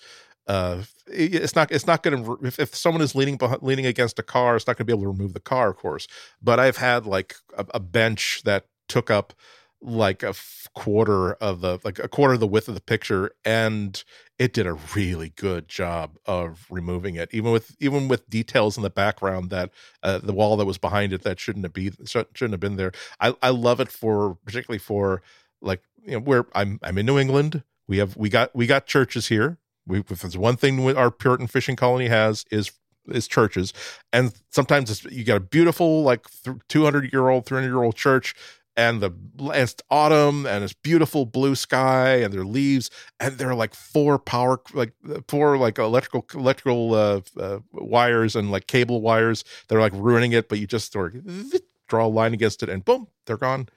uh, 0.50 0.82
it's 1.08 1.56
not 1.56 1.72
it's 1.72 1.88
not 1.88 2.04
going 2.04 2.26
to 2.26 2.40
if, 2.46 2.60
if 2.60 2.76
someone 2.76 3.02
is 3.02 3.14
leaning 3.16 3.38
behind, 3.38 3.62
leaning 3.62 3.86
against 3.86 4.18
a 4.20 4.24
car 4.24 4.56
it's 4.56 4.66
not 4.68 4.76
going 4.76 4.86
to 4.86 4.86
be 4.86 4.94
able 4.94 5.04
to 5.04 5.18
remove 5.18 5.34
the 5.34 5.40
car 5.40 5.70
of 5.70 5.78
course. 5.78 6.08
But 6.42 6.60
i've 6.60 6.78
had 6.78 7.06
like 7.06 7.36
a, 7.58 7.66
a 7.76 7.80
bench 7.80 8.42
that 8.46 8.66
took 8.88 9.12
up 9.12 9.34
like 9.82 10.24
a 10.24 10.34
quarter 10.74 11.34
of 11.34 11.62
the 11.62 11.80
like 11.84 12.00
a 12.00 12.08
quarter 12.08 12.34
of 12.34 12.40
the 12.40 12.48
width 12.48 12.68
of 12.68 12.74
the 12.74 12.82
picture 12.82 13.32
and 13.46 14.04
it 14.38 14.52
did 14.52 14.66
a 14.66 14.74
really 14.96 15.30
good 15.30 15.70
job 15.70 16.18
of 16.26 16.66
removing 16.70 17.16
it 17.16 17.30
even 17.32 17.52
with 17.52 17.76
even 17.80 18.08
with 18.08 18.30
details 18.30 18.76
in 18.76 18.84
the 18.84 18.90
background 18.90 19.52
that 19.52 19.70
uh, 20.04 20.18
the 20.18 20.34
wall 20.34 20.58
that 20.58 20.66
was 20.66 20.78
behind 20.80 21.14
it 21.14 21.22
that 21.22 21.40
shouldn't 21.40 21.64
have 21.64 21.74
be 21.74 21.92
shouldn't 22.06 22.52
have 22.52 22.60
been 22.60 22.76
there. 22.76 22.92
I 23.20 23.36
i 23.44 23.50
love 23.50 23.80
it 23.80 23.90
for 23.90 24.36
particularly 24.46 24.80
for 24.80 25.22
like 25.62 25.84
you 26.04 26.14
know 26.14 26.20
where 26.20 26.46
i'm 26.54 26.80
i'm 26.82 26.98
in 26.98 27.06
new 27.06 27.20
england. 27.20 27.64
We 27.88 28.00
have 28.00 28.18
we 28.18 28.30
got 28.30 28.54
we 28.56 28.68
got 28.68 28.88
churches 28.88 29.28
here 29.28 29.60
we, 29.90 30.00
if 30.00 30.22
there's 30.22 30.38
one 30.38 30.58
thing 30.58 30.96
our 30.96 31.12
Puritan 31.12 31.48
fishing 31.48 31.76
colony 31.76 32.08
has 32.08 32.46
is 32.52 32.72
is 33.08 33.28
churches, 33.28 33.74
and 34.14 34.34
sometimes 34.50 35.04
you 35.06 35.24
got 35.24 35.38
a 35.38 35.42
beautiful 35.42 36.04
like 36.04 36.26
200 36.68 37.12
year 37.12 37.30
old, 37.30 37.46
300 37.46 37.68
year 37.68 37.84
old 37.84 37.96
church, 37.96 38.36
and 38.78 39.02
the 39.02 39.12
and 39.40 39.56
it's 39.56 39.76
autumn 39.90 40.46
and 40.46 40.64
it's 40.64 40.74
beautiful 40.74 41.26
blue 41.26 41.56
sky 41.56 42.16
and 42.16 42.34
their 42.34 42.46
leaves 42.46 42.90
and 43.20 43.38
there 43.38 43.50
are 43.50 43.56
like 43.56 43.74
four 43.74 44.18
power 44.18 44.62
like 44.74 44.94
four 45.28 45.58
like 45.58 45.78
electrical 45.78 46.26
electrical 46.34 46.94
uh, 46.94 47.22
uh, 47.38 47.60
wires 47.74 48.36
and 48.36 48.52
like 48.52 48.68
cable 48.68 49.02
wires 49.02 49.44
that 49.68 49.76
are 49.76 49.82
like 49.82 49.94
ruining 49.96 50.32
it 50.32 50.48
but 50.48 50.60
you 50.60 50.68
just 50.68 50.94
sort 50.94 51.16
of 51.16 51.54
draw 51.90 52.06
a 52.06 52.08
line 52.08 52.34
against 52.34 52.64
it 52.64 52.70
and 52.70 52.86
boom 52.86 53.08
they're 53.26 53.38
gone. 53.38 53.68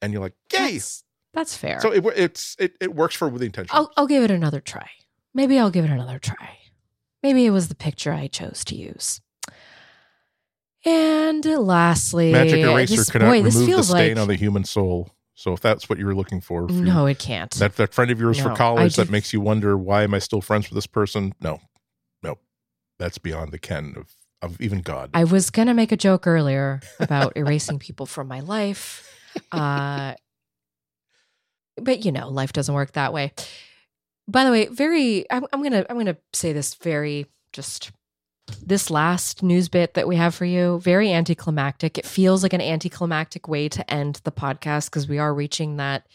And 0.00 0.12
you're 0.12 0.22
like 0.22 0.34
yay! 0.52 0.74
That's, 0.74 1.04
that's 1.34 1.56
fair. 1.56 1.80
So 1.80 1.92
it, 1.92 2.04
it's 2.16 2.56
it, 2.58 2.76
it 2.80 2.94
works 2.94 3.16
for 3.16 3.30
the 3.30 3.44
intention. 3.44 3.70
I'll, 3.74 3.90
I'll 3.96 4.06
give 4.06 4.22
it 4.22 4.30
another 4.30 4.60
try 4.60 4.88
Maybe 5.38 5.56
I'll 5.56 5.70
give 5.70 5.84
it 5.84 5.90
another 5.92 6.18
try. 6.18 6.58
Maybe 7.22 7.46
it 7.46 7.50
was 7.50 7.68
the 7.68 7.76
picture 7.76 8.12
I 8.12 8.26
chose 8.26 8.64
to 8.64 8.74
use. 8.74 9.20
And 10.84 11.44
lastly, 11.44 12.32
magic 12.32 12.58
eraser 12.58 12.96
this, 12.96 13.08
cannot 13.08 13.26
boy, 13.26 13.42
remove 13.44 13.54
the 13.54 13.82
stain 13.84 14.16
like, 14.16 14.18
on 14.18 14.26
the 14.26 14.34
human 14.34 14.64
soul. 14.64 15.12
So 15.34 15.52
if 15.52 15.60
that's 15.60 15.88
what 15.88 16.00
you 16.00 16.06
were 16.06 16.14
looking 16.16 16.40
for, 16.40 16.66
no, 16.66 17.06
it 17.06 17.20
can't. 17.20 17.52
That 17.52 17.76
that 17.76 17.94
friend 17.94 18.10
of 18.10 18.18
yours 18.18 18.38
no, 18.38 18.48
for 18.48 18.56
college 18.56 18.96
that 18.96 19.10
makes 19.10 19.32
you 19.32 19.40
wonder 19.40 19.78
why 19.78 20.02
am 20.02 20.12
I 20.12 20.18
still 20.18 20.40
friends 20.40 20.68
with 20.68 20.74
this 20.74 20.88
person? 20.88 21.32
No, 21.40 21.60
no, 22.20 22.38
that's 22.98 23.18
beyond 23.18 23.52
the 23.52 23.60
ken 23.60 23.94
of 23.96 24.16
of 24.42 24.60
even 24.60 24.80
God. 24.80 25.10
I 25.14 25.22
was 25.22 25.50
gonna 25.50 25.74
make 25.74 25.92
a 25.92 25.96
joke 25.96 26.26
earlier 26.26 26.80
about 26.98 27.32
erasing 27.36 27.78
people 27.78 28.06
from 28.06 28.26
my 28.26 28.40
life, 28.40 29.08
uh, 29.52 30.14
but 31.76 32.04
you 32.04 32.10
know, 32.10 32.28
life 32.28 32.52
doesn't 32.52 32.74
work 32.74 32.94
that 32.94 33.12
way 33.12 33.34
by 34.28 34.44
the 34.44 34.50
way, 34.50 34.66
very 34.66 35.30
I'm, 35.30 35.46
I'm 35.52 35.62
gonna 35.62 35.84
I'm 35.88 35.96
gonna 35.96 36.18
say 36.32 36.52
this 36.52 36.74
very 36.74 37.26
just 37.52 37.90
this 38.64 38.90
last 38.90 39.42
news 39.42 39.68
bit 39.68 39.94
that 39.94 40.08
we 40.08 40.16
have 40.16 40.34
for 40.34 40.44
you 40.44 40.78
very 40.80 41.12
anticlimactic. 41.12 41.98
It 41.98 42.06
feels 42.06 42.42
like 42.42 42.52
an 42.52 42.60
anticlimactic 42.60 43.48
way 43.48 43.68
to 43.70 43.90
end 43.92 44.20
the 44.24 44.32
podcast 44.32 44.86
because 44.86 45.08
we 45.08 45.18
are 45.18 45.34
reaching 45.34 45.76
that 45.76 46.06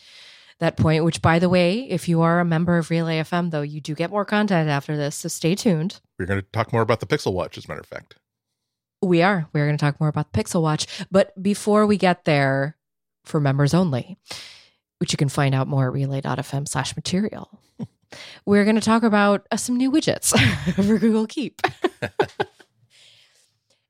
that 0.60 0.78
point. 0.78 1.04
Which, 1.04 1.22
by 1.22 1.40
the 1.40 1.50
way, 1.50 1.90
if 1.90 2.08
you 2.08 2.22
are 2.22 2.40
a 2.40 2.46
member 2.46 2.78
of 2.78 2.90
Relay 2.90 3.20
FM, 3.20 3.52
though, 3.52 3.62
you 3.62 3.82
do 3.82 3.96
get 3.96 4.12
more 4.12 4.26
content 4.26 4.70
after 4.70 4.96
this, 4.96 5.16
so 5.16 5.30
stay 5.30 5.56
tuned. 5.56 6.00
We're 6.18 6.26
going 6.26 6.42
to 6.42 6.48
talk 6.52 6.72
more 6.72 6.82
about 6.82 7.00
the 7.00 7.06
Pixel 7.06 7.34
Watch, 7.34 7.58
as 7.58 7.66
a 7.66 7.68
matter 7.68 7.82
of 7.82 7.88
fact. 7.88 8.16
We 9.02 9.22
are. 9.22 9.48
We're 9.52 9.66
going 9.66 9.78
to 9.78 9.82
talk 9.82 10.00
more 10.00 10.10
about 10.10 10.32
the 10.32 10.44
Pixel 10.44 10.62
Watch, 10.62 10.88
but 11.12 11.42
before 11.42 11.86
we 11.86 11.98
get 11.98 12.26
there, 12.26 12.78
for 13.26 13.40
members 13.40 13.74
only, 13.74 14.18
which 15.00 15.12
you 15.12 15.18
can 15.18 15.30
find 15.30 15.54
out 15.56 15.68
more 15.68 15.88
at 15.88 15.94
relay.fm/slash 15.94 16.96
material 16.96 17.60
we're 18.46 18.64
going 18.64 18.76
to 18.76 18.82
talk 18.82 19.04
about 19.04 19.48
uh, 19.52 19.58
some 19.58 19.78
new 19.78 19.92
widgets 19.92 20.38
for 20.76 21.00
Google 21.00 21.28
Keep. 21.28 21.62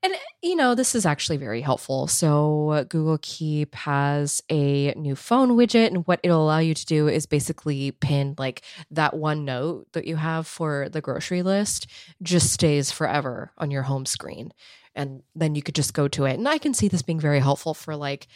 and, 0.04 0.14
you 0.42 0.56
know, 0.56 0.76
this 0.76 0.96
is 0.96 1.06
actually 1.06 1.38
very 1.38 1.62
helpful. 1.62 2.08
So, 2.08 2.70
uh, 2.70 2.84
Google 2.84 3.20
Keep 3.22 3.76
has 3.76 4.42
a 4.50 4.94
new 4.94 5.16
phone 5.16 5.52
widget, 5.52 5.88
and 5.88 6.06
what 6.08 6.20
it'll 6.24 6.44
allow 6.44 6.60
you 6.60 6.74
to 6.74 6.86
do 6.86 7.08
is 7.08 7.26
basically 7.26 7.92
pin 7.92 8.36
like 8.38 8.64
that 8.92 9.16
one 9.16 9.46
note 9.46 9.88
that 9.94 10.06
you 10.06 10.16
have 10.16 10.48
for 10.48 10.90
the 10.90 11.02
grocery 11.02 11.42
list 11.42 11.88
just 12.22 12.52
stays 12.52 12.92
forever 12.92 13.52
on 13.58 13.72
your 13.72 13.84
home 13.84 14.06
screen. 14.06 14.54
And 14.96 15.24
then 15.34 15.56
you 15.56 15.64
could 15.64 15.74
just 15.76 15.96
go 15.96 16.08
to 16.10 16.26
it. 16.26 16.36
And 16.36 16.48
I 16.48 16.60
can 16.60 16.76
see 16.76 16.88
this 16.88 17.02
being 17.02 17.20
very 17.20 17.40
helpful 17.40 17.74
for 17.74 17.96
like, 17.96 18.28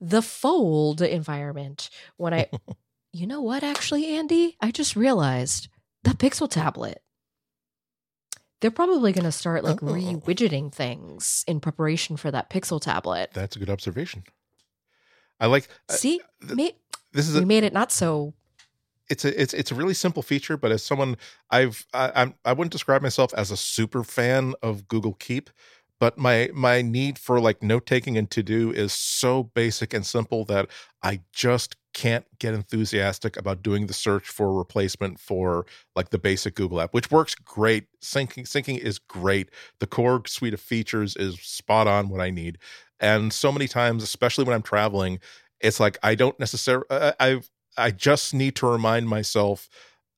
the 0.00 0.22
fold 0.22 1.00
environment 1.00 1.88
when 2.16 2.34
I 2.34 2.48
you 3.14 3.28
know 3.28 3.40
what, 3.40 3.62
actually, 3.62 4.16
Andy? 4.16 4.56
I 4.60 4.72
just 4.72 4.96
realized 4.96 5.68
the 6.02 6.10
Pixel 6.10 6.50
tablet. 6.50 7.00
They're 8.60 8.72
probably 8.72 9.12
going 9.12 9.24
to 9.24 9.32
start 9.32 9.62
like 9.62 9.82
oh. 9.82 9.92
re-widgeting 9.92 10.70
things 10.70 11.44
in 11.46 11.60
preparation 11.60 12.16
for 12.16 12.32
that 12.32 12.50
Pixel 12.50 12.80
tablet. 12.80 13.30
That's 13.32 13.54
a 13.54 13.60
good 13.60 13.70
observation. 13.70 14.24
I 15.38 15.46
like. 15.46 15.68
Uh, 15.88 15.92
See, 15.92 16.20
uh, 16.42 16.56
th- 16.56 16.74
this 17.12 17.28
is 17.28 17.36
we 17.36 17.42
a, 17.42 17.46
made 17.46 17.62
it 17.62 17.72
not 17.72 17.92
so. 17.92 18.34
It's 19.08 19.24
a 19.24 19.40
it's 19.40 19.54
it's 19.54 19.70
a 19.70 19.74
really 19.74 19.94
simple 19.94 20.22
feature, 20.22 20.56
but 20.56 20.72
as 20.72 20.82
someone 20.82 21.16
I've 21.50 21.86
I, 21.92 22.10
I'm 22.16 22.34
I 22.44 22.52
wouldn't 22.52 22.72
describe 22.72 23.02
myself 23.02 23.32
as 23.34 23.50
a 23.50 23.56
super 23.56 24.02
fan 24.02 24.54
of 24.62 24.88
Google 24.88 25.14
Keep, 25.14 25.50
but 26.00 26.16
my 26.16 26.50
my 26.54 26.82
need 26.82 27.18
for 27.18 27.38
like 27.38 27.62
note 27.62 27.86
taking 27.86 28.16
and 28.16 28.30
to 28.30 28.42
do 28.42 28.72
is 28.72 28.92
so 28.92 29.42
basic 29.42 29.92
and 29.92 30.06
simple 30.06 30.44
that 30.46 30.68
I 31.02 31.20
just 31.32 31.76
can't 31.94 32.26
get 32.38 32.52
enthusiastic 32.52 33.36
about 33.36 33.62
doing 33.62 33.86
the 33.86 33.94
search 33.94 34.28
for 34.28 34.48
a 34.48 34.52
replacement 34.52 35.18
for 35.18 35.64
like 35.96 36.10
the 36.10 36.18
basic 36.18 36.54
Google 36.54 36.80
app, 36.80 36.92
which 36.92 37.10
works 37.10 37.34
great. 37.34 37.86
Syncing 38.02 38.46
syncing 38.46 38.78
is 38.78 38.98
great. 38.98 39.50
The 39.78 39.86
core 39.86 40.22
suite 40.26 40.52
of 40.52 40.60
features 40.60 41.16
is 41.16 41.40
spot 41.40 41.86
on 41.86 42.08
what 42.08 42.20
I 42.20 42.30
need. 42.30 42.58
And 43.00 43.32
so 43.32 43.50
many 43.50 43.68
times, 43.68 44.02
especially 44.02 44.44
when 44.44 44.54
I'm 44.54 44.62
traveling, 44.62 45.20
it's 45.60 45.80
like 45.80 45.96
I 46.02 46.14
don't 46.14 46.38
necessarily 46.38 46.86
I 46.90 47.40
I 47.76 47.90
just 47.90 48.34
need 48.34 48.56
to 48.56 48.66
remind 48.66 49.08
myself 49.08 49.68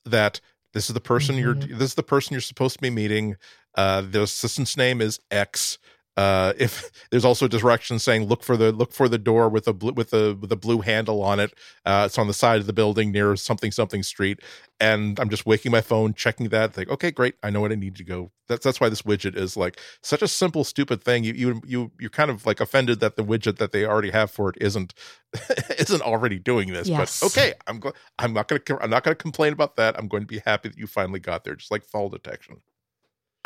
that 0.05 0.41
this 0.73 0.89
is 0.89 0.93
the 0.93 0.99
person 0.99 1.35
mm-hmm. 1.35 1.69
you're 1.69 1.77
this 1.77 1.89
is 1.91 1.95
the 1.95 2.03
person 2.03 2.33
you're 2.33 2.41
supposed 2.41 2.75
to 2.75 2.81
be 2.81 2.89
meeting. 2.89 3.37
Uh, 3.75 4.01
the 4.01 4.23
assistant's 4.23 4.75
name 4.75 5.01
is 5.01 5.19
X 5.29 5.77
uh, 6.17 6.53
if 6.57 6.91
there's 7.11 7.23
also 7.23 7.47
directions 7.47 8.03
saying 8.03 8.25
look 8.25 8.43
for 8.43 8.57
the 8.57 8.71
look 8.71 8.91
for 8.91 9.07
the 9.07 9.19
door 9.19 9.47
with 9.47 9.67
a 9.67 9.73
blue, 9.73 9.93
with 9.93 10.13
a 10.13 10.35
with 10.35 10.51
a 10.51 10.55
blue 10.55 10.81
handle 10.81 11.23
on 11.23 11.39
it. 11.39 11.53
Uh, 11.85 12.03
it's 12.07 12.17
on 12.17 12.27
the 12.27 12.33
side 12.33 12.59
of 12.59 12.65
the 12.65 12.73
building 12.73 13.11
near 13.11 13.35
something 13.35 13.71
something 13.71 14.01
street, 14.03 14.39
and 14.79 15.19
I'm 15.19 15.29
just 15.29 15.45
waking 15.45 15.71
my 15.71 15.81
phone, 15.81 16.15
checking 16.15 16.49
that. 16.49 16.75
Like, 16.75 16.89
okay, 16.89 17.11
great, 17.11 17.35
I 17.43 17.51
know 17.51 17.61
what 17.61 17.71
I 17.71 17.75
need 17.75 17.95
to 17.97 18.03
go. 18.03 18.31
That's 18.47 18.63
that's 18.63 18.81
why 18.81 18.89
this 18.89 19.03
widget 19.03 19.37
is 19.37 19.55
like 19.55 19.79
such 20.01 20.23
a 20.23 20.27
simple, 20.27 20.63
stupid 20.63 21.03
thing. 21.03 21.23
You 21.23 21.33
you 21.33 21.61
you 21.65 21.91
you're 21.99 22.09
kind 22.09 22.31
of 22.31 22.45
like 22.47 22.59
offended 22.59 22.99
that 22.99 23.15
the 23.15 23.23
widget 23.23 23.57
that 23.57 23.71
they 23.71 23.85
already 23.85 24.09
have 24.09 24.31
for 24.31 24.49
it 24.49 24.55
isn't 24.59 24.95
isn't 25.77 26.01
already 26.01 26.39
doing 26.39 26.73
this. 26.73 26.87
Yes. 26.87 27.19
But 27.19 27.27
okay, 27.27 27.53
I'm 27.67 27.79
go- 27.79 27.93
I'm 28.17 28.33
not 28.33 28.47
gonna 28.47 28.61
I'm 28.81 28.89
not 28.89 29.03
gonna 29.03 29.15
complain 29.15 29.53
about 29.53 29.75
that. 29.75 29.97
I'm 29.97 30.07
going 30.07 30.23
to 30.23 30.27
be 30.27 30.39
happy 30.39 30.69
that 30.69 30.77
you 30.77 30.87
finally 30.87 31.19
got 31.19 31.43
there, 31.43 31.55
just 31.55 31.71
like 31.71 31.83
fall 31.83 32.09
detection. 32.09 32.61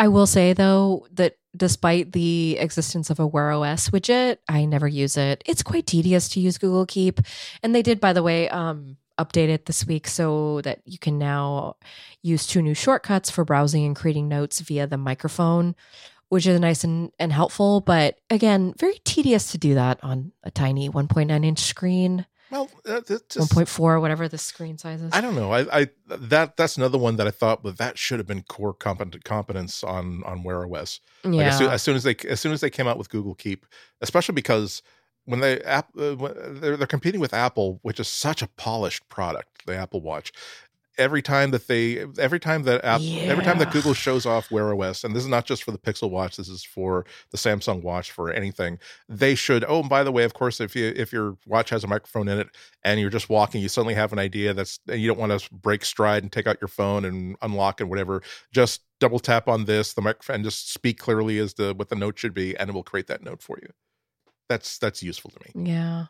I 0.02 0.08
will 0.08 0.26
say 0.26 0.54
though 0.54 1.06
that 1.12 1.36
despite 1.56 2.12
the 2.12 2.58
existence 2.58 3.12
of 3.12 3.20
a 3.20 3.28
Wear 3.28 3.52
OS 3.52 3.92
widget, 3.92 4.38
I 4.50 4.66
never 4.66 4.88
use 4.88 5.16
it. 5.16 5.44
It's 5.46 5.62
quite 5.62 5.86
tedious 5.86 6.28
to 6.30 6.40
use 6.40 6.58
Google 6.58 6.88
Keep, 6.88 7.20
and 7.62 7.76
they 7.76 7.84
did, 7.84 8.00
by 8.00 8.12
the 8.12 8.24
way, 8.24 8.50
um, 8.50 8.98
update 9.20 9.50
it 9.50 9.68
this 9.68 9.86
week 9.86 10.08
so 10.08 10.62
that 10.62 10.82
you 10.86 10.98
can 10.98 11.20
now 11.20 11.76
use 12.24 12.48
two 12.48 12.64
new 12.64 12.74
shortcuts 12.74 13.30
for 13.30 13.46
browsing 13.46 13.86
and 13.86 13.96
creating 13.96 14.28
notes 14.28 14.60
via 14.62 14.88
the 14.88 14.98
microphone, 14.98 15.76
which 16.30 16.48
is 16.48 16.60
nice 16.60 16.84
and, 16.84 17.12
and 17.20 17.32
helpful. 17.32 17.80
But 17.80 18.18
again, 18.32 18.74
very 18.80 18.98
tedious 19.04 19.52
to 19.52 19.60
do 19.60 19.76
that 19.76 20.00
on 20.04 20.32
a 20.42 20.50
tiny 20.50 20.90
1.9 20.90 21.46
inch 21.46 21.60
screen. 21.60 22.26
Well, 22.52 22.70
uh, 22.86 23.00
one 23.38 23.48
point 23.48 23.70
four, 23.70 24.00
whatever 24.02 24.28
the 24.28 24.38
screen 24.38 24.78
size 24.78 25.02
is. 25.02 25.10
I 25.14 25.22
don't 25.22 25.36
know. 25.36 25.54
I, 25.54 25.82
I 25.82 25.88
that 26.08 26.58
that's 26.58 26.76
another 26.76 26.98
one 26.98 27.16
that 27.16 27.26
I 27.26 27.32
thought, 27.32 27.64
but 27.64 27.78
that 27.78 27.98
should 27.98 28.20
have 28.20 28.28
been 28.28 28.44
core 28.44 28.74
competent 28.74 29.24
competence 29.24 29.84
on 29.84 30.22
on 30.26 30.44
Wear 30.44 30.66
OS. 30.66 31.00
Like 31.24 31.36
yeah. 31.36 31.48
As 31.48 31.58
soon, 31.58 31.70
as 31.70 31.82
soon, 31.82 31.96
as 31.96 32.04
they 32.04 32.16
as 32.28 32.42
soon 32.42 32.52
as 32.52 32.60
they 32.60 32.70
came 32.70 32.88
out 32.88 32.98
with 32.98 33.10
Google 33.10 33.36
Keep, 33.36 33.66
especially 34.02 34.36
because 34.36 34.82
when 35.24 35.40
they 35.40 35.62
app 35.62 35.90
uh, 35.98 36.16
they're 36.16 36.76
they're 36.76 36.88
competing 36.88 37.22
with 37.22 37.34
Apple, 37.34 37.80
which 37.84 38.02
is 38.02 38.10
such 38.10 38.42
a 38.42 38.48
polished 38.48 39.08
product, 39.08 39.66
the 39.66 39.76
Apple 39.76 40.02
Watch, 40.02 40.34
every 41.02 41.22
time 41.22 41.52
that 41.52 41.68
they 41.68 42.06
every 42.20 42.40
time 42.40 42.64
that 42.64 42.86
app 42.86 43.02
yeah. 43.04 43.24
every 43.24 43.44
time 43.44 43.58
that 43.58 43.72
Google 43.72 43.94
shows 43.94 44.26
off 44.26 44.52
Wear 44.52 44.74
OS, 44.74 45.04
and 45.04 45.16
this 45.16 45.24
is 45.24 45.30
not 45.30 45.46
just 45.46 45.64
for 45.64 45.72
the 45.72 45.78
Pixel 45.78 46.10
Watch, 46.10 46.38
this 46.38 46.48
is 46.48 46.64
for 46.64 47.06
the 47.32 47.38
Samsung 47.38 47.82
Watch, 47.82 48.12
for 48.12 48.32
anything, 48.32 48.78
they 49.10 49.36
should. 49.36 49.66
Oh, 49.68 49.80
and 49.80 49.90
by 49.90 50.04
the 50.04 50.12
way, 50.12 50.24
of 50.24 50.34
course, 50.34 50.62
if 50.62 50.76
you 50.76 50.94
if 50.96 51.12
your 51.12 51.38
watch 51.48 51.72
has 51.72 51.84
a 51.84 51.88
microphone 51.88 52.28
in 52.28 52.40
it 52.40 52.50
and 52.84 53.00
you're 53.00 53.10
just 53.10 53.30
walking, 53.30 53.62
you 53.62 53.68
suddenly 53.68 53.96
have 53.96 54.14
an 54.14 54.20
idea 54.20 54.54
that's 54.54 54.80
and 54.88 55.02
you 55.02 55.08
don't 55.08 55.20
want 55.20 55.38
to 55.38 55.54
break 55.54 55.84
stride 55.84 56.24
and 56.24 56.32
take 56.32 56.48
out 56.48 56.62
your 56.62 56.68
phone 56.68 57.04
and 57.04 57.36
unlock 57.42 57.82
and 57.82 57.90
whatever. 57.90 58.22
Just 58.54 58.82
double 59.00 59.20
tap 59.20 59.48
on 59.48 59.66
this, 59.66 59.94
the 59.94 60.02
microphone, 60.02 60.36
and 60.36 60.44
just 60.44 60.72
speak 60.72 61.00
clearly 61.00 61.40
as 61.40 61.54
to 61.56 61.74
what 61.74 61.90
the 61.90 61.96
note 61.96 62.20
should 62.20 62.34
be, 62.34 62.56
and 62.58 62.70
it 62.70 62.74
will 62.74 62.84
create 62.84 63.08
that 63.08 63.24
note 63.24 63.42
for 63.42 63.58
you. 63.62 63.70
That's 64.48 64.78
that's 64.78 65.02
useful 65.02 65.32
to 65.32 65.40
me. 65.46 65.70
Yeah. 65.70 66.06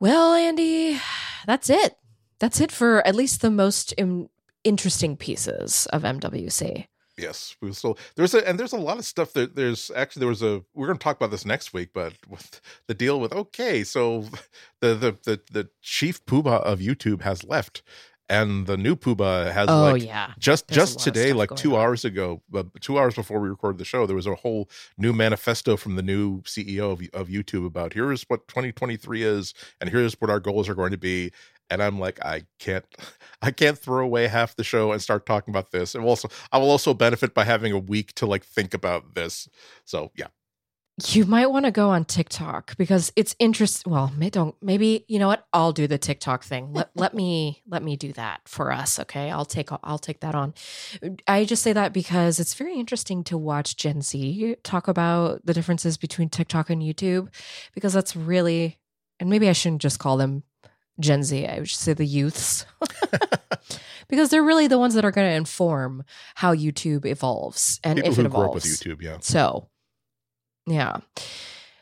Well, 0.00 0.34
Andy, 0.34 1.00
that's 1.46 1.70
it 1.70 1.96
that's 2.42 2.60
it 2.60 2.72
for 2.72 3.06
at 3.06 3.14
least 3.14 3.40
the 3.40 3.52
most 3.52 3.94
Im- 3.96 4.28
interesting 4.64 5.16
pieces 5.16 5.86
of 5.92 6.02
MWC. 6.02 6.88
Yes, 7.16 7.54
we 7.60 7.72
still 7.72 7.96
there's 8.16 8.34
a 8.34 8.46
and 8.48 8.58
there's 8.58 8.72
a 8.72 8.78
lot 8.78 8.98
of 8.98 9.04
stuff 9.04 9.32
that 9.34 9.54
there's 9.54 9.92
actually 9.94 10.20
there 10.20 10.28
was 10.28 10.42
a 10.42 10.64
we're 10.74 10.88
going 10.88 10.98
to 10.98 11.02
talk 11.02 11.16
about 11.16 11.30
this 11.30 11.46
next 11.46 11.72
week, 11.72 11.90
but 11.94 12.14
with 12.28 12.60
the 12.88 12.94
deal 12.94 13.20
with 13.20 13.32
okay, 13.32 13.84
so 13.84 14.22
the 14.80 14.94
the 14.94 15.16
the, 15.22 15.40
the 15.52 15.68
chief 15.82 16.24
poobah 16.26 16.62
of 16.62 16.80
YouTube 16.80 17.22
has 17.22 17.44
left, 17.44 17.82
and 18.32 18.66
the 18.66 18.78
new 18.78 18.96
Poobah 18.96 19.52
has 19.52 19.68
oh, 19.68 19.92
like 19.92 20.04
yeah. 20.04 20.32
just 20.38 20.68
There's 20.68 20.94
just 20.94 21.00
today, 21.00 21.34
like 21.34 21.54
two 21.54 21.76
on. 21.76 21.82
hours 21.82 22.04
ago, 22.04 22.40
uh, 22.54 22.64
two 22.80 22.98
hours 22.98 23.14
before 23.14 23.40
we 23.40 23.48
recorded 23.50 23.78
the 23.78 23.84
show, 23.84 24.06
there 24.06 24.16
was 24.16 24.26
a 24.26 24.34
whole 24.34 24.70
new 24.96 25.12
manifesto 25.12 25.76
from 25.76 25.96
the 25.96 26.02
new 26.02 26.40
CEO 26.42 26.92
of, 26.92 27.02
of 27.12 27.28
YouTube 27.28 27.66
about 27.66 27.92
here's 27.92 28.22
what 28.24 28.48
2023 28.48 29.22
is, 29.22 29.52
and 29.80 29.90
here's 29.90 30.14
what 30.14 30.30
our 30.30 30.40
goals 30.40 30.68
are 30.68 30.74
going 30.74 30.92
to 30.92 30.98
be. 30.98 31.30
And 31.72 31.82
I'm 31.82 31.98
like, 31.98 32.24
I 32.24 32.44
can't, 32.58 32.84
I 33.42 33.50
can't 33.50 33.78
throw 33.78 34.04
away 34.04 34.28
half 34.28 34.56
the 34.56 34.64
show 34.64 34.92
and 34.92 35.00
start 35.00 35.26
talking 35.26 35.52
about 35.52 35.70
this. 35.70 35.94
And 35.94 36.04
also, 36.04 36.28
I 36.52 36.58
will 36.58 36.70
also 36.70 36.94
benefit 36.94 37.34
by 37.34 37.44
having 37.44 37.72
a 37.72 37.78
week 37.78 38.12
to 38.14 38.26
like 38.26 38.44
think 38.44 38.74
about 38.74 39.14
this. 39.14 39.48
So 39.84 40.12
yeah, 40.16 40.28
you 41.08 41.24
might 41.24 41.46
want 41.46 41.64
to 41.64 41.70
go 41.70 41.88
on 41.88 42.04
TikTok 42.04 42.76
because 42.76 43.12
it's 43.16 43.34
interesting. 43.38 43.90
Well, 43.90 44.12
maybe 44.14 44.30
don't. 44.30 44.54
Maybe 44.60 45.04
you 45.08 45.18
know 45.18 45.26
what? 45.26 45.46
I'll 45.52 45.72
do 45.72 45.86
the 45.86 45.96
TikTok 45.96 46.44
thing. 46.44 46.72
Let 46.74 46.90
let 46.94 47.14
me 47.14 47.62
let 47.66 47.82
me 47.82 47.96
do 47.96 48.12
that 48.12 48.42
for 48.46 48.70
us. 48.70 48.98
Okay, 48.98 49.30
I'll 49.30 49.46
take 49.46 49.70
I'll 49.82 49.98
take 49.98 50.20
that 50.20 50.34
on. 50.34 50.52
I 51.26 51.46
just 51.46 51.62
say 51.62 51.72
that 51.72 51.94
because 51.94 52.38
it's 52.38 52.54
very 52.54 52.78
interesting 52.78 53.24
to 53.24 53.38
watch 53.38 53.76
Gen 53.76 54.02
Z 54.02 54.56
talk 54.62 54.86
about 54.86 55.44
the 55.46 55.54
differences 55.54 55.96
between 55.96 56.28
TikTok 56.28 56.68
and 56.68 56.82
YouTube 56.82 57.28
because 57.74 57.94
that's 57.94 58.14
really 58.14 58.78
and 59.18 59.30
maybe 59.30 59.48
I 59.48 59.52
shouldn't 59.52 59.82
just 59.82 59.98
call 59.98 60.18
them 60.18 60.42
Gen 61.00 61.22
Z. 61.22 61.46
I 61.46 61.60
would 61.60 61.68
say 61.68 61.92
the 61.92 62.06
youths. 62.06 62.66
because 64.08 64.28
they're 64.28 64.42
really 64.42 64.66
the 64.66 64.78
ones 64.78 64.94
that 64.94 65.04
are 65.04 65.10
going 65.10 65.28
to 65.28 65.34
inform 65.34 66.04
how 66.34 66.54
YouTube 66.54 67.06
evolves 67.06 67.80
and 67.82 67.96
People 67.96 68.12
if 68.12 68.18
it 68.18 68.22
who 68.22 68.26
evolves. 68.26 68.64
With 68.64 68.80
YouTube, 68.80 69.02
yeah. 69.02 69.18
So 69.20 69.68
yeah. 70.66 70.98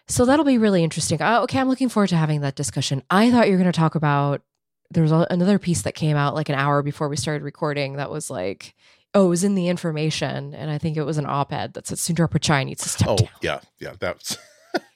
So 0.08 0.24
that'll 0.24 0.44
be 0.44 0.58
really 0.58 0.82
interesting. 0.82 1.20
Uh, 1.22 1.40
okay, 1.42 1.58
I'm 1.58 1.68
looking 1.68 1.88
forward 1.88 2.08
to 2.08 2.16
having 2.16 2.40
that 2.40 2.56
discussion. 2.56 3.02
I 3.10 3.30
thought 3.30 3.46
you 3.46 3.52
were 3.52 3.62
going 3.62 3.72
to 3.72 3.78
talk 3.78 3.94
about 3.94 4.42
there 4.90 5.04
was 5.04 5.12
another 5.12 5.58
piece 5.58 5.82
that 5.82 5.94
came 5.94 6.16
out 6.16 6.34
like 6.34 6.48
an 6.48 6.56
hour 6.56 6.82
before 6.82 7.08
we 7.08 7.16
started 7.16 7.44
recording 7.44 7.96
that 7.96 8.10
was 8.10 8.28
like, 8.28 8.74
oh, 9.14 9.26
it 9.26 9.28
was 9.28 9.44
in 9.44 9.54
the 9.54 9.68
information, 9.68 10.54
and 10.54 10.70
I 10.70 10.78
think 10.78 10.96
it 10.96 11.04
was 11.04 11.18
an 11.18 11.26
op-ed 11.26 11.74
that 11.74 11.86
said 11.86 11.98
Sundar 11.98 12.28
Pichai 12.28 12.64
needs 12.64 12.82
to 12.82 12.88
step 12.88 13.08
oh, 13.08 13.16
down. 13.16 13.28
yeah, 13.40 13.60
yeah, 13.78 13.92
that's 13.98 14.36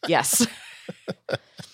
yes. 0.08 0.46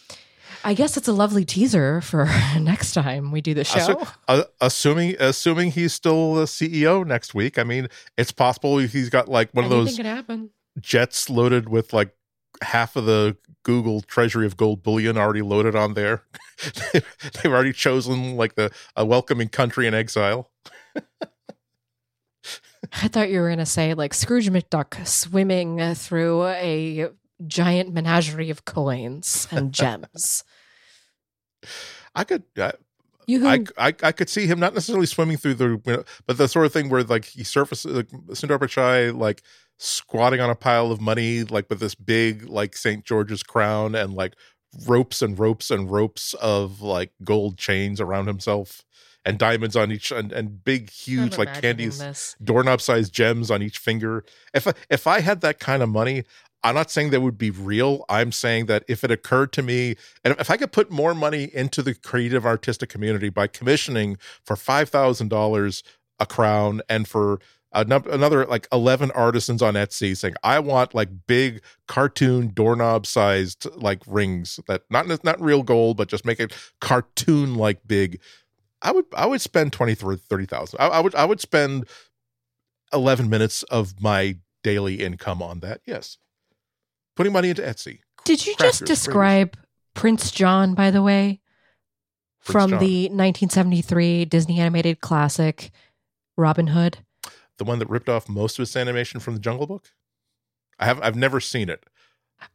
I 0.65 0.75
guess 0.75 0.97
it's 0.97 1.09
a 1.09 1.13
lovely 1.13 1.45
teaser 1.45 2.01
for 2.01 2.25
next 2.61 2.93
time 2.93 3.33
we 3.33 3.41
do 3.41 3.55
the 3.55 3.65
show. 3.65 3.79
Assu- 3.79 4.15
uh, 4.29 4.43
assuming 4.61 5.17
assuming 5.19 5.71
he's 5.71 5.93
still 5.93 6.35
the 6.35 6.45
CEO 6.45 7.07
next 7.07 7.35
week. 7.35 7.59
I 7.59 7.65
mean, 7.65 7.89
it's 8.17 8.33
possible 8.33 8.79
he's 8.79 9.11
got 9.11 9.29
like 9.29 9.51
one 9.53 9.67
Anything 9.67 9.81
of 9.81 9.87
those 9.97 9.99
happen 9.99 10.51
jets 10.81 11.29
loaded 11.29 11.69
with 11.69 11.93
like 11.93 12.15
half 12.63 12.97
of 12.97 13.07
the 13.07 13.37
Google 13.63 14.01
treasury 14.01 14.47
of 14.47 14.57
gold 14.57 14.83
bullion 14.83 15.17
already 15.17 15.43
loaded 15.43 15.75
on 15.75 15.95
there. 15.95 16.25
They've 16.93 17.47
already 17.47 17.73
chosen 17.73 18.37
like 18.37 18.55
the 18.55 18.71
a 18.97 19.05
welcoming 19.05 19.49
country 19.49 19.87
in 19.87 19.95
exile. 19.95 20.51
I 23.03 23.09
thought 23.09 23.31
you 23.31 23.41
were 23.41 23.49
going 23.49 23.59
to 23.59 23.67
say 23.67 23.95
like 23.95 24.15
Scrooge 24.15 24.49
McDuck 24.51 25.07
swimming 25.07 25.95
through 25.95 26.47
a 26.47 27.11
giant 27.47 27.93
menagerie 27.93 28.51
of 28.51 28.65
coins 28.65 29.47
and 29.51 29.73
gems. 29.73 30.45
I 32.15 32.25
could. 32.25 32.43
I, 32.59 32.73
I, 33.79 33.89
I, 33.89 33.95
I 34.03 34.13
could 34.13 34.29
see 34.29 34.47
him 34.47 34.59
not 34.59 34.75
necessarily 34.75 35.07
swimming 35.07 35.37
through 35.37 35.55
the, 35.55 36.05
but 36.27 36.37
the 36.37 36.49
sort 36.49 36.67
of 36.67 36.73
thing 36.73 36.89
where 36.89 37.05
like 37.05 37.27
he 37.27 37.45
surfaces 37.45 37.95
like, 37.95 38.09
Sundar 38.31 38.59
Pichai 38.59 39.17
like 39.17 39.43
squatting 39.79 40.41
on 40.41 40.51
a 40.51 40.55
pile 40.57 40.91
of 40.91 41.01
money, 41.01 41.45
like 41.45 41.71
with 41.71 41.81
this 41.81 41.95
big 41.95 42.49
like 42.49 42.77
St. 42.77 43.05
George's 43.05 43.43
crown 43.43 43.95
and 43.95 44.15
like 44.15 44.35
ropes 44.87 45.23
and 45.23 45.39
ropes 45.39 45.71
and 45.71 45.91
ropes 45.91 46.35
of 46.35 46.81
like 46.81 47.13
gold 47.25 47.57
chains 47.57 48.01
around 48.01 48.27
himself 48.27 48.85
and 49.25 49.39
diamonds 49.39 49.77
on 49.77 49.93
each 49.93 50.11
and, 50.11 50.33
and 50.33 50.65
big 50.65 50.91
huge 50.91 51.37
like 51.39 51.61
candies 51.61 52.37
doorknob 52.43 52.81
sized 52.81 53.13
gems 53.13 53.51
on 53.51 53.63
each 53.63 53.79
finger 53.79 54.25
if 54.55 54.67
I, 54.67 54.73
if 54.89 55.07
i 55.07 55.21
had 55.21 55.41
that 55.43 55.59
kind 55.59 55.83
of 55.83 55.89
money 55.89 56.25
i'm 56.63 56.75
not 56.75 56.91
saying 56.91 57.11
that 57.11 57.21
would 57.21 57.39
be 57.39 57.51
real. 57.51 58.05
I'm 58.09 58.33
saying 58.33 58.67
that 58.67 58.85
if 58.89 59.05
it 59.05 59.11
occurred 59.11 59.53
to 59.53 59.63
me 59.63 59.97
and 60.25 60.35
if 60.39 60.51
i 60.51 60.57
could 60.57 60.73
put 60.73 60.91
more 60.91 61.15
money 61.15 61.51
into 61.53 61.83
the 61.83 61.95
creative 61.95 62.45
artistic 62.47 62.89
community 62.89 63.29
by 63.29 63.47
commissioning 63.47 64.17
for 64.45 64.57
$5000 64.57 65.83
a 66.19 66.27
crown 66.27 66.83
and 66.89 67.09
for 67.09 67.41
another 67.73 68.47
like 68.47 68.67
11 68.73 69.11
artisans 69.13 69.63
on 69.63 69.75
Etsy 69.75 70.17
saying 70.17 70.35
I 70.43 70.59
want 70.59 70.95
like 70.95 71.09
big 71.27 71.63
cartoon 71.87 72.49
doorknob 72.49 73.07
sized 73.07 73.67
like 73.77 74.03
rings 74.07 74.59
that 74.67 74.83
not 74.91 75.07
not 75.25 75.41
real 75.41 75.63
gold 75.63 75.97
but 75.97 76.09
just 76.09 76.25
make 76.25 76.41
it 76.41 76.53
cartoon 76.81 77.55
like 77.55 77.87
big 77.87 78.21
I 78.83 78.91
would 78.93 79.07
I 79.17 79.27
would 79.27 79.41
spend 79.41 79.73
20 79.73 79.95
30,000 79.95 80.81
I, 80.81 80.87
I 80.87 81.01
would 81.01 81.15
I 81.15 81.25
would 81.25 81.41
spend 81.41 81.89
11 82.93 83.31
minutes 83.31 83.63
of 83.65 84.01
my 84.01 84.37
daily 84.65 84.97
income 84.97 85.41
on 85.41 85.61
that 85.61 85.81
yes 85.87 86.19
putting 87.21 87.35
money 87.35 87.51
into 87.51 87.61
Etsy 87.61 87.99
Did 88.25 88.47
you 88.47 88.55
just 88.59 88.87
describe 88.87 89.55
Prince 89.93 90.31
John 90.31 90.75
by 90.75 90.91
the 90.91 91.03
way 91.03 91.41
from 92.39 92.71
John. 92.71 92.79
the 92.81 93.03
1973 93.11 94.25
Disney 94.25 94.59
animated 94.59 95.03
classic 95.03 95.71
Robin 96.39 96.69
Hood. 96.69 97.01
the 97.59 97.65
one 97.65 97.79
that 97.79 97.91
ripped 97.91 98.09
off 98.09 98.27
most 98.27 98.59
of 98.59 98.63
its 98.63 98.75
animation 98.75 99.21
from 99.21 99.35
the 99.35 99.41
Jungle 99.41 99.67
Book. 99.67 99.93
I 100.79 100.87
have 100.87 100.99
I've 101.03 101.15
never 101.15 101.41
seen 101.41 101.69
it. 101.69 101.85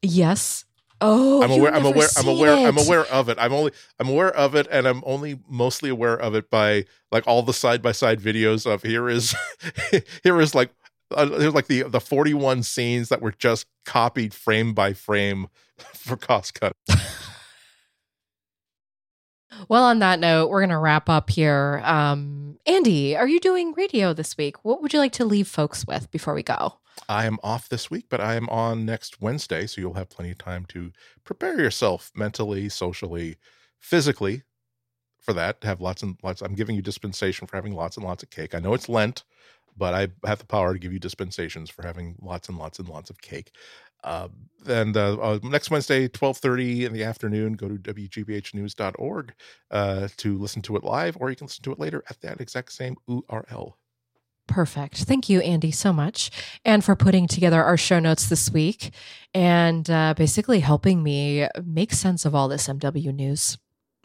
Yes. 0.02 0.66
Oh, 1.00 1.44
I'm 1.44 1.52
aware. 1.52 1.76
I'm 1.76 1.86
aware. 1.86 2.08
I'm 2.18 2.28
aware. 2.28 2.68
I'm 2.68 2.78
aware 2.80 3.06
of 3.06 3.30
it. 3.30 3.38
I'm 3.40 3.54
only. 3.54 3.72
I'm 4.00 4.10
aware 4.10 4.36
of 4.36 4.56
it, 4.56 4.66
and 4.72 4.88
I'm 4.88 5.04
only 5.06 5.40
mostly 5.48 5.92
aware 5.92 6.18
of 6.20 6.34
it 6.34 6.50
by 6.50 6.86
like 7.12 7.28
all 7.28 7.44
the 7.44 7.54
side 7.54 7.84
by 7.84 7.92
side 7.92 8.20
videos 8.20 8.66
of 8.66 8.82
here 8.82 9.10
is, 9.10 9.36
here 10.24 10.42
is 10.42 10.56
like, 10.56 10.72
uh, 11.12 11.26
there's 11.26 11.54
like 11.54 11.68
the 11.68 11.84
the 11.84 12.00
41 12.00 12.64
scenes 12.64 13.10
that 13.10 13.22
were 13.22 13.32
just 13.32 13.68
copied 13.86 14.34
frame 14.34 14.74
by 14.74 14.94
frame 14.94 15.48
for 15.94 16.18
cost 16.18 16.60
cut. 16.60 16.74
Well, 19.70 19.86
on 19.86 20.00
that 20.00 20.20
note, 20.20 20.50
we're 20.50 20.60
going 20.60 20.70
to 20.70 20.78
wrap 20.78 21.10
up 21.10 21.30
here. 21.30 21.82
Um, 21.86 22.58
Andy, 22.66 23.16
are 23.16 23.28
you 23.28 23.40
doing 23.40 23.74
radio 23.74 24.14
this 24.14 24.38
week? 24.38 24.64
What 24.66 24.82
would 24.82 24.92
you 24.92 25.00
like 25.00 25.14
to 25.14 25.26
leave 25.26 25.48
folks 25.48 25.88
with 25.88 26.12
before 26.12 26.34
we 26.34 26.44
go? 26.44 26.80
I 27.08 27.26
am 27.26 27.38
off 27.44 27.70
this 27.70 27.90
week, 27.90 28.06
but 28.10 28.20
I 28.20 28.36
am 28.36 28.50
on 28.50 28.86
next 28.86 29.22
Wednesday, 29.22 29.66
so 29.68 29.82
you'll 29.82 29.94
have 29.94 30.10
plenty 30.10 30.32
of 30.32 30.38
time 30.38 30.66
to 30.70 30.92
prepare 31.24 31.60
yourself 31.60 32.12
mentally, 32.16 32.70
socially, 32.70 33.38
physically 33.80 34.44
for 35.20 35.34
that. 35.34 35.64
Have 35.64 35.82
lots 35.82 36.04
and 36.04 36.18
lots. 36.24 36.42
I'm 36.42 36.56
giving 36.56 36.76
you 36.76 36.82
dispensation 36.82 37.48
for 37.48 37.56
having 37.56 37.74
lots 37.74 37.98
and 37.98 38.06
lots 38.06 38.24
of 38.24 38.30
cake. 38.30 38.56
I 38.56 38.60
know 38.60 38.74
it's 38.74 38.90
Lent, 38.90 39.24
but 39.78 39.94
I 39.94 40.08
have 40.28 40.40
the 40.40 40.46
power 40.46 40.74
to 40.74 40.80
give 40.80 40.94
you 40.94 41.00
dispensations 41.00 41.70
for 41.70 41.86
having 41.86 42.16
lots 42.22 42.50
and 42.50 42.58
lots 42.58 42.80
and 42.80 42.88
lots 42.88 43.10
of 43.10 43.22
cake. 43.22 43.52
Uh, 44.04 44.28
and 44.68 44.96
uh, 44.96 45.18
uh, 45.20 45.40
next 45.44 45.72
Wednesday, 45.72 46.08
twelve 46.08 46.38
thirty 46.38 46.86
in 46.86 46.94
the 46.94 47.04
afternoon, 47.04 47.54
go 47.54 47.68
to 47.68 47.76
wgbhnews.org 47.76 49.34
uh, 49.72 50.08
to 50.18 50.38
listen 50.38 50.62
to 50.62 50.76
it 50.76 50.84
live, 50.84 51.18
or 51.20 51.30
you 51.30 51.36
can 51.36 51.48
listen 51.48 51.64
to 51.64 51.72
it 51.72 51.80
later 51.80 52.04
at 52.10 52.22
that 52.22 52.40
exact 52.40 52.72
same 52.72 52.96
URL. 53.10 53.74
Perfect. 54.48 54.98
Thank 55.06 55.28
you, 55.28 55.40
Andy, 55.42 55.72
so 55.72 55.92
much. 55.92 56.30
And 56.64 56.84
for 56.84 56.96
putting 56.96 57.28
together 57.28 57.64
our 57.64 57.78
show 57.78 58.00
notes 58.00 58.28
this 58.28 58.52
week 58.52 58.94
and 59.34 59.90
uh, 59.90 60.14
basically 60.16 60.60
helping 60.60 61.02
me 61.02 61.48
make 61.64 61.92
sense 61.92 62.26
of 62.26 62.36
all 62.36 62.48
this 62.48 62.68
MW 62.68 63.14
news. 63.14 63.58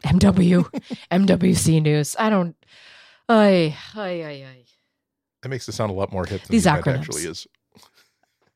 MW, 0.03 0.67
MWC 1.11 1.81
news. 1.81 2.15
I 2.17 2.31
don't. 2.31 2.55
Ay, 3.29 3.75
ay, 3.95 4.23
ay, 4.25 4.45
ay. 4.49 4.70
That 5.43 5.49
makes 5.49 5.67
it 5.67 5.73
sound 5.73 5.91
a 5.91 5.95
lot 5.95 6.11
more 6.11 6.25
hip 6.25 6.41
than 6.41 6.51
These 6.51 6.65
the 6.65 6.69
acronyms. 6.71 6.99
actually 6.99 7.23
is. 7.23 7.47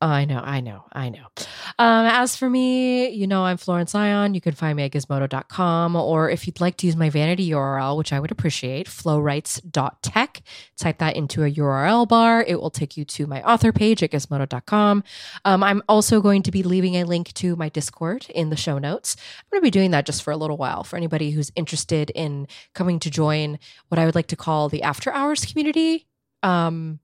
Oh, 0.02 0.08
I 0.08 0.26
know, 0.26 0.42
I 0.44 0.60
know, 0.60 0.84
I 0.92 1.10
know. 1.10 1.26
Um, 1.80 2.06
as 2.06 2.36
for 2.36 2.50
me, 2.50 3.10
you 3.10 3.28
know, 3.28 3.46
I'm 3.46 3.56
Florence 3.56 3.96
Ion. 3.96 4.34
You 4.34 4.42
can 4.42 4.54
find 4.54 4.76
me 4.76 4.84
at 4.84 4.92
gizmodo.com, 4.92 5.96
or 5.96 6.30
if 6.30 6.46
you'd 6.46 6.60
like 6.60 6.76
to 6.78 6.86
use 6.86 6.98
my 6.98 7.10
vanity 7.10 7.50
URL, 7.52 7.98
which 7.98 8.12
I 8.12 8.20
would 8.20 8.30
appreciate, 8.30 8.88
flowrights.tech, 8.88 10.42
type 10.78 10.98
that 10.98 11.16
into 11.16 11.46
a 11.46 11.52
URL 11.52 12.06
bar. 12.08 12.44
It 12.46 12.60
will 12.60 12.70
take 12.70 12.98
you 12.98 13.06
to 13.06 13.26
my 13.26 13.42
author 13.44 13.72
page 13.72 14.04
at 14.04 14.12
gizmodo.com. 14.12 15.04
Um, 15.46 15.64
I'm 15.64 15.82
also 15.88 16.20
going 16.22 16.44
to 16.44 16.52
be 16.52 16.62
leaving 16.62 16.96
a 16.96 17.06
link 17.06 17.34
to 17.36 17.56
my 17.56 17.70
Discord 17.70 18.28
in 18.30 18.50
the 18.50 18.58
show 18.58 18.78
notes. 18.78 19.16
I'm 19.40 19.46
going 19.50 19.62
to 19.62 19.66
be 19.66 19.72
doing 19.72 19.92
that 19.92 20.06
just 20.06 20.24
for 20.24 20.32
a 20.32 20.38
little 20.38 20.58
while 20.58 20.84
for 20.84 20.98
anybody 20.98 21.32
who's 21.32 21.54
interested 21.56 22.10
in 22.12 22.48
coming 22.74 23.00
to 23.00 23.10
join 23.10 23.60
what 23.88 23.98
I 23.98 24.06
would 24.06 24.16
like 24.16 24.28
to 24.28 24.36
call 24.36 24.68
the 24.68 24.84
after 24.84 25.12
hours 25.14 25.46
community. 25.46 26.06
Um, 26.46 27.00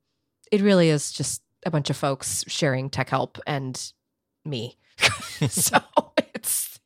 it 0.52 0.62
really 0.62 0.90
is 0.90 1.12
just 1.12 1.42
a 1.66 1.72
bunch 1.72 1.90
of 1.90 1.98
folks 1.98 2.46
sharing 2.48 2.90
tech 2.90 3.10
help 3.10 3.40
and 3.48 3.92
me. 4.46 4.78
so 5.50 5.78
it's 6.34 6.80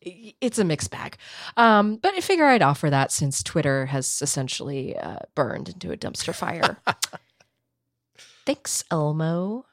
it's 0.00 0.58
a 0.58 0.64
mixed 0.64 0.90
bag. 0.90 1.16
Um, 1.56 1.96
but 1.96 2.14
I 2.14 2.20
figure 2.20 2.44
I'd 2.44 2.62
offer 2.62 2.90
that 2.90 3.12
since 3.12 3.42
Twitter 3.42 3.86
has 3.86 4.20
essentially 4.20 4.96
uh, 4.96 5.20
burned 5.34 5.68
into 5.68 5.92
a 5.92 5.96
dumpster 5.96 6.34
fire. 6.34 6.78
Thanks, 8.46 8.84
Elmo. 8.90 9.66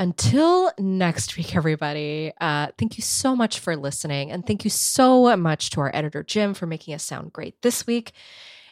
Until 0.00 0.70
next 0.78 1.36
week, 1.36 1.56
everybody, 1.56 2.32
uh, 2.40 2.68
thank 2.78 2.98
you 2.98 3.02
so 3.02 3.34
much 3.34 3.58
for 3.58 3.74
listening. 3.74 4.30
And 4.30 4.46
thank 4.46 4.62
you 4.62 4.70
so 4.70 5.36
much 5.36 5.70
to 5.70 5.80
our 5.80 5.90
editor, 5.92 6.22
Jim, 6.22 6.54
for 6.54 6.66
making 6.66 6.94
us 6.94 7.02
sound 7.02 7.32
great 7.32 7.60
this 7.62 7.84
week. 7.84 8.12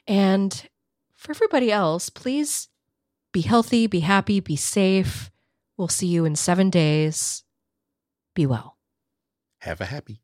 And 0.06 0.68
for 1.26 1.32
everybody 1.32 1.72
else, 1.72 2.08
please 2.08 2.68
be 3.32 3.40
healthy, 3.40 3.88
be 3.88 4.00
happy, 4.00 4.38
be 4.38 4.54
safe. 4.54 5.32
We'll 5.76 5.88
see 5.88 6.06
you 6.06 6.24
in 6.24 6.36
seven 6.36 6.70
days. 6.70 7.42
Be 8.34 8.46
well. 8.46 8.78
Have 9.58 9.80
a 9.80 9.86
happy. 9.86 10.22